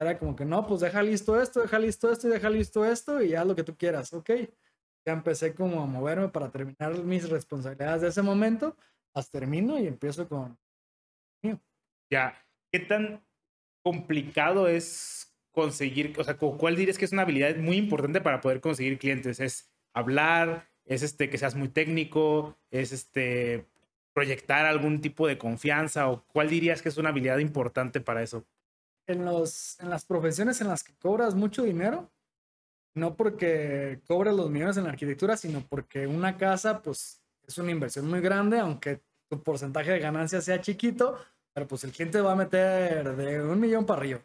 Era 0.00 0.18
como 0.18 0.34
que 0.34 0.44
no, 0.44 0.66
pues 0.66 0.80
deja 0.80 1.04
listo 1.04 1.40
esto, 1.40 1.60
deja 1.60 1.78
listo 1.78 2.10
esto 2.10 2.26
y 2.26 2.30
deja 2.32 2.50
listo 2.50 2.84
esto 2.84 3.22
y 3.22 3.36
haz 3.36 3.46
lo 3.46 3.54
que 3.54 3.62
tú 3.62 3.76
quieras. 3.76 4.12
Ok. 4.12 4.30
Ya 5.04 5.12
empecé 5.12 5.54
como 5.54 5.82
a 5.82 5.86
moverme 5.86 6.28
para 6.28 6.50
terminar 6.50 6.96
mis 7.04 7.28
responsabilidades 7.28 8.02
de 8.02 8.08
ese 8.08 8.22
momento. 8.22 8.76
Las 9.14 9.30
termino 9.30 9.78
y 9.78 9.86
empiezo 9.86 10.28
con 10.28 10.58
mío. 11.42 11.60
Ya. 12.10 12.38
¿Qué 12.70 12.80
tan 12.80 13.24
complicado 13.82 14.68
es 14.68 15.34
conseguir, 15.50 16.14
o 16.18 16.24
sea, 16.24 16.36
cuál 16.36 16.76
dirías 16.76 16.98
que 16.98 17.04
es 17.04 17.12
una 17.12 17.22
habilidad 17.22 17.56
muy 17.56 17.76
importante 17.76 18.20
para 18.20 18.40
poder 18.40 18.60
conseguir 18.60 18.98
clientes? 18.98 19.40
¿Es 19.40 19.70
hablar? 19.92 20.70
¿Es 20.84 21.02
este 21.02 21.28
que 21.28 21.38
seas 21.38 21.54
muy 21.54 21.68
técnico? 21.68 22.56
¿Es 22.70 22.92
este 22.92 23.66
proyectar 24.14 24.66
algún 24.66 25.00
tipo 25.00 25.26
de 25.26 25.38
confianza? 25.38 26.08
¿O 26.08 26.24
cuál 26.26 26.48
dirías 26.48 26.82
que 26.82 26.88
es 26.88 26.96
una 26.96 27.10
habilidad 27.10 27.38
importante 27.38 28.00
para 28.00 28.22
eso? 28.22 28.44
En, 29.06 29.24
los, 29.24 29.78
en 29.80 29.90
las 29.90 30.04
profesiones 30.04 30.60
en 30.60 30.68
las 30.68 30.84
que 30.84 30.94
cobras 30.94 31.34
mucho 31.34 31.64
dinero, 31.64 32.11
no 32.94 33.16
porque 33.16 34.00
cobres 34.06 34.34
los 34.34 34.50
millones 34.50 34.76
en 34.76 34.86
arquitectura, 34.86 35.36
sino 35.36 35.66
porque 35.66 36.06
una 36.06 36.36
casa, 36.36 36.82
pues, 36.82 37.22
es 37.46 37.58
una 37.58 37.70
inversión 37.70 38.08
muy 38.08 38.20
grande, 38.20 38.58
aunque 38.58 39.02
tu 39.28 39.42
porcentaje 39.42 39.92
de 39.92 39.98
ganancia 39.98 40.40
sea 40.40 40.60
chiquito, 40.60 41.18
pero 41.54 41.66
pues 41.66 41.84
el 41.84 41.92
cliente 41.92 42.20
va 42.20 42.32
a 42.32 42.36
meter 42.36 43.16
de 43.16 43.42
un 43.42 43.60
millón 43.60 43.86
para 43.86 44.00
arriba. 44.00 44.20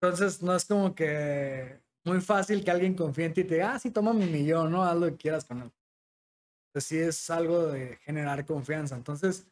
Entonces, 0.00 0.42
no 0.42 0.54
es 0.54 0.64
como 0.64 0.94
que 0.94 1.80
muy 2.04 2.20
fácil 2.20 2.64
que 2.64 2.70
alguien 2.70 2.94
confíe 2.94 3.26
en 3.26 3.34
ti 3.34 3.40
y 3.42 3.44
te 3.44 3.54
diga, 3.54 3.74
ah, 3.74 3.78
sí, 3.78 3.90
toma 3.90 4.12
mi 4.12 4.26
millón, 4.26 4.70
¿no? 4.70 4.84
Haz 4.84 4.96
lo 4.96 5.06
que 5.06 5.16
quieras 5.16 5.44
con 5.44 5.62
él. 5.62 5.72
Entonces, 6.68 6.88
sí 6.88 6.98
es 6.98 7.30
algo 7.30 7.66
de 7.68 7.96
generar 7.98 8.44
confianza. 8.46 8.96
Entonces, 8.96 9.46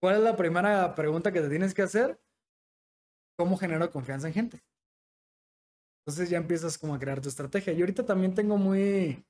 ¿cuál 0.00 0.16
es 0.16 0.22
la 0.22 0.36
primera 0.36 0.94
pregunta 0.94 1.32
que 1.32 1.40
te 1.40 1.48
tienes 1.48 1.74
que 1.74 1.82
hacer? 1.82 2.20
¿Cómo 3.36 3.56
genero 3.56 3.90
confianza 3.90 4.28
en 4.28 4.34
gente? 4.34 4.62
Entonces 6.08 6.30
ya 6.30 6.38
empiezas 6.38 6.78
como 6.78 6.94
a 6.94 6.98
crear 6.98 7.20
tu 7.20 7.28
estrategia. 7.28 7.74
Y 7.74 7.80
ahorita 7.80 8.02
también 8.02 8.34
tengo 8.34 8.56
muy, 8.56 9.22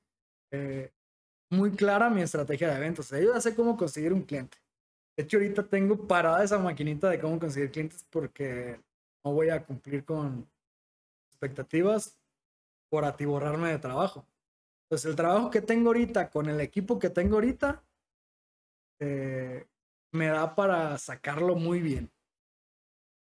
eh, 0.49 0.93
muy 1.51 1.71
clara 1.71 2.09
mi 2.09 2.21
estrategia 2.21 2.69
de 2.69 2.77
eventos. 2.77 3.09
Yo 3.09 3.33
ya 3.33 3.41
sé 3.41 3.53
cómo 3.53 3.75
conseguir 3.75 4.13
un 4.13 4.21
cliente. 4.21 4.57
De 5.17 5.25
hecho, 5.25 5.35
ahorita 5.35 5.67
tengo 5.67 6.07
parada 6.07 6.41
esa 6.41 6.57
maquinita 6.57 7.09
de 7.09 7.19
cómo 7.19 7.37
conseguir 7.37 7.71
clientes 7.71 8.07
porque 8.09 8.79
no 9.25 9.33
voy 9.33 9.49
a 9.49 9.61
cumplir 9.65 10.05
con 10.05 10.49
expectativas 11.29 12.17
por 12.89 13.03
atiborrarme 13.03 13.71
de 13.71 13.79
trabajo. 13.79 14.25
Entonces, 14.85 15.09
el 15.09 15.17
trabajo 15.17 15.49
que 15.49 15.61
tengo 15.61 15.89
ahorita 15.89 16.29
con 16.29 16.47
el 16.47 16.61
equipo 16.61 16.97
que 16.97 17.09
tengo 17.09 17.35
ahorita 17.35 17.83
eh, 19.01 19.67
me 20.13 20.27
da 20.27 20.55
para 20.55 20.97
sacarlo 20.97 21.57
muy 21.57 21.81
bien. 21.81 22.09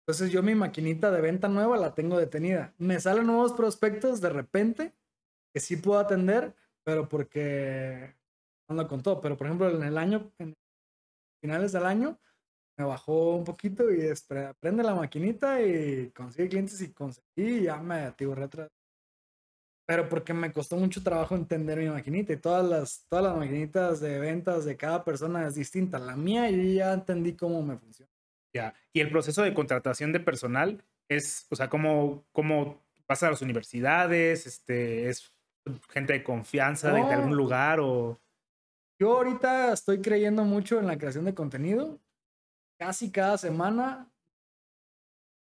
Entonces, 0.08 0.32
yo 0.32 0.44
mi 0.44 0.54
maquinita 0.54 1.10
de 1.10 1.20
venta 1.20 1.48
nueva 1.48 1.78
la 1.78 1.96
tengo 1.96 2.20
detenida. 2.20 2.76
Me 2.78 3.00
salen 3.00 3.26
nuevos 3.26 3.54
prospectos 3.54 4.22
de 4.22 4.30
repente 4.30 4.94
que 5.52 5.60
sí 5.60 5.78
puedo 5.78 6.00
atender, 6.00 6.54
pero 6.84 7.10
porque 7.10 8.14
ando 8.68 8.88
con 8.88 9.02
todo. 9.02 9.20
Pero, 9.20 9.36
por 9.36 9.48
ejemplo, 9.48 9.70
en 9.70 9.82
el 9.82 9.98
año, 9.98 10.32
en 10.38 10.54
finales 11.42 11.72
del 11.72 11.88
año, 11.88 12.20
me 12.78 12.86
bajó 12.86 13.36
un 13.36 13.46
poquito 13.46 13.92
y 13.92 14.14
prende 14.60 14.84
la 14.84 14.94
maquinita 14.94 15.62
y 15.62 16.12
consigue 16.12 16.50
clientes 16.50 16.80
y 16.82 16.92
conseguí 16.94 17.26
y 17.38 17.64
ya 17.64 17.78
me 17.78 18.02
atiborré 18.02 18.44
atrás. 18.44 18.70
Pero 19.88 20.10
porque 20.10 20.34
me 20.34 20.52
costó 20.52 20.78
mucho 20.78 21.02
trabajo 21.02 21.36
entender 21.36 21.80
mi 21.80 21.88
maquinita 21.90 22.34
y 22.34 22.38
todas 22.38 22.68
las, 22.68 23.06
todas 23.08 23.26
las 23.26 23.38
maquinitas 23.38 24.00
de 24.02 24.20
ventas 24.20 24.66
de 24.66 24.78
cada 24.78 25.04
persona 25.04 25.48
es 25.48 25.56
distinta. 25.56 26.00
La 26.00 26.16
mía 26.16 26.50
yo 26.50 26.62
ya 26.62 26.94
entendí 26.94 27.36
cómo 27.36 27.62
me 27.64 27.78
funciona. 27.78 28.15
Ya. 28.56 28.74
Y 28.94 29.02
el 29.02 29.12
proceso 29.12 29.42
de 29.42 29.54
contratación 29.54 30.14
de 30.14 30.22
personal 30.22 30.82
es, 31.10 31.46
o 31.50 31.58
sea, 31.58 31.70
cómo, 31.70 32.26
cómo 32.32 32.82
pasa 33.06 33.28
a 33.28 33.32
las 33.32 33.42
universidades, 33.42 34.48
este, 34.48 35.10
es 35.10 35.34
gente 35.90 36.14
de 36.14 36.24
confianza 36.24 36.94
de 36.94 37.02
algún 37.02 37.36
lugar 37.36 37.82
o... 37.82 38.18
Yo 38.98 39.18
ahorita 39.18 39.74
estoy 39.74 40.02
creyendo 40.02 40.46
mucho 40.46 40.80
en 40.80 40.88
la 40.88 40.98
creación 40.98 41.26
de 41.26 41.36
contenido. 41.36 42.00
Casi 42.80 43.12
cada 43.12 43.38
semana 43.38 44.10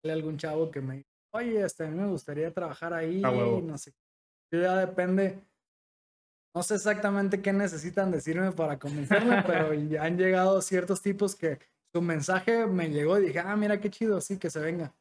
hay 0.04 0.12
algún 0.12 0.38
chavo 0.38 0.70
que 0.70 0.82
me 0.82 0.97
dice, 0.97 1.10
oye, 1.34 1.66
este, 1.66 1.86
a 1.86 1.88
mí 1.88 1.97
me 1.97 2.08
gustaría 2.08 2.54
trabajar 2.54 2.93
ahí, 2.93 3.20
no 3.20 3.80
sé. 3.80 3.95
Ya 4.52 4.78
depende, 4.78 5.43
no 6.54 6.62
sé 6.62 6.76
exactamente 6.76 7.41
qué 7.41 7.52
necesitan 7.52 8.12
decirme 8.12 8.52
para 8.52 8.78
convencerme, 8.78 9.41
pero 9.47 9.74
ya 9.74 10.04
han 10.04 10.20
llegado 10.20 10.62
ciertos 10.62 11.02
tipos 11.02 11.36
que 11.36 11.58
su 11.94 12.02
mensaje 12.02 12.66
me 12.68 12.89
llegó 12.89 13.20
y 13.20 13.28
dije, 13.28 13.39
ah, 13.39 13.56
mira 13.56 13.80
qué 13.80 13.89
chido, 13.89 14.22
sí, 14.22 14.38
que 14.38 14.50
se 14.50 14.60
venga. 14.60 14.96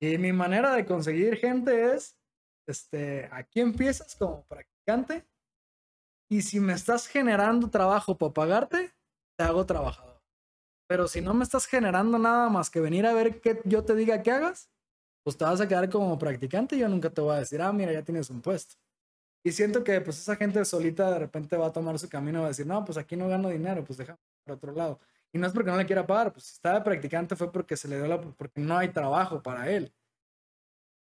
Y 0.00 0.18
mi 0.18 0.32
manera 0.32 0.74
de 0.74 0.86
conseguir 0.86 1.36
gente 1.36 1.94
es, 1.94 2.16
este, 2.68 3.28
aquí 3.32 3.60
empiezas 3.60 4.14
como 4.14 4.44
practicante 4.46 5.26
y 6.30 6.42
si 6.42 6.60
me 6.60 6.74
estás 6.74 7.06
generando 7.06 7.70
trabajo 7.70 8.16
para 8.16 8.32
pagarte, 8.32 8.92
te 9.36 9.44
hago 9.44 9.64
trabajador. 9.64 10.22
Pero 10.86 11.08
si 11.08 11.20
no 11.20 11.34
me 11.34 11.44
estás 11.44 11.66
generando 11.66 12.18
nada 12.18 12.48
más 12.48 12.70
que 12.70 12.80
venir 12.80 13.06
a 13.06 13.14
ver 13.14 13.40
qué 13.40 13.60
yo 13.64 13.84
te 13.84 13.94
diga 13.94 14.22
que 14.22 14.30
hagas, 14.30 14.70
pues 15.24 15.36
te 15.36 15.44
vas 15.44 15.60
a 15.60 15.68
quedar 15.68 15.90
como 15.90 16.18
practicante 16.18 16.76
y 16.76 16.80
yo 16.80 16.88
nunca 16.88 17.10
te 17.10 17.20
voy 17.20 17.34
a 17.36 17.40
decir, 17.40 17.60
ah, 17.60 17.72
mira, 17.72 17.92
ya 17.92 18.02
tienes 18.02 18.30
un 18.30 18.40
puesto. 18.40 18.76
Y 19.44 19.52
siento 19.52 19.84
que 19.84 20.00
pues 20.00 20.18
esa 20.18 20.36
gente 20.36 20.64
solita 20.64 21.10
de 21.10 21.18
repente 21.18 21.56
va 21.56 21.66
a 21.66 21.72
tomar 21.72 21.98
su 21.98 22.08
camino 22.08 22.40
va 22.40 22.46
a 22.46 22.48
decir, 22.48 22.66
no, 22.66 22.84
pues 22.84 22.98
aquí 22.98 23.16
no 23.16 23.28
gano 23.28 23.48
dinero, 23.48 23.84
pues 23.84 23.98
déjame 23.98 24.18
por 24.44 24.56
otro 24.56 24.72
lado. 24.72 25.00
Y 25.32 25.38
no 25.38 25.46
es 25.46 25.52
porque 25.52 25.70
no 25.70 25.76
le 25.76 25.86
quiera 25.86 26.06
pagar, 26.06 26.32
pues 26.32 26.44
si 26.44 26.54
estaba 26.54 26.82
practicante 26.82 27.36
fue 27.36 27.52
porque 27.52 27.76
se 27.76 27.88
le 27.88 27.96
dio 27.96 28.06
la, 28.06 28.20
porque 28.20 28.60
no 28.60 28.78
hay 28.78 28.88
trabajo 28.88 29.42
para 29.42 29.70
él. 29.70 29.92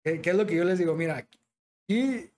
¿Qué, 0.04 0.20
es 0.22 0.36
lo 0.36 0.46
que 0.46 0.56
yo 0.56 0.64
les 0.64 0.78
digo? 0.78 0.94
Mira, 0.94 1.16
aquí 1.16 2.32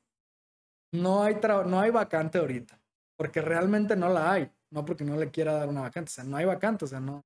no 0.93 1.23
hay, 1.23 1.37
no 1.67 1.81
hay 1.81 1.91
vacante 1.91 2.39
ahorita, 2.39 2.81
porque 3.17 3.41
realmente 3.43 3.97
no 3.97 4.09
la 4.09 4.33
hay, 4.33 4.51
no 4.71 4.85
porque 4.85 5.05
no 5.05 5.17
le 5.17 5.31
quiera 5.31 5.55
dar 5.55 5.69
una 5.69 5.83
vacante, 5.83 6.11
o 6.11 6.15
sea, 6.15 6.25
no 6.25 6.37
hay 6.37 6.45
vacante, 6.45 6.85
o 6.85 6.89
sea, 6.89 7.01
no, 7.01 7.25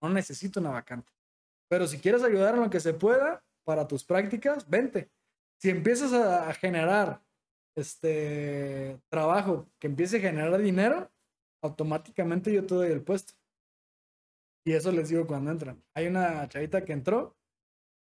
no 0.00 0.08
necesito 0.08 0.60
una 0.60 0.70
vacante. 0.70 1.12
Pero 1.68 1.86
si 1.86 1.98
quieres 1.98 2.22
ayudar 2.22 2.58
lo 2.58 2.70
que 2.70 2.80
se 2.80 2.94
pueda 2.94 3.44
para 3.64 3.86
tus 3.86 4.04
prácticas, 4.04 4.68
vente. 4.68 5.10
Si 5.58 5.70
empiezas 5.70 6.12
a 6.12 6.52
generar 6.54 7.22
este 7.76 9.00
trabajo 9.08 9.68
que 9.78 9.86
empiece 9.86 10.16
a 10.16 10.20
generar 10.20 10.60
dinero, 10.60 11.10
automáticamente 11.62 12.52
yo 12.52 12.66
te 12.66 12.74
doy 12.74 12.90
el 12.90 13.02
puesto. 13.02 13.34
Y 14.64 14.72
eso 14.72 14.92
les 14.92 15.08
digo 15.08 15.26
cuando 15.26 15.50
entran. 15.50 15.82
Hay 15.94 16.06
una 16.06 16.48
chavita 16.48 16.84
que 16.84 16.92
entró 16.92 17.36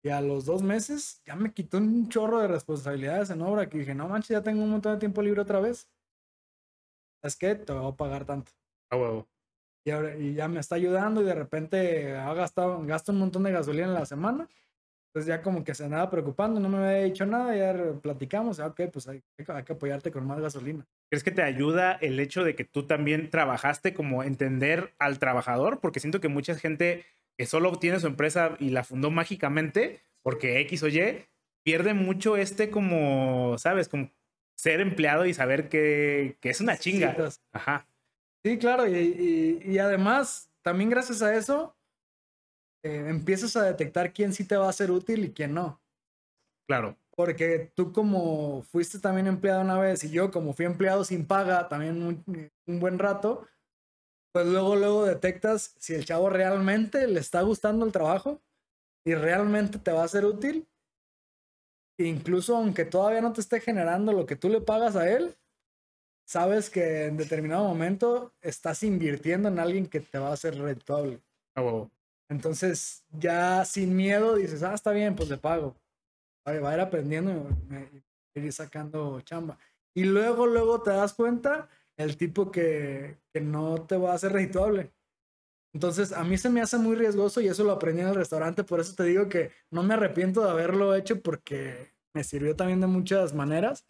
y 0.03 0.09
a 0.09 0.21
los 0.21 0.45
dos 0.45 0.63
meses 0.63 1.21
ya 1.25 1.37
me 1.37 1.53
quitó 1.53 1.79
un 1.79 2.09
chorro 2.09 2.41
de 2.41 2.49
responsabilidades 2.49 3.31
en 3.31 3.43
obra 3.43 3.69
que 3.69 3.79
dije, 3.79 3.95
no 3.95 4.09
manches, 4.09 4.29
ya 4.31 4.43
tengo 4.43 4.63
un 4.63 4.71
montón 4.71 4.93
de 4.95 4.99
tiempo 4.99 5.23
libre 5.23 5.41
otra 5.41 5.61
vez. 5.61 5.89
Es 7.23 7.37
que 7.37 7.55
te 7.57 7.73
voy 7.73 7.93
a 7.93 7.97
pagar 7.97 8.25
tanto. 8.25 8.53
A 8.91 8.97
huevo. 8.97 9.29
Y, 9.85 9.91
ahora, 9.91 10.17
y 10.17 10.35
ya 10.35 10.49
me 10.49 10.61
está 10.61 10.77
ayudando 10.77 11.23
y 11.23 11.25
de 11.25 11.35
repente 11.35 12.17
ha 12.17 12.33
gastado, 12.35 12.85
gasto 12.85 13.13
un 13.13 13.19
montón 13.19 13.43
de 13.45 13.53
gasolina 13.53 13.87
en 13.87 13.95
la 13.95 14.07
semana. 14.07 14.49
Entonces 15.17 15.35
ya 15.35 15.41
como 15.41 15.65
que 15.65 15.75
se 15.75 15.83
andaba 15.83 16.11
preocupando, 16.11 16.61
no 16.61 16.69
me 16.69 16.77
había 16.77 17.05
dicho 17.05 17.25
nada, 17.25 17.57
ya 17.57 17.95
platicamos, 18.03 18.61
ah, 18.61 18.67
ok, 18.67 18.83
pues 18.93 19.09
hay, 19.09 19.23
hay 19.49 19.65
que 19.65 19.73
apoyarte 19.73 20.11
con 20.11 20.27
más 20.27 20.39
gasolina. 20.41 20.87
¿Crees 21.09 21.25
que 21.25 21.31
te 21.31 21.41
ayuda 21.41 21.93
el 21.93 22.21
hecho 22.21 22.45
de 22.45 22.55
que 22.55 22.65
tú 22.65 22.87
también 22.87 23.31
trabajaste 23.31 23.95
como 23.95 24.23
entender 24.25 24.93
al 24.99 25.19
trabajador? 25.19 25.81
Porque 25.81 26.01
siento 26.01 26.21
que 26.21 26.29
mucha 26.29 26.55
gente 26.55 27.07
que 27.39 27.47
solo 27.47 27.73
tiene 27.77 27.99
su 27.99 28.09
empresa 28.09 28.59
y 28.61 28.69
la 28.69 28.85
fundó 28.85 29.11
mágicamente 29.11 30.03
porque 30.23 30.61
X 30.61 30.83
o 30.83 30.89
Y, 30.89 31.25
pierde 31.63 31.95
mucho 31.95 32.37
este 32.37 32.69
como, 32.69 33.57
¿sabes? 33.57 33.89
Como 33.89 34.11
ser 34.55 34.83
empleado 34.83 35.25
y 35.25 35.33
saber 35.33 35.71
que, 35.71 36.37
que 36.43 36.51
es 36.51 36.61
una 36.61 36.77
chinga. 36.77 37.31
Sí, 37.31 37.41
Ajá. 37.53 37.89
Sí, 38.45 38.59
claro, 38.59 38.87
y, 38.87 39.63
y, 39.65 39.79
además, 39.79 40.51
también 40.63 40.91
gracias 40.91 41.23
a 41.23 41.35
eso, 41.37 41.76
eh, 42.87 43.09
empiezas 43.09 43.57
a 43.57 43.65
detectar 43.65 44.13
quién 44.13 44.33
sí 44.33 44.45
te 44.45 44.57
va 44.57 44.69
a 44.69 44.73
ser 44.73 44.91
útil 44.91 45.25
y 45.25 45.33
quién 45.33 45.55
no. 45.55 45.81
Claro. 46.69 46.97
Porque 47.17 47.73
tú 47.75 47.93
como 47.93 48.63
fuiste 48.63 48.99
también 48.99 49.27
empleado 49.27 49.63
una 49.63 49.79
vez 49.79 50.05
y 50.05 50.11
yo 50.11 50.31
como 50.31 50.53
fui 50.53 50.67
empleado 50.67 51.05
sin 51.05 51.27
paga 51.27 51.69
también 51.69 52.03
un, 52.03 52.81
buen 52.81 52.99
rato, 52.99 53.47
pues 54.33 54.47
luego, 54.47 54.77
luego 54.77 55.05
detectas 55.07 55.75
si 55.79 55.95
el 55.95 56.05
chavo 56.05 56.29
realmente 56.29 57.07
le 57.07 57.21
está 57.21 57.41
gustando 57.43 57.87
el 57.87 57.93
trabajo 57.93 58.43
y 59.05 59.15
realmente 59.15 59.79
te 59.79 59.93
va 59.93 60.05
a 60.05 60.09
ser 60.09 60.27
útil. 60.27 60.69
Incluso 61.99 62.57
aunque 62.57 62.85
todavía 62.85 63.23
no 63.23 63.33
te 63.33 63.41
esté 63.41 63.61
generando 63.61 64.13
lo 64.13 64.27
que 64.27 64.37
tú 64.37 64.51
le 64.51 64.61
pagas 64.61 64.97
a 64.97 65.11
él, 65.11 65.35
sabes 66.27 66.69
que 66.69 67.07
en 67.07 67.17
determinado 67.17 67.65
momento 67.65 68.35
estás 68.43 68.83
invirtiendo 68.83 69.49
en 69.49 69.59
alguien 69.59 69.87
que 69.87 70.01
te 70.01 70.19
va 70.19 70.33
a 70.33 70.37
ser 70.37 70.59
rentable. 70.59 71.23
Entonces, 72.29 73.05
ya 73.11 73.65
sin 73.65 73.95
miedo 73.95 74.35
dices, 74.35 74.63
ah, 74.63 74.75
está 74.75 74.91
bien, 74.93 75.15
pues 75.15 75.29
le 75.29 75.37
pago. 75.37 75.77
Va 76.47 76.71
a 76.71 76.75
ir 76.75 76.81
aprendiendo 76.81 77.49
y 78.35 78.41
ir 78.41 78.53
sacando 78.53 79.21
chamba. 79.23 79.59
Y 79.95 80.05
luego, 80.05 80.47
luego 80.47 80.83
te 80.83 80.91
das 80.91 81.15
cuenta 81.15 81.69
el 81.97 82.17
tipo 82.17 82.51
que, 82.51 83.19
que 83.33 83.41
no 83.41 83.87
te 83.87 83.97
va 83.97 84.13
a 84.13 84.15
hacer 84.15 84.33
redituable. 84.33 84.93
Entonces, 85.73 86.13
a 86.13 86.25
mí 86.25 86.39
se 86.39 86.51
me 86.51 86.61
hace 86.61 86.79
muy 86.79 86.97
riesgoso 86.97 87.41
y 87.41 87.49
eso 87.49 87.65
lo 87.65 87.73
aprendí 87.73 88.03
en 88.03 88.09
el 88.09 88.15
restaurante. 88.15 88.65
Por 88.65 88.81
eso 88.81 88.95
te 88.95 89.05
digo 89.05 89.29
que 89.29 89.53
no 89.71 89.83
me 89.83 89.95
arrepiento 89.95 90.43
de 90.43 90.51
haberlo 90.51 90.95
hecho 90.95 91.21
porque 91.21 91.93
me 92.15 92.25
sirvió 92.25 92.57
también 92.57 92.81
de 92.81 92.87
muchas 92.87 93.35
maneras. 93.35 93.87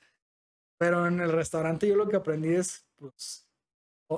Pero 0.79 1.07
en 1.07 1.21
el 1.21 1.33
restaurante 1.33 1.87
yo 1.87 1.97
lo 1.97 2.09
que 2.09 2.17
aprendí 2.17 2.55
es, 2.55 2.87
pues, 2.97 3.49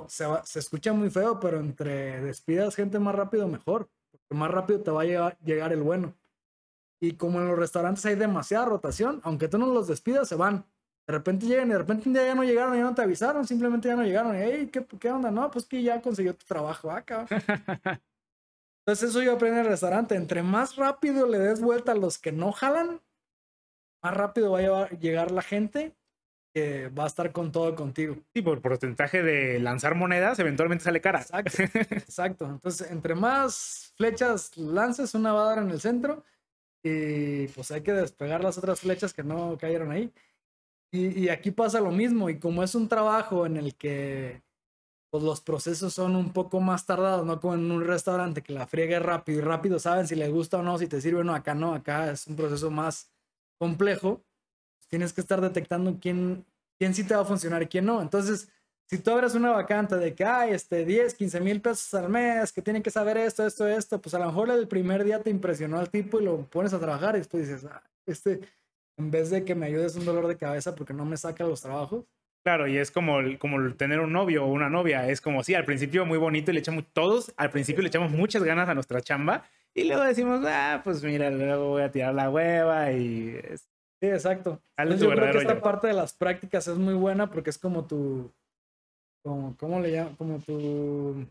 se, 0.07 0.25
se 0.45 0.59
escucha 0.59 0.93
muy 0.93 1.09
feo, 1.09 1.39
pero 1.39 1.59
entre 1.59 2.21
despidas 2.21 2.75
gente 2.75 2.99
más 2.99 3.15
rápido, 3.15 3.47
mejor. 3.47 3.89
Más 4.29 4.51
rápido 4.51 4.81
te 4.81 4.91
va 4.91 5.01
a 5.01 5.35
llegar, 5.43 5.73
el 5.73 5.81
bueno. 5.81 6.15
Y 7.01 7.13
como 7.13 7.39
en 7.39 7.47
los 7.47 7.57
restaurantes 7.57 8.05
hay 8.05 8.15
demasiada 8.15 8.65
rotación, 8.65 9.21
aunque 9.23 9.47
tú 9.47 9.57
no 9.57 9.67
los 9.67 9.87
despidas, 9.87 10.27
se 10.27 10.35
van. 10.35 10.65
De 11.07 11.13
repente 11.13 11.47
llegan 11.47 11.69
y 11.69 11.71
de 11.71 11.77
repente 11.79 12.07
un 12.07 12.13
día 12.13 12.25
ya 12.25 12.35
no 12.35 12.43
llegaron, 12.43 12.75
ya 12.75 12.83
no 12.83 12.93
te 12.93 13.01
avisaron, 13.01 13.47
simplemente 13.47 13.87
ya 13.87 13.95
no 13.95 14.03
llegaron. 14.03 14.35
Y, 14.35 14.39
hey, 14.41 14.69
¿qué, 14.71 14.85
¿qué, 14.85 15.11
onda? 15.11 15.31
No, 15.31 15.49
pues 15.49 15.65
que 15.65 15.81
ya 15.81 16.01
consiguió 16.01 16.35
tu 16.35 16.45
trabajo 16.45 16.91
acá. 16.91 17.25
Ah, 17.29 17.99
Entonces 18.85 19.09
eso 19.09 19.21
yo 19.21 19.33
aprendí 19.33 19.59
en 19.59 19.65
el 19.65 19.71
restaurante. 19.71 20.15
Entre 20.15 20.43
más 20.43 20.75
rápido 20.75 21.27
le 21.27 21.39
des 21.39 21.61
vuelta 21.61 21.93
a 21.93 21.95
los 21.95 22.17
que 22.17 22.31
no 22.31 22.51
jalan, 22.51 23.01
más 24.03 24.13
rápido 24.13 24.51
va 24.51 24.59
a 24.59 24.89
llegar 24.89 25.31
la 25.31 25.41
gente 25.41 25.95
que 26.53 26.89
va 26.89 27.03
a 27.03 27.07
estar 27.07 27.31
con 27.31 27.51
todo 27.51 27.75
contigo. 27.75 28.17
Sí, 28.33 28.41
por 28.41 28.61
porcentaje 28.61 29.21
de 29.23 29.59
lanzar 29.59 29.95
monedas, 29.95 30.39
eventualmente 30.39 30.83
sale 30.83 31.01
cara. 31.01 31.21
Exacto, 31.21 31.63
exacto. 31.95 32.45
Entonces, 32.45 32.91
entre 32.91 33.15
más 33.15 33.93
flechas 33.95 34.57
lances, 34.57 35.13
una 35.13 35.33
va 35.33 35.43
a 35.43 35.55
dar 35.55 35.63
en 35.63 35.69
el 35.69 35.79
centro 35.79 36.23
y 36.83 37.47
pues 37.49 37.71
hay 37.71 37.81
que 37.81 37.93
despegar 37.93 38.43
las 38.43 38.57
otras 38.57 38.79
flechas 38.79 39.13
que 39.13 39.23
no 39.23 39.57
cayeron 39.57 39.91
ahí. 39.91 40.11
Y, 40.91 41.25
y 41.25 41.29
aquí 41.29 41.51
pasa 41.51 41.79
lo 41.81 41.91
mismo 41.91 42.29
y 42.29 42.39
como 42.39 42.63
es 42.63 42.73
un 42.73 42.87
trabajo 42.87 43.45
en 43.45 43.57
el 43.57 43.75
que 43.75 44.41
pues 45.11 45.23
los 45.23 45.41
procesos 45.41 45.93
son 45.93 46.15
un 46.15 46.33
poco 46.33 46.59
más 46.59 46.85
tardados, 46.85 47.25
no 47.25 47.39
como 47.39 47.55
en 47.55 47.71
un 47.71 47.83
restaurante 47.83 48.43
que 48.43 48.53
la 48.53 48.67
friegue 48.67 48.99
rápido 48.99 49.39
y 49.39 49.41
rápido 49.41 49.79
saben 49.79 50.07
si 50.07 50.15
les 50.15 50.31
gusta 50.31 50.59
o 50.59 50.63
no, 50.63 50.77
si 50.77 50.87
te 50.87 51.01
sirve 51.01 51.21
o 51.21 51.23
no, 51.23 51.33
acá 51.33 51.55
no, 51.55 51.73
acá 51.73 52.11
es 52.11 52.27
un 52.27 52.35
proceso 52.35 52.69
más 52.69 53.11
complejo 53.59 54.23
tienes 54.89 55.13
que 55.13 55.21
estar 55.21 55.39
detectando 55.39 55.97
quién, 56.01 56.45
quién 56.77 56.93
sí 56.93 57.03
te 57.03 57.15
va 57.15 57.21
a 57.21 57.25
funcionar 57.25 57.63
y 57.63 57.67
quién 57.67 57.85
no. 57.85 58.01
Entonces, 58.01 58.49
si 58.85 58.97
tú 58.97 59.11
abres 59.11 59.35
una 59.35 59.51
vacante 59.51 59.95
de 59.95 60.13
que 60.15 60.25
hay 60.25 60.51
este, 60.51 60.83
10, 60.83 61.13
15 61.13 61.39
mil 61.41 61.61
pesos 61.61 61.93
al 61.93 62.09
mes, 62.09 62.51
que 62.51 62.61
tienen 62.61 62.81
que 62.81 62.89
saber 62.89 63.17
esto, 63.17 63.45
esto, 63.45 63.67
esto, 63.67 64.01
pues 64.01 64.15
a 64.15 64.19
lo 64.19 64.25
mejor 64.25 64.49
el 64.49 64.67
primer 64.67 65.03
día 65.03 65.21
te 65.21 65.29
impresionó 65.29 65.79
al 65.79 65.89
tipo 65.89 66.19
y 66.19 66.25
lo 66.25 66.43
pones 66.47 66.73
a 66.73 66.79
trabajar 66.79 67.15
y 67.15 67.19
después 67.19 67.47
dices, 67.47 67.65
ah, 67.71 67.83
este, 68.05 68.41
en 68.97 69.11
vez 69.11 69.29
de 69.29 69.45
que 69.45 69.55
me 69.55 69.67
ayudes 69.67 69.95
un 69.95 70.05
dolor 70.05 70.27
de 70.27 70.37
cabeza 70.37 70.75
porque 70.75 70.93
no 70.93 71.05
me 71.05 71.17
saca 71.17 71.43
los 71.45 71.61
trabajos. 71.61 72.05
Claro, 72.43 72.67
y 72.67 72.77
es 72.77 72.89
como, 72.89 73.17
como 73.37 73.73
tener 73.75 73.99
un 73.99 74.11
novio 74.11 74.45
o 74.45 74.47
una 74.47 74.69
novia. 74.69 75.07
Es 75.07 75.21
como, 75.21 75.43
sí, 75.43 75.53
al 75.53 75.65
principio 75.65 76.05
muy 76.05 76.17
bonito 76.17 76.49
y 76.49 76.55
le 76.55 76.61
echamos, 76.61 76.85
todos 76.93 77.33
al 77.37 77.51
principio 77.51 77.83
le 77.83 77.89
echamos 77.89 78.11
muchas 78.11 78.43
ganas 78.43 78.69
a 78.69 78.73
nuestra 78.73 79.01
chamba 79.01 79.43
y 79.73 79.83
luego 79.83 80.03
decimos, 80.03 80.43
ah, 80.47 80.81
pues 80.83 81.03
mira, 81.03 81.29
luego 81.29 81.69
voy 81.69 81.83
a 81.83 81.91
tirar 81.91 82.13
la 82.13 82.29
hueva 82.29 82.91
y 82.91 83.39
Sí, 84.01 84.07
exacto. 84.07 84.61
yo 84.77 85.09
creo 85.09 85.31
que 85.31 85.37
esta 85.39 85.61
parte 85.61 85.87
de 85.87 85.93
las 85.93 86.13
prácticas 86.13 86.67
es 86.67 86.77
muy 86.77 86.93
buena 86.93 87.29
porque 87.29 87.49
es 87.49 87.57
como 87.57 87.85
tu. 87.85 88.31
Como, 89.23 89.57
¿Cómo 89.57 89.79
le 89.81 89.91
llaman? 89.91 90.15
Como 90.15 90.39
tu. 90.39 91.27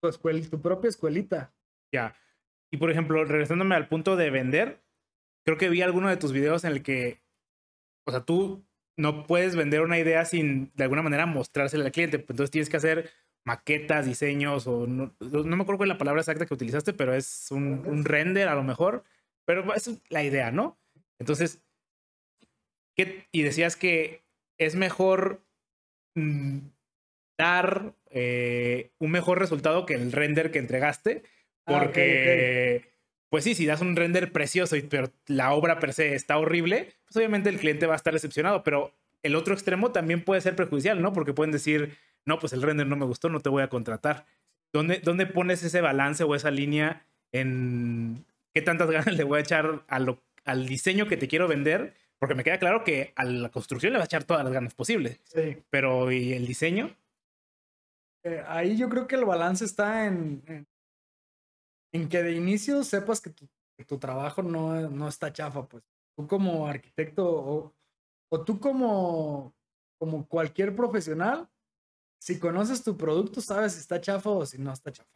Tu, 0.00 0.60
propia 0.60 0.88
escuelita. 0.88 1.52
Ya. 1.92 2.14
Y 2.70 2.76
por 2.76 2.90
ejemplo, 2.90 3.24
regresándome 3.24 3.74
al 3.74 3.88
punto 3.88 4.16
de 4.16 4.30
vender, 4.30 4.80
creo 5.44 5.58
que 5.58 5.68
vi 5.68 5.82
alguno 5.82 6.08
de 6.08 6.16
tus 6.16 6.32
videos 6.32 6.64
en 6.64 6.72
el 6.72 6.82
que. 6.82 7.20
O 8.06 8.12
sea, 8.12 8.20
tú 8.20 8.64
no 8.96 9.26
puedes 9.26 9.56
vender 9.56 9.80
una 9.80 9.98
idea 9.98 10.24
sin 10.24 10.70
de 10.74 10.84
alguna 10.84 11.02
manera 11.02 11.26
mostrársela 11.26 11.84
al 11.84 11.92
cliente. 11.92 12.18
Entonces 12.18 12.50
tienes 12.52 12.68
que 12.68 12.76
hacer 12.76 13.10
maquetas, 13.44 14.06
diseños, 14.06 14.68
o 14.68 14.86
no, 14.86 15.12
no 15.18 15.56
me 15.56 15.62
acuerdo 15.62 15.78
cuál 15.78 15.90
es 15.90 15.94
la 15.94 15.98
palabra 15.98 16.20
exacta 16.20 16.46
que 16.46 16.54
utilizaste, 16.54 16.92
pero 16.92 17.12
es 17.12 17.50
un, 17.50 17.84
un 17.86 18.04
render 18.04 18.46
a 18.46 18.54
lo 18.54 18.62
mejor 18.62 19.02
pero 19.44 19.74
es 19.74 19.90
la 20.08 20.22
idea, 20.22 20.50
¿no? 20.50 20.78
Entonces, 21.18 21.62
¿qué? 22.96 23.26
y 23.32 23.42
decías 23.42 23.76
que 23.76 24.22
es 24.58 24.74
mejor 24.74 25.44
mm, 26.14 26.58
dar 27.38 27.94
eh, 28.10 28.90
un 28.98 29.10
mejor 29.10 29.38
resultado 29.38 29.86
que 29.86 29.94
el 29.94 30.12
render 30.12 30.50
que 30.50 30.58
entregaste, 30.58 31.22
ah, 31.66 31.78
porque, 31.78 32.92
pues 33.30 33.44
sí, 33.44 33.54
si 33.54 33.66
das 33.66 33.80
un 33.80 33.96
render 33.96 34.32
precioso, 34.32 34.76
y, 34.76 34.82
pero 34.82 35.10
la 35.26 35.52
obra 35.52 35.78
per 35.78 35.92
se 35.92 36.14
está 36.14 36.38
horrible, 36.38 36.92
pues 37.04 37.16
obviamente 37.16 37.48
el 37.48 37.58
cliente 37.58 37.86
va 37.86 37.94
a 37.94 37.96
estar 37.96 38.12
decepcionado, 38.12 38.62
pero 38.62 38.94
el 39.22 39.36
otro 39.36 39.54
extremo 39.54 39.92
también 39.92 40.24
puede 40.24 40.40
ser 40.40 40.56
perjudicial, 40.56 41.00
¿no? 41.00 41.12
Porque 41.12 41.32
pueden 41.32 41.52
decir, 41.52 41.96
no, 42.24 42.38
pues 42.38 42.52
el 42.52 42.62
render 42.62 42.86
no 42.86 42.96
me 42.96 43.06
gustó, 43.06 43.28
no 43.28 43.40
te 43.40 43.48
voy 43.48 43.62
a 43.62 43.68
contratar. 43.68 44.26
¿Dónde, 44.72 45.00
dónde 45.00 45.26
pones 45.26 45.62
ese 45.62 45.80
balance 45.80 46.24
o 46.24 46.34
esa 46.34 46.50
línea 46.50 47.04
en, 47.30 48.24
qué 48.52 48.62
tantas 48.62 48.90
ganas 48.90 49.14
le 49.14 49.24
voy 49.24 49.38
a 49.38 49.42
echar 49.42 49.84
al 49.88 50.66
diseño 50.66 51.06
que 51.06 51.16
te 51.16 51.28
quiero 51.28 51.48
vender, 51.48 51.94
porque 52.18 52.34
me 52.34 52.44
queda 52.44 52.58
claro 52.58 52.84
que 52.84 53.12
a 53.16 53.24
la 53.24 53.50
construcción 53.50 53.92
le 53.92 53.98
vas 53.98 54.06
a 54.06 54.10
echar 54.10 54.24
todas 54.24 54.44
las 54.44 54.52
ganas 54.52 54.74
posibles. 54.74 55.20
Sí. 55.24 55.62
Pero, 55.70 56.12
¿y 56.12 56.32
el 56.32 56.46
diseño? 56.46 56.96
Eh, 58.24 58.44
ahí 58.46 58.76
yo 58.76 58.88
creo 58.88 59.06
que 59.06 59.16
el 59.16 59.24
balance 59.24 59.64
está 59.64 60.06
en, 60.06 60.68
en, 61.92 62.08
que 62.08 62.22
de 62.22 62.32
inicio 62.32 62.84
sepas 62.84 63.20
que 63.20 63.30
tu, 63.30 63.48
tu 63.86 63.98
trabajo 63.98 64.42
no, 64.42 64.88
no, 64.88 65.08
está 65.08 65.32
chafa, 65.32 65.66
pues. 65.66 65.82
Tú 66.16 66.28
como 66.28 66.68
arquitecto 66.68 67.28
o, 67.28 67.74
o 68.30 68.44
tú 68.44 68.60
como, 68.60 69.54
como 69.98 70.28
cualquier 70.28 70.76
profesional, 70.76 71.48
si 72.20 72.38
conoces 72.38 72.84
tu 72.84 72.96
producto, 72.96 73.40
sabes 73.40 73.72
si 73.72 73.80
está 73.80 74.00
chafa 74.00 74.30
o 74.30 74.46
si 74.46 74.58
no 74.58 74.72
está 74.72 74.92
chafa. 74.92 75.10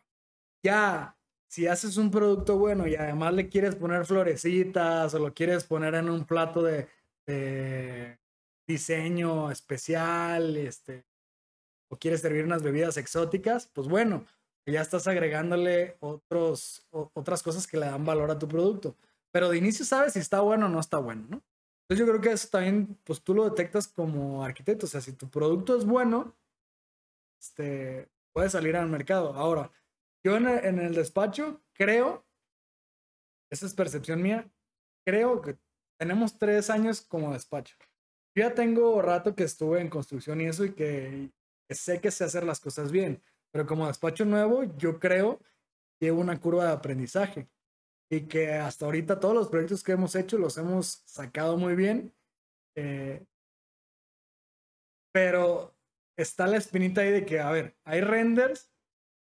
Ya 0.65 1.17
si 1.48 1.66
haces 1.66 1.97
un 1.97 2.10
producto 2.10 2.59
bueno 2.59 2.86
y 2.86 2.97
además 2.97 3.35
le 3.35 3.48
quieres 3.48 3.74
poner 3.74 4.05
florecitas 4.05 5.14
o 5.14 5.18
lo 5.18 5.35
quieres 5.35 5.64
poner 5.64 5.94
en 5.94 6.10
un 6.10 6.24
plato 6.24 6.62
de, 6.62 6.89
diseño 8.68 9.51
especial, 9.51 10.56
este, 10.56 11.05
o 11.89 11.97
quieres 11.97 12.20
servir 12.20 12.44
unas 12.44 12.62
bebidas 12.62 12.97
exóticas, 12.97 13.68
pues 13.73 13.89
bueno, 13.89 14.27
ya 14.66 14.81
estás 14.81 15.06
agregándole 15.06 15.97
otros, 16.01 16.86
otras 16.90 17.43
cosas 17.43 17.66
que 17.66 17.78
le 17.78 17.86
dan 17.86 18.05
valor 18.05 18.31
a 18.31 18.39
tu 18.39 18.48
producto. 18.48 18.97
Pero 19.32 19.51
de 19.51 19.59
inicio 19.59 19.85
sabes 19.85 20.14
si 20.14 20.18
está 20.18 20.40
bueno 20.40 20.66
o 20.66 20.68
no 20.68 20.81
está 20.81 20.98
bueno, 20.98 21.27
¿no? 21.28 21.43
Entonces 21.82 22.05
yo 22.05 22.06
creo 22.06 22.20
que 22.20 22.32
eso 22.32 22.48
también, 22.48 22.98
pues 23.05 23.23
tú 23.23 23.32
lo 23.32 23.44
detectas 23.44 23.86
como 23.86 24.44
arquitecto. 24.44 24.86
O 24.86 24.89
sea, 24.89 25.01
si 25.01 25.12
tu 25.12 25.28
producto 25.28 25.77
es 25.77 25.85
bueno, 25.85 26.35
este, 27.40 28.09
puede 28.32 28.51
salir 28.51 28.77
al 28.77 28.89
mercado. 28.89 29.35
Ahora, 29.35 29.70
yo 30.27 30.36
en 30.36 30.81
el, 30.81 30.93
despacho 30.93 31.62
creo, 31.73 32.27
esa 33.48 33.65
es 33.65 33.74
percepción 33.74 34.20
mía, 34.20 34.51
creo 35.07 35.40
que 35.40 35.57
tenemos 36.01 36.36
tres 36.36 36.69
años 36.69 37.01
como 37.01 37.32
despacho. 37.32 37.77
Yo 38.35 38.43
ya 38.43 38.53
tengo 38.53 39.01
rato 39.03 39.36
que 39.36 39.44
estuve 39.44 39.81
en 39.81 39.89
construcción 39.89 40.40
y 40.40 40.47
eso 40.47 40.65
y 40.65 40.74
que, 40.74 41.31
sé 41.70 42.01
que 42.01 42.11
sé 42.11 42.24
hacer 42.24 42.43
las 42.43 42.59
cosas 42.59 42.90
bien, 42.90 43.23
pero 43.53 43.66
como 43.66 43.86
despacho 43.86 44.24
nuevo 44.24 44.65
yo 44.77 44.98
creo 44.98 45.39
que 46.01 46.11
una 46.11 46.40
curva 46.40 46.65
de 46.65 46.73
aprendizaje 46.73 47.48
y 48.11 48.23
que 48.23 48.55
hasta 48.55 48.85
ahorita 48.85 49.20
todos 49.20 49.35
los 49.36 49.48
proyectos 49.48 49.85
que 49.85 49.93
hemos 49.93 50.16
hecho 50.16 50.39
los 50.39 50.59
hemos 50.59 51.05
sacado 51.07 51.57
muy 51.57 51.77
bien. 51.77 52.12
Eh, 52.74 53.24
pero 55.12 55.73
está 56.19 56.48
la 56.48 56.57
espinita 56.57 57.03
ahí 57.03 57.12
de 57.12 57.24
que, 57.24 57.39
a 57.39 57.53
ver, 57.53 57.77
hay 57.85 58.01
renders 58.01 58.73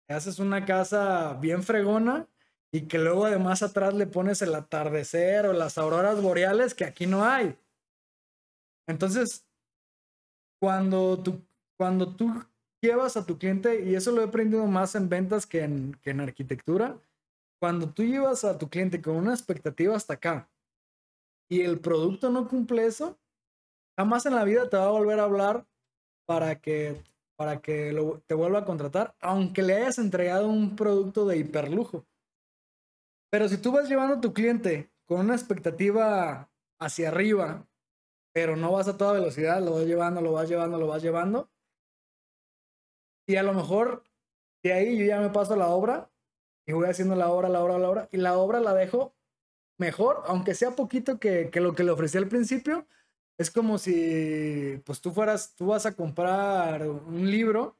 haces 0.07 0.39
una 0.39 0.65
casa 0.65 1.33
bien 1.35 1.63
fregona 1.63 2.27
y 2.71 2.87
que 2.87 2.97
luego 2.97 3.25
además 3.25 3.61
atrás 3.63 3.93
le 3.93 4.07
pones 4.07 4.41
el 4.41 4.55
atardecer 4.55 5.45
o 5.45 5.53
las 5.53 5.77
auroras 5.77 6.21
boreales 6.21 6.73
que 6.73 6.85
aquí 6.85 7.05
no 7.05 7.23
hay. 7.23 7.55
Entonces, 8.87 9.45
cuando 10.59 11.21
tú, 11.21 11.41
cuando 11.77 12.15
tú 12.15 12.43
llevas 12.81 13.15
a 13.15 13.25
tu 13.25 13.37
cliente, 13.37 13.85
y 13.85 13.95
eso 13.95 14.11
lo 14.11 14.21
he 14.21 14.25
aprendido 14.25 14.65
más 14.65 14.95
en 14.95 15.07
ventas 15.07 15.45
que 15.45 15.63
en, 15.63 15.93
que 16.01 16.09
en 16.09 16.21
arquitectura, 16.21 16.99
cuando 17.59 17.89
tú 17.89 18.03
llevas 18.03 18.43
a 18.43 18.57
tu 18.57 18.69
cliente 18.69 19.01
con 19.01 19.15
una 19.15 19.33
expectativa 19.33 19.95
hasta 19.95 20.15
acá 20.15 20.49
y 21.47 21.61
el 21.61 21.79
producto 21.79 22.29
no 22.29 22.47
cumple 22.47 22.85
eso, 22.85 23.17
jamás 23.97 24.25
en 24.25 24.35
la 24.35 24.43
vida 24.43 24.69
te 24.69 24.77
va 24.77 24.85
a 24.85 24.91
volver 24.91 25.19
a 25.19 25.23
hablar 25.23 25.65
para 26.25 26.59
que 26.59 27.01
para 27.35 27.61
que 27.61 27.93
te 28.27 28.35
vuelva 28.35 28.59
a 28.59 28.65
contratar, 28.65 29.15
aunque 29.19 29.61
le 29.61 29.75
hayas 29.75 29.97
entregado 29.97 30.47
un 30.47 30.75
producto 30.75 31.25
de 31.25 31.37
hiperlujo. 31.37 32.05
Pero 33.31 33.47
si 33.49 33.57
tú 33.57 33.71
vas 33.71 33.89
llevando 33.89 34.15
a 34.15 34.21
tu 34.21 34.33
cliente 34.33 34.91
con 35.05 35.21
una 35.21 35.35
expectativa 35.35 36.51
hacia 36.79 37.09
arriba, 37.09 37.67
pero 38.33 38.55
no 38.55 38.71
vas 38.71 38.87
a 38.87 38.97
toda 38.97 39.13
velocidad, 39.13 39.61
lo 39.61 39.73
vas 39.73 39.85
llevando, 39.85 40.21
lo 40.21 40.31
vas 40.31 40.49
llevando, 40.49 40.77
lo 40.77 40.87
vas 40.87 41.01
llevando, 41.01 41.49
y 43.27 43.35
a 43.37 43.43
lo 43.43 43.53
mejor 43.53 44.03
de 44.63 44.73
ahí 44.73 44.97
yo 44.97 45.05
ya 45.05 45.19
me 45.19 45.29
paso 45.29 45.55
la 45.55 45.67
obra 45.67 46.11
y 46.65 46.73
voy 46.73 46.87
haciendo 46.87 47.15
la 47.15 47.29
obra, 47.29 47.49
la 47.49 47.63
obra, 47.63 47.77
la 47.77 47.89
obra, 47.89 48.09
y 48.11 48.17
la 48.17 48.37
obra 48.37 48.59
la 48.59 48.73
dejo 48.73 49.15
mejor, 49.79 50.23
aunque 50.27 50.55
sea 50.55 50.71
poquito 50.71 51.19
que, 51.19 51.49
que 51.49 51.61
lo 51.61 51.73
que 51.73 51.83
le 51.83 51.91
ofrecí 51.91 52.17
al 52.17 52.27
principio, 52.27 52.87
es 53.37 53.49
como 53.49 53.77
si, 53.77 54.81
pues 54.85 55.01
tú 55.01 55.11
fueras, 55.11 55.55
tú 55.55 55.67
vas 55.67 55.85
a 55.85 55.95
comprar 55.95 56.87
un 56.87 57.29
libro 57.29 57.75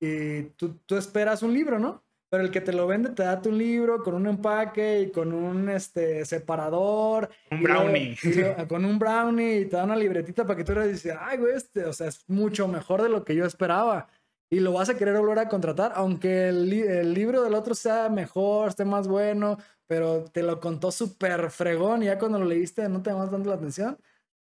y 0.00 0.42
tú, 0.56 0.78
tú 0.86 0.96
esperas 0.96 1.42
un 1.42 1.52
libro, 1.52 1.78
¿no? 1.78 2.02
Pero 2.28 2.42
el 2.42 2.50
que 2.50 2.60
te 2.60 2.72
lo 2.72 2.86
vende 2.86 3.10
te 3.10 3.22
da 3.22 3.40
tu 3.40 3.52
libro 3.52 4.02
con 4.02 4.14
un 4.14 4.26
empaque 4.26 5.00
y 5.00 5.10
con 5.12 5.32
un 5.32 5.68
este, 5.68 6.24
separador. 6.24 7.30
Un 7.50 7.62
brownie. 7.62 8.16
con 8.68 8.84
un 8.84 8.98
brownie 8.98 9.60
y 9.60 9.64
te 9.66 9.76
da 9.76 9.84
una 9.84 9.96
libretita 9.96 10.44
para 10.44 10.56
que 10.56 10.64
tú 10.64 10.74
le 10.74 10.88
dices, 10.88 11.14
ay, 11.18 11.38
güey, 11.38 11.54
este, 11.54 11.84
o 11.84 11.92
sea, 11.92 12.08
es 12.08 12.24
mucho 12.28 12.66
mejor 12.68 13.02
de 13.02 13.08
lo 13.08 13.24
que 13.24 13.34
yo 13.34 13.44
esperaba. 13.44 14.08
Y 14.50 14.60
lo 14.60 14.72
vas 14.72 14.88
a 14.88 14.96
querer 14.96 15.18
volver 15.18 15.40
a 15.40 15.48
contratar, 15.48 15.92
aunque 15.96 16.48
el, 16.48 16.72
el 16.72 17.14
libro 17.14 17.42
del 17.42 17.54
otro 17.54 17.74
sea 17.74 18.08
mejor, 18.08 18.68
esté 18.68 18.84
más 18.84 19.08
bueno, 19.08 19.58
pero 19.88 20.24
te 20.24 20.42
lo 20.42 20.60
contó 20.60 20.92
súper 20.92 21.50
fregón 21.50 22.02
y 22.02 22.06
ya 22.06 22.18
cuando 22.18 22.38
lo 22.38 22.44
leíste 22.44 22.88
no 22.88 23.02
te 23.02 23.10
llamas 23.10 23.30
dando 23.30 23.50
la 23.50 23.56
atención 23.56 23.98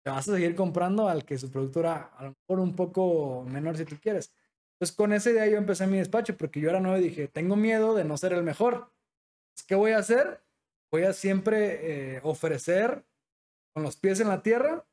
vas 0.10 0.28
a 0.30 0.34
seguir 0.34 0.56
comprando 0.56 1.10
al 1.10 1.26
que 1.26 1.38
su 1.38 1.50
productora 1.52 2.12
a 2.18 2.24
lo 2.26 2.30
mejor 2.30 2.60
un 2.60 2.76
poco 2.76 3.44
menor 3.48 3.78
si 3.78 3.86
tú 3.86 3.98
quieres. 4.02 4.34
Entonces 4.74 4.96
con 4.96 5.14
esa 5.14 5.32
idea 5.32 5.48
yo 5.48 5.58
empecé 5.58 5.88
mi 5.88 5.98
despacho 5.98 6.38
porque 6.38 6.60
yo 6.60 6.70
era 6.70 6.80
nuevo 6.80 6.98
y 6.98 7.10
dije, 7.10 7.28
tengo 7.28 7.56
miedo 7.56 7.96
de 7.96 8.04
no 8.04 8.18
ser 8.18 8.34
el 8.34 8.44
mejor. 8.44 8.92
¿Qué 9.68 9.76
voy 9.76 9.92
a 9.92 9.98
hacer? 10.00 10.42
Voy 10.92 11.04
a 11.04 11.14
siempre 11.14 12.16
eh, 12.16 12.20
ofrecer 12.24 13.06
con 13.74 13.84
los 13.84 13.98
pies 13.98 14.20
en 14.20 14.28
la 14.28 14.44
tierra 14.44 14.86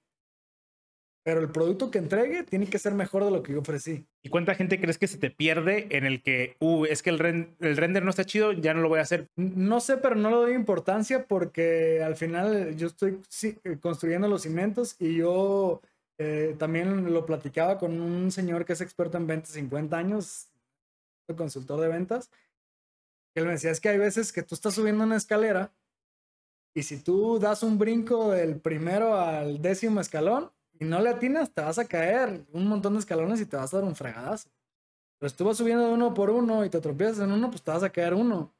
pero 1.24 1.40
el 1.40 1.48
producto 1.50 1.90
que 1.90 1.98
entregue 1.98 2.42
tiene 2.42 2.66
que 2.66 2.78
ser 2.78 2.92
mejor 2.92 3.24
de 3.24 3.30
lo 3.30 3.42
que 3.42 3.54
yo 3.54 3.60
ofrecí. 3.60 4.06
¿Y 4.22 4.28
cuánta 4.28 4.54
gente 4.54 4.78
crees 4.78 4.98
que 4.98 5.06
se 5.06 5.16
te 5.16 5.30
pierde 5.30 5.88
en 5.90 6.04
el 6.04 6.22
que, 6.22 6.54
uh, 6.60 6.84
es 6.84 7.02
que 7.02 7.10
el, 7.10 7.56
el 7.60 7.76
render 7.78 8.04
no 8.04 8.10
está 8.10 8.24
chido, 8.24 8.52
ya 8.52 8.74
no 8.74 8.82
lo 8.82 8.90
voy 8.90 8.98
a 8.98 9.02
hacer? 9.02 9.26
No 9.36 9.80
sé, 9.80 9.96
pero 9.96 10.16
no 10.16 10.28
le 10.28 10.36
doy 10.36 10.52
importancia 10.52 11.26
porque 11.26 12.02
al 12.02 12.14
final 12.14 12.76
yo 12.76 12.88
estoy 12.88 13.20
eh, 13.42 13.78
construyendo 13.80 14.28
los 14.28 14.42
cimientos 14.42 14.96
y 14.98 15.16
yo 15.16 15.80
eh, 16.18 16.54
también 16.58 17.12
lo 17.12 17.24
platicaba 17.24 17.78
con 17.78 18.02
un 18.02 18.30
señor 18.30 18.66
que 18.66 18.74
es 18.74 18.82
experto 18.82 19.16
en 19.16 19.26
ventas 19.26 19.52
50 19.52 19.96
años, 19.96 20.48
consultor 21.36 21.80
de 21.80 21.88
ventas. 21.88 22.30
Él 23.34 23.46
me 23.46 23.52
decía, 23.52 23.70
es 23.70 23.80
que 23.80 23.88
hay 23.88 23.98
veces 23.98 24.30
que 24.30 24.42
tú 24.42 24.54
estás 24.54 24.74
subiendo 24.74 25.04
una 25.04 25.16
escalera 25.16 25.72
y 26.74 26.82
si 26.82 26.98
tú 26.98 27.38
das 27.38 27.62
un 27.62 27.78
brinco 27.78 28.30
del 28.32 28.60
primero 28.60 29.18
al 29.18 29.62
décimo 29.62 30.00
escalón, 30.00 30.50
y 30.78 30.84
no 30.84 31.00
le 31.00 31.10
atinas, 31.10 31.52
te 31.52 31.62
vas 31.62 31.78
a 31.78 31.84
caer 31.84 32.44
un 32.52 32.66
montón 32.66 32.94
de 32.94 33.00
escalones 33.00 33.40
y 33.40 33.46
te 33.46 33.56
vas 33.56 33.72
a 33.72 33.78
dar 33.78 33.86
un 33.86 33.94
fregadazo. 33.94 34.50
Pero 35.18 35.30
si 35.30 35.36
tú 35.36 35.44
vas 35.44 35.56
subiendo 35.56 35.86
de 35.86 35.92
uno 35.92 36.14
por 36.14 36.30
uno 36.30 36.64
y 36.64 36.70
te 36.70 36.80
tropiezas 36.80 37.20
en 37.20 37.32
uno, 37.32 37.50
pues 37.50 37.62
te 37.62 37.70
vas 37.70 37.82
a 37.82 37.90
caer 37.90 38.14
uno. 38.14 38.54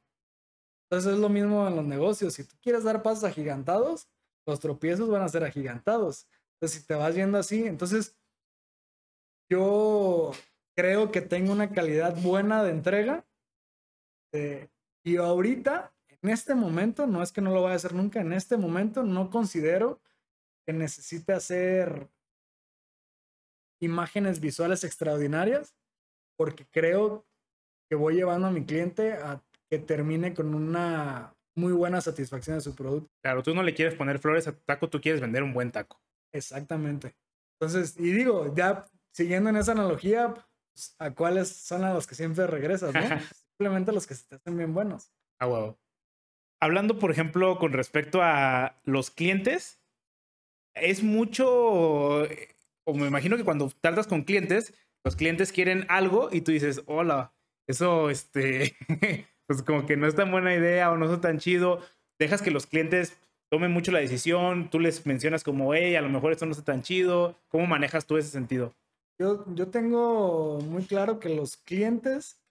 Entonces 0.85 1.13
es 1.13 1.19
lo 1.19 1.29
mismo 1.29 1.67
en 1.67 1.75
los 1.75 1.85
negocios. 1.85 2.33
Si 2.33 2.43
tú 2.43 2.55
quieres 2.61 2.83
dar 2.83 3.01
pasos 3.03 3.23
agigantados, 3.23 4.07
los 4.45 4.59
tropiezos 4.59 5.09
van 5.09 5.23
a 5.23 5.29
ser 5.29 5.43
agigantados. 5.43 6.27
Entonces, 6.53 6.81
si 6.81 6.87
te 6.87 6.95
vas 6.95 7.15
yendo 7.15 7.37
así, 7.37 7.65
entonces 7.65 8.15
yo 9.49 10.31
creo 10.75 11.11
que 11.11 11.21
tengo 11.21 11.51
una 11.51 11.71
calidad 11.71 12.15
buena 12.21 12.63
de 12.63 12.71
entrega. 12.71 13.25
Eh, 14.31 14.69
y 15.03 15.17
ahorita, 15.17 15.93
en 16.21 16.29
este 16.29 16.55
momento, 16.55 17.07
no 17.07 17.21
es 17.21 17.31
que 17.31 17.41
no 17.41 17.51
lo 17.51 17.61
vaya 17.61 17.73
a 17.73 17.77
hacer 17.77 17.93
nunca, 17.93 18.21
en 18.21 18.33
este 18.33 18.57
momento 18.57 19.03
no 19.03 19.29
considero 19.29 19.99
que 20.65 20.73
necesite 20.73 21.33
hacer 21.33 22.09
imágenes 23.81 24.39
visuales 24.39 24.83
extraordinarias, 24.83 25.75
porque 26.37 26.65
creo 26.71 27.25
que 27.89 27.95
voy 27.95 28.15
llevando 28.15 28.47
a 28.47 28.51
mi 28.51 28.65
cliente 28.65 29.13
a 29.13 29.43
que 29.69 29.79
termine 29.79 30.33
con 30.33 30.53
una 30.53 31.35
muy 31.55 31.71
buena 31.71 32.01
satisfacción 32.01 32.57
de 32.57 32.61
su 32.61 32.75
producto. 32.75 33.09
Claro, 33.23 33.43
tú 33.43 33.53
no 33.53 33.63
le 33.63 33.73
quieres 33.73 33.95
poner 33.95 34.19
flores 34.19 34.47
a 34.47 34.53
tu 34.53 34.61
taco, 34.65 34.89
tú 34.89 34.99
quieres 34.99 35.21
vender 35.21 35.43
un 35.43 35.53
buen 35.53 35.71
taco. 35.71 36.01
Exactamente. 36.33 37.15
Entonces, 37.59 37.97
y 37.97 38.11
digo, 38.11 38.53
ya 38.55 38.85
siguiendo 39.13 39.49
en 39.49 39.55
esa 39.55 39.71
analogía, 39.71 40.33
pues, 40.73 40.95
¿a 40.99 41.11
cuáles 41.11 41.49
son 41.49 41.83
a 41.83 41.93
los 41.93 42.05
que 42.05 42.15
siempre 42.15 42.47
regresas, 42.47 42.93
no? 42.93 43.01
Simplemente 43.57 43.93
los 43.93 44.05
que 44.05 44.15
se 44.15 44.27
te 44.27 44.35
hacen 44.35 44.57
bien 44.57 44.73
buenos. 44.73 45.11
Ah, 45.39 45.45
wow. 45.45 45.77
Hablando, 46.59 46.99
por 46.99 47.11
ejemplo, 47.11 47.57
con 47.57 47.71
respecto 47.71 48.21
a 48.21 48.79
los 48.83 49.11
clientes, 49.11 49.79
es 50.75 51.03
mucho, 51.03 51.47
o 51.47 52.93
me 52.93 53.07
imagino 53.07 53.37
que 53.37 53.43
cuando 53.43 53.71
tratas 53.81 54.07
con 54.07 54.23
clientes, 54.23 54.73
los 55.03 55.15
clientes 55.15 55.51
quieren 55.51 55.85
algo 55.89 56.29
y 56.31 56.41
tú 56.41 56.51
dices, 56.51 56.83
hola, 56.85 57.33
eso, 57.67 58.09
este, 58.09 58.75
pues 59.47 59.63
como 59.63 59.85
que 59.85 59.97
no 59.97 60.07
es 60.07 60.15
tan 60.15 60.31
buena 60.31 60.53
idea 60.53 60.91
o 60.91 60.97
no 60.97 61.11
es 61.11 61.21
tan 61.21 61.39
chido. 61.39 61.81
Dejas 62.19 62.41
que 62.41 62.51
los 62.51 62.67
clientes 62.67 63.17
tomen 63.49 63.71
mucho 63.71 63.91
la 63.91 63.99
decisión, 63.99 64.69
tú 64.69 64.79
les 64.79 65.05
mencionas 65.05 65.43
como, 65.43 65.73
hey, 65.73 65.95
a 65.95 66.01
lo 66.01 66.09
mejor 66.09 66.31
esto 66.31 66.45
no 66.45 66.51
está 66.51 66.63
tan 66.63 66.81
chido. 66.81 67.35
¿Cómo 67.49 67.65
manejas 67.67 68.05
tú 68.05 68.17
ese 68.17 68.29
sentido? 68.29 68.75
Yo, 69.19 69.45
yo 69.53 69.69
tengo 69.69 70.59
muy 70.61 70.83
claro 70.85 71.19
que 71.19 71.29
los 71.29 71.55
clientes 71.57 72.41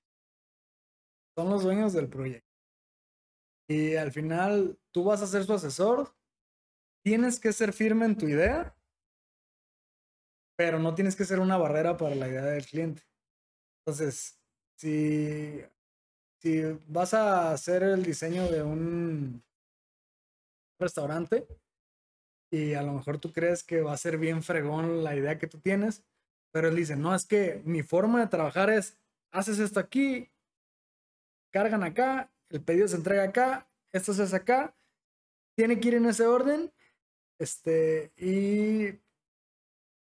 son 1.36 1.50
los 1.50 1.62
dueños 1.62 1.92
del 1.92 2.08
proyecto. 2.08 2.48
Y 3.68 3.96
al 3.96 4.12
final 4.12 4.78
tú 4.92 5.04
vas 5.04 5.22
a 5.22 5.26
ser 5.26 5.44
su 5.44 5.52
asesor, 5.54 6.14
tienes 7.04 7.38
que 7.38 7.52
ser 7.52 7.72
firme 7.72 8.06
en 8.06 8.16
tu 8.16 8.26
idea, 8.26 8.74
pero 10.56 10.78
no 10.78 10.94
tienes 10.94 11.14
que 11.14 11.24
ser 11.24 11.38
una 11.38 11.58
barrera 11.58 11.96
para 11.96 12.14
la 12.14 12.28
idea 12.28 12.44
del 12.44 12.64
cliente. 12.64 13.02
Entonces, 13.80 14.40
si, 14.78 15.62
si 16.40 16.62
vas 16.88 17.12
a 17.12 17.52
hacer 17.52 17.82
el 17.82 18.02
diseño 18.02 18.50
de 18.50 18.62
un 18.62 19.44
restaurante 20.80 21.46
y 22.50 22.74
a 22.74 22.82
lo 22.82 22.92
mejor 22.92 23.18
tú 23.18 23.32
crees 23.32 23.62
que 23.62 23.82
va 23.82 23.92
a 23.92 23.98
ser 23.98 24.16
bien 24.16 24.42
fregón 24.42 25.04
la 25.04 25.14
idea 25.14 25.38
que 25.38 25.46
tú 25.46 25.58
tienes, 25.58 26.02
pero 26.52 26.68
él 26.68 26.76
dice, 26.76 26.96
no, 26.96 27.14
es 27.14 27.26
que 27.26 27.60
mi 27.64 27.82
forma 27.82 28.20
de 28.20 28.28
trabajar 28.28 28.70
es, 28.70 28.96
haces 29.30 29.58
esto 29.58 29.78
aquí, 29.78 30.30
cargan 31.52 31.82
acá, 31.82 32.32
el 32.48 32.62
pedido 32.62 32.88
se 32.88 32.96
entrega 32.96 33.24
acá, 33.24 33.68
esto 33.92 34.14
se 34.14 34.22
hace 34.22 34.36
acá, 34.36 34.74
tiene 35.56 35.78
que 35.78 35.88
ir 35.88 35.94
en 35.94 36.06
ese 36.06 36.26
orden 36.26 36.72
este, 37.38 38.12
y 38.16 38.98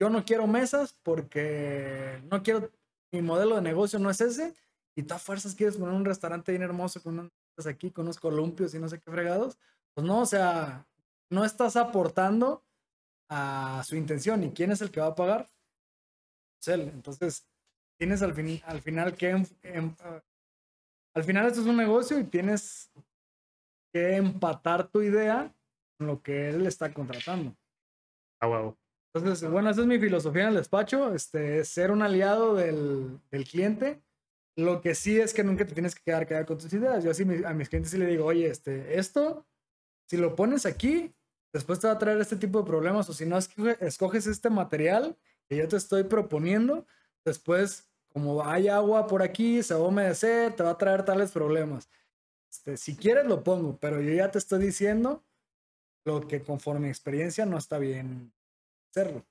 yo 0.01 0.11
no 0.11 0.25
quiero 0.25 0.47
mesas 0.47 0.97
porque 1.03 2.23
no 2.31 2.43
quiero, 2.43 2.71
mi 3.13 3.23
modelo 3.23 3.57
de 3.57 3.63
negocio 3.63 3.99
no 3.99 4.11
es 4.11 4.21
ese. 4.21 4.55
Y 4.97 5.03
tú 5.03 5.15
a 5.15 5.19
fuerzas 5.19 5.55
quieres 5.55 5.77
poner 5.77 5.95
un 5.95 6.05
restaurante 6.05 6.53
bien 6.53 6.63
hermoso 6.63 7.03
con 7.03 7.19
unos 7.19 7.67
aquí, 7.67 7.91
con 7.91 8.07
unos 8.07 8.19
columpios 8.19 8.75
y 8.75 8.79
no 8.79 8.89
sé 8.89 8.99
qué 8.99 9.11
fregados. 9.11 9.59
Pues 9.95 10.07
no, 10.07 10.21
o 10.21 10.27
sea, 10.27 10.87
no 11.31 11.45
estás 11.45 11.77
aportando 11.77 12.65
a 13.29 13.83
su 13.87 13.97
intención. 13.97 14.43
¿Y 14.43 14.51
quién 14.51 14.73
es 14.73 14.81
el 14.81 14.91
que 14.91 15.01
va 15.01 15.09
a 15.09 15.15
pagar? 15.15 15.49
Él. 16.67 16.91
Entonces, 16.93 17.47
tienes 17.97 18.23
al, 18.23 18.35
fin, 18.35 18.61
al 18.65 18.83
final 18.83 19.15
que... 19.17 19.31
Em, 19.63 19.95
ah, 20.01 20.23
al 21.15 21.25
final 21.25 21.47
esto 21.47 21.61
es 21.61 21.67
un 21.67 21.77
negocio 21.77 22.19
y 22.19 22.25
tienes 22.25 22.91
que 23.93 24.17
empatar 24.17 24.87
tu 24.89 25.03
idea 25.03 25.53
lo 26.01 26.23
que 26.23 26.49
él 26.49 26.67
está 26.67 26.93
contratando. 26.93 27.57
Ah, 28.41 28.47
wow. 28.47 28.77
Entonces, 29.15 29.49
bueno, 29.51 29.71
esa 29.71 29.81
es 29.81 29.87
mi 29.87 29.99
filosofía 29.99 30.43
en 30.43 30.49
el 30.51 30.55
despacho, 30.57 31.15
este, 31.15 31.65
ser 31.65 31.91
un 31.91 32.03
aliado 32.03 32.55
del, 32.55 33.21
del 33.31 33.45
cliente. 33.45 34.03
Lo 34.57 34.81
que 34.81 34.95
sí 34.95 35.19
es 35.19 35.35
que 35.35 35.43
nunca 35.43 35.67
te 35.67 35.75
tienes 35.75 35.95
que 35.95 36.03
quedar 36.03 36.27
callado 36.27 36.47
con 36.47 36.59
tus 36.59 36.73
ideas. 36.73 37.03
Yo 37.03 37.11
así 37.11 37.25
a 37.45 37.53
mis 37.53 37.69
clientes 37.69 37.91
sí 37.91 37.99
le 37.99 38.07
digo, 38.07 38.25
oye, 38.27 38.47
este, 38.47 38.99
esto, 38.99 39.47
si 40.09 40.17
lo 40.17 40.37
pones 40.37 40.65
aquí, 40.65 41.13
después 41.53 41.81
te 41.81 41.89
va 41.89 41.95
a 41.95 41.99
traer 41.99 42.21
este 42.21 42.37
tipo 42.37 42.61
de 42.61 42.67
problemas. 42.67 43.09
O 43.11 43.13
si 43.13 43.27
no 43.27 43.37
escoges 43.39 44.27
este 44.27 44.51
material 44.51 45.17
que 45.49 45.57
yo 45.57 45.67
te 45.67 45.77
estoy 45.77 46.05
proponiendo, 46.05 46.87
después, 47.25 47.91
como 48.13 48.45
hay 48.45 48.69
agua 48.69 49.09
por 49.09 49.23
aquí, 49.23 49.63
se 49.63 49.75
va 49.75 49.81
a 49.81 49.89
humedecer, 49.89 50.55
te 50.55 50.63
va 50.63 50.71
a 50.71 50.79
traer 50.79 51.05
tales 51.05 51.33
problemas. 51.33 51.91
Este, 52.49 52.77
si 52.77 52.97
quieres, 52.97 53.27
lo 53.27 53.43
pongo, 53.43 53.79
pero 53.79 54.01
yo 54.01 54.13
ya 54.13 54.31
te 54.31 54.39
estoy 54.39 54.61
diciendo 54.61 55.25
lo 56.05 56.27
que 56.27 56.43
conforme 56.43 56.89
experiencia 56.89 57.47
no 57.47 57.59
está 57.59 57.79
bien 57.79 58.33
hacerlo. 58.91 59.25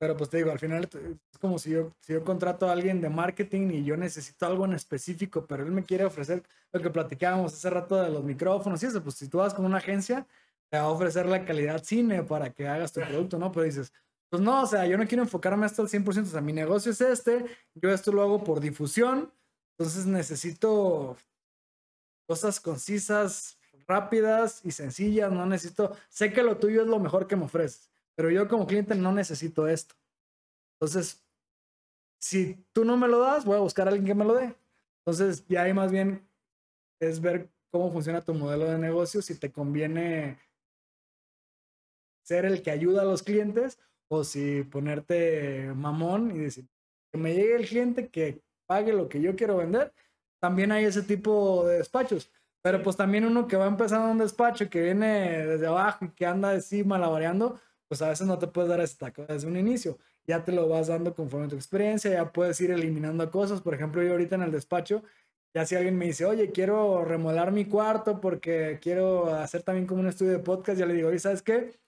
Pero 0.00 0.16
pues 0.16 0.30
te 0.30 0.38
digo, 0.38 0.50
al 0.50 0.58
final 0.58 0.88
es 1.30 1.38
como 1.38 1.58
si 1.58 1.70
yo, 1.70 1.92
si 2.00 2.14
yo 2.14 2.24
contrato 2.24 2.68
a 2.68 2.72
alguien 2.72 3.02
de 3.02 3.10
marketing 3.10 3.70
y 3.70 3.84
yo 3.84 3.98
necesito 3.98 4.46
algo 4.46 4.64
en 4.64 4.72
específico, 4.72 5.46
pero 5.46 5.62
él 5.62 5.72
me 5.72 5.84
quiere 5.84 6.04
ofrecer 6.06 6.42
lo 6.72 6.80
que 6.80 6.88
platicábamos 6.90 7.52
hace 7.52 7.68
rato 7.68 7.96
de 7.96 8.10
los 8.10 8.24
micrófonos 8.24 8.82
y 8.82 8.86
eso, 8.86 9.02
pues 9.02 9.16
si 9.16 9.28
tú 9.28 9.38
vas 9.38 9.52
con 9.52 9.66
una 9.66 9.76
agencia, 9.78 10.26
te 10.70 10.78
va 10.78 10.84
a 10.84 10.88
ofrecer 10.90 11.26
la 11.26 11.44
calidad 11.44 11.84
cine 11.84 12.22
para 12.22 12.50
que 12.50 12.66
hagas 12.66 12.92
tu 12.92 13.00
producto, 13.00 13.38
¿no? 13.38 13.52
Pero 13.52 13.64
dices, 13.66 13.92
Pues 14.30 14.42
no, 14.42 14.62
o 14.62 14.66
sea, 14.66 14.86
yo 14.86 14.96
no 14.96 15.06
quiero 15.06 15.24
enfocarme 15.24 15.66
hasta 15.66 15.82
el 15.82 15.88
100%, 15.88 16.28
o 16.28 16.30
sea, 16.32 16.40
mi 16.40 16.52
negocio 16.52 16.92
es 16.92 17.00
este, 17.00 17.44
yo 17.74 17.90
esto 17.90 18.12
lo 18.12 18.22
hago 18.22 18.44
por 18.44 18.60
difusión, 18.60 19.32
entonces 19.76 20.06
necesito 20.06 21.16
cosas 22.28 22.60
concisas, 22.60 23.58
rápidas 23.90 24.64
y 24.64 24.70
sencillas, 24.70 25.30
no 25.32 25.44
necesito, 25.46 25.96
sé 26.08 26.32
que 26.32 26.42
lo 26.42 26.56
tuyo 26.56 26.82
es 26.82 26.88
lo 26.88 26.98
mejor 26.98 27.26
que 27.26 27.36
me 27.36 27.44
ofreces, 27.44 27.90
pero 28.14 28.30
yo 28.30 28.48
como 28.48 28.66
cliente 28.66 28.94
no 28.94 29.12
necesito 29.12 29.66
esto. 29.66 29.94
Entonces, 30.74 31.22
si 32.20 32.64
tú 32.72 32.84
no 32.84 32.96
me 32.96 33.08
lo 33.08 33.18
das, 33.18 33.44
voy 33.44 33.56
a 33.56 33.60
buscar 33.60 33.86
a 33.86 33.90
alguien 33.90 34.06
que 34.06 34.14
me 34.14 34.24
lo 34.24 34.34
dé. 34.34 34.54
Entonces, 35.00 35.44
ya 35.48 35.62
ahí 35.62 35.74
más 35.74 35.90
bien 35.90 36.26
es 37.00 37.20
ver 37.20 37.50
cómo 37.70 37.90
funciona 37.90 38.22
tu 38.22 38.34
modelo 38.34 38.66
de 38.66 38.78
negocio, 38.78 39.22
si 39.22 39.34
te 39.34 39.50
conviene 39.50 40.38
ser 42.22 42.44
el 42.44 42.62
que 42.62 42.70
ayuda 42.70 43.02
a 43.02 43.06
los 43.06 43.22
clientes 43.22 43.78
o 44.08 44.24
si 44.24 44.62
ponerte 44.64 45.72
mamón 45.74 46.30
y 46.30 46.38
decir 46.38 46.68
que 47.10 47.18
me 47.18 47.34
llegue 47.34 47.56
el 47.56 47.66
cliente 47.66 48.08
que 48.08 48.42
pague 48.66 48.92
lo 48.92 49.08
que 49.08 49.20
yo 49.20 49.34
quiero 49.34 49.56
vender. 49.56 49.92
También 50.40 50.72
hay 50.72 50.84
ese 50.84 51.02
tipo 51.02 51.66
de 51.66 51.78
despachos. 51.78 52.30
Pero 52.62 52.82
pues 52.82 52.96
también 52.96 53.24
uno 53.24 53.46
que 53.46 53.56
va 53.56 53.66
empezando 53.66 54.10
un 54.10 54.18
despacho 54.18 54.68
que 54.68 54.82
viene 54.82 55.46
desde 55.46 55.66
abajo 55.66 56.04
y 56.04 56.10
que 56.10 56.26
anda 56.26 56.50
así 56.50 56.84
malabareando, 56.84 57.58
pues 57.88 58.02
a 58.02 58.08
veces 58.08 58.26
no 58.26 58.38
te 58.38 58.46
puedes 58.46 58.68
dar 58.68 58.80
ese 58.80 58.96
taco 58.96 59.24
desde 59.26 59.48
un 59.48 59.56
inicio. 59.56 59.98
Ya 60.26 60.44
te 60.44 60.52
lo 60.52 60.68
vas 60.68 60.88
dando 60.88 61.14
conforme 61.14 61.48
tu 61.48 61.56
experiencia, 61.56 62.10
ya 62.10 62.32
puedes 62.32 62.60
ir 62.60 62.70
eliminando 62.70 63.30
cosas. 63.30 63.62
Por 63.62 63.74
ejemplo, 63.74 64.02
yo 64.02 64.12
ahorita 64.12 64.36
en 64.36 64.42
el 64.42 64.52
despacho, 64.52 65.02
ya 65.54 65.66
si 65.66 65.74
alguien 65.74 65.96
me 65.96 66.06
dice, 66.06 66.24
oye, 66.26 66.52
quiero 66.52 67.04
remodelar 67.04 67.50
mi 67.50 67.64
cuarto 67.64 68.20
porque 68.20 68.78
quiero 68.80 69.34
hacer 69.34 69.62
también 69.62 69.86
como 69.86 70.00
un 70.00 70.08
estudio 70.08 70.32
de 70.32 70.38
podcast, 70.38 70.78
ya 70.78 70.86
le 70.86 70.94
digo, 70.94 71.08
oye, 71.08 71.18
¿sabes 71.18 71.42
qué? 71.42 71.80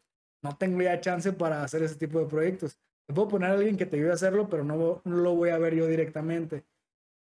No 0.42 0.56
tengo 0.56 0.82
ya 0.82 1.00
chance 1.00 1.32
para 1.32 1.62
hacer 1.62 1.82
ese 1.82 1.96
tipo 1.96 2.18
de 2.18 2.26
proyectos. 2.26 2.78
Te 3.06 3.14
puedo 3.14 3.28
poner 3.28 3.50
a 3.50 3.54
alguien 3.54 3.76
que 3.76 3.86
te 3.86 3.96
ayude 3.96 4.10
a 4.10 4.14
hacerlo, 4.14 4.48
pero 4.48 4.64
no, 4.64 5.02
no 5.04 5.16
lo 5.16 5.34
voy 5.34 5.50
a 5.50 5.58
ver 5.58 5.74
yo 5.74 5.86
directamente. 5.86 6.64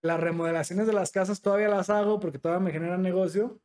Las 0.03 0.21
remodelaciones 0.21 0.87
de 0.87 0.93
las 0.93 1.13
casas 1.13 1.41
todavía 1.41 1.69
las 1.69 1.91
hago 1.91 2.21
porque 2.21 2.39
todavía 2.39 2.65
me 2.65 2.73
generan 2.73 3.03
negocio. 3.03 3.61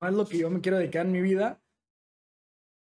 No 0.00 0.08
es 0.08 0.14
lo 0.14 0.26
que 0.26 0.38
yo 0.38 0.50
me 0.50 0.60
quiero 0.60 0.78
dedicar 0.78 1.06
en 1.06 1.12
mi 1.12 1.20
vida. 1.20 1.60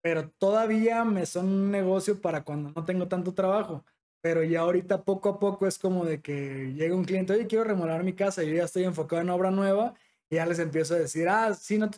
Pero 0.01 0.29
todavía 0.31 1.05
me 1.05 1.25
son 1.25 1.47
un 1.47 1.71
negocio 1.71 2.19
para 2.19 2.43
cuando 2.43 2.71
no 2.71 2.83
tengo 2.83 3.07
tanto 3.07 3.33
trabajo. 3.33 3.85
Pero 4.21 4.43
ya 4.43 4.61
ahorita 4.61 5.03
poco 5.03 5.29
a 5.29 5.39
poco 5.39 5.67
es 5.67 5.77
como 5.77 6.05
de 6.05 6.21
que 6.21 6.73
llega 6.73 6.95
un 6.95 7.05
cliente, 7.05 7.33
oye, 7.33 7.47
quiero 7.47 7.63
remodelar 7.63 8.03
mi 8.03 8.13
casa. 8.13 8.43
Yo 8.43 8.53
ya 8.53 8.63
estoy 8.63 8.83
enfocado 8.83 9.21
en 9.21 9.29
obra 9.29 9.51
nueva. 9.51 9.93
Y 10.29 10.35
ya 10.35 10.45
les 10.45 10.59
empiezo 10.59 10.95
a 10.95 10.97
decir, 10.99 11.29
ah, 11.29 11.53
sí, 11.53 11.77
no 11.77 11.89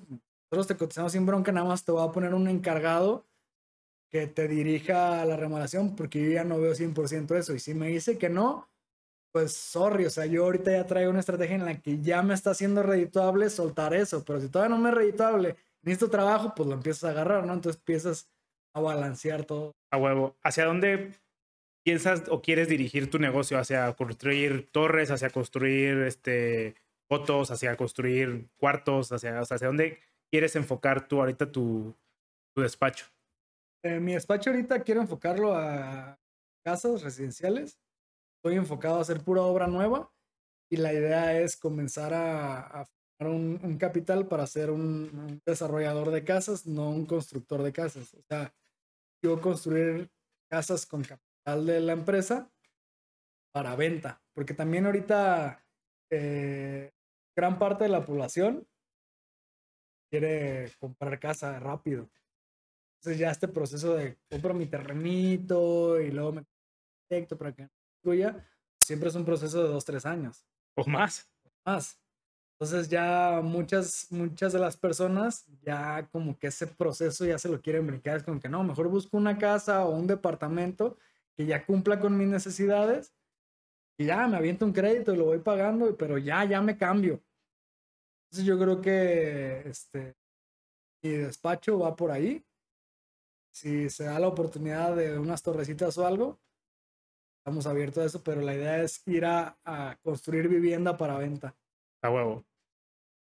nosotros 0.52 0.68
te 0.68 0.78
cotizamos 0.78 1.12
sin 1.12 1.26
bronca, 1.26 1.52
nada 1.52 1.68
más 1.68 1.84
te 1.84 1.92
voy 1.92 2.08
a 2.08 2.12
poner 2.12 2.34
un 2.34 2.48
encargado 2.48 3.28
que 4.10 4.28
te 4.28 4.48
dirija 4.48 5.22
a 5.22 5.26
la 5.26 5.36
remodelación 5.36 5.96
porque 5.96 6.24
yo 6.24 6.32
ya 6.32 6.44
no 6.44 6.60
veo 6.60 6.74
100% 6.74 7.36
eso. 7.36 7.54
Y 7.54 7.60
si 7.60 7.74
me 7.74 7.90
dice 7.90 8.18
que 8.18 8.30
no, 8.30 8.70
pues 9.36 9.52
sorry, 9.52 10.06
o 10.06 10.10
sea, 10.10 10.26
yo 10.28 10.46
ahorita 10.46 10.72
ya 10.72 10.88
traigo 10.88 11.12
una 11.12 11.20
estrategia 11.20 11.58
en 11.58 11.66
la 11.66 11.82
que 11.82 12.00
ya 12.00 12.22
me 12.22 12.34
está 12.34 12.52
haciendo 12.52 12.82
redituable 12.84 13.50
soltar 13.50 13.94
eso, 13.94 14.24
pero 14.24 14.40
si 14.40 14.48
todavía 14.48 14.74
no 14.74 14.82
me 14.82 14.88
es 14.88 14.96
redituable, 14.96 15.58
necesito 15.82 16.10
trabajo, 16.10 16.54
pues 16.56 16.70
lo 16.70 16.74
empiezas 16.74 17.04
a 17.04 17.10
agarrar, 17.10 17.46
¿no? 17.46 17.52
Entonces 17.52 17.82
empiezas 17.82 18.32
a 18.74 18.80
balancear 18.80 19.44
todo. 19.44 19.74
A 19.92 19.98
huevo. 19.98 20.38
¿Hacia 20.42 20.64
dónde 20.64 21.12
piensas 21.84 22.24
o 22.30 22.42
quieres 22.42 22.70
dirigir 22.70 23.12
tu 23.12 23.20
negocio? 23.20 23.60
¿Hacia 23.60 23.92
construir 23.98 24.70
torres, 24.72 25.12
hacia 25.12 25.30
construir 25.30 26.04
este, 26.04 26.76
fotos, 27.10 27.52
hacia 27.52 27.76
construir 27.76 28.48
cuartos? 28.56 29.12
¿Hacia, 29.12 29.38
hacia 29.40 29.68
dónde 29.68 30.00
quieres 30.32 30.56
enfocar 30.56 31.10
tú 31.10 31.20
ahorita 31.20 31.52
tu, 31.52 31.94
tu 32.56 32.62
despacho? 32.62 33.08
Eh, 33.84 34.00
mi 34.00 34.14
despacho 34.14 34.52
ahorita 34.52 34.82
quiero 34.84 35.02
enfocarlo 35.02 35.54
a 35.54 36.18
casas 36.64 37.04
residenciales 37.04 37.78
estoy 38.46 38.58
enfocado 38.58 39.00
a 39.00 39.02
hacer 39.02 39.24
pura 39.24 39.42
obra 39.42 39.66
nueva 39.66 40.12
y 40.70 40.78
la 40.78 40.94
idea 40.94 41.40
es 41.42 41.58
comenzar 41.58 42.14
a, 42.14 42.82
a 42.82 42.86
un, 43.22 43.60
un, 43.64 43.78
capital 43.80 44.28
para 44.28 44.46
ser 44.46 44.70
un, 44.70 45.42
desarrollador 45.44 46.12
de 46.12 46.24
casas, 46.24 46.68
no 46.68 46.92
un 46.92 47.08
constructor 47.08 47.64
de 47.64 47.74
casas. 47.74 48.14
O 48.14 48.22
sea, 48.30 48.54
yo 49.24 49.42
construir 49.42 50.12
casas 50.48 50.86
con 50.86 51.02
capital 51.02 51.66
de 51.66 51.80
la 51.80 51.94
empresa 51.94 52.52
para 53.52 53.76
venta, 53.76 54.22
porque 54.36 54.54
también 54.54 54.86
ahorita 54.86 55.66
eh, 56.12 56.92
gran 57.36 57.58
parte 57.58 57.86
de 57.86 57.90
la 57.90 58.06
población 58.06 58.68
quiere 60.12 60.72
comprar 60.80 61.20
casa 61.20 61.60
rápido. 61.60 62.12
Entonces 63.00 63.18
ya 63.18 63.32
este 63.32 63.48
proceso 63.48 63.96
de 63.96 64.20
compro 64.30 64.54
mi 64.54 64.68
terrenito 64.68 66.00
y 66.00 66.12
luego 66.12 66.34
me 66.34 66.46
conecto 67.10 67.40
para 67.40 67.52
que 67.52 67.70
siempre 68.80 69.10
es 69.10 69.16
un 69.16 69.26
proceso 69.26 69.64
de 69.64 69.70
dos, 69.70 69.86
tres 69.86 70.06
años. 70.06 70.46
O 70.76 70.86
más. 70.86 71.30
Más. 71.66 72.00
Entonces 72.58 72.88
ya 72.88 73.42
muchas, 73.44 74.08
muchas 74.12 74.54
de 74.54 74.60
las 74.60 74.78
personas 74.78 75.46
ya 75.62 76.08
como 76.12 76.38
que 76.38 76.48
ese 76.48 76.68
proceso 76.68 77.26
ya 77.26 77.38
se 77.38 77.50
lo 77.50 77.62
quieren 77.62 77.86
brincar. 77.86 78.18
Es 78.18 78.24
como 78.24 78.40
que 78.40 78.48
no, 78.48 78.64
mejor 78.64 78.88
busco 78.88 79.18
una 79.18 79.38
casa 79.38 79.86
o 79.86 79.96
un 79.96 80.08
departamento 80.08 80.98
que 81.36 81.46
ya 81.46 81.66
cumpla 81.66 82.00
con 82.00 82.18
mis 82.18 82.28
necesidades 82.28 83.14
y 83.98 84.06
ya 84.06 84.28
me 84.28 84.38
aviento 84.38 84.66
un 84.66 84.74
crédito 84.74 85.14
y 85.14 85.18
lo 85.18 85.26
voy 85.26 85.40
pagando, 85.40 85.96
pero 85.98 86.18
ya, 86.18 86.46
ya 86.46 86.62
me 86.62 86.78
cambio. 86.78 87.22
Entonces 88.26 88.46
yo 88.46 88.60
creo 88.60 88.82
que 88.82 89.68
este, 89.68 90.16
mi 91.02 91.12
despacho 91.12 91.80
va 91.80 91.96
por 91.96 92.12
ahí. 92.12 92.46
Si 93.52 93.90
se 93.90 94.06
da 94.06 94.20
la 94.20 94.28
oportunidad 94.28 94.96
de 94.96 95.18
unas 95.18 95.42
torrecitas 95.42 95.98
o 95.98 96.06
algo, 96.06 96.40
estamos 97.46 97.68
abiertos 97.68 98.02
a 98.02 98.08
eso, 98.08 98.24
pero 98.24 98.42
la 98.42 98.56
idea 98.56 98.82
es 98.82 99.08
ir 99.08 99.24
a, 99.24 99.56
construir 100.02 100.48
vivienda 100.48 100.98
para 100.98 101.20
venta. 101.20 101.54
A 102.02 102.10
huevo. 102.10 102.44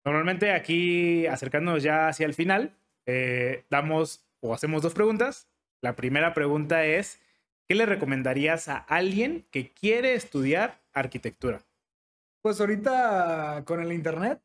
Normalmente 0.04 0.50
aquí, 0.50 1.28
acercándonos 1.28 1.84
ya 1.84 2.08
hacia 2.08 2.26
el 2.26 2.34
final, 2.34 2.76
eh, 3.06 3.66
damos 3.70 4.26
o 4.40 4.52
hacemos 4.52 4.82
dos 4.82 4.94
preguntas. 4.94 5.48
La 5.80 5.94
primera 5.94 6.34
pregunta 6.34 6.84
es, 6.84 7.22
¿qué 7.68 7.76
le 7.76 7.86
recomendarías 7.86 8.66
a 8.66 8.78
alguien 8.78 9.46
que 9.52 9.72
quiere 9.72 10.14
estudiar 10.14 10.80
arquitectura? 10.92 11.62
Pues 12.42 12.60
ahorita 12.60 13.62
con 13.64 13.80
el 13.80 13.92
Internet 13.92 14.42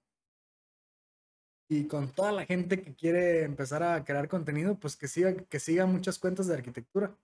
y 1.71 1.87
con 1.87 2.09
toda 2.09 2.31
la 2.31 2.45
gente 2.45 2.83
que 2.83 2.93
quiere 2.93 3.41
empezar 3.41 3.81
a 3.81 4.05
crear 4.05 4.27
contenido, 4.27 4.75
pues 4.75 4.95
que 4.95 5.07
siga, 5.07 5.33
que 5.33 5.59
siga 5.59 5.87
muchas 5.87 6.19
cuentas 6.19 6.45
de 6.45 6.53
arquitectura 6.53 7.15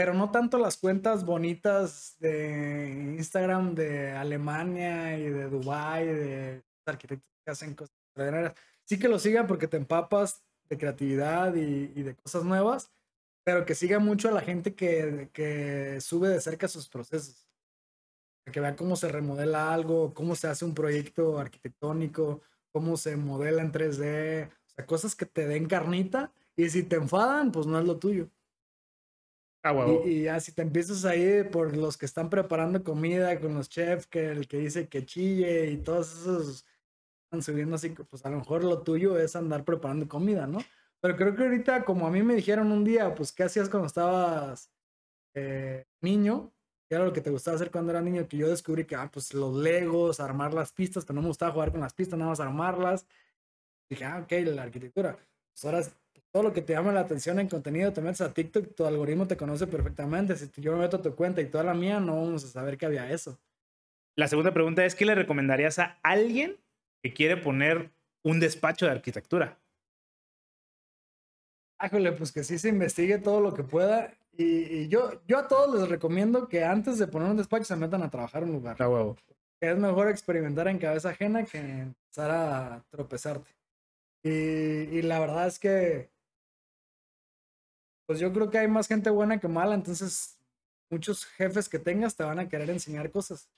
pero 0.00 0.14
no 0.14 0.30
tanto 0.30 0.56
las 0.56 0.78
cuentas 0.78 1.26
bonitas 1.26 2.16
de 2.20 3.14
Instagram 3.18 3.74
de 3.74 4.12
Alemania 4.12 5.18
y 5.18 5.28
de 5.28 5.50
Dubai, 5.50 6.06
de 6.06 6.64
arquitectos 6.86 7.28
que 7.44 7.50
hacen 7.50 7.74
cosas 7.74 7.94
extraordinarias. 8.06 8.54
Sí 8.86 8.98
que 8.98 9.08
lo 9.08 9.18
sigan 9.18 9.46
porque 9.46 9.68
te 9.68 9.76
empapas 9.76 10.42
de 10.70 10.78
creatividad 10.78 11.54
y, 11.54 12.02
de 12.02 12.16
cosas 12.16 12.44
nuevas, 12.44 12.90
pero 13.44 13.66
que 13.66 13.74
siga 13.74 13.98
mucho 13.98 14.30
a 14.30 14.32
la 14.32 14.40
gente 14.40 14.74
que, 14.74 15.28
que 15.34 16.00
sube 16.00 16.30
de 16.30 16.40
cerca 16.40 16.66
sus 16.66 16.88
procesos. 16.88 17.46
Que 18.50 18.58
vea 18.58 18.76
cómo 18.76 18.96
se 18.96 19.08
remodela 19.08 19.70
algo, 19.70 20.14
cómo 20.14 20.34
se 20.34 20.46
hace 20.46 20.64
un 20.64 20.72
proyecto 20.72 21.38
arquitectónico, 21.38 22.40
cómo 22.72 22.96
se 22.96 23.18
modela 23.18 23.60
en 23.60 23.70
3D, 23.70 24.48
o 24.48 24.70
sea, 24.70 24.86
cosas 24.86 25.14
que 25.14 25.26
te 25.26 25.46
den 25.46 25.66
carnita 25.66 26.32
y 26.56 26.70
si 26.70 26.84
te 26.84 26.96
enfadan, 26.96 27.52
pues 27.52 27.66
no 27.66 27.78
es 27.78 27.84
lo 27.84 27.98
tuyo. 27.98 28.30
Ah, 29.62 29.74
y, 30.06 30.22
ya 30.22 30.40
si 30.40 30.52
te 30.52 30.62
empiezas 30.62 31.04
a 31.04 31.14
ir 31.16 31.50
por 31.50 31.76
los 31.76 31.98
que 31.98 32.06
están 32.06 32.30
preparando 32.30 32.82
comida 32.82 33.38
con 33.40 33.54
los 33.54 33.68
chefs, 33.68 34.06
que 34.06 34.30
el 34.30 34.48
que 34.48 34.56
dice 34.56 34.88
que 34.88 35.04
chille 35.04 35.70
y 35.70 35.76
todos 35.76 36.12
esos 36.12 36.66
están 37.24 37.42
subiendo 37.42 37.76
así, 37.76 37.90
pues 37.90 38.24
a 38.24 38.30
lo 38.30 38.38
mejor 38.38 38.64
lo 38.64 38.82
tuyo 38.82 39.18
es 39.18 39.36
andar 39.36 39.64
preparando 39.64 40.08
comida, 40.08 40.46
¿no? 40.46 40.60
Pero 41.00 41.16
creo 41.16 41.34
que 41.34 41.42
ahorita, 41.42 41.84
como 41.84 42.06
a 42.06 42.10
mí 42.10 42.22
me 42.22 42.34
dijeron 42.34 42.72
un 42.72 42.84
día, 42.84 43.14
pues, 43.14 43.32
¿qué 43.32 43.44
hacías 43.44 43.68
cuando 43.68 43.86
estabas 43.86 44.70
eh, 45.34 45.86
niño? 46.00 46.52
¿Qué 46.88 46.96
era 46.96 47.04
lo 47.04 47.12
que 47.12 47.20
te 47.20 47.30
gustaba 47.30 47.56
hacer 47.56 47.70
cuando 47.70 47.92
era 47.92 48.00
niño? 48.02 48.26
Que 48.28 48.36
yo 48.36 48.48
descubrí 48.48 48.84
que, 48.84 48.96
ah, 48.96 49.10
pues 49.12 49.32
los 49.34 49.54
legos, 49.56 50.20
armar 50.20 50.52
las 50.54 50.72
pistas, 50.72 51.04
pero 51.04 51.16
no 51.16 51.22
me 51.22 51.28
gustaba 51.28 51.52
jugar 51.52 51.70
con 51.72 51.80
las 51.80 51.94
pistas, 51.94 52.18
nada 52.18 52.30
más 52.30 52.40
armarlas. 52.40 53.06
dije, 53.90 54.04
ah, 54.04 54.20
ok, 54.24 54.32
la 54.54 54.62
arquitectura. 54.64 55.18
Pues 55.52 55.64
ahora 55.64 55.82
todo 56.32 56.44
lo 56.44 56.52
que 56.52 56.62
te 56.62 56.72
llama 56.72 56.92
la 56.92 57.00
atención 57.00 57.40
en 57.40 57.48
contenido, 57.48 57.92
te 57.92 58.00
metes 58.00 58.20
a 58.20 58.32
TikTok, 58.32 58.74
tu 58.74 58.86
algoritmo 58.86 59.26
te 59.26 59.36
conoce 59.36 59.66
perfectamente. 59.66 60.36
Si 60.36 60.48
yo 60.60 60.72
me 60.72 60.80
meto 60.80 60.98
a 60.98 61.02
tu 61.02 61.14
cuenta 61.14 61.40
y 61.40 61.46
toda 61.46 61.64
la 61.64 61.74
mía, 61.74 61.98
no 61.98 62.16
vamos 62.16 62.44
a 62.44 62.48
saber 62.48 62.78
que 62.78 62.86
había 62.86 63.10
eso. 63.10 63.38
La 64.16 64.28
segunda 64.28 64.52
pregunta 64.52 64.84
es, 64.84 64.94
¿qué 64.94 65.04
le 65.04 65.14
recomendarías 65.14 65.78
a 65.78 65.98
alguien 66.02 66.56
que 67.02 67.12
quiere 67.12 67.36
poner 67.36 67.90
un 68.22 68.38
despacho 68.38 68.86
de 68.86 68.92
arquitectura? 68.92 69.58
Ájole, 71.78 72.12
pues 72.12 72.30
que 72.30 72.44
sí 72.44 72.58
se 72.58 72.68
investigue 72.68 73.18
todo 73.18 73.40
lo 73.40 73.54
que 73.54 73.64
pueda. 73.64 74.14
Y, 74.36 74.88
yo, 74.88 75.22
yo 75.26 75.38
a 75.38 75.48
todos 75.48 75.80
les 75.80 75.88
recomiendo 75.88 76.48
que 76.48 76.64
antes 76.64 76.98
de 76.98 77.08
poner 77.08 77.30
un 77.30 77.38
despacho 77.38 77.64
se 77.64 77.76
metan 77.76 78.02
a 78.02 78.10
trabajar 78.10 78.42
en 78.42 78.50
un 78.50 78.56
lugar. 78.56 78.80
A 78.80 78.88
huevo. 78.88 79.16
Que 79.60 79.70
es 79.70 79.78
mejor 79.78 80.08
experimentar 80.08 80.68
en 80.68 80.78
cabeza 80.78 81.10
ajena 81.10 81.44
que 81.44 81.58
empezar 81.58 82.30
a 82.30 82.84
tropezarte. 82.90 83.50
y 84.22 85.02
la 85.02 85.18
verdad 85.18 85.46
es 85.46 85.58
que 85.58 86.10
pues 88.10 88.18
yo 88.18 88.32
creo 88.32 88.50
que 88.50 88.58
hay 88.58 88.66
más 88.66 88.88
gente 88.88 89.08
buena 89.08 89.38
que 89.38 89.46
mala, 89.46 89.72
entonces 89.72 90.36
muchos 90.90 91.24
jefes 91.24 91.68
que 91.68 91.78
tengas 91.78 92.16
te 92.16 92.24
van 92.24 92.40
a 92.40 92.48
querer 92.48 92.68
enseñar 92.68 93.08
cosas. 93.12 93.48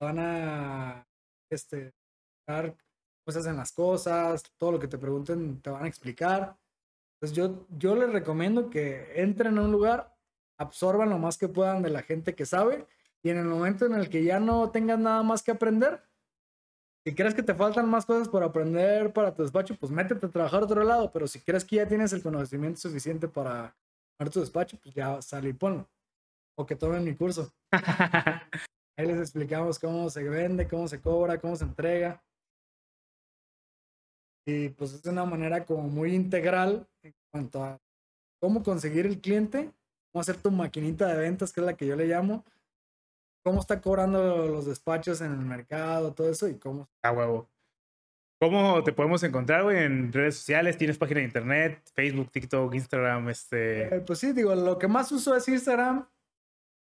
Te 0.00 0.04
van 0.04 0.18
a 0.18 1.06
este, 1.48 1.94
dar 2.44 2.76
cosas 3.24 3.46
en 3.46 3.56
las 3.56 3.70
cosas, 3.70 4.42
todo 4.56 4.72
lo 4.72 4.80
que 4.80 4.88
te 4.88 4.98
pregunten 4.98 5.62
te 5.62 5.70
van 5.70 5.84
a 5.84 5.86
explicar. 5.86 6.58
Entonces 7.14 7.36
yo, 7.36 7.68
yo 7.78 7.94
les 7.94 8.10
recomiendo 8.10 8.68
que 8.68 9.12
entren 9.14 9.56
a 9.58 9.62
un 9.62 9.70
lugar, 9.70 10.12
absorban 10.58 11.10
lo 11.10 11.18
más 11.20 11.38
que 11.38 11.46
puedan 11.46 11.80
de 11.80 11.90
la 11.90 12.02
gente 12.02 12.34
que 12.34 12.46
sabe 12.46 12.84
y 13.22 13.30
en 13.30 13.36
el 13.36 13.44
momento 13.44 13.86
en 13.86 13.94
el 13.94 14.10
que 14.10 14.24
ya 14.24 14.40
no 14.40 14.72
tengas 14.72 14.98
nada 14.98 15.22
más 15.22 15.44
que 15.44 15.52
aprender, 15.52 16.02
si 17.08 17.14
crees 17.14 17.34
que 17.34 17.42
te 17.42 17.54
faltan 17.54 17.88
más 17.88 18.04
cosas 18.04 18.28
por 18.28 18.42
aprender 18.42 19.14
para 19.14 19.34
tu 19.34 19.40
despacho, 19.40 19.74
pues 19.76 19.90
métete 19.90 20.26
a 20.26 20.28
trabajar 20.28 20.60
a 20.60 20.64
otro 20.66 20.84
lado, 20.84 21.10
pero 21.10 21.26
si 21.26 21.40
crees 21.40 21.64
que 21.64 21.76
ya 21.76 21.88
tienes 21.88 22.12
el 22.12 22.22
conocimiento 22.22 22.78
suficiente 22.78 23.26
para 23.26 23.74
armar 24.18 24.30
tu 24.30 24.40
despacho, 24.40 24.78
pues 24.82 24.94
ya 24.94 25.22
sale 25.22 25.48
y 25.48 25.52
ponlo. 25.54 25.88
O 26.58 26.66
que 26.66 26.76
tomen 26.76 27.02
mi 27.04 27.16
curso. 27.16 27.50
Ahí 28.98 29.06
les 29.06 29.18
explicamos 29.20 29.78
cómo 29.78 30.10
se 30.10 30.22
vende, 30.22 30.68
cómo 30.68 30.86
se 30.86 31.00
cobra, 31.00 31.40
cómo 31.40 31.56
se 31.56 31.64
entrega. 31.64 32.22
Y 34.46 34.68
pues 34.68 34.92
es 34.92 35.06
una 35.06 35.24
manera 35.24 35.64
como 35.64 35.84
muy 35.84 36.14
integral 36.14 36.86
en 37.02 37.14
cuanto 37.30 37.64
a 37.64 37.80
cómo 38.38 38.62
conseguir 38.62 39.06
el 39.06 39.18
cliente, 39.18 39.72
cómo 40.12 40.20
hacer 40.20 40.36
tu 40.36 40.50
maquinita 40.50 41.06
de 41.06 41.16
ventas, 41.16 41.54
que 41.54 41.60
es 41.60 41.66
la 41.66 41.74
que 41.74 41.86
yo 41.86 41.96
le 41.96 42.06
llamo, 42.06 42.44
cómo 43.48 43.60
está 43.60 43.80
cobrando 43.80 44.46
los 44.46 44.66
despachos 44.66 45.20
en 45.20 45.32
el 45.32 45.38
mercado, 45.38 46.12
todo 46.12 46.30
eso 46.30 46.48
y 46.48 46.58
cómo. 46.58 46.88
A 47.02 47.12
huevo. 47.12 47.48
¿Cómo 48.40 48.84
te 48.84 48.92
podemos 48.92 49.22
encontrar, 49.24 49.64
güey? 49.64 49.82
En 49.82 50.12
redes 50.12 50.36
sociales, 50.36 50.78
tienes 50.78 50.96
página 50.96 51.20
de 51.20 51.26
internet, 51.26 51.82
Facebook, 51.94 52.30
TikTok, 52.30 52.72
Instagram, 52.74 53.28
este. 53.30 53.96
Eh, 53.96 54.00
pues 54.00 54.20
sí, 54.20 54.32
digo, 54.32 54.54
lo 54.54 54.78
que 54.78 54.86
más 54.86 55.10
uso 55.10 55.34
es 55.34 55.48
Instagram. 55.48 56.08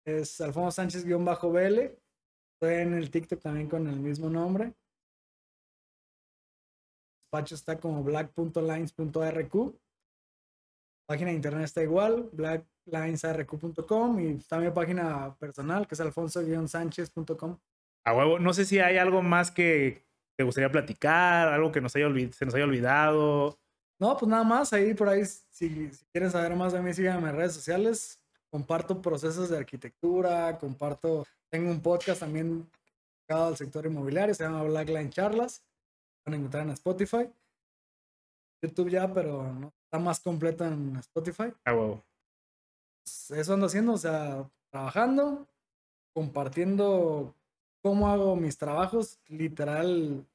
Es 0.05 0.41
Alfonso 0.41 0.71
Sánchez-BL. 0.71 1.79
Estoy 1.79 2.73
en 2.81 2.93
el 2.93 3.11
TikTok 3.11 3.39
también 3.39 3.67
con 3.69 3.87
el 3.87 3.99
mismo 3.99 4.29
nombre 4.29 4.73
despacho 7.33 7.55
está 7.55 7.79
como 7.79 8.03
black.lines.rq. 8.03 9.75
Página 11.07 11.29
de 11.31 11.35
internet 11.35 11.65
está 11.65 11.81
igual, 11.81 12.29
blacklinesrq.com 12.85 14.19
y 14.19 14.27
está 14.37 14.59
mi 14.59 14.69
página 14.71 15.35
personal 15.39 15.87
que 15.87 15.95
es 15.95 16.01
alfonso-sánchez.com. 16.01 17.57
A 18.05 18.13
huevo, 18.13 18.39
no 18.39 18.53
sé 18.53 18.65
si 18.65 18.79
hay 18.79 18.97
algo 18.97 19.21
más 19.21 19.51
que 19.51 20.05
te 20.37 20.43
gustaría 20.43 20.71
platicar, 20.71 21.47
algo 21.47 21.71
que 21.71 21.81
nos 21.81 21.95
haya 21.95 22.07
se 22.31 22.45
nos 22.45 22.53
haya 22.55 22.65
olvidado. 22.65 23.57
No, 23.99 24.17
pues 24.17 24.29
nada 24.29 24.43
más, 24.43 24.73
ahí 24.73 24.93
por 24.93 25.07
ahí, 25.07 25.25
si, 25.25 25.91
si 25.91 26.05
quieren 26.11 26.31
saber 26.31 26.55
más 26.55 26.73
de 26.73 26.81
mí, 26.81 26.93
síganme 26.93 27.29
en 27.29 27.35
redes 27.35 27.53
sociales. 27.53 28.19
Comparto 28.51 29.01
procesos 29.01 29.49
de 29.49 29.57
arquitectura, 29.57 30.57
comparto, 30.59 31.25
tengo 31.49 31.71
un 31.71 31.81
podcast 31.81 32.19
también 32.19 32.69
dedicado 33.27 33.47
al 33.47 33.57
sector 33.57 33.85
inmobiliario, 33.85 34.33
se 34.33 34.43
llama 34.43 34.63
Blackline 34.63 35.09
Charlas 35.09 35.63
van 36.25 36.33
a 36.33 36.37
encontrar 36.37 36.63
en 36.63 36.71
Spotify. 36.71 37.29
YouTube 38.61 38.89
ya, 38.89 39.11
pero 39.13 39.51
no 39.51 39.73
está 39.83 39.99
más 39.99 40.19
completo 40.19 40.65
en 40.65 40.95
Spotify. 40.97 41.53
Ah, 41.65 41.73
wow. 41.73 42.01
Pues, 43.03 43.31
eso 43.31 43.53
ando 43.53 43.65
haciendo, 43.65 43.93
o 43.93 43.97
sea, 43.97 44.49
trabajando, 44.71 45.47
compartiendo 46.13 47.35
cómo 47.81 48.07
hago 48.09 48.35
mis 48.35 48.57
trabajos, 48.57 49.19
literal, 49.27 50.25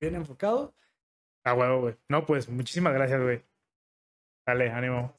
bien 0.00 0.14
enfocado. 0.14 0.74
Ah, 1.44 1.54
huevo, 1.54 1.80
güey. 1.80 1.96
No, 2.08 2.24
pues 2.24 2.48
muchísimas 2.48 2.94
gracias, 2.94 3.20
güey. 3.20 3.42
Dale, 4.46 4.70
ánimo. 4.70 5.14